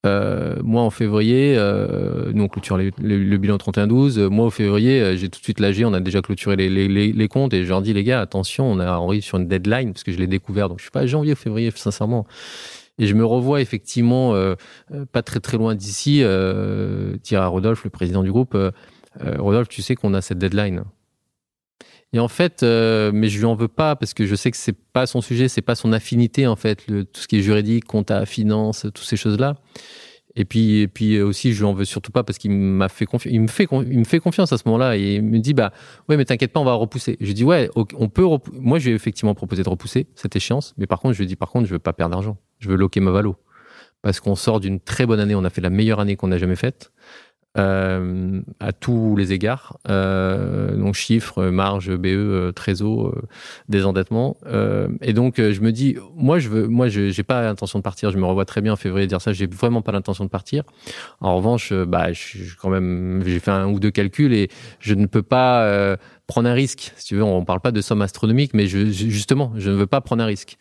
Euh, 0.05 0.57
moi, 0.63 0.83
en 0.83 0.91
février, 0.91 1.55
euh, 1.57 2.31
nous 2.35 2.45
on 2.45 2.49
clôture 2.49 2.77
les- 2.77 2.91
le, 3.01 3.19
le 3.25 3.39
bilan 3.39 3.57
31-12. 3.57 4.19
Euh, 4.19 4.29
Moi, 4.29 4.45
au 4.47 4.51
février, 4.51 5.01
euh, 5.01 5.17
j'ai 5.17 5.31
tout 5.31 5.39
de 5.39 5.45
suite 5.45 5.61
lâché. 5.61 5.85
On 5.87 5.95
a 5.95 6.01
déjà 6.01 6.21
clôturé 6.21 6.57
les, 6.57 6.69
les, 6.69 7.29
comptes 7.29 7.55
et 7.55 7.65
je 7.65 7.69
leur 7.71 7.81
dis, 7.81 7.95
les 7.95 8.05
gars, 8.05 8.21
attention, 8.21 8.71
on, 8.71 8.81
a, 8.81 8.99
on 8.99 9.09
arrive 9.09 9.23
sur 9.23 9.39
une 9.39 9.49
deadline 9.49 9.93
parce 9.93 10.03
que 10.05 10.13
je 10.13 10.19
l'ai 10.19 10.27
découvert. 10.27 10.69
Donc, 10.69 10.79
je 10.79 10.83
suis 10.85 10.91
pas 10.91 11.07
janvier 11.07 11.33
ou 11.33 11.37
février, 11.37 11.71
sincèrement. 11.75 12.27
Et 12.99 13.07
je 13.07 13.15
me 13.15 13.25
revois 13.25 13.61
effectivement 13.63 14.35
euh, 14.35 14.55
pas 15.11 15.23
très 15.23 15.41
très 15.41 15.57
loin 15.57 15.75
d'ici. 15.75 16.21
Euh, 16.23 17.17
à 17.33 17.47
Rodolphe, 17.47 17.85
le 17.85 17.91
président 17.91 18.23
du 18.23 18.31
groupe, 18.31 18.57
euh, 19.23 19.37
Rodolphe, 19.39 19.69
tu 19.69 19.83
sais 19.83 19.95
qu'on 19.95 20.15
a 20.15 20.21
cette 20.21 20.39
deadline. 20.39 20.85
Et 22.13 22.21
en 22.21 22.29
fait, 22.29 22.63
euh, 22.63 23.11
mais 23.13 23.29
je 23.29 23.39
lui 23.39 23.45
en 23.45 23.55
veux 23.57 23.67
pas 23.69 23.97
parce 23.97 24.15
que 24.15 24.25
je 24.25 24.35
sais 24.37 24.51
que 24.51 24.57
c'est 24.57 24.77
pas 24.93 25.07
son 25.07 25.21
sujet, 25.21 25.49
c'est 25.49 25.63
pas 25.63 25.75
son 25.75 25.93
affinité 25.93 26.47
en 26.47 26.55
fait, 26.55 26.87
le, 26.87 27.05
tout 27.05 27.21
ce 27.21 27.27
qui 27.29 27.37
est 27.39 27.43
juridique, 27.43 27.85
compta, 27.87 28.25
finance, 28.25 28.83
toutes 28.95 28.99
ces 29.05 29.17
choses-là. 29.17 29.57
Et 30.37 30.45
puis, 30.45 30.81
et 30.81 30.89
puis 30.89 31.21
aussi, 31.21 31.53
je 31.53 31.59
lui 31.61 31.65
en 31.65 31.75
veux 31.75 31.85
surtout 31.85 32.11
pas 32.11 32.25
parce 32.25 32.39
qu'il 32.39 32.51
m'a 32.51 32.89
fait 32.89 33.07
confiance. 33.07 33.33
Il 33.33 33.41
me 33.41 33.47
fait, 33.49 33.69
il 33.71 33.99
me 34.01 34.05
fait 34.05 34.19
confiance 34.21 34.53
à 34.53 34.59
ce 34.59 34.63
moment-là 34.67 34.97
et 34.97 35.15
il 35.17 35.23
me 35.23 35.39
dit 35.39 35.55
bah 35.55 35.73
ouais, 36.09 36.17
mais 36.17 36.25
t'inquiète 36.25 36.53
pas, 36.53 36.59
on 36.61 36.65
va 36.65 36.73
repousser. 36.75 37.17
Je 37.21 37.33
dis 37.33 37.45
ouais, 37.45 37.69
on 37.77 38.09
peut. 38.09 38.25
repou- 38.25 38.51
Moi, 38.55 38.79
je 38.81 38.91
effectivement 38.91 39.35
proposé 39.35 39.63
de 39.63 39.69
repousser 39.69 40.07
cette 40.17 40.35
échéance, 40.35 40.75
mais 40.77 40.87
par 40.89 40.99
contre, 41.01 41.15
je 41.15 41.19
lui 41.19 41.25
ai 41.25 41.29
dit 41.29 41.37
par 41.37 41.51
contre, 41.51 41.67
je 41.67 41.73
veux 41.73 41.79
pas 41.81 41.93
perdre 41.93 42.15
d'argent. 42.15 42.37
Je 42.59 42.69
veux 42.69 42.77
loquer 42.77 42.99
ma 43.01 43.11
valo 43.13 43.37
parce 44.03 44.19
qu'on 44.21 44.35
sort 44.35 44.59
d'une 44.61 44.81
très 44.81 45.07
bonne 45.07 45.21
année. 45.21 45.35
On 45.37 45.45
a 45.45 45.51
fait 45.51 45.61
la 45.61 45.71
meilleure 45.71 46.01
année 46.01 46.17
qu'on 46.17 46.31
a 46.33 46.39
jamais 46.39 46.57
faite. 46.57 46.91
Euh, 47.57 48.41
à 48.61 48.73
tous 48.73 49.17
les 49.17 49.33
égards. 49.33 49.79
Euh, 49.89 50.77
donc 50.77 50.95
chiffres, 50.95 51.45
marge, 51.47 51.95
BE, 51.95 52.07
euh, 52.09 52.53
trésor, 52.53 53.09
euh, 53.09 53.23
désendettement. 53.69 54.37
Euh, 54.47 54.89
et 55.03 55.13
donc 55.13 55.37
je 55.41 55.61
me 55.61 55.73
dis, 55.73 55.97
moi 56.17 56.39
je 56.39 56.49
veux, 56.49 56.67
moi 56.67 56.89
j'ai 56.89 57.23
pas 57.23 57.43
l'intention 57.43 57.79
de 57.79 57.85
partir. 57.85 58.11
Je 58.11 58.19
me 58.19 58.25
revois 58.27 58.45
très 58.45 58.61
bien 58.61 58.73
en 58.73 58.77
février 58.77 59.07
dire 59.07 59.21
ça. 59.21 59.33
J'ai 59.33 59.47
vraiment 59.47 59.83
pas 59.83 59.93
l'intention 59.93 60.25
de 60.25 60.31
partir. 60.31 60.65
En 61.21 61.37
revanche, 61.37 61.73
bah 61.73 62.13
je, 62.13 62.57
quand 62.61 62.71
même, 62.71 63.23
j'ai 63.27 63.41
fait 63.41 63.51
un 63.51 63.69
ou 63.69 63.79
deux 63.81 63.91
calculs 63.91 64.33
et 64.33 64.49
je 64.81 64.95
ne 64.95 65.07
peux 65.07 65.23
pas 65.23 65.97
prendre 66.27 66.49
un 66.49 66.55
risque. 66.55 66.93
Si 66.97 67.07
tu 67.07 67.17
veux, 67.17 67.23
on 67.23 67.45
parle 67.45 67.61
pas 67.61 67.71
de 67.73 67.81
somme 67.81 68.03
astronomique, 68.03 68.55
mais 68.55 68.67
je- 68.67 68.87
justement, 68.91 69.53
je 69.57 69.71
ne 69.71 69.77
veux 69.77 69.87
pas 69.87 70.01
prendre 70.01 70.23
un 70.23 70.27
risque. 70.27 70.57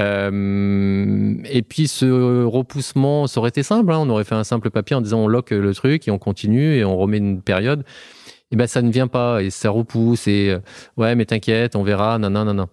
Euh, 0.00 1.34
et 1.50 1.62
puis 1.62 1.88
ce 1.88 2.44
repoussement, 2.44 3.26
ça 3.26 3.40
aurait 3.40 3.48
été 3.48 3.62
simple. 3.62 3.92
hein. 3.92 3.98
on 4.00 4.10
aurait 4.10 4.24
fait 4.24 4.34
un 4.34 4.44
simple 4.44 4.70
papier 4.70 4.96
en 4.96 5.00
disant 5.00 5.20
on 5.20 5.28
lock 5.28 5.50
le 5.50 5.74
truc 5.74 6.06
et 6.06 6.10
on 6.10 6.18
continue 6.18 6.76
et 6.76 6.84
on 6.84 6.96
remet 6.96 7.18
une 7.18 7.40
période. 7.42 7.84
Et 8.52 8.56
ben 8.56 8.68
ça 8.68 8.80
ne 8.80 8.92
vient 8.92 9.08
pas 9.08 9.42
et 9.42 9.50
ça 9.50 9.70
repousse 9.70 10.28
et 10.28 10.50
euh, 10.50 10.58
ouais 10.96 11.16
mais 11.16 11.24
t'inquiète, 11.24 11.74
on 11.74 11.82
verra, 11.82 12.18
nan 12.18 12.32
nan 12.32 12.54
nan. 12.54 12.66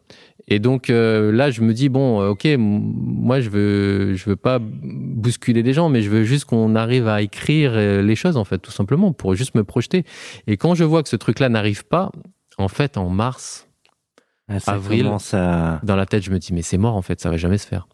Et 0.48 0.60
donc 0.60 0.90
euh, 0.90 1.32
là 1.32 1.50
je 1.50 1.62
me 1.62 1.74
dis 1.74 1.90
bon 1.90 2.30
ok 2.30 2.48
moi 2.60 3.40
je 3.40 3.50
veux 3.50 4.14
je 4.14 4.30
veux 4.30 4.36
pas 4.36 4.60
bousculer 4.62 5.64
les 5.64 5.74
gens 5.74 5.90
mais 5.90 6.02
je 6.02 6.10
veux 6.10 6.24
juste 6.24 6.46
qu'on 6.46 6.76
arrive 6.76 7.08
à 7.08 7.22
écrire 7.22 7.74
les 7.76 8.16
choses 8.16 8.38
en 8.38 8.44
fait 8.44 8.60
tout 8.60 8.72
simplement 8.72 9.14
pour 9.14 9.34
juste 9.36 9.56
me 9.56 9.64
projeter. 9.64 10.04
Et 10.46 10.58
quand 10.58 10.76
je 10.76 10.84
vois 10.84 11.02
que 11.02 11.10
ce 11.10 11.16
truc 11.16 11.40
là 11.40 11.50
n'arrive 11.50 11.86
pas, 11.86 12.12
en 12.58 12.68
fait 12.68 12.98
en 12.98 13.10
mars 13.10 13.68
Ah, 14.50 14.58
Avril. 14.68 15.10
à- 15.34 15.80
dans 15.84 15.96
la 15.96 16.06
tête, 16.06 16.24
je 16.24 16.32
me 16.32 16.40
dis, 16.40 16.54
mais 16.54 16.62
c'est 16.62 16.78
mort 16.78 16.96
en 16.96 17.02
fait, 17.02 17.20
ça 17.22 17.30
va 17.30 17.38
jamais 17.38 17.58
se 17.58 17.68
faire. 17.68 17.88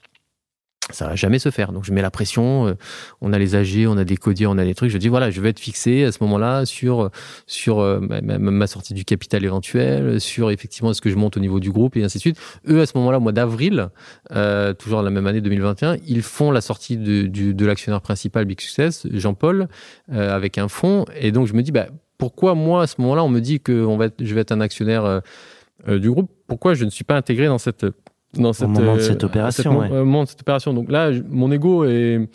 Ça 0.91 1.08
va 1.08 1.16
jamais 1.16 1.38
se 1.38 1.52
faire. 1.52 1.72
Donc 1.72 1.86
je 1.86 1.93
mets 1.93 2.02
la 2.02 2.10
pression. 2.10 2.68
euh, 2.68 2.74
on 3.22 3.32
a 3.32 3.38
les 3.38 3.54
AG, 3.56 3.86
on 3.88 3.95
a 3.97 4.04
des 4.04 4.18
codiers, 4.18 4.47
on 4.47 4.58
a 4.58 4.64
des 4.66 4.74
trucs. 4.74 4.89
Je 4.89 4.97
dis 4.97 5.08
voilà, 5.08 5.30
je 5.30 5.39
vais 5.39 5.50
être 5.50 5.60
fixé 5.60 6.04
à 6.04 6.12
ce 6.12 6.18
moment-là 6.22 6.66
sur 6.66 7.12
sur 7.45 7.80
euh, 7.80 8.00
ma, 8.00 8.66
sortie 8.66 8.95
du 8.95 9.06
capital 9.06 9.45
éventuel, 9.45 10.20
sur 10.20 10.50
effectivement 10.50 10.91
ce 10.93 11.02
que 11.02 11.12
je 11.12 11.16
monte 11.16 11.38
au 11.38 11.39
niveau 11.39 11.60
du 11.60 11.72
groupe 11.72 11.95
et 11.95 12.04
ainsi 12.04 12.18
de 12.18 12.22
suite. 12.22 12.39
Eux 12.68 12.82
à 12.82 12.88
ce 12.88 12.97
moment-là, 12.97 13.18
au 13.20 13.22
mois 13.22 13.34
d'avril, 13.34 13.89
euh, 14.32 14.74
toujours 14.74 15.04
la 15.04 15.12
même 15.12 15.28
année 15.28 15.41
2021, 15.41 15.97
ils 16.08 16.24
font 16.24 16.50
la 16.50 16.62
sortie 16.62 16.97
de, 16.97 17.28
du, 17.28 17.54
de 17.54 17.66
l'actionnaire 17.68 18.02
principal 18.02 18.45
Big 18.45 18.60
Success, 18.60 19.06
Jean-Paul, 19.12 19.68
euh, 20.12 20.36
avec 20.36 20.58
un 20.58 20.70
fonds. 20.70 21.06
Et 21.20 21.32
donc 21.32 21.45
je 21.45 21.54
me 21.54 21.62
dis 21.62 21.72
bah 21.72 21.86
pourquoi 22.18 22.56
moi 22.56 22.82
à 22.84 22.88
ce 22.88 22.95
moment-là 23.00 23.24
on 23.24 23.30
me 23.30 23.41
dit 23.41 23.60
que 23.60 23.86
on 23.86 23.95
va 23.95 24.06
être, 24.06 24.24
je 24.26 24.34
vais 24.34 24.41
être 24.41 24.52
un 24.52 24.62
actionnaire 24.62 25.06
euh, 25.06 25.20
euh, 25.20 25.22
du 25.88 26.12
groupe 26.12 26.32
Pourquoi 26.48 26.74
je 26.74 26.86
ne 26.86 26.90
suis 26.90 27.04
pas 27.04 27.16
intégré 27.16 27.48
dans 27.48 27.58
cette 27.58 27.86
dans 28.34 28.54
cette, 28.54 28.68
moment 28.68 28.96
de 28.96 29.00
euh, 29.00 29.04
cette 29.04 29.24
opération, 29.24 29.80
ouais. 29.80 29.88
euh, 29.92 30.06
moment 30.06 30.24
de 30.24 30.30
cette 30.30 30.42
opération. 30.42 30.74
Donc 30.74 30.92
là, 30.92 31.12
mon 31.30 31.52
ego 31.52 31.86
est 31.86 32.30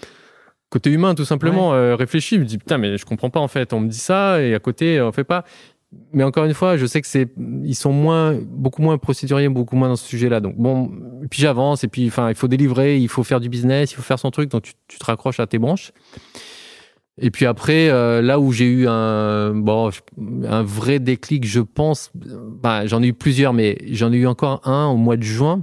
côté 0.71 0.91
humain 0.91 1.15
tout 1.15 1.25
simplement 1.25 1.73
euh, 1.75 1.95
réfléchi. 1.95 2.37
Je 2.37 2.41
me 2.41 2.45
dis 2.45 2.59
putain 2.59 2.79
mais 2.79 2.99
je 2.99 3.05
comprends 3.05 3.31
pas 3.31 3.41
en 3.41 3.49
fait. 3.49 3.73
On 3.73 3.81
me 3.81 3.89
dit 3.89 3.99
ça 3.99 4.43
et 4.43 4.55
à 4.55 4.59
côté 4.59 5.01
on 5.01 5.13
fait 5.13 5.25
pas. 5.25 5.45
Mais 6.13 6.25
encore 6.25 6.45
une 6.45 6.55
fois, 6.55 6.77
je 6.77 6.87
sais 6.87 7.01
que 7.01 7.07
c'est 7.07 7.29
ils 7.63 7.77
sont 7.77 7.93
moins 7.93 8.37
beaucoup 8.45 8.83
moins 8.83 8.99
procéduriers, 8.99 9.49
beaucoup 9.49 9.77
moins 9.77 9.89
dans 9.89 9.97
ce 9.97 10.09
sujet-là. 10.09 10.41
Donc 10.41 10.57
bon, 10.57 10.91
et 11.23 11.29
puis 11.29 11.41
j'avance 11.41 11.85
et 11.85 11.89
puis 11.89 12.09
enfin 12.09 12.31
il 12.31 12.35
faut 12.35 12.49
délivrer, 12.49 12.99
il 12.99 13.09
faut 13.09 13.23
faire 13.23 13.39
du 13.39 13.49
business, 13.49 13.93
il 13.93 13.95
faut 13.95 14.03
faire 14.03 14.19
son 14.19 14.33
truc. 14.33 14.51
Donc 14.51 14.63
tu, 14.63 14.73
tu 14.89 14.99
te 14.99 15.05
raccroches 15.05 15.39
à 15.39 15.47
tes 15.47 15.59
branches. 15.59 15.93
Et 17.19 17.31
puis 17.31 17.47
après, 17.47 17.91
euh, 17.91 18.23
là 18.23 18.41
où 18.41 18.53
j'ai 18.53 18.67
eu 18.67 18.89
un 18.89 19.55
bon, 19.55 19.91
un 20.45 20.63
vrai 20.63 20.99
déclic, 20.99 21.47
je 21.47 21.61
pense, 21.61 22.11
bah, 22.15 22.87
j'en 22.87 23.03
ai 23.03 23.09
eu 23.09 23.13
plusieurs, 23.15 23.53
mais 23.53 23.79
j'en 23.91 24.13
ai 24.13 24.17
eu 24.17 24.27
encore 24.27 24.61
un 24.67 24.87
au 24.87 24.97
mois 24.97 25.17
de 25.17 25.23
juin. 25.23 25.63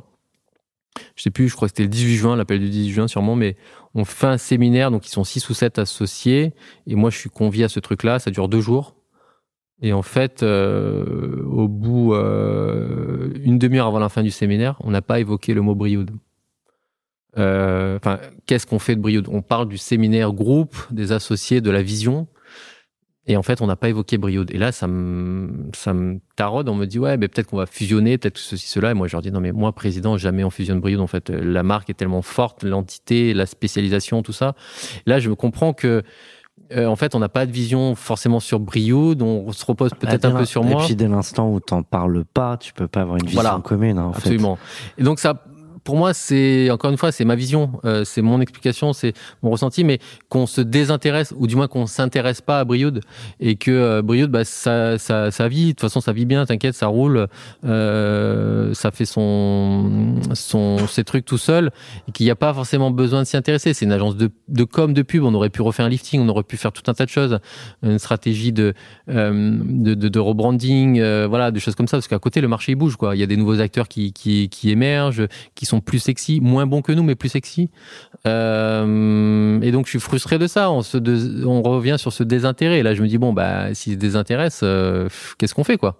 Je 1.16 1.24
sais 1.24 1.30
plus, 1.30 1.49
je 1.49 1.56
crois 1.56 1.68
que 1.68 1.72
c'était 1.72 1.84
le 1.84 1.89
18 1.89 2.16
juin, 2.16 2.36
l'appel 2.36 2.60
du 2.60 2.70
18 2.70 2.91
juin 2.91 3.08
sûrement, 3.08 3.36
mais 3.36 3.56
on 3.95 4.06
fait 4.06 4.28
un 4.28 4.38
séminaire, 4.38 4.91
donc 4.91 5.08
ils 5.08 5.12
sont 5.12 5.24
six 5.24 5.49
ou 5.49 5.54
sept 5.54 5.80
associés, 5.80 6.54
et 6.88 6.95
moi 6.95 7.10
je 7.10 7.18
suis 7.18 7.30
convié 7.30 7.66
à 7.66 7.70
ce 7.70 7.80
truc-là, 7.80 8.20
ça 8.20 8.32
dure 8.32 8.47
deux 8.47 8.62
jours. 8.62 8.95
Et 9.82 9.93
en 9.93 10.04
fait, 10.04 10.43
euh, 10.43 11.43
au 11.43 11.68
bout, 11.68 12.14
euh, 12.14 13.30
une 13.43 13.58
demi-heure 13.58 13.88
avant 13.88 13.99
la 13.99 14.10
fin 14.10 14.22
du 14.22 14.30
séminaire, 14.30 14.76
on 14.82 14.91
n'a 14.91 15.02
pas 15.02 15.20
évoqué 15.20 15.54
le 15.54 15.62
mot 15.62 15.76
Brioude. 15.76 16.12
Euh, 17.38 17.98
Enfin, 17.98 18.20
qu'est-ce 18.46 18.66
qu'on 18.68 18.80
fait 18.80 18.96
de 18.96 19.02
Brioude? 19.02 19.28
On 19.32 19.42
parle 19.42 19.68
du 19.68 19.78
séminaire 19.78 20.34
groupe, 20.34 20.76
des 20.92 21.12
associés, 21.12 21.62
de 21.62 21.72
la 21.72 21.82
vision. 21.82 22.28
Et 23.28 23.38
en 23.38 23.44
fait, 23.44 23.62
on 23.62 23.68
n'a 23.68 23.76
pas 23.76 23.88
évoqué 23.90 24.18
Brioude. 24.18 24.50
Et 24.52 24.58
là, 24.58 24.72
ça 24.72 24.88
me, 24.88 25.70
ça 25.76 25.94
me 25.94 26.20
taraude. 26.36 26.68
On 26.70 26.76
me 26.76 26.86
dit, 26.86 26.98
ouais, 26.98 27.18
mais 27.18 27.28
peut-être 27.28 27.48
qu'on 27.48 27.58
va 27.58 27.68
fusionner, 27.68 28.18
peut-être 28.18 28.38
ceci, 28.40 28.68
cela. 28.68 28.92
Et 28.92 28.94
moi, 28.96 29.08
je 29.08 29.14
leur 29.14 29.22
dis, 29.22 29.32
non, 29.32 29.40
mais 29.40 29.52
moi, 29.52 29.72
président, 29.74 30.18
jamais 30.18 30.44
on 30.44 30.50
fusionne 30.50 30.80
Brioude. 30.80 31.00
En 31.02 31.08
fait, 31.08 31.30
la 31.30 31.62
marque 31.64 31.90
est 31.92 31.94
tellement 31.94 32.24
forte, 32.24 32.64
l'entité, 32.64 33.34
la 33.36 33.46
spécialisation, 33.46 34.24
tout 34.24 34.34
ça. 34.34 34.56
Là, 35.06 35.20
je 35.20 35.30
comprends 35.30 35.72
que, 35.74 36.02
euh, 36.74 36.88
en 36.88 36.96
fait, 36.96 37.14
on 37.14 37.20
n'a 37.20 37.30
pas 37.30 37.46
de 37.46 37.52
vision 37.52 37.94
forcément 37.94 38.40
sur 38.40 38.60
Brioude. 38.60 39.22
On 39.22 39.52
se 39.52 39.64
repose 39.66 39.92
peut-être 39.92 40.24
Bah, 40.24 40.30
un 40.30 40.38
peu 40.40 40.46
sur 40.46 40.64
Et 40.66 40.70
moi. 40.70 40.84
puis 40.86 40.96
dès 40.96 41.08
l'instant 41.08 41.50
où 41.52 41.60
t'en 41.60 41.84
parles 41.84 42.26
pas, 42.26 42.58
tu 42.58 42.74
peux 42.74 42.88
pas 42.88 43.02
avoir 43.02 43.18
une 43.18 43.26
vision 43.28 43.42
Voilà. 43.42 43.62
commune. 43.64 44.00
hein, 44.00 44.06
en 44.06 44.14
fait. 44.14 44.18
Absolument. 44.20 44.58
Et 44.98 45.04
donc 45.04 45.20
ça, 45.20 45.44
pour 45.84 45.98
moi, 45.98 46.14
c'est 46.14 46.70
encore 46.70 46.92
une 46.92 46.98
fois, 46.98 47.12
c'est 47.12 47.26
ma 47.26 47.36
vision, 47.36 47.72
euh, 47.86 48.04
c'est 48.04 48.22
mon 48.22 48.42
explication, 48.42 48.94
c'est 48.94 49.14
mon 49.42 49.50
ressenti, 49.50 49.84
mais 49.84 50.00
qu'on 50.30 50.46
se 50.46 50.62
désintéresse 50.62 51.34
ou 51.38 51.48
du 51.48 51.56
moins 51.56 51.68
qu'on 51.68 51.88
s'intéresse 51.88 52.42
pas 52.42 52.60
à 52.60 52.64
Brioude 52.64 53.02
et 53.40 53.56
que 53.56 53.72
euh, 53.72 54.02
Brioude, 54.02 54.32
bah, 54.32 54.46
ça, 54.46 54.98
ça, 54.98 55.32
ça 55.32 55.48
vit. 55.48 55.66
De 55.66 55.70
toute 55.72 55.82
façon, 55.82 56.02
ça 56.02 56.14
vit 56.14 56.26
bien. 56.26 56.46
T'inquiète, 56.46 56.76
ça 56.76 56.88
roule. 56.88 57.28
Euh, 57.66 58.74
ça 58.74 58.92
fait 58.92 59.06
son, 59.06 60.16
son, 60.34 60.88
ses 60.88 61.04
trucs 61.04 61.26
tout 61.26 61.38
seul 61.38 61.72
et 62.08 62.12
qu'il 62.12 62.26
n'y 62.26 62.32
a 62.32 62.36
pas 62.36 62.54
forcément 62.54 62.92
besoin 62.92 63.22
de 63.22 63.28
s'y 63.28 63.38
intéresser. 63.38 63.74
C'est 63.74 63.86
une 63.86 63.92
agence 63.92 64.16
de, 64.16 64.30
de 64.50 64.64
com, 64.64 64.94
de 64.94 65.02
pub. 65.02 65.24
On 65.24 65.34
aurait 65.34 65.50
pu 65.50 65.62
refaire 65.62 65.86
un 65.86 65.90
lifting, 65.90 66.22
on 66.22 66.30
aurait 66.30 66.44
pu 66.44 66.58
faire 66.58 66.72
tout 66.72 66.84
un 66.88 66.94
tas 66.94 67.06
de 67.06 67.10
choses, 67.10 67.40
une 67.84 68.00
stratégie 68.00 68.52
de, 68.52 68.74
euh, 69.10 69.60
de, 69.64 69.94
de, 69.94 70.10
de 70.10 70.20
rebranding, 70.20 71.00
euh, 71.00 71.28
voilà, 71.28 71.52
des 71.52 71.60
choses 71.60 71.76
comme 71.76 71.88
ça. 71.88 71.98
Parce 71.98 72.08
qu'à 72.08 72.20
côté, 72.20 72.42
le 72.42 72.48
marché 72.48 72.74
il 72.74 72.76
bouge, 72.76 72.96
quoi. 72.96 73.16
Il 73.16 73.20
y 73.20 73.24
a 73.24 73.28
des 73.28 73.38
nouveaux 73.38 73.60
acteurs 73.60 73.88
qui, 73.88 74.14
qui, 74.14 74.50
qui 74.50 74.70
émergent, 74.70 75.28
qui 75.56 75.66
sont 75.66 75.70
plus 75.80 75.99
sexy, 75.99 76.39
moins 76.41 76.65
bons 76.65 76.82
que 76.82 76.91
nous, 76.91 77.03
mais 77.03 77.15
plus 77.15 77.30
sexy. 77.30 77.69
Euh, 78.28 79.59
et 79.61 79.72
donc, 79.72 79.86
je 79.86 79.91
suis 79.91 79.99
frustré 79.99 80.38
de 80.38 80.47
ça. 80.47 80.72
On, 80.72 80.82
se 80.82 80.97
on 81.45 81.61
revient 81.61 81.95
sur 81.97 82.11
ce 82.13 82.24
désintérêt. 82.24 82.80
Et 82.80 82.84
là, 82.84 82.93
je 82.93 83.01
me 83.01 83.07
dis, 83.07 83.17
bon, 83.17 83.34
bah, 83.34 83.74
s'ils 83.74 83.93
se 83.93 83.97
désintéressent, 83.97 84.61
euh, 84.63 85.07
qu'est-ce 85.38 85.55
qu'on 85.55 85.63
fait, 85.63 85.78
quoi? 85.78 85.97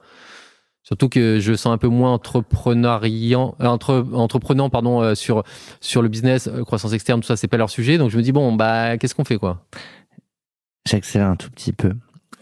Surtout 0.84 1.10
que 1.10 1.40
je 1.40 1.54
sens 1.54 1.74
un 1.74 1.78
peu 1.78 1.88
moins 1.88 2.14
entrepreneuriant, 2.14 3.56
entre, 3.60 4.06
entreprenant 4.14 4.70
pardon, 4.70 5.02
euh, 5.02 5.16
sur, 5.16 5.44
sur 5.80 6.02
le 6.02 6.10
business, 6.10 6.50
croissance 6.66 6.94
externe, 6.94 7.22
tout 7.22 7.28
ça, 7.28 7.38
c'est 7.38 7.48
pas 7.48 7.58
leur 7.58 7.70
sujet. 7.70 7.98
Donc 7.98 8.10
je 8.10 8.18
me 8.18 8.24
dis, 8.24 8.32
bon, 8.32 8.52
bah, 8.54 8.98
qu'est-ce 8.98 9.16
qu'on 9.16 9.24
fait, 9.24 9.38
quoi? 9.38 9.64
J'accélère 10.90 11.28
un 11.28 11.36
tout 11.36 11.52
petit 11.52 11.72
peu. 11.72 11.94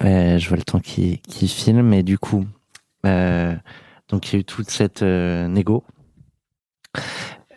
Je 0.01 0.47
vois 0.47 0.57
le 0.57 0.63
temps 0.63 0.79
qui, 0.79 1.19
qui 1.27 1.49
filme, 1.49 1.81
mais 1.81 2.01
du 2.01 2.17
coup, 2.17 2.45
donc 3.03 4.29
il 4.29 4.33
y 4.33 4.35
a 4.37 4.39
eu 4.39 4.45
toute 4.45 4.69
cette 4.69 5.01
négo 5.03 5.83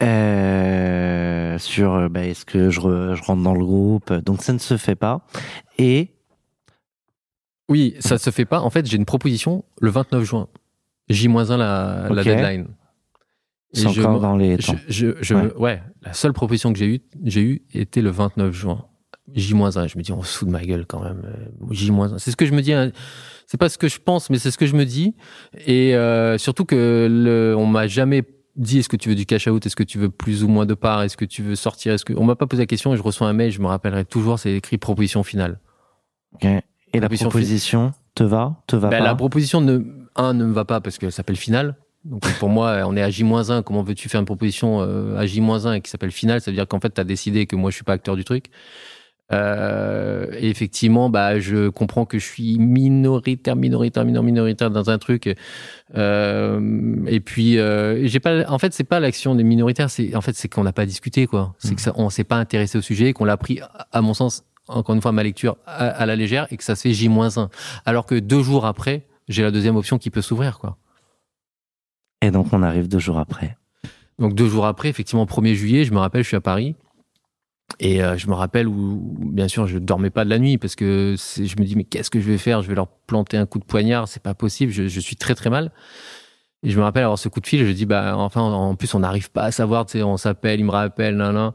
euh, 0.02 1.58
sur 1.58 1.94
euh, 1.94 2.08
bah, 2.08 2.24
est-ce 2.24 2.44
que 2.44 2.70
je, 2.70 2.80
re- 2.80 3.14
je 3.14 3.22
rentre 3.22 3.42
dans 3.42 3.54
le 3.54 3.64
groupe? 3.64 4.12
Donc 4.12 4.42
ça 4.42 4.52
ne 4.52 4.58
se 4.58 4.76
fait 4.76 4.94
pas. 4.96 5.24
Et 5.78 6.10
Oui, 7.68 7.94
ça 8.00 8.18
se 8.18 8.30
fait 8.30 8.44
pas. 8.44 8.60
En 8.60 8.70
fait, 8.70 8.86
j'ai 8.86 8.96
une 8.96 9.04
proposition 9.04 9.64
le 9.80 9.90
29 9.90 10.24
juin. 10.24 10.48
J-1 11.08 11.56
la, 11.56 12.08
la 12.10 12.22
deadline. 12.22 12.68
C'est 13.74 13.88
je 13.88 14.00
encore 14.02 14.14
me- 14.16 14.20
dans 14.20 14.36
les 14.36 14.56
Je, 14.60 14.66
temps. 14.66 14.76
je, 14.88 15.06
je 15.20 15.34
Ouais. 15.56 15.82
la 16.02 16.12
seule 16.12 16.32
proposition 16.32 16.72
que 16.72 16.78
j'ai 16.78 16.86
eue, 16.86 17.00
j'ai 17.24 17.40
eue 17.42 17.62
était 17.72 18.02
le 18.02 18.10
29 18.10 18.52
juin. 18.52 18.84
J-1. 19.34 19.88
Je 19.88 19.96
me 19.96 20.02
dis, 20.02 20.12
on 20.12 20.22
se 20.22 20.38
fout 20.38 20.48
de 20.48 20.52
ma 20.52 20.62
gueule 20.62 20.84
quand 20.86 21.02
même. 21.02 21.22
Euh, 21.24 21.46
J-1. 21.70 22.18
C'est 22.18 22.30
ce 22.30 22.36
que 22.36 22.44
je 22.44 22.52
me 22.52 22.60
dis. 22.60 22.72
hein. 22.72 22.92
C'est 23.46 23.56
pas 23.58 23.68
ce 23.68 23.78
que 23.78 23.88
je 23.88 23.98
pense, 23.98 24.28
mais 24.30 24.38
c'est 24.38 24.50
ce 24.50 24.58
que 24.58 24.66
je 24.66 24.74
me 24.76 24.84
dis. 24.84 25.14
Et 25.66 25.94
euh, 25.94 26.36
surtout 26.38 26.64
que 26.64 27.08
le, 27.10 27.54
on 27.56 27.66
m'a 27.66 27.86
jamais 27.86 28.22
dit 28.56 28.78
est-ce 28.78 28.88
que 28.88 28.96
tu 28.96 29.08
veux 29.08 29.14
du 29.14 29.26
cash 29.26 29.46
out, 29.46 29.64
est-ce 29.64 29.76
que 29.76 29.82
tu 29.82 29.98
veux 29.98 30.10
plus 30.10 30.44
ou 30.44 30.48
moins 30.48 30.66
de 30.66 30.74
parts, 30.74 31.02
est-ce 31.02 31.16
que 31.16 31.24
tu 31.24 31.42
veux 31.42 31.54
sortir, 31.56 31.94
est-ce 31.94 32.04
que 32.04 32.12
on 32.14 32.24
m'a 32.24 32.36
pas 32.36 32.46
posé 32.46 32.62
la 32.62 32.66
question 32.66 32.92
et 32.92 32.96
je 32.96 33.02
reçois 33.02 33.26
un 33.28 33.32
mail, 33.32 33.50
je 33.50 33.60
me 33.60 33.66
rappellerai 33.66 34.04
toujours, 34.04 34.38
c'est 34.38 34.52
écrit 34.52 34.78
proposition 34.78 35.22
finale. 35.22 35.58
Ok. 36.34 36.44
Et 36.44 36.60
la 36.94 37.08
proposition 37.08 37.28
proposition 37.30 37.92
te 38.14 38.24
va? 38.24 38.56
Te 38.66 38.76
va 38.76 38.88
Ben, 38.88 38.98
pas? 38.98 39.04
la 39.04 39.14
proposition 39.14 39.60
ne, 39.60 39.80
un, 40.16 40.34
ne 40.34 40.44
me 40.44 40.52
va 40.52 40.64
pas 40.66 40.80
parce 40.80 40.98
qu'elle 40.98 41.12
s'appelle 41.12 41.36
finale. 41.36 41.76
Donc 42.04 42.26
pour 42.40 42.48
moi, 42.48 42.82
on 42.84 42.96
est 42.96 43.02
à 43.02 43.08
J-1. 43.10 43.62
Comment 43.62 43.82
veux-tu 43.82 44.08
faire 44.08 44.20
une 44.20 44.26
proposition 44.26 44.82
euh, 44.82 45.16
à 45.16 45.24
J-1 45.24 45.74
et 45.76 45.80
qui 45.80 45.90
s'appelle 45.90 46.10
finale? 46.10 46.40
Ça 46.40 46.50
veut 46.50 46.56
dire 46.56 46.66
qu'en 46.66 46.80
fait, 46.80 46.92
tu 46.92 47.00
as 47.00 47.04
décidé 47.04 47.46
que 47.46 47.54
moi, 47.56 47.70
je 47.70 47.76
suis 47.76 47.84
pas 47.84 47.92
acteur 47.92 48.16
du 48.16 48.24
truc. 48.24 48.46
Euh, 49.30 50.26
et 50.38 50.50
effectivement, 50.50 51.08
bah, 51.08 51.38
je 51.38 51.68
comprends 51.68 52.04
que 52.04 52.18
je 52.18 52.24
suis 52.24 52.58
minoritaire, 52.58 53.56
minoritaire, 53.56 54.04
minor, 54.04 54.22
minoritaire 54.22 54.70
dans 54.70 54.90
un 54.90 54.98
truc. 54.98 55.34
Euh, 55.94 56.96
et 57.06 57.20
puis, 57.20 57.58
euh, 57.58 58.06
j'ai 58.06 58.20
pas. 58.20 58.48
En 58.50 58.58
fait, 58.58 58.72
c'est 58.72 58.84
pas 58.84 59.00
l'action 59.00 59.34
des 59.34 59.44
minoritaires. 59.44 59.90
C'est 59.90 60.14
en 60.14 60.20
fait, 60.20 60.34
c'est 60.34 60.48
qu'on 60.48 60.64
n'a 60.64 60.72
pas 60.72 60.86
discuté, 60.86 61.26
quoi. 61.26 61.54
C'est 61.58 61.74
que 61.74 61.80
ça, 61.80 61.92
on 61.96 62.10
s'est 62.10 62.24
pas 62.24 62.36
intéressé 62.36 62.78
au 62.78 62.82
sujet, 62.82 63.12
qu'on 63.12 63.24
l'a 63.24 63.36
pris, 63.36 63.60
à 63.90 64.02
mon 64.02 64.12
sens, 64.14 64.44
encore 64.68 64.94
une 64.94 65.02
fois, 65.02 65.12
ma 65.12 65.22
lecture 65.22 65.56
à, 65.66 65.88
à 65.88 66.06
la 66.06 66.16
légère, 66.16 66.46
et 66.50 66.56
que 66.56 66.64
ça 66.64 66.74
se 66.74 66.82
fait 66.82 66.92
J-1. 66.92 67.48
Alors 67.86 68.06
que 68.06 68.16
deux 68.16 68.42
jours 68.42 68.66
après, 68.66 69.06
j'ai 69.28 69.42
la 69.42 69.50
deuxième 69.50 69.76
option 69.76 69.98
qui 69.98 70.10
peut 70.10 70.22
s'ouvrir, 70.22 70.58
quoi. 70.58 70.76
Et 72.22 72.30
donc 72.30 72.52
on 72.52 72.62
arrive 72.62 72.88
deux 72.88 73.00
jours 73.00 73.18
après. 73.18 73.56
Donc 74.18 74.34
deux 74.34 74.46
jours 74.46 74.66
après, 74.66 74.88
effectivement, 74.88 75.24
1er 75.24 75.54
juillet, 75.54 75.84
je 75.84 75.92
me 75.92 75.98
rappelle, 75.98 76.22
je 76.22 76.28
suis 76.28 76.36
à 76.36 76.40
Paris. 76.40 76.76
Et 77.84 78.00
euh, 78.00 78.16
je 78.16 78.28
me 78.28 78.34
rappelle 78.34 78.68
où, 78.68 79.02
bien 79.18 79.48
sûr, 79.48 79.66
je 79.66 79.76
dormais 79.76 80.10
pas 80.10 80.24
de 80.24 80.30
la 80.30 80.38
nuit 80.38 80.56
parce 80.56 80.76
que 80.76 81.16
je 81.18 81.60
me 81.60 81.64
dis, 81.64 81.74
mais 81.74 81.82
qu'est-ce 81.82 82.10
que 82.10 82.20
je 82.20 82.30
vais 82.30 82.38
faire? 82.38 82.62
Je 82.62 82.68
vais 82.68 82.76
leur 82.76 82.86
planter 82.86 83.36
un 83.36 83.44
coup 83.44 83.58
de 83.58 83.64
poignard, 83.64 84.06
c'est 84.06 84.22
pas 84.22 84.34
possible, 84.34 84.72
je, 84.72 84.86
je, 84.86 85.00
suis 85.00 85.16
très 85.16 85.34
très 85.34 85.50
mal. 85.50 85.72
Et 86.62 86.70
je 86.70 86.78
me 86.78 86.84
rappelle 86.84 87.02
avoir 87.02 87.18
ce 87.18 87.28
coup 87.28 87.40
de 87.40 87.46
fil, 87.46 87.66
je 87.66 87.72
dis, 87.72 87.84
bah, 87.84 88.16
enfin, 88.16 88.40
en 88.40 88.76
plus, 88.76 88.94
on 88.94 89.00
n'arrive 89.00 89.32
pas 89.32 89.42
à 89.42 89.50
savoir, 89.50 89.84
tu 89.84 89.98
sais, 89.98 90.04
on 90.04 90.16
s'appelle, 90.16 90.60
il 90.60 90.64
me 90.64 90.70
rappelle, 90.70 91.16
nan, 91.16 91.34
nan. 91.34 91.52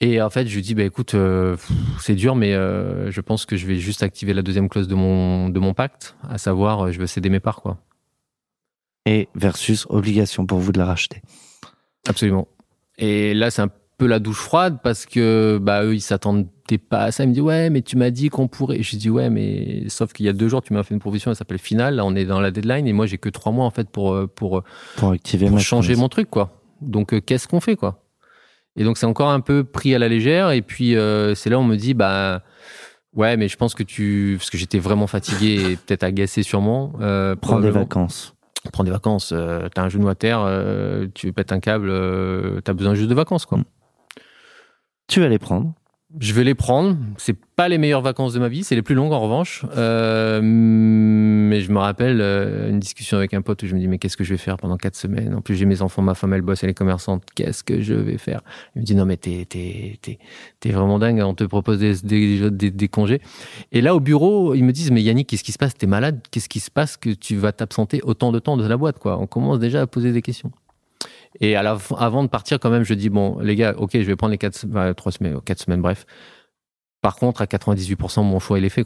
Et 0.00 0.22
en 0.22 0.30
fait, 0.30 0.46
je 0.46 0.54
lui 0.54 0.62
dis, 0.62 0.74
bah, 0.74 0.84
écoute, 0.84 1.12
euh, 1.12 1.58
c'est 2.00 2.14
dur, 2.14 2.34
mais 2.34 2.54
euh, 2.54 3.10
je 3.10 3.20
pense 3.20 3.44
que 3.44 3.58
je 3.58 3.66
vais 3.66 3.76
juste 3.76 4.02
activer 4.02 4.32
la 4.32 4.40
deuxième 4.40 4.70
clause 4.70 4.88
de 4.88 4.94
mon, 4.94 5.50
de 5.50 5.60
mon 5.60 5.74
pacte, 5.74 6.16
à 6.26 6.38
savoir, 6.38 6.90
je 6.90 6.98
vais 6.98 7.06
céder 7.06 7.28
mes 7.28 7.40
parts, 7.40 7.60
quoi. 7.60 7.76
Et 9.04 9.28
versus 9.34 9.86
obligation 9.90 10.46
pour 10.46 10.58
vous 10.58 10.72
de 10.72 10.78
la 10.78 10.86
racheter. 10.86 11.20
Absolument. 12.08 12.48
Et 12.96 13.34
là, 13.34 13.50
c'est 13.50 13.60
un 13.60 13.70
peu 13.98 14.06
la 14.06 14.18
douche 14.18 14.38
froide 14.38 14.78
parce 14.82 15.04
que 15.06 15.58
bah 15.60 15.84
eux 15.84 15.94
ils 15.94 16.00
s'attendaient 16.00 16.78
pas 16.78 17.00
à 17.04 17.12
ça. 17.12 17.24
Ils 17.24 17.28
me 17.28 17.32
disent 17.34 17.42
ouais 17.42 17.68
mais 17.68 17.82
tu 17.82 17.96
m'as 17.96 18.10
dit 18.10 18.30
qu'on 18.30 18.48
pourrait. 18.48 18.82
Je 18.82 18.96
dis 18.96 19.10
ouais 19.10 19.28
mais 19.28 19.88
sauf 19.88 20.12
qu'il 20.12 20.24
y 20.24 20.28
a 20.28 20.32
deux 20.32 20.48
jours 20.48 20.62
tu 20.62 20.72
m'as 20.72 20.82
fait 20.82 20.94
une 20.94 21.00
proposition 21.00 21.30
elle 21.30 21.36
s'appelle 21.36 21.58
finale. 21.58 21.96
Là 21.96 22.04
on 22.04 22.14
est 22.14 22.24
dans 22.24 22.40
la 22.40 22.50
deadline 22.50 22.86
et 22.86 22.92
moi 22.92 23.06
j'ai 23.06 23.18
que 23.18 23.28
trois 23.28 23.52
mois 23.52 23.66
en 23.66 23.70
fait 23.70 23.90
pour 23.90 24.14
euh, 24.14 24.26
pour 24.26 24.62
pour 24.96 25.10
activer 25.10 25.48
pour 25.48 25.60
changer 25.60 25.96
mon 25.96 26.08
truc 26.08 26.30
quoi. 26.30 26.62
Donc 26.80 27.12
euh, 27.12 27.20
qu'est-ce 27.20 27.48
qu'on 27.48 27.60
fait 27.60 27.76
quoi? 27.76 28.04
Et 28.76 28.84
donc 28.84 28.96
c'est 28.96 29.06
encore 29.06 29.30
un 29.30 29.40
peu 29.40 29.64
pris 29.64 29.94
à 29.94 29.98
la 29.98 30.08
légère 30.08 30.52
et 30.52 30.62
puis 30.62 30.96
euh, 30.96 31.34
c'est 31.34 31.50
là 31.50 31.58
on 31.58 31.64
me 31.64 31.76
dit 31.76 31.94
bah 31.94 32.42
ouais 33.14 33.36
mais 33.36 33.48
je 33.48 33.56
pense 33.56 33.74
que 33.74 33.82
tu 33.82 34.36
parce 34.38 34.50
que 34.50 34.58
j'étais 34.58 34.78
vraiment 34.78 35.08
fatigué 35.08 35.72
et 35.72 35.76
peut-être 35.86 36.04
agacé 36.04 36.42
sûrement. 36.42 36.92
Euh, 37.00 37.34
Prends 37.34 37.60
des 37.60 37.70
vacances 37.70 38.34
prends 38.72 38.84
des 38.84 38.90
vacances, 38.90 39.32
euh, 39.32 39.68
t'as 39.72 39.82
un 39.82 39.88
genou 39.88 40.08
à 40.08 40.14
terre, 40.14 40.40
euh, 40.44 41.06
tu 41.14 41.32
pètes 41.32 41.52
un 41.52 41.60
câble, 41.60 41.88
euh, 41.90 42.60
t'as 42.62 42.72
besoin 42.72 42.94
juste 42.94 43.08
de 43.08 43.14
vacances, 43.14 43.46
quoi. 43.46 43.58
Tu 45.08 45.20
vas 45.20 45.28
les 45.28 45.38
prendre. 45.38 45.72
Je 46.20 46.32
vais 46.32 46.44
les 46.44 46.54
prendre. 46.54 46.96
C'est 47.18 47.36
pas 47.54 47.68
les 47.68 47.76
meilleures 47.76 48.00
vacances 48.00 48.32
de 48.32 48.38
ma 48.38 48.48
vie, 48.48 48.64
c'est 48.64 48.74
les 48.74 48.82
plus 48.82 48.94
longues 48.94 49.12
en 49.12 49.20
revanche. 49.20 49.66
Euh, 49.76 50.40
mais 50.42 51.60
je 51.60 51.70
me 51.70 51.78
rappelle 51.78 52.20
euh, 52.22 52.70
une 52.70 52.78
discussion 52.78 53.18
avec 53.18 53.34
un 53.34 53.42
pote 53.42 53.62
où 53.62 53.66
je 53.66 53.74
me 53.74 53.80
dis 53.80 53.88
mais 53.88 53.98
qu'est-ce 53.98 54.16
que 54.16 54.24
je 54.24 54.32
vais 54.32 54.38
faire 54.38 54.56
pendant 54.56 54.78
quatre 54.78 54.96
semaines? 54.96 55.34
En 55.34 55.42
plus 55.42 55.54
j'ai 55.54 55.66
mes 55.66 55.82
enfants, 55.82 56.00
ma 56.00 56.14
femme 56.14 56.32
elle 56.32 56.40
bosse, 56.40 56.64
elle 56.64 56.70
est 56.70 56.74
commerçante. 56.74 57.24
Qu'est-ce 57.34 57.62
que 57.62 57.82
je 57.82 57.92
vais 57.92 58.16
faire? 58.16 58.40
Il 58.74 58.80
me 58.80 58.86
dit 58.86 58.94
non 58.94 59.04
mais 59.04 59.18
t'es 59.18 59.46
t'es 59.46 59.98
t'es 60.60 60.70
vraiment 60.70 60.98
dingue. 60.98 61.20
On 61.22 61.34
te 61.34 61.44
propose 61.44 61.78
des, 61.78 62.50
des, 62.50 62.88
congés. 62.88 63.20
Et 63.72 63.82
là 63.82 63.94
au 63.94 64.00
bureau 64.00 64.54
ils 64.54 64.64
me 64.64 64.72
disent 64.72 64.90
mais 64.90 65.02
Yannick 65.02 65.28
qu'est-ce 65.28 65.44
qui 65.44 65.52
se 65.52 65.58
passe? 65.58 65.74
T'es 65.74 65.86
malade? 65.86 66.20
Qu'est-ce 66.30 66.48
qui 66.48 66.60
se 66.60 66.70
passe 66.70 66.96
que 66.96 67.10
tu 67.10 67.36
vas 67.36 67.52
t'absenter 67.52 68.00
autant 68.02 68.32
de 68.32 68.38
temps 68.38 68.56
de 68.56 68.66
la 68.66 68.78
boîte 68.78 68.98
quoi? 68.98 69.18
On 69.18 69.26
commence 69.26 69.58
déjà 69.58 69.82
à 69.82 69.86
poser 69.86 70.12
des 70.12 70.22
questions. 70.22 70.52
Et 71.40 71.56
à 71.56 71.62
la, 71.62 71.78
avant 71.96 72.22
de 72.22 72.28
partir, 72.28 72.58
quand 72.58 72.70
même, 72.70 72.84
je 72.84 72.94
dis 72.94 73.10
bon, 73.10 73.38
les 73.40 73.54
gars, 73.54 73.74
ok, 73.76 73.90
je 73.94 73.98
vais 74.00 74.16
prendre 74.16 74.32
les 74.32 74.38
quatre, 74.38 74.66
bah, 74.66 74.92
trois 74.94 75.12
semaines, 75.12 75.40
quatre 75.44 75.60
semaines, 75.60 75.80
bref. 75.80 76.04
Par 77.00 77.16
contre, 77.16 77.42
à 77.42 77.44
98%, 77.46 78.24
mon 78.24 78.40
choix 78.40 78.58
il 78.58 78.64
est 78.64 78.70
fait. 78.70 78.84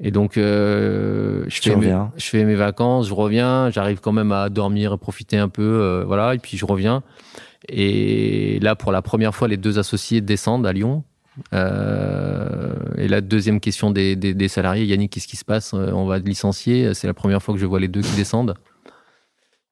Et 0.00 0.10
donc, 0.10 0.36
euh, 0.36 1.44
je, 1.48 1.60
fais 1.60 1.76
mes, 1.76 1.94
je 2.16 2.24
fais 2.24 2.44
mes 2.44 2.54
vacances, 2.54 3.08
je 3.08 3.14
reviens, 3.14 3.70
j'arrive 3.70 4.00
quand 4.00 4.12
même 4.12 4.32
à 4.32 4.48
dormir, 4.48 4.98
profiter 4.98 5.36
un 5.36 5.48
peu, 5.48 5.62
euh, 5.62 6.04
voilà, 6.04 6.34
et 6.34 6.38
puis 6.38 6.56
je 6.56 6.64
reviens. 6.64 7.02
Et 7.68 8.58
là, 8.60 8.74
pour 8.74 8.90
la 8.90 9.02
première 9.02 9.34
fois, 9.34 9.46
les 9.46 9.58
deux 9.58 9.78
associés 9.78 10.20
descendent 10.20 10.66
à 10.66 10.72
Lyon. 10.72 11.04
Euh, 11.54 12.74
et 12.96 13.08
la 13.08 13.20
deuxième 13.20 13.60
question 13.60 13.90
des, 13.90 14.16
des, 14.16 14.34
des 14.34 14.48
salariés, 14.48 14.84
Yannick, 14.84 15.12
qu'est-ce 15.12 15.28
qui 15.28 15.36
se 15.36 15.44
passe? 15.44 15.72
On 15.72 16.06
va 16.06 16.18
licencier. 16.18 16.92
C'est 16.94 17.06
la 17.06 17.14
première 17.14 17.42
fois 17.42 17.54
que 17.54 17.60
je 17.60 17.66
vois 17.66 17.78
les 17.78 17.88
deux 17.88 18.00
qui 18.00 18.16
descendent. 18.16 18.54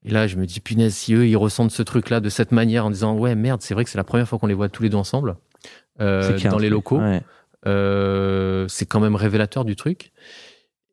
Et 0.04 0.10
là, 0.10 0.26
je 0.26 0.36
me 0.36 0.46
dis, 0.46 0.60
punaise, 0.60 0.94
si 0.94 1.14
eux, 1.14 1.26
ils 1.26 1.36
ressentent 1.36 1.72
ce 1.72 1.82
truc-là 1.82 2.20
de 2.20 2.28
cette 2.28 2.52
manière 2.52 2.86
en 2.86 2.90
disant, 2.90 3.16
ouais, 3.16 3.34
merde, 3.34 3.60
c'est 3.62 3.74
vrai 3.74 3.84
que 3.84 3.90
c'est 3.90 3.98
la 3.98 4.04
première 4.04 4.26
fois 4.26 4.38
qu'on 4.38 4.46
les 4.46 4.54
voit 4.54 4.68
tous 4.68 4.82
les 4.82 4.88
deux 4.88 4.96
ensemble 4.96 5.36
euh, 6.00 6.38
dans 6.38 6.58
les 6.58 6.70
locaux. 6.70 7.00
Euh, 7.66 8.66
c'est 8.68 8.86
quand 8.86 9.00
même 9.00 9.16
révélateur 9.16 9.64
du 9.64 9.76
truc. 9.76 10.12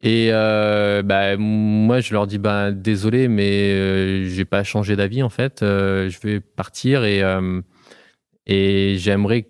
Et 0.02 0.30
euh, 0.32 1.02
bah, 1.04 1.38
moi, 1.38 2.02
je 2.02 2.14
leur 2.14 2.28
dis, 2.28 2.38
bah, 2.38 2.72
désolé, 2.72 3.30
mais 3.30 4.26
j'ai 4.26 4.46
pas 4.46 4.64
changé 4.64 4.96
d'avis 4.96 5.24
en 5.24 5.30
fait. 5.30 5.60
Je 5.62 6.20
vais 6.22 6.40
partir 6.40 7.04
et 7.06 7.24
et 8.50 8.96
j'aimerais 8.98 9.48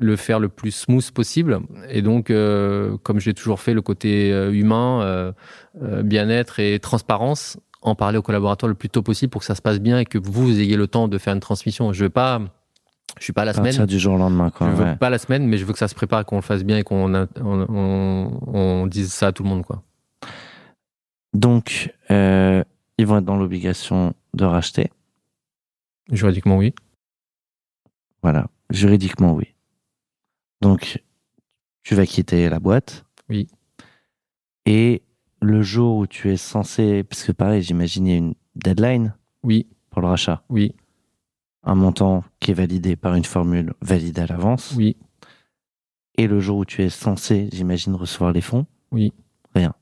le 0.00 0.16
faire 0.16 0.38
le 0.38 0.48
plus 0.48 0.70
smooth 0.70 1.10
possible. 1.10 1.60
Et 1.88 2.02
donc, 2.02 2.28
comme 2.28 3.18
j'ai 3.18 3.34
toujours 3.34 3.60
fait, 3.60 3.72
le 3.72 3.82
côté 3.82 4.30
humain, 4.52 5.34
bien-être 5.74 6.60
et 6.60 6.78
transparence, 6.78 7.58
en 7.88 7.94
parler 7.94 8.18
aux 8.18 8.22
collaborateurs 8.22 8.68
le 8.68 8.74
plus 8.74 8.88
tôt 8.88 9.02
possible 9.02 9.30
pour 9.30 9.40
que 9.40 9.46
ça 9.46 9.54
se 9.54 9.62
passe 9.62 9.80
bien 9.80 9.98
et 9.98 10.04
que 10.04 10.18
vous 10.18 10.60
ayez 10.60 10.76
le 10.76 10.86
temps 10.86 11.08
de 11.08 11.18
faire 11.18 11.34
une 11.34 11.40
transmission. 11.40 11.92
Je 11.92 12.04
veux 12.04 12.10
pas, 12.10 12.40
je 13.18 13.24
suis 13.24 13.32
pas 13.32 13.44
la 13.44 13.52
semaine. 13.52 13.86
du 13.86 13.98
jour 13.98 14.14
au 14.14 14.18
lendemain, 14.18 14.50
quoi. 14.50 14.70
Je 14.70 14.76
veux 14.76 14.96
pas 14.96 15.10
la 15.10 15.18
semaine, 15.18 15.46
mais 15.46 15.58
je 15.58 15.64
veux 15.64 15.72
que 15.72 15.78
ça 15.78 15.88
se 15.88 15.94
prépare, 15.94 16.24
qu'on 16.24 16.36
le 16.36 16.42
fasse 16.42 16.64
bien 16.64 16.78
et 16.78 16.82
qu'on 16.82 17.14
on, 17.14 18.40
on, 18.46 18.86
dise 18.86 19.12
ça 19.12 19.28
à 19.28 19.32
tout 19.32 19.42
le 19.42 19.48
monde, 19.48 19.64
quoi. 19.64 19.82
Donc, 21.34 21.94
euh, 22.10 22.62
ils 22.96 23.06
vont 23.06 23.18
être 23.18 23.24
dans 23.24 23.36
l'obligation 23.36 24.14
de 24.34 24.44
racheter. 24.44 24.90
Juridiquement, 26.10 26.56
oui. 26.56 26.74
Voilà, 28.22 28.48
juridiquement, 28.70 29.34
oui. 29.34 29.54
Donc, 30.60 31.02
tu 31.82 31.94
vas 31.94 32.06
quitter 32.06 32.48
la 32.48 32.58
boîte. 32.58 33.04
Oui. 33.28 33.48
Et 34.66 35.02
le 35.40 35.62
jour 35.62 35.96
où 35.98 36.06
tu 36.06 36.30
es 36.30 36.36
censé, 36.36 37.04
parce 37.04 37.24
que 37.24 37.32
pareil, 37.32 37.62
j'imagine 37.62 38.06
il 38.06 38.10
y 38.10 38.14
a 38.14 38.18
une 38.18 38.34
deadline. 38.56 39.14
Oui. 39.42 39.66
Pour 39.90 40.02
le 40.02 40.08
rachat. 40.08 40.42
Oui. 40.48 40.74
Un 41.62 41.74
montant 41.74 42.24
qui 42.40 42.50
est 42.50 42.54
validé 42.54 42.96
par 42.96 43.14
une 43.14 43.24
formule 43.24 43.74
validée 43.80 44.22
à 44.22 44.26
l'avance. 44.26 44.74
Oui. 44.76 44.96
Et 46.16 46.26
le 46.26 46.40
jour 46.40 46.58
où 46.58 46.64
tu 46.64 46.82
es 46.82 46.88
censé, 46.88 47.48
j'imagine, 47.52 47.94
recevoir 47.94 48.32
les 48.32 48.40
fonds. 48.40 48.66
Oui. 48.90 49.12
Rien. 49.54 49.74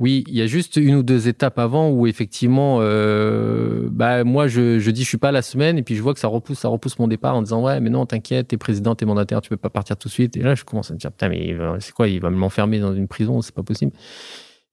Oui, 0.00 0.24
il 0.26 0.34
y 0.34 0.42
a 0.42 0.46
juste 0.46 0.76
une 0.76 0.96
ou 0.96 1.02
deux 1.04 1.28
étapes 1.28 1.58
avant 1.58 1.88
où 1.90 2.08
effectivement, 2.08 2.78
euh, 2.80 3.88
bah 3.92 4.24
moi 4.24 4.48
je, 4.48 4.80
je 4.80 4.90
dis 4.90 5.04
je 5.04 5.08
suis 5.08 5.18
pas 5.18 5.30
la 5.30 5.40
semaine 5.40 5.78
et 5.78 5.84
puis 5.84 5.94
je 5.94 6.02
vois 6.02 6.14
que 6.14 6.18
ça 6.18 6.26
repousse, 6.26 6.58
ça 6.58 6.68
repousse 6.68 6.98
mon 6.98 7.06
départ 7.06 7.36
en 7.36 7.42
disant 7.42 7.62
ouais 7.62 7.78
mais 7.78 7.90
non 7.90 8.04
t'inquiète, 8.04 8.48
t'es 8.48 8.56
président, 8.56 8.96
t'es 8.96 9.06
mandataire, 9.06 9.40
tu 9.40 9.50
peux 9.50 9.56
pas 9.56 9.70
partir 9.70 9.96
tout 9.96 10.08
de 10.08 10.12
suite. 10.12 10.36
Et 10.36 10.42
là 10.42 10.56
je 10.56 10.64
commence 10.64 10.90
à 10.90 10.94
me 10.94 10.98
dire 10.98 11.12
putain 11.12 11.28
mais 11.28 11.56
c'est 11.78 11.92
quoi, 11.92 12.08
il 12.08 12.20
va 12.20 12.30
m'enfermer 12.30 12.80
dans 12.80 12.92
une 12.92 13.06
prison, 13.06 13.40
c'est 13.40 13.54
pas 13.54 13.62
possible 13.62 13.92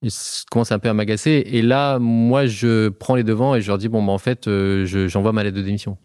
je 0.02 0.45
commence 0.49 0.72
un 0.72 0.80
peu 0.80 0.89
à 0.89 0.93
m'agacer. 0.93 1.43
Et 1.45 1.62
là, 1.62 1.99
moi, 1.99 2.45
je 2.45 2.89
prends 2.89 3.16
les 3.16 3.24
devants 3.24 3.56
et 3.56 3.62
je 3.62 3.68
leur 3.68 3.78
dis 3.78 3.88
bon, 3.88 4.04
bah, 4.04 4.12
en 4.12 4.18
fait, 4.18 4.47
euh, 4.47 4.86
j'envoie 5.08 5.32
ma 5.32 5.43
lettre 5.43 5.58
de 5.58 5.62
démission. 5.62 5.97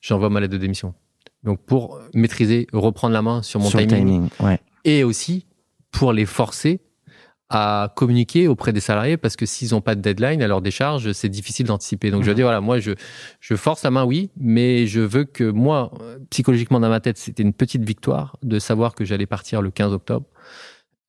J'envoie 0.00 0.28
ma 0.28 0.40
lettre 0.40 0.52
de 0.52 0.58
démission. 0.58 0.94
Donc, 1.42 1.64
pour 1.64 2.00
maîtriser, 2.14 2.66
reprendre 2.72 3.14
la 3.14 3.22
main 3.22 3.42
sur 3.42 3.60
mon 3.60 3.70
timing. 3.70 4.28
Et 4.84 5.04
aussi 5.04 5.46
pour 5.90 6.12
les 6.12 6.26
forcer 6.26 6.80
à 7.50 7.92
communiquer 7.94 8.48
auprès 8.48 8.72
des 8.72 8.80
salariés 8.80 9.16
parce 9.16 9.36
que 9.36 9.46
s'ils 9.46 9.72
n'ont 9.72 9.80
pas 9.80 9.94
de 9.94 10.00
deadline 10.00 10.42
à 10.42 10.48
leur 10.48 10.60
décharge, 10.60 11.12
c'est 11.12 11.28
difficile 11.28 11.66
d'anticiper. 11.66 12.10
Donc, 12.10 12.22
je 12.24 12.32
dis 12.32 12.42
voilà, 12.42 12.60
moi, 12.60 12.80
je, 12.80 12.92
je 13.40 13.54
force 13.54 13.82
la 13.82 13.90
main, 13.90 14.04
oui, 14.04 14.30
mais 14.36 14.86
je 14.86 15.00
veux 15.00 15.24
que 15.24 15.44
moi, 15.44 15.90
psychologiquement 16.30 16.80
dans 16.80 16.88
ma 16.88 17.00
tête, 17.00 17.16
c'était 17.16 17.42
une 17.42 17.52
petite 17.52 17.84
victoire 17.84 18.36
de 18.42 18.58
savoir 18.58 18.94
que 18.94 19.04
j'allais 19.04 19.26
partir 19.26 19.62
le 19.62 19.70
15 19.70 19.92
octobre 19.92 20.26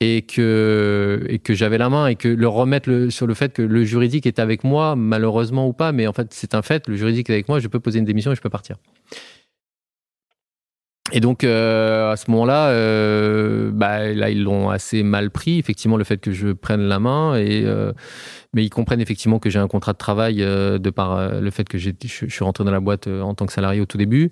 et 0.01 0.23
que 0.23 1.25
et 1.29 1.39
que 1.39 1.53
j'avais 1.53 1.77
la 1.77 1.89
main 1.89 2.07
et 2.07 2.15
que 2.15 2.27
le 2.27 2.47
remettre 2.47 3.07
sur 3.09 3.27
le 3.27 3.33
fait 3.33 3.53
que 3.53 3.61
le 3.61 3.85
juridique 3.85 4.25
est 4.25 4.39
avec 4.39 4.63
moi 4.63 4.95
malheureusement 4.95 5.67
ou 5.67 5.73
pas 5.73 5.91
mais 5.93 6.05
en 6.05 6.13
fait 6.13 6.33
c'est 6.33 6.53
un 6.53 6.61
fait 6.61 6.87
le 6.87 6.95
juridique 6.95 7.29
est 7.29 7.33
avec 7.33 7.47
moi 7.47 7.59
je 7.59 7.67
peux 7.67 7.79
poser 7.79 7.99
une 7.99 8.05
démission 8.05 8.31
et 8.31 8.35
je 8.35 8.41
peux 8.41 8.49
partir 8.49 8.75
et 11.15 11.21
donc 11.21 11.45
euh, 11.45 12.11
à 12.11 12.17
ce 12.17 12.29
moment-là, 12.31 12.67
euh, 12.71 13.71
bah, 13.71 14.11
là 14.13 14.29
ils 14.29 14.43
l'ont 14.43 14.69
assez 14.69 15.01
mal 15.01 15.31
pris 15.31 15.57
effectivement 15.57 15.95
le 15.95 16.03
fait 16.03 16.17
que 16.17 16.33
je 16.33 16.49
prenne 16.49 16.81
la 16.81 16.99
main 16.99 17.37
et 17.37 17.63
euh, 17.63 17.93
mais 18.53 18.65
ils 18.65 18.69
comprennent 18.69 18.99
effectivement 18.99 19.39
que 19.39 19.49
j'ai 19.49 19.59
un 19.59 19.69
contrat 19.69 19.93
de 19.93 19.97
travail 19.97 20.43
euh, 20.43 20.77
de 20.77 20.89
par 20.89 21.15
euh, 21.15 21.39
le 21.39 21.51
fait 21.51 21.69
que 21.69 21.77
je, 21.77 21.91
je 22.03 22.27
suis 22.27 22.43
rentré 22.43 22.65
dans 22.65 22.71
la 22.71 22.81
boîte 22.81 23.07
euh, 23.07 23.21
en 23.21 23.33
tant 23.33 23.45
que 23.45 23.53
salarié 23.53 23.79
au 23.79 23.85
tout 23.85 23.97
début 23.97 24.29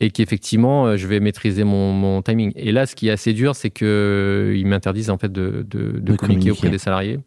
et 0.00 0.10
qu'effectivement 0.10 0.96
je 0.96 1.06
vais 1.06 1.20
maîtriser 1.20 1.64
mon, 1.64 1.92
mon, 1.92 2.22
timing. 2.22 2.52
Et 2.56 2.72
là, 2.72 2.86
ce 2.86 2.94
qui 2.94 3.08
est 3.08 3.12
assez 3.12 3.34
dur, 3.34 3.54
c'est 3.54 3.70
que 3.70 4.54
ils 4.56 4.66
m'interdisent 4.66 5.10
en 5.10 5.18
fait 5.18 5.30
de, 5.30 5.66
de, 5.68 5.92
de, 5.92 6.00
de 6.00 6.16
communiquer, 6.16 6.16
communiquer 6.16 6.50
auprès 6.50 6.70
des 6.70 6.78
salariés. 6.78 7.18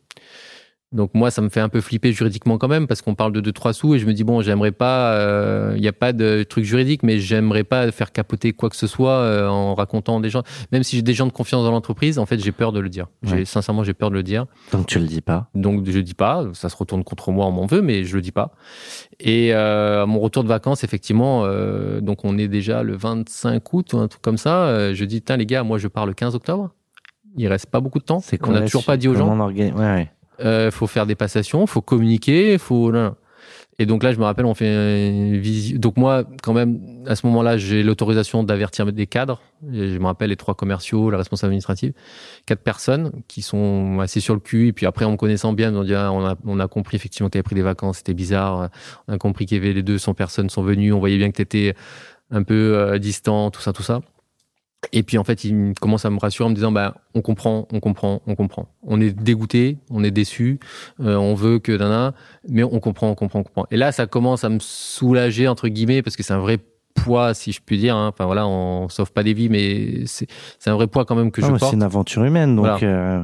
Donc 0.95 1.11
moi, 1.13 1.29
ça 1.29 1.41
me 1.41 1.49
fait 1.49 1.59
un 1.59 1.69
peu 1.69 1.81
flipper 1.81 2.11
juridiquement 2.11 2.57
quand 2.57 2.67
même 2.67 2.87
parce 2.87 3.01
qu'on 3.01 3.15
parle 3.15 3.33
de 3.33 3.51
2-3 3.51 3.73
sous 3.73 3.95
et 3.95 3.99
je 3.99 4.05
me 4.05 4.13
dis 4.13 4.23
bon, 4.23 4.41
j'aimerais 4.41 4.71
pas, 4.71 5.13
il 5.15 5.21
euh, 5.21 5.77
n'y 5.77 5.87
a 5.87 5.93
pas 5.93 6.13
de 6.13 6.43
truc 6.43 6.63
juridique, 6.63 7.03
mais 7.03 7.19
j'aimerais 7.19 7.63
pas 7.63 7.91
faire 7.91 8.11
capoter 8.11 8.53
quoi 8.53 8.69
que 8.69 8.75
ce 8.75 8.87
soit 8.87 9.11
euh, 9.11 9.47
en 9.47 9.75
racontant 9.75 10.19
des 10.19 10.29
gens. 10.29 10.43
Même 10.71 10.83
si 10.83 10.95
j'ai 10.95 11.01
des 11.01 11.13
gens 11.13 11.27
de 11.27 11.31
confiance 11.31 11.63
dans 11.63 11.71
l'entreprise, 11.71 12.17
en 12.17 12.25
fait, 12.25 12.39
j'ai 12.39 12.51
peur 12.51 12.71
de 12.71 12.79
le 12.79 12.89
dire. 12.89 13.07
Ouais. 13.29 13.45
Sincèrement, 13.45 13.83
j'ai 13.83 13.93
peur 13.93 14.09
de 14.09 14.15
le 14.15 14.23
dire. 14.23 14.45
Donc 14.71 14.87
tu 14.87 14.99
le 14.99 15.05
dis 15.05 15.21
pas. 15.21 15.49
Donc 15.53 15.87
je 15.89 15.99
dis 15.99 16.13
pas. 16.13 16.45
Ça 16.53 16.69
se 16.69 16.75
retourne 16.75 17.03
contre 17.03 17.31
moi, 17.31 17.45
on 17.45 17.51
m'en 17.51 17.65
veut, 17.65 17.81
mais 17.81 18.05
je 18.05 18.15
le 18.15 18.21
dis 18.21 18.31
pas. 18.31 18.53
Et 19.19 19.53
euh, 19.53 20.03
à 20.03 20.05
mon 20.05 20.19
retour 20.19 20.43
de 20.43 20.49
vacances, 20.49 20.83
effectivement, 20.83 21.43
euh, 21.45 22.01
donc 22.01 22.25
on 22.25 22.37
est 22.37 22.47
déjà 22.47 22.83
le 22.83 22.95
25 22.95 23.73
août 23.73 23.93
ou 23.93 23.97
un 23.97 24.07
truc 24.07 24.21
comme 24.21 24.37
ça. 24.37 24.65
Euh, 24.65 24.93
je 24.93 25.05
dis 25.05 25.21
tiens 25.21 25.37
les 25.37 25.45
gars, 25.45 25.63
moi 25.63 25.77
je 25.77 25.87
pars 25.87 26.05
le 26.05 26.13
15 26.13 26.35
octobre. 26.35 26.71
Il 27.37 27.47
reste 27.47 27.65
pas 27.65 27.81
beaucoup 27.81 27.99
de 27.99 28.05
temps. 28.05 28.21
C'est 28.21 28.37
qu'on 28.37 28.51
n'a 28.51 28.61
toujours 28.61 28.85
pas 28.85 28.95
dit 28.95 29.09
aux 29.09 29.15
gens. 29.15 29.49
Ouais, 29.49 29.73
ouais 29.73 30.11
euh, 30.39 30.71
faut 30.71 30.87
faire 30.87 31.05
des 31.05 31.15
passations, 31.15 31.65
faut 31.67 31.81
communiquer, 31.81 32.57
faut. 32.57 32.91
Et 33.77 33.85
donc 33.85 34.03
là, 34.03 34.13
je 34.13 34.19
me 34.19 34.23
rappelle, 34.23 34.45
on 34.45 34.53
fait 34.53 35.09
une 35.09 35.37
visite. 35.37 35.79
Donc 35.79 35.97
moi, 35.97 36.23
quand 36.41 36.53
même, 36.53 36.79
à 37.07 37.15
ce 37.15 37.25
moment-là, 37.27 37.57
j'ai 37.57 37.83
l'autorisation 37.83 38.43
d'avertir 38.43 38.85
des 38.91 39.05
cadres. 39.05 39.41
Et 39.73 39.89
je 39.89 39.99
me 39.99 40.05
rappelle 40.05 40.29
les 40.29 40.37
trois 40.37 40.55
commerciaux, 40.55 41.09
la 41.09 41.17
responsable 41.17 41.49
administrative, 41.49 41.91
quatre 42.45 42.61
personnes 42.63 43.11
qui 43.27 43.41
sont 43.41 43.99
assez 43.99 44.21
sur 44.21 44.33
le 44.33 44.39
cul. 44.39 44.67
Et 44.67 44.73
puis 44.73 44.85
après, 44.85 45.03
en 45.03 45.11
me 45.11 45.17
connaissant 45.17 45.51
bien, 45.51 45.75
on, 45.75 45.85
ah, 45.91 46.11
on, 46.11 46.25
a, 46.25 46.35
on 46.45 46.59
a 46.59 46.67
compris 46.69 46.95
effectivement 46.95 47.27
que 47.27 47.33
tu 47.33 47.37
avais 47.37 47.43
pris 47.43 47.55
des 47.55 47.61
vacances, 47.61 47.97
c'était 47.97 48.13
bizarre. 48.13 48.69
On 49.07 49.13
a 49.13 49.17
compris 49.17 49.45
qu'il 49.45 49.57
y 49.57 49.61
avait 49.61 49.73
les 49.73 49.83
200 49.83 50.13
personnes 50.13 50.49
sont 50.49 50.63
venues. 50.63 50.93
On 50.93 50.99
voyait 50.99 51.17
bien 51.17 51.29
que 51.29 51.35
tu 51.35 51.41
étais 51.41 51.75
un 52.31 52.43
peu 52.43 52.77
euh, 52.77 52.97
distant, 52.97 53.51
tout 53.51 53.61
ça, 53.61 53.73
tout 53.73 53.83
ça. 53.83 54.01
Et 54.91 55.03
puis 55.03 55.17
en 55.17 55.23
fait, 55.23 55.43
il 55.43 55.73
commence 55.79 56.05
à 56.05 56.09
me 56.09 56.19
rassurer 56.19 56.47
en 56.47 56.49
me 56.49 56.55
disant 56.55 56.71
bah 56.71 56.95
on 57.13 57.21
comprend, 57.21 57.67
on 57.71 57.79
comprend, 57.79 58.21
on 58.27 58.35
comprend. 58.35 58.67
On 58.83 59.01
est 59.01 59.11
dégoûté, 59.11 59.77
on 59.89 60.03
est 60.03 60.11
déçu, 60.11 60.59
euh, 60.99 61.15
on 61.15 61.35
veut 61.35 61.59
que 61.59 61.71
nana, 61.71 62.13
mais 62.47 62.63
on 62.63 62.79
comprend, 62.79 63.09
on 63.09 63.15
comprend, 63.15 63.39
on 63.39 63.43
comprend. 63.43 63.65
Et 63.71 63.77
là, 63.77 63.91
ça 63.91 64.07
commence 64.07 64.43
à 64.43 64.49
me 64.49 64.59
soulager 64.59 65.47
entre 65.47 65.67
guillemets 65.67 66.01
parce 66.01 66.15
que 66.15 66.23
c'est 66.23 66.33
un 66.33 66.39
vrai 66.39 66.59
poids, 66.93 67.33
si 67.33 67.51
je 67.51 67.61
puis 67.63 67.77
dire. 67.77 67.95
Hein. 67.95 68.09
Enfin 68.13 68.25
voilà, 68.25 68.47
on 68.47 68.89
sauve 68.89 69.11
pas 69.11 69.23
des 69.23 69.33
vies, 69.33 69.49
mais 69.49 70.05
c'est 70.05 70.27
un 70.67 70.75
vrai 70.75 70.87
poids 70.87 71.05
quand 71.05 71.15
même 71.15 71.31
que 71.31 71.41
je 71.41 71.47
porte. 71.47 71.63
C'est 71.63 71.75
une 71.75 71.83
aventure 71.83 72.23
humaine, 72.23 72.55
donc. 72.55 72.83
Euh, 72.83 73.23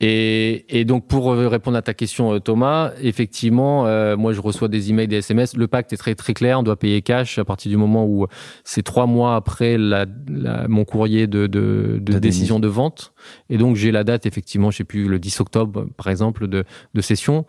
et, 0.00 0.78
et, 0.78 0.84
donc 0.84 1.08
pour 1.08 1.32
répondre 1.32 1.76
à 1.76 1.82
ta 1.82 1.92
question 1.92 2.32
euh, 2.32 2.38
Thomas, 2.38 2.92
effectivement, 3.02 3.86
euh, 3.86 4.16
moi 4.16 4.32
je 4.32 4.40
reçois 4.40 4.68
des 4.68 4.90
emails, 4.90 5.08
des 5.08 5.16
SMS. 5.16 5.56
Le 5.56 5.66
pacte 5.66 5.92
est 5.92 5.96
très 5.96 6.14
très 6.14 6.34
clair, 6.34 6.60
on 6.60 6.62
doit 6.62 6.78
payer 6.78 7.02
cash 7.02 7.38
à 7.38 7.44
partir 7.44 7.68
du 7.68 7.76
moment 7.76 8.06
où 8.06 8.28
c'est 8.62 8.84
trois 8.84 9.06
mois 9.06 9.34
après 9.34 9.76
la, 9.76 10.06
la, 10.28 10.68
mon 10.68 10.84
courrier 10.84 11.26
de, 11.26 11.48
de, 11.48 11.98
de 12.00 12.18
décision 12.20 12.60
de 12.60 12.68
vente. 12.68 13.12
Et 13.50 13.58
donc 13.58 13.74
j'ai 13.74 13.90
la 13.90 14.04
date 14.04 14.24
effectivement, 14.24 14.70
je 14.70 14.78
sais 14.78 14.84
plus 14.84 15.08
le 15.08 15.18
10 15.18 15.40
octobre 15.40 15.86
par 15.96 16.06
exemple 16.08 16.46
de, 16.46 16.64
de 16.94 17.00
session. 17.00 17.44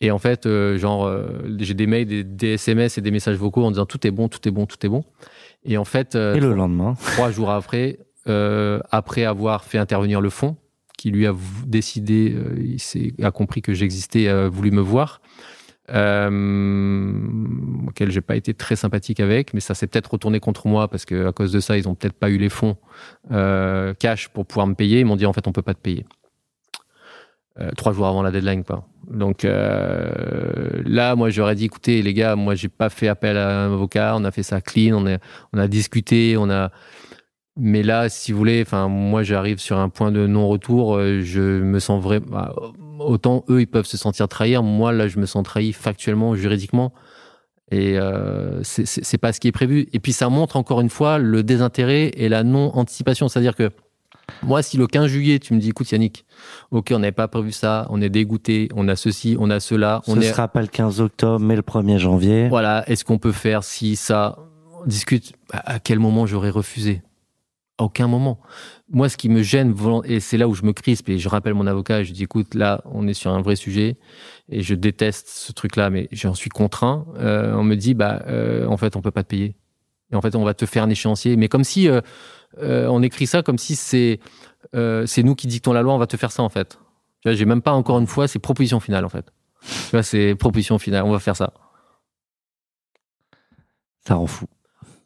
Et 0.00 0.10
en 0.10 0.18
fait, 0.18 0.44
euh, 0.44 0.76
genre 0.78 1.08
j'ai 1.58 1.74
des 1.74 1.86
mails, 1.86 2.06
des, 2.06 2.24
des, 2.24 2.54
SMS 2.54 2.98
et 2.98 3.00
des 3.00 3.12
messages 3.12 3.36
vocaux 3.36 3.62
en 3.62 3.70
disant 3.70 3.86
tout 3.86 4.04
est 4.04 4.10
bon, 4.10 4.28
tout 4.28 4.46
est 4.48 4.50
bon, 4.50 4.66
tout 4.66 4.84
est 4.84 4.88
bon. 4.88 5.04
Et 5.64 5.78
en 5.78 5.84
fait, 5.84 6.16
et 6.16 6.40
le 6.40 6.52
lendemain, 6.52 6.94
trois 7.12 7.30
jours 7.30 7.50
après, 7.50 8.00
après 8.26 9.24
avoir 9.24 9.62
fait 9.62 9.78
intervenir 9.78 10.20
le 10.20 10.30
fonds 10.30 10.56
qui 10.96 11.10
lui 11.10 11.26
a 11.26 11.34
décidé, 11.66 12.34
euh, 12.34 12.76
il 12.94 13.24
a 13.24 13.30
compris 13.30 13.62
que 13.62 13.74
j'existais, 13.74 14.28
a 14.28 14.48
voulu 14.48 14.70
me 14.70 14.80
voir. 14.80 15.20
Euh, 15.88 17.12
auquel 17.86 18.10
j'ai 18.10 18.20
pas 18.20 18.34
été 18.34 18.54
très 18.54 18.74
sympathique 18.74 19.20
avec, 19.20 19.54
mais 19.54 19.60
ça 19.60 19.74
s'est 19.74 19.86
peut-être 19.86 20.10
retourné 20.12 20.40
contre 20.40 20.66
moi 20.66 20.88
parce 20.88 21.04
que 21.04 21.28
à 21.28 21.32
cause 21.32 21.52
de 21.52 21.60
ça, 21.60 21.78
ils 21.78 21.88
ont 21.88 21.94
peut-être 21.94 22.14
pas 22.14 22.28
eu 22.28 22.38
les 22.38 22.48
fonds 22.48 22.76
euh, 23.30 23.94
cash 23.94 24.28
pour 24.28 24.46
pouvoir 24.46 24.66
me 24.66 24.74
payer. 24.74 25.00
Ils 25.00 25.06
m'ont 25.06 25.16
dit 25.16 25.26
en 25.26 25.32
fait 25.32 25.46
on 25.46 25.52
peut 25.52 25.62
pas 25.62 25.74
te 25.74 25.80
payer. 25.80 26.04
Euh, 27.60 27.70
trois 27.76 27.92
jours 27.92 28.06
avant 28.06 28.22
la 28.22 28.32
deadline 28.32 28.64
quoi. 28.64 28.88
Donc 29.08 29.44
là, 29.44 31.14
moi 31.14 31.30
j'aurais 31.30 31.54
dit 31.54 31.66
écoutez 31.66 32.02
les 32.02 32.14
gars, 32.14 32.34
moi 32.34 32.56
j'ai 32.56 32.68
pas 32.68 32.88
fait 32.88 33.06
appel 33.06 33.36
à 33.36 33.66
un 33.66 33.72
avocat, 33.72 34.14
on 34.16 34.24
a 34.24 34.32
fait 34.32 34.42
ça 34.42 34.60
clean, 34.60 35.06
on 35.52 35.58
a 35.58 35.68
discuté, 35.68 36.36
on 36.36 36.50
a 36.50 36.72
mais 37.58 37.82
là, 37.82 38.08
si 38.08 38.32
vous 38.32 38.38
voulez, 38.38 38.62
enfin, 38.62 38.88
moi, 38.88 39.22
j'arrive 39.22 39.58
sur 39.58 39.78
un 39.78 39.88
point 39.88 40.12
de 40.12 40.26
non-retour. 40.26 40.96
Euh, 40.96 41.22
je 41.22 41.40
me 41.40 41.78
sens 41.78 42.02
vraiment. 42.02 42.26
Bah, 42.28 42.54
autant 42.98 43.44
eux, 43.48 43.60
ils 43.60 43.66
peuvent 43.66 43.86
se 43.86 43.96
sentir 43.96 44.28
trahir. 44.28 44.62
Moi, 44.62 44.92
là, 44.92 45.08
je 45.08 45.18
me 45.18 45.26
sens 45.26 45.42
trahi 45.42 45.72
factuellement, 45.72 46.34
juridiquement. 46.34 46.92
Et 47.70 47.98
euh, 47.98 48.62
c'est 48.62 49.18
pas 49.18 49.32
ce 49.32 49.40
qui 49.40 49.48
est 49.48 49.52
prévu. 49.52 49.88
Et 49.92 50.00
puis, 50.00 50.12
ça 50.12 50.28
montre 50.28 50.56
encore 50.56 50.80
une 50.80 50.90
fois 50.90 51.18
le 51.18 51.42
désintérêt 51.42 52.12
et 52.14 52.28
la 52.28 52.44
non-anticipation. 52.44 53.28
C'est-à-dire 53.28 53.56
que 53.56 53.70
moi, 54.42 54.62
si 54.62 54.76
le 54.76 54.86
15 54.86 55.06
juillet, 55.06 55.38
tu 55.38 55.54
me 55.54 55.58
dis, 55.58 55.70
écoute, 55.70 55.90
Yannick, 55.90 56.26
ok, 56.72 56.92
on 56.92 56.98
n'avait 56.98 57.12
pas 57.12 57.28
prévu 57.28 57.52
ça, 57.52 57.86
on 57.90 58.02
est 58.02 58.10
dégoûté, 58.10 58.68
on 58.74 58.86
a 58.88 58.96
ceci, 58.96 59.36
on 59.40 59.50
a 59.50 59.60
cela. 59.60 60.02
On 60.06 60.14
Ce 60.14 60.18
ne 60.18 60.24
sera 60.24 60.48
pas 60.48 60.60
le 60.60 60.66
15 60.68 61.00
octobre, 61.00 61.40
mais 61.40 61.56
le 61.56 61.62
1er 61.62 61.98
janvier. 61.98 62.48
Voilà. 62.48 62.88
Est-ce 62.88 63.04
qu'on 63.04 63.18
peut 63.18 63.32
faire 63.32 63.64
si 63.64 63.96
ça? 63.96 64.38
On 64.82 64.86
discute 64.86 65.32
À 65.50 65.78
quel 65.78 65.98
moment 65.98 66.26
j'aurais 66.26 66.50
refusé? 66.50 67.02
Aucun 67.78 68.08
moment. 68.08 68.40
Moi, 68.88 69.08
ce 69.08 69.16
qui 69.16 69.28
me 69.28 69.42
gêne, 69.42 69.74
et 70.04 70.20
c'est 70.20 70.38
là 70.38 70.48
où 70.48 70.54
je 70.54 70.62
me 70.62 70.72
crispe, 70.72 71.08
et 71.08 71.18
je 71.18 71.28
rappelle 71.28 71.54
mon 71.54 71.66
avocat, 71.66 72.02
je 72.02 72.12
dis, 72.12 72.22
écoute, 72.22 72.54
là, 72.54 72.82
on 72.86 73.06
est 73.06 73.14
sur 73.14 73.30
un 73.30 73.42
vrai 73.42 73.56
sujet, 73.56 73.96
et 74.48 74.62
je 74.62 74.74
déteste 74.74 75.28
ce 75.28 75.52
truc-là, 75.52 75.90
mais 75.90 76.08
j'en 76.12 76.34
suis 76.34 76.50
contraint. 76.50 77.06
Euh, 77.16 77.54
on 77.54 77.64
me 77.64 77.74
dit, 77.74 77.94
bah, 77.94 78.22
euh, 78.28 78.66
en 78.66 78.76
fait, 78.76 78.96
on 78.96 79.02
peut 79.02 79.10
pas 79.10 79.22
te 79.22 79.28
payer. 79.28 79.56
Et 80.12 80.16
en 80.16 80.22
fait, 80.22 80.34
on 80.36 80.44
va 80.44 80.54
te 80.54 80.66
faire 80.66 80.84
un 80.84 80.90
échéancier. 80.90 81.36
Mais 81.36 81.48
comme 81.48 81.64
si, 81.64 81.88
euh, 81.88 82.00
on 82.58 83.02
écrit 83.02 83.26
ça 83.26 83.42
comme 83.42 83.58
si 83.58 83.76
c'est 83.76 84.20
c'est 85.06 85.22
nous 85.22 85.34
qui 85.34 85.46
dictons 85.46 85.72
la 85.72 85.80
loi, 85.80 85.94
on 85.94 85.98
va 85.98 86.06
te 86.06 86.16
faire 86.16 86.32
ça, 86.32 86.42
en 86.42 86.48
fait. 86.48 86.78
Tu 87.22 87.28
vois, 87.28 87.34
j'ai 87.34 87.46
même 87.46 87.62
pas 87.62 87.72
encore 87.72 87.98
une 87.98 88.06
fois, 88.06 88.28
c'est 88.28 88.38
proposition 88.38 88.78
finale, 88.80 89.04
en 89.04 89.08
fait. 89.08 89.32
Tu 89.62 89.90
vois, 89.92 90.02
c'est 90.02 90.34
proposition 90.34 90.78
finale, 90.78 91.04
on 91.04 91.12
va 91.12 91.18
faire 91.18 91.36
ça. 91.36 91.52
Ça 94.06 94.14
rend 94.14 94.26
fou 94.26 94.46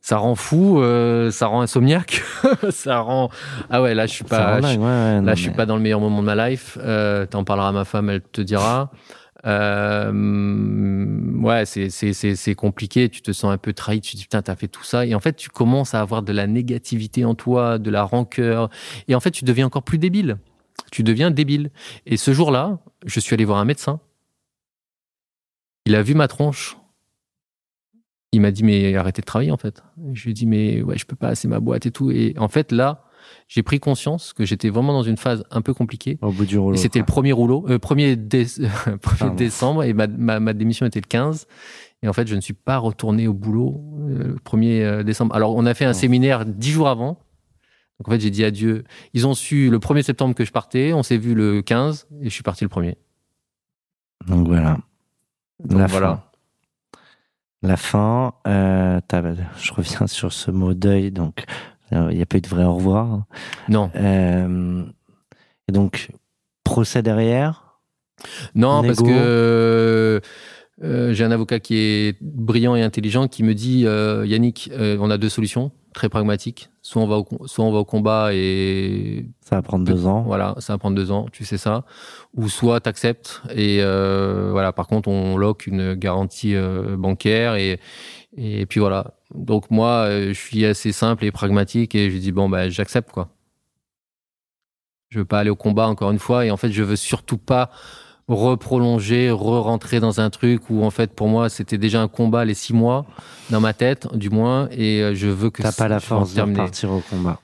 ça 0.01 0.17
rend 0.17 0.35
fou, 0.35 0.81
euh, 0.81 1.31
ça 1.31 1.47
rend 1.47 1.61
insomniaque, 1.61 2.23
ça 2.71 3.01
rend 3.01 3.31
ah 3.69 3.83
ouais 3.83 3.95
là 3.95 4.07
je 4.07 4.13
suis 4.13 4.25
pas 4.25 4.61
là 4.61 5.35
je 5.35 5.41
suis 5.41 5.51
pas 5.51 5.67
dans 5.67 5.77
le 5.77 5.83
meilleur 5.83 6.01
moment 6.01 6.21
de 6.23 6.27
ma 6.27 6.49
life. 6.49 6.79
Euh, 6.81 7.27
T'en 7.27 7.45
parleras 7.45 7.69
à 7.69 7.73
ma 7.73 7.85
femme, 7.85 8.09
elle 8.11 8.23
te 8.23 8.41
dira. 8.41 8.91
Euh, 9.47 10.13
ouais, 11.41 11.65
c'est 11.67 11.91
c'est 11.91 12.13
c'est 12.13 12.55
compliqué. 12.55 13.09
Tu 13.09 13.23
te 13.23 13.33
sens 13.33 13.53
un 13.53 13.59
peu 13.59 13.73
trahi. 13.73 14.01
Tu 14.01 14.13
te 14.13 14.17
dis 14.17 14.23
putain 14.25 14.43
t'as 14.43 14.57
fait 14.57 14.69
tout 14.69 14.85
ça 14.85 15.05
et 15.07 15.15
en 15.15 15.21
fait 15.21 15.35
tu 15.35 15.51
commences 15.51 15.95
à 15.95 16.01
avoir 16.01 16.23
de 16.23 16.33
la 16.33 16.47
négativité 16.47 17.25
en 17.25 17.35
toi, 17.35 17.79
de 17.79 17.91
la 17.91 18.03
rancœur 18.03 18.71
et 19.09 19.15
en 19.15 19.21
fait 19.21 19.31
tu 19.31 19.45
deviens 19.45 19.67
encore 19.67 19.83
plus 19.83 19.99
débile. 19.99 20.39
Tu 20.91 21.03
deviens 21.03 21.31
débile. 21.31 21.71
Et 22.07 22.17
ce 22.17 22.33
jour-là, 22.33 22.79
je 23.07 23.21
suis 23.21 23.35
allé 23.35 23.45
voir 23.45 23.59
un 23.59 23.65
médecin. 23.65 24.01
Il 25.87 25.95
a 25.95 26.03
vu 26.03 26.15
ma 26.15 26.27
tronche 26.27 26.77
il 28.33 28.41
m'a 28.41 28.51
dit 28.51 28.63
mais 28.63 28.95
arrêtez 28.97 29.23
de 29.23 29.27
travailler 29.27 29.51
en 29.51 29.57
fait. 29.57 29.83
Je 30.13 30.25
lui 30.25 30.31
ai 30.31 30.35
dit 30.35 30.47
mais 30.47 30.83
ouais 30.83 30.97
je 30.97 31.07
peux 31.07 31.17
pas, 31.17 31.35
c'est 31.35 31.49
ma 31.49 31.61
boîte 31.61 31.87
et 31.87 31.91
tout. 31.91 32.11
Et 32.11 32.35
en 32.39 32.49
fait 32.49 32.73
là, 32.73 33.05
j'ai 33.49 33.63
pris 33.63 33.81
conscience 33.81 34.33
que 34.33 34.45
j'étais 34.45 34.69
vraiment 34.69 34.93
dans 34.93 35.03
une 35.03 35.17
phase 35.17 35.45
un 35.51 35.63
peu 35.63 35.75
compliquée. 35.75 36.19
Au 36.23 36.31
bout 36.31 36.47
du 36.47 36.59
rouleau. 36.59 36.77
C'était 36.77 36.99
le 36.99 37.05
premier 37.05 37.33
rouleau, 37.33 37.65
euh, 37.69 37.79
premier, 37.79 38.17
décembre 39.37 39.85
et 39.85 39.93
ma, 39.93 40.07
ma, 40.07 40.53
démission 40.53 40.87
était 40.87 41.01
le 41.01 41.09
15. 41.09 41.47
Et 42.03 42.09
en 42.09 42.13
fait, 42.13 42.27
je 42.27 42.35
ne 42.35 42.41
suis 42.41 42.55
pas 42.55 42.79
retourné 42.79 43.27
au 43.27 43.35
boulot 43.35 43.83
euh, 44.09 44.29
le 44.29 44.35
1er 44.37 44.83
euh, 44.83 45.03
décembre. 45.03 45.35
Alors, 45.35 45.55
on 45.55 45.67
a 45.67 45.75
fait 45.75 45.85
un 45.85 45.93
séminaire 45.93 46.47
dix 46.47 46.71
jours 46.71 46.89
avant. 46.89 47.19
Donc, 47.99 48.09
en 48.09 48.11
fait, 48.13 48.21
j'ai 48.21 48.31
dit 48.31 48.45
adieu. 48.45 48.85
Ils 49.13 49.27
ont 49.27 49.35
su 49.35 49.69
le 49.69 49.79
1er 49.79 50.03
septembre 50.03 50.35
que 50.35 50.45
je 50.45 50.53
partais. 50.53 50.93
On 50.95 51.03
s'est 51.03 51.19
vu 51.19 51.35
le 51.35 51.61
15 51.61 52.09
et 52.23 52.25
je 52.25 52.31
suis 52.31 52.43
parti 52.43 52.65
le 52.65 52.71
1er. 52.71 52.95
Donc, 54.27 54.47
voilà. 54.47 54.79
Donc, 55.63 55.89
voilà 55.89 56.30
la 57.63 57.77
fin. 57.77 58.35
Euh, 58.47 59.01
je 59.59 59.73
reviens 59.73 60.07
sur 60.07 60.33
ce 60.33 60.51
mot 60.51 60.75
deuil, 60.75 61.11
donc 61.11 61.45
il 61.93 62.17
n'y 62.17 62.23
a 62.23 62.27
pas 62.27 62.39
eu 62.39 62.41
de 62.41 62.49
vrai 62.49 62.65
au 62.65 62.75
revoir. 62.75 63.25
Non. 63.69 63.91
Euh, 63.97 64.85
et 65.69 65.73
donc, 65.73 66.11
procès 66.65 67.03
derrière? 67.03 67.81
Non, 68.55 68.83
parce 68.83 69.01
que 69.01 70.21
euh, 70.83 71.13
j'ai 71.13 71.25
un 71.25 71.31
avocat 71.31 71.59
qui 71.59 71.77
est 71.77 72.17
brillant 72.21 72.77
et 72.77 72.83
intelligent 72.83 73.29
qui 73.29 73.43
me 73.43 73.55
dit 73.55 73.81
Yannick, 73.81 74.71
on 74.79 75.11
a 75.11 75.19
deux 75.19 75.29
solutions 75.29 75.73
très 75.93 76.09
pragmatiques. 76.09 76.71
Soit 76.83 77.03
on 77.03 77.07
va 77.07 77.19
au, 77.19 77.27
soit 77.47 77.65
on 77.65 77.73
va 77.73 77.79
au 77.79 77.85
combat 77.85 78.31
et 78.33 79.27
ça 79.41 79.57
va 79.57 79.63
prendre 79.63 79.85
deux 79.85 80.07
ans. 80.07 80.23
Voilà, 80.23 80.55
ça 80.59 80.73
va 80.73 80.79
prendre 80.79 80.97
deux 80.97 81.11
ans, 81.11 81.27
tu 81.33 81.45
sais 81.45 81.59
ça. 81.59 81.85
Ou 82.35 82.49
soit 82.49 82.81
t'acceptes 82.81 83.43
et 83.55 83.79
euh, 83.81 84.49
voilà. 84.51 84.73
Par 84.73 84.87
contre, 84.87 85.09
on 85.09 85.37
lock 85.37 85.67
une 85.67 85.95
garantie 85.95 86.55
euh, 86.55 86.97
bancaire 86.97 87.55
et 87.57 87.81
et 88.37 88.67
puis 88.67 88.81
voilà. 88.81 89.15
Donc 89.35 89.71
moi, 89.71 90.07
euh, 90.07 90.29
je 90.29 90.39
suis 90.41 90.65
assez 90.65 90.93
simple 90.93 91.25
et 91.25 91.33
pragmatique 91.33 91.95
et 91.95 92.11
je 92.11 92.17
dis 92.19 92.33
bon 92.33 92.49
bah 92.49 92.69
j'accepte 92.69 93.11
quoi. 93.11 93.29
Je 95.11 95.19
veux 95.19 95.25
pas 95.25 95.41
aller 95.41 95.51
au 95.51 95.57
combat 95.57 95.89
encore 95.89 96.13
une 96.13 96.21
fois 96.21 96.47
et 96.47 96.51
en 96.51 96.57
fait 96.57 96.71
je 96.71 96.83
veux 96.85 96.97
surtout 96.97 97.39
pas 97.39 97.71
reprolonger, 98.35 99.31
re-rentrer 99.31 100.01
dans 100.01 100.21
un 100.21 100.31
truc 100.31 100.71
où 100.71 100.85
en 100.85 100.91
fait 100.91 101.13
pour 101.13 101.29
moi 101.29 101.49
c'était 101.49 101.79
déjà 101.79 102.01
un 102.01 102.09
combat 102.09 102.45
les 102.45 102.55
six 102.55 102.73
mois 102.73 103.05
dans 103.51 103.61
ma 103.61 103.73
tête 103.73 104.15
du 104.15 104.31
moins 104.31 104.69
et 104.71 105.03
euh, 105.03 105.15
je 105.15 105.27
veux 105.27 105.51
que 105.51 105.63
t'as 105.63 105.73
pas 105.73 105.89
la 105.89 106.01
force 106.01 106.35
de 106.35 106.55
partir 106.55 106.91
au 106.93 107.01
combat. 107.01 107.41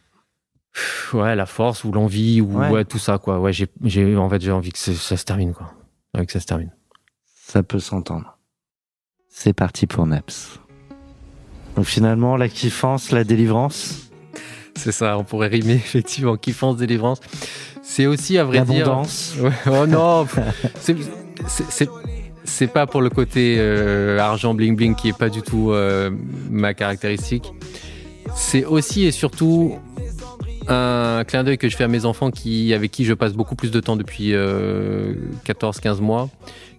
Ouais, 1.13 1.35
la 1.35 1.47
force 1.47 1.85
ou 1.85 1.93
l'envie 1.93 2.41
ou 2.41 2.59
ouais. 2.59 2.85
tout 2.85 2.99
ça 2.99 3.19
quoi. 3.19 3.41
Ouais, 3.41 3.53
j'ai, 3.53 3.67
j'ai 3.83 4.17
en 4.17 4.29
fait 4.29 4.41
j'ai 4.41 4.53
envie 4.53 4.73
que 4.73 4.79
ça 4.79 5.17
se 5.17 5.25
termine 5.25 5.55
quoi. 5.55 5.73
que 6.25 6.33
ça 6.33 6.41
se 6.41 6.47
termine. 6.47 6.71
Ça 7.25 7.63
peut 7.63 7.81
s'entendre. 7.81 8.39
C'est 9.29 9.53
parti 9.53 9.87
pour 9.87 10.07
Neps. 10.07 10.61
Donc 11.77 11.87
finalement 11.87 12.37
la 12.37 12.49
kiffance, 12.49 13.11
la 13.11 13.25
délivrance? 13.25 14.06
C'est 14.77 14.93
ça, 14.93 15.19
on 15.19 15.25
pourrait 15.25 15.49
rimer 15.49 15.75
effectivement 15.85 16.37
kiffance, 16.37 16.77
délivrance. 16.77 17.21
C'est 17.83 18.07
aussi 18.07 18.39
à 18.39 18.45
vrai 18.45 18.63
dire. 18.63 18.87
Ouais, 19.41 19.51
oh 19.67 19.87
non, 19.87 20.27
c'est 22.45 22.67
pas 22.69 22.87
pour 22.87 23.01
le 23.01 23.11
côté 23.11 23.57
euh, 23.59 24.19
argent 24.19 24.55
bling 24.55 24.77
bling 24.77 24.95
qui 24.95 25.09
est 25.09 25.17
pas 25.17 25.29
du 25.29 25.43
tout 25.43 25.73
euh, 25.73 26.11
ma 26.51 26.75
caractéristique. 26.75 27.53
C'est 28.35 28.65
aussi 28.65 29.05
et 29.05 29.11
surtout 29.11 29.77
un 30.69 31.23
clin 31.25 31.45
d'œil 31.45 31.59
que 31.59 31.69
je 31.69 31.77
fais 31.77 31.85
à 31.85 31.89
mes 31.89 32.05
enfants 32.05 32.31
qui, 32.31 32.75
avec 32.75 32.91
qui 32.91 33.05
je 33.05 33.15
passe 33.15 33.35
beaucoup 33.35 33.55
plus 33.55 33.71
de 33.71 33.81
temps 33.81 33.97
depuis 33.97 34.33
14-15 34.33 36.01
mois. 36.01 36.29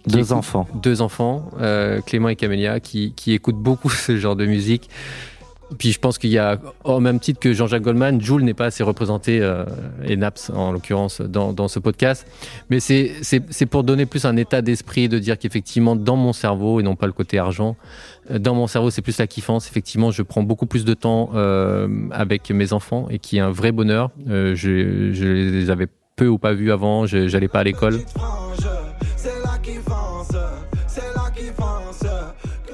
Deux 0.06 0.32
enfants. 0.32 0.66
Deux 0.74 1.00
enfants, 1.00 1.50
Clément 2.06 2.28
et 2.28 2.36
Camélia, 2.36 2.80
qui, 2.80 3.12
qui 3.14 3.32
écoutent 3.32 3.60
beaucoup 3.60 3.90
ce 3.90 4.16
genre 4.18 4.36
de 4.36 4.44
musique. 4.46 4.90
Puis 5.76 5.92
je 5.92 5.98
pense 5.98 6.18
qu'il 6.18 6.30
y 6.30 6.38
a, 6.38 6.58
au 6.84 7.00
même 7.00 7.20
titre 7.20 7.40
que 7.40 7.52
Jean-Jacques 7.52 7.82
Goldman, 7.82 8.20
Jules 8.20 8.42
n'est 8.42 8.54
pas 8.54 8.66
assez 8.66 8.82
représenté, 8.82 9.40
euh, 9.40 9.64
et 10.04 10.16
Naps 10.16 10.50
en 10.50 10.72
l'occurrence, 10.72 11.20
dans, 11.20 11.52
dans, 11.52 11.68
ce 11.68 11.78
podcast. 11.78 12.26
Mais 12.70 12.80
c'est 12.80 13.66
pour 13.66 13.84
donner 13.84 14.06
plus 14.06 14.24
un 14.24 14.36
état 14.36 14.62
d'esprit, 14.62 15.08
de 15.08 15.18
dire 15.18 15.38
qu'effectivement, 15.38 15.96
dans 15.96 16.16
mon 16.16 16.32
cerveau, 16.32 16.80
et 16.80 16.82
non 16.82 16.96
pas 16.96 17.06
le 17.06 17.12
côté 17.12 17.38
argent, 17.38 17.76
euh, 18.30 18.38
dans 18.38 18.54
mon 18.54 18.66
cerveau, 18.66 18.90
c'est 18.90 19.02
plus 19.02 19.18
la 19.18 19.26
kiffance. 19.26 19.68
Effectivement, 19.68 20.10
je 20.10 20.22
prends 20.22 20.42
beaucoup 20.42 20.66
plus 20.66 20.84
de 20.84 20.94
temps 20.94 21.30
euh, 21.34 21.88
avec 22.10 22.50
mes 22.50 22.72
enfants 22.72 23.06
et 23.10 23.18
qui 23.18 23.38
est 23.38 23.40
un 23.40 23.50
vrai 23.50 23.72
bonheur. 23.72 24.10
Euh, 24.28 24.54
je, 24.54 25.12
je 25.12 25.26
les 25.26 25.70
avais 25.70 25.86
peu 26.16 26.26
ou 26.26 26.38
pas 26.38 26.52
vus 26.52 26.72
avant, 26.72 27.06
j'allais 27.06 27.48
pas 27.48 27.60
à 27.60 27.64
l'école. 27.64 28.00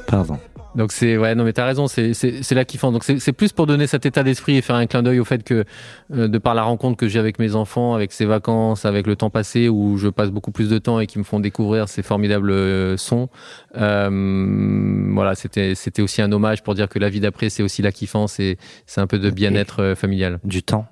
Pardon. 0.06 0.38
Donc 0.74 0.90
c'est 0.90 1.16
ouais 1.16 1.34
non 1.34 1.44
mais 1.44 1.52
t'as 1.52 1.66
raison 1.66 1.86
c'est 1.86 2.14
c'est 2.14 2.54
là 2.54 2.64
kiffant 2.64 2.90
donc 2.90 3.04
c'est 3.04 3.32
plus 3.32 3.52
pour 3.52 3.66
donner 3.66 3.86
cet 3.86 4.06
état 4.06 4.22
d'esprit 4.24 4.56
et 4.56 4.62
faire 4.62 4.76
un 4.76 4.86
clin 4.86 5.02
d'œil 5.02 5.20
au 5.20 5.24
fait 5.24 5.44
que 5.44 5.64
euh, 6.12 6.26
de 6.26 6.38
par 6.38 6.54
la 6.54 6.62
rencontre 6.62 6.96
que 6.96 7.06
j'ai 7.06 7.20
avec 7.20 7.38
mes 7.38 7.54
enfants 7.54 7.94
avec 7.94 8.12
ces 8.12 8.24
vacances 8.24 8.84
avec 8.84 9.06
le 9.06 9.14
temps 9.14 9.30
passé 9.30 9.68
où 9.68 9.96
je 9.98 10.08
passe 10.08 10.30
beaucoup 10.30 10.50
plus 10.50 10.68
de 10.68 10.78
temps 10.78 10.98
et 10.98 11.06
qui 11.06 11.18
me 11.18 11.24
font 11.24 11.38
découvrir 11.38 11.88
ces 11.88 12.02
formidables 12.02 12.50
euh, 12.50 12.96
sons 12.96 13.28
euh, 13.76 15.06
voilà 15.12 15.36
c'était 15.36 15.76
c'était 15.76 16.02
aussi 16.02 16.22
un 16.22 16.32
hommage 16.32 16.64
pour 16.64 16.74
dire 16.74 16.88
que 16.88 16.98
la 16.98 17.08
vie 17.08 17.20
d'après 17.20 17.50
c'est 17.50 17.62
aussi 17.62 17.80
la 17.80 17.92
kiffance 17.92 18.34
c'est 18.34 18.56
c'est 18.86 19.00
un 19.00 19.06
peu 19.06 19.18
de 19.18 19.30
bien-être 19.30 19.80
euh, 19.80 19.94
familial. 19.94 20.40
du 20.44 20.62
temps. 20.62 20.86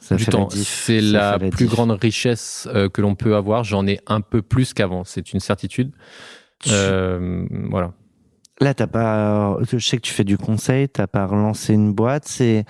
Ça 0.00 0.16
du 0.16 0.26
temps. 0.26 0.48
c'est 0.50 1.00
la, 1.00 1.38
la 1.38 1.50
plus 1.50 1.66
grande 1.66 1.90
richesse 1.90 2.68
que 2.92 3.00
l'on 3.00 3.14
peut 3.14 3.34
avoir. 3.34 3.64
J'en 3.64 3.86
ai 3.86 3.98
un 4.06 4.20
peu 4.20 4.40
plus 4.42 4.72
qu'avant 4.72 5.04
c'est 5.04 5.32
une 5.32 5.40
certitude. 5.40 5.90
Voilà 6.64 7.92
Là, 8.60 8.74
t'as 8.74 8.86
pas. 8.86 9.58
Je 9.62 9.78
sais 9.78 9.96
que 9.96 10.02
tu 10.02 10.12
fais 10.12 10.24
du 10.24 10.38
conseil, 10.38 10.88
t'as 10.88 11.06
pas 11.06 11.26
relancé 11.26 11.74
une 11.74 11.92
boîte. 11.92 12.26
C'est, 12.26 12.64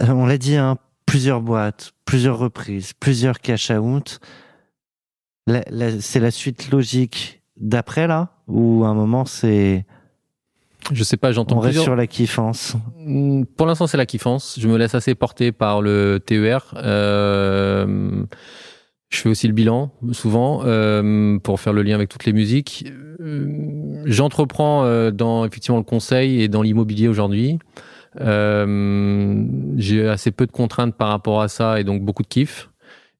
on 0.00 0.26
l'a 0.26 0.38
dit, 0.38 0.56
hein, 0.56 0.76
plusieurs 1.06 1.40
boîtes, 1.40 1.92
plusieurs 2.04 2.38
reprises, 2.38 2.92
plusieurs 2.92 3.40
cash 3.40 3.70
out. 3.70 4.20
c'est 6.00 6.20
la 6.20 6.30
suite 6.30 6.70
logique 6.70 7.42
d'après 7.56 8.06
là, 8.06 8.30
ou 8.48 8.84
à 8.84 8.88
un 8.88 8.94
moment 8.94 9.24
c'est. 9.24 9.86
Je 10.92 11.02
sais 11.02 11.16
pas, 11.16 11.32
j'entends. 11.32 11.56
On 11.56 11.60
reste 11.60 11.80
sur 11.80 11.96
la 11.96 12.06
kiffance? 12.06 12.76
Hmm, 12.98 13.44
pour 13.56 13.66
l'instant, 13.66 13.86
c'est 13.86 13.96
la 13.96 14.06
kiffance. 14.06 14.56
Je 14.60 14.68
me 14.68 14.76
laisse 14.76 14.94
assez 14.94 15.14
porter 15.16 15.50
par 15.50 15.82
le 15.82 16.20
TER. 16.24 16.74
Euh... 16.76 18.24
Je 19.08 19.18
fais 19.18 19.28
aussi 19.28 19.46
le 19.46 19.52
bilan 19.52 19.92
souvent 20.12 20.62
euh, 20.64 21.38
pour 21.38 21.60
faire 21.60 21.72
le 21.72 21.82
lien 21.82 21.94
avec 21.94 22.08
toutes 22.08 22.24
les 22.24 22.32
musiques. 22.32 22.86
Euh, 23.20 24.02
j'entreprends 24.04 24.84
euh, 24.84 25.10
dans 25.10 25.44
effectivement 25.44 25.78
le 25.78 25.84
conseil 25.84 26.42
et 26.42 26.48
dans 26.48 26.62
l'immobilier 26.62 27.08
aujourd'hui. 27.08 27.58
Euh, 28.20 29.44
j'ai 29.76 30.06
assez 30.08 30.30
peu 30.30 30.46
de 30.46 30.52
contraintes 30.52 30.94
par 30.94 31.08
rapport 31.08 31.40
à 31.40 31.48
ça 31.48 31.80
et 31.80 31.84
donc 31.84 32.02
beaucoup 32.02 32.22
de 32.22 32.28
kiff. 32.28 32.70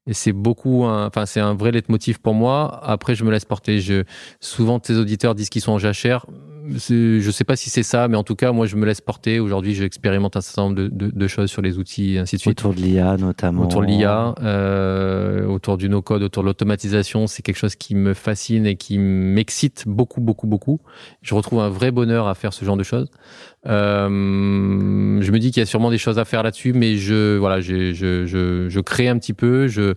Et 0.09 0.15
c'est 0.15 0.33
beaucoup, 0.33 0.85
enfin 0.85 1.27
c'est 1.27 1.41
un 1.41 1.55
vrai 1.55 1.73
leitmotiv 1.73 2.21
pour 2.21 2.35
moi. 2.35 2.81
Après, 2.85 3.17
je 3.17 3.25
me 3.25 3.31
laisse 3.31 3.45
porter. 3.45 3.81
Je, 3.81 4.05
souvent, 4.41 4.79
tes 4.79 4.95
auditeurs 4.95 5.35
disent 5.35 5.49
qu'ils 5.49 5.63
sont 5.63 5.73
en 5.73 5.79
jachère 5.79 6.27
je 6.68 7.30
sais 7.30 7.44
pas 7.44 7.56
si 7.56 7.70
c'est 7.70 7.82
ça, 7.82 8.09
mais 8.09 8.16
en 8.16 8.24
tout 8.24 8.34
cas, 8.34 8.52
moi, 8.52 8.66
je 8.66 8.76
me 8.76 8.86
laisse 8.86 9.01
porter. 9.01 9.40
Aujourd'hui, 9.40 9.74
j'expérimente 9.74 10.36
un 10.36 10.40
certain 10.40 10.62
nombre 10.62 10.76
de, 10.76 10.88
de, 10.88 11.10
de, 11.10 11.26
choses 11.26 11.51
sur 11.51 11.62
les 11.62 11.78
outils, 11.78 12.14
et 12.14 12.18
ainsi 12.18 12.36
de 12.36 12.40
suite. 12.40 12.60
Autour 12.60 12.74
de 12.74 12.80
l'IA, 12.80 13.16
notamment. 13.16 13.62
Autour 13.62 13.82
de 13.82 13.86
l'IA, 13.86 14.34
euh, 14.43 15.47
autour 15.47 15.76
du 15.76 15.88
no-code, 15.88 16.22
autour 16.22 16.43
de 16.43 16.48
l'automatisation. 16.48 17.26
C'est 17.26 17.43
quelque 17.43 17.59
chose 17.59 17.76
qui 17.76 17.94
me 17.94 18.14
fascine 18.14 18.66
et 18.66 18.76
qui 18.76 18.98
m'excite 18.98 19.84
beaucoup, 19.86 20.20
beaucoup, 20.20 20.47
beaucoup. 20.47 20.80
Je 21.22 21.34
retrouve 21.34 21.60
un 21.60 21.68
vrai 21.68 21.90
bonheur 21.90 22.28
à 22.28 22.34
faire 22.34 22.52
ce 22.52 22.64
genre 22.64 22.76
de 22.76 22.82
choses. 22.82 23.10
Euh, 23.66 24.09
je 24.09 25.32
me 25.32 25.38
dis 25.38 25.51
qu'il 25.51 25.60
y 25.60 25.62
a 25.62 25.66
sûrement 25.66 25.90
des 25.90 25.98
choses 25.98 26.18
à 26.18 26.24
faire 26.24 26.43
là-dessus, 26.43 26.72
mais 26.72 26.97
je, 26.97 27.36
voilà, 27.36 27.60
je, 27.60 27.93
je, 27.93 28.26
je, 28.26 28.68
je, 28.68 28.80
crée 28.80 29.09
un 29.09 29.18
petit 29.18 29.32
peu, 29.32 29.66
je, 29.66 29.94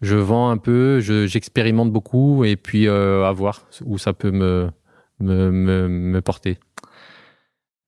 je 0.00 0.16
vends 0.16 0.50
un 0.50 0.56
peu, 0.56 1.00
j'expérimente 1.00 1.92
beaucoup, 1.92 2.44
et 2.44 2.56
puis 2.56 2.88
euh, 2.88 3.24
à 3.24 3.32
voir 3.32 3.62
où 3.84 3.98
ça 3.98 4.12
peut 4.12 4.32
me 4.32 4.68
me, 5.22 5.50
me, 5.50 5.88
me 5.88 6.20
porter. 6.20 6.58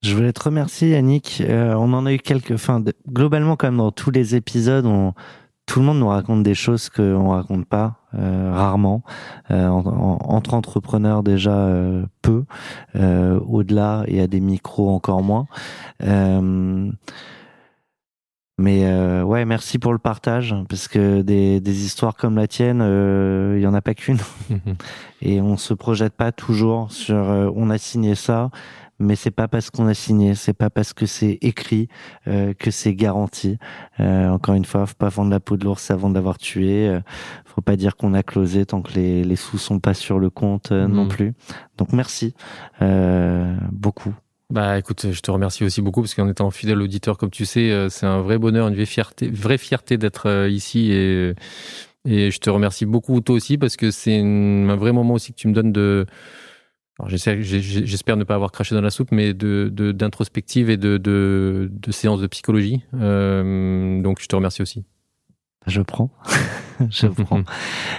Je 0.02 0.14
voulais 0.14 0.32
te 0.32 0.42
remercier 0.42 0.90
Yannick. 0.90 1.42
Euh, 1.46 1.74
on 1.74 1.92
en 1.94 2.04
a 2.06 2.12
eu 2.12 2.18
quelques. 2.18 2.52
Enfin, 2.52 2.82
globalement, 3.08 3.56
quand 3.56 3.68
même, 3.68 3.78
dans 3.78 3.90
tous 3.90 4.10
les 4.10 4.34
épisodes, 4.34 4.84
on, 4.84 5.14
tout 5.66 5.80
le 5.80 5.86
monde 5.86 5.98
nous 5.98 6.08
raconte 6.08 6.42
des 6.42 6.54
choses 6.54 6.90
qu'on 6.90 7.30
raconte 7.30 7.66
pas 7.66 7.96
euh, 8.14 8.52
rarement. 8.52 9.02
Euh, 9.50 9.68
entre 9.68 10.54
entrepreneurs 10.54 11.22
déjà 11.22 11.56
euh, 11.56 12.04
peu, 12.22 12.44
euh, 12.96 13.40
au-delà 13.40 14.04
et 14.06 14.20
à 14.20 14.26
des 14.26 14.40
micros 14.40 14.90
encore 14.90 15.22
moins. 15.22 15.46
Mais 18.56 18.84
euh, 18.84 19.24
ouais, 19.24 19.44
merci 19.44 19.80
pour 19.80 19.92
le 19.92 19.98
partage, 19.98 20.54
parce 20.68 20.86
que 20.86 21.22
des, 21.22 21.60
des 21.60 21.84
histoires 21.84 22.14
comme 22.14 22.36
la 22.36 22.46
tienne, 22.46 22.78
il 23.56 23.60
y 23.60 23.66
en 23.66 23.74
a 23.74 23.82
pas 23.82 23.94
qu'une, 23.94 24.18
et 25.22 25.40
on 25.40 25.56
se 25.56 25.74
projette 25.74 26.14
pas 26.14 26.30
toujours 26.30 26.92
sur 26.92 27.16
on 27.16 27.70
a 27.70 27.78
signé 27.78 28.14
ça, 28.14 28.50
mais 28.98 29.16
c'est 29.16 29.30
pas 29.30 29.48
parce 29.48 29.70
qu'on 29.70 29.86
a 29.86 29.94
signé, 29.94 30.34
c'est 30.34 30.52
pas 30.52 30.70
parce 30.70 30.92
que 30.92 31.06
c'est 31.06 31.38
écrit 31.40 31.88
euh, 32.28 32.54
que 32.54 32.70
c'est 32.70 32.94
garanti. 32.94 33.58
Euh, 34.00 34.28
encore 34.28 34.54
une 34.54 34.64
fois, 34.64 34.86
faut 34.86 34.94
pas 34.94 35.08
vendre 35.08 35.30
la 35.30 35.40
peau 35.40 35.56
de 35.56 35.64
l'ours 35.64 35.90
avant 35.90 36.08
de 36.08 36.14
l'avoir 36.14 36.38
tué. 36.38 36.88
Euh, 36.88 37.00
faut 37.44 37.60
pas 37.60 37.76
dire 37.76 37.96
qu'on 37.96 38.14
a 38.14 38.22
closé 38.22 38.66
tant 38.66 38.82
que 38.82 38.92
les, 38.94 39.24
les 39.24 39.36
sous 39.36 39.58
sont 39.58 39.80
pas 39.80 39.94
sur 39.94 40.18
le 40.18 40.30
compte 40.30 40.70
non 40.72 41.04
mhm. 41.04 41.08
plus. 41.08 41.34
Donc 41.76 41.92
merci 41.92 42.34
beaucoup. 43.72 44.14
Bah 44.54 44.78
écoute, 44.78 45.10
je 45.10 45.20
te 45.20 45.30
remercie 45.30 45.64
aussi 45.64 45.82
beaucoup 45.82 46.00
parce 46.00 46.14
qu'en 46.14 46.28
étant 46.28 46.50
fidèle 46.50 46.80
auditeur, 46.80 47.18
comme 47.18 47.30
tu 47.30 47.44
sais, 47.44 47.88
c'est 47.90 48.06
un 48.06 48.20
vrai 48.20 48.38
bonheur, 48.38 48.68
une 48.68 48.74
vraie 48.74 48.86
fierté, 48.86 49.28
vraie 49.28 49.58
fierté 49.58 49.98
d'être 49.98 50.48
ici 50.48 50.92
et 50.92 51.34
et 52.06 52.30
je 52.30 52.38
te 52.38 52.50
remercie 52.50 52.86
beaucoup 52.86 53.20
toi 53.20 53.34
aussi 53.34 53.58
parce 53.58 53.76
que 53.76 53.90
c'est 53.90 54.20
un 54.20 54.76
vrai 54.76 54.92
moment 54.92 55.14
aussi 55.14 55.32
que 55.32 55.38
tu 55.38 55.48
me 55.48 55.54
donnes 55.54 55.72
de 55.72 56.06
j'espère 57.08 58.16
ne 58.16 58.24
pas 58.24 58.34
avoir 58.34 58.52
craché 58.52 58.74
dans 58.74 58.80
la 58.80 58.90
soupe, 58.90 59.10
mais 59.10 59.34
de 59.34 59.68
d'introspective 59.92 60.70
et 60.70 60.76
de, 60.76 60.96
de, 60.96 61.68
de 61.72 61.92
séances 61.92 62.20
de 62.20 62.26
psychologie. 62.26 62.82
Euh, 62.94 64.00
donc, 64.00 64.20
je 64.20 64.26
te 64.26 64.36
remercie 64.36 64.62
aussi. 64.62 64.84
Je 65.66 65.80
prends, 65.80 66.10
je 66.90 67.06
prends. 67.06 67.42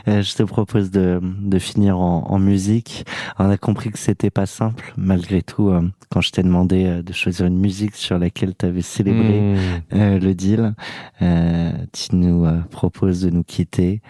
Euh, 0.07 0.21
je 0.21 0.35
te 0.35 0.43
propose 0.43 0.91
de, 0.91 1.19
de 1.21 1.59
finir 1.59 1.99
en, 1.99 2.25
en, 2.29 2.39
musique. 2.39 3.05
On 3.39 3.49
a 3.49 3.57
compris 3.57 3.91
que 3.91 3.99
c'était 3.99 4.29
pas 4.29 4.45
simple, 4.45 4.93
malgré 4.97 5.41
tout, 5.41 5.69
euh, 5.69 5.81
quand 6.09 6.21
je 6.21 6.31
t'ai 6.31 6.43
demandé 6.43 6.85
euh, 6.85 7.01
de 7.01 7.13
choisir 7.13 7.45
une 7.45 7.59
musique 7.59 7.95
sur 7.95 8.17
laquelle 8.17 8.55
tu 8.57 8.65
avais 8.65 8.81
célébré 8.81 9.55
mmh. 9.91 10.17
le 10.17 10.33
deal. 10.33 10.75
tu 11.19 12.15
nous 12.15 12.45
proposes 12.71 13.21
de 13.21 13.29
nous 13.29 13.43
quitter 13.43 14.01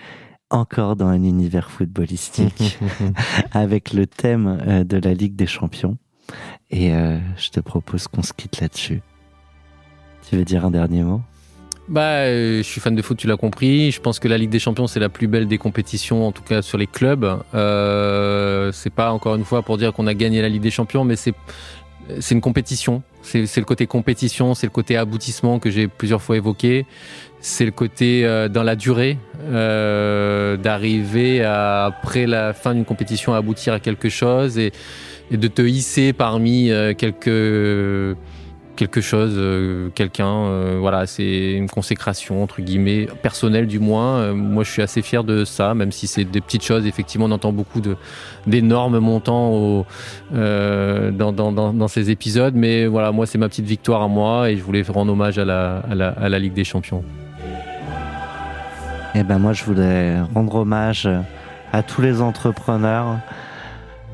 encore 0.49 0.95
dans 0.95 1.07
un 1.07 1.23
univers 1.23 1.71
footballistique 1.71 2.79
avec 3.51 3.93
le 3.93 4.07
thème 4.07 4.83
de 4.85 4.97
la 4.97 5.13
Ligue 5.13 5.35
des 5.35 5.47
Champions. 5.47 5.97
Et 6.71 6.91
je 6.91 7.49
te 7.49 7.59
propose 7.59 8.07
qu'on 8.07 8.23
se 8.23 8.33
quitte 8.33 8.59
là-dessus. 8.59 9.01
Tu 10.27 10.35
veux 10.35 10.45
dire 10.45 10.65
un 10.65 10.71
dernier 10.71 11.03
mot? 11.03 11.21
Bah, 11.87 12.01
euh, 12.01 12.57
je 12.57 12.63
suis 12.63 12.81
fan 12.81 12.95
de 12.95 13.01
foot, 13.01 13.17
tu 13.17 13.27
l'as 13.27 13.37
compris. 13.37 13.91
Je 13.91 14.01
pense 14.01 14.19
que 14.19 14.27
la 14.27 14.37
Ligue 14.37 14.49
des 14.49 14.59
Champions, 14.59 14.87
c'est 14.87 14.99
la 14.99 15.09
plus 15.09 15.27
belle 15.27 15.47
des 15.47 15.57
compétitions, 15.57 16.27
en 16.27 16.31
tout 16.31 16.43
cas 16.43 16.61
sur 16.61 16.77
les 16.77 16.87
clubs. 16.87 17.39
Euh, 17.53 18.71
c'est 18.71 18.93
pas 18.93 19.11
encore 19.11 19.35
une 19.35 19.45
fois 19.45 19.61
pour 19.61 19.77
dire 19.77 19.93
qu'on 19.93 20.07
a 20.07 20.13
gagné 20.13 20.41
la 20.41 20.49
Ligue 20.49 20.63
des 20.63 20.71
Champions, 20.71 21.03
mais 21.03 21.15
c'est 21.15 21.33
c'est 22.19 22.35
une 22.35 22.41
compétition. 22.41 23.01
C'est 23.23 23.57
le 23.57 23.63
côté 23.63 23.87
compétition, 23.87 24.53
c'est 24.53 24.67
le 24.67 24.71
côté 24.71 24.95
aboutissement 24.95 25.57
que 25.57 25.71
j'ai 25.71 25.87
plusieurs 25.87 26.21
fois 26.21 26.37
évoqué 26.37 26.85
c'est 27.45 27.65
le 27.65 27.71
côté 27.71 28.25
euh, 28.25 28.49
dans 28.49 28.63
la 28.63 28.75
durée 28.75 29.19
euh, 29.39 30.57
d'arriver 30.57 31.43
après 31.43 32.25
la 32.25 32.53
fin 32.53 32.73
d'une 32.73 32.85
compétition 32.85 33.35
à 33.35 33.37
aboutir 33.37 33.73
à 33.73 33.79
quelque 33.79 34.09
chose 34.09 34.57
et, 34.57 34.71
et 35.29 35.37
de 35.37 35.47
te 35.47 35.61
hisser 35.61 36.11
parmi 36.11 36.71
euh, 36.71 36.95
quelques 36.95 38.17
quelque 38.75 39.01
chose, 39.01 39.33
euh, 39.37 39.89
quelqu'un. 39.95 40.27
Euh, 40.27 40.77
voilà, 40.79 41.05
c'est 41.07 41.53
une 41.53 41.69
consécration 41.69 42.43
entre 42.43 42.61
guillemets 42.61 43.07
personnelle 43.21 43.67
du 43.67 43.79
moins. 43.79 44.17
Euh, 44.17 44.33
moi, 44.33 44.63
je 44.63 44.71
suis 44.71 44.81
assez 44.81 45.01
fier 45.01 45.23
de 45.23 45.45
ça, 45.45 45.73
même 45.73 45.91
si 45.91 46.07
c'est 46.07 46.25
des 46.25 46.41
petites 46.41 46.63
choses. 46.63 46.85
Effectivement, 46.85 47.25
on 47.25 47.31
entend 47.31 47.51
beaucoup 47.51 47.81
d'énormes 48.45 48.99
montants 48.99 49.85
dans, 50.31 51.87
ces 51.87 52.11
épisodes, 52.11 52.55
mais 52.55 52.85
voilà, 52.87 53.11
moi, 53.11 53.25
c'est 53.25 53.37
ma 53.37 53.47
petite 53.47 53.65
victoire 53.65 54.01
à 54.01 54.07
moi 54.07 54.49
et 54.49 54.57
je 54.57 54.63
voulais 54.63 54.83
rendre 54.83 55.13
hommage 55.13 55.37
à 55.37 55.45
la, 55.45 55.77
à 55.77 56.29
la, 56.29 56.39
Ligue 56.39 56.53
des 56.53 56.63
Champions. 56.63 57.03
Eh 59.13 59.23
ben 59.23 59.39
moi, 59.39 59.53
je 59.53 59.63
voulais 59.63 60.19
rendre 60.33 60.55
hommage 60.55 61.07
à 61.71 61.83
tous 61.83 62.01
les 62.01 62.21
entrepreneurs 62.21 63.19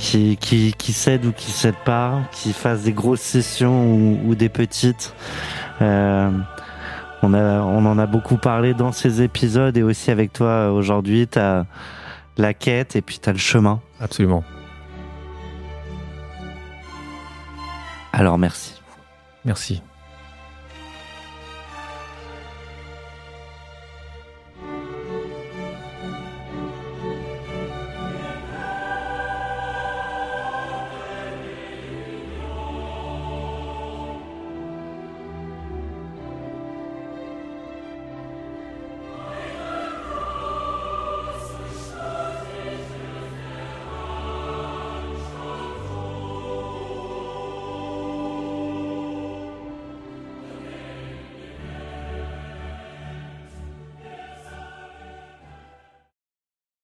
qui, 0.02 0.36
qui, 0.38 0.73
qui 0.78 0.94
cèdent 0.94 1.26
ou 1.26 1.32
qui 1.32 1.52
cèdent 1.52 1.84
pas, 1.86 2.22
qui 2.32 2.53
fassent 2.53 2.84
des 2.84 2.91
grosses 2.94 3.22
sessions 3.22 3.86
ou, 3.94 4.19
ou 4.26 4.36
des 4.36 4.49
petites. 4.49 5.14
Euh, 5.82 6.32
On, 7.23 7.36
a, 7.36 7.61
on 7.61 7.86
en 7.86 7.99
a 7.99 8.07
beaucoup 8.07 8.38
parlé 8.38 8.73
dans 8.73 8.91
ces 8.91 9.22
épisodes 9.22 9.78
et 9.78 9.84
aussi 9.84 10.10
avec 10.10 10.34
toi 10.34 10.72
aujourd'hui. 10.72 11.28
Tu 11.28 11.38
as 11.38 11.68
la 12.36 12.56
quête 12.56 12.95
et 12.95 13.03
puis 13.03 13.19
tu 13.19 13.30
as 13.30 13.34
le 13.34 13.38
chemin. 13.38 13.80
Absolument. 13.99 14.44
Alors 18.11 18.40
merci. 18.40 18.82
Merci. 19.45 19.84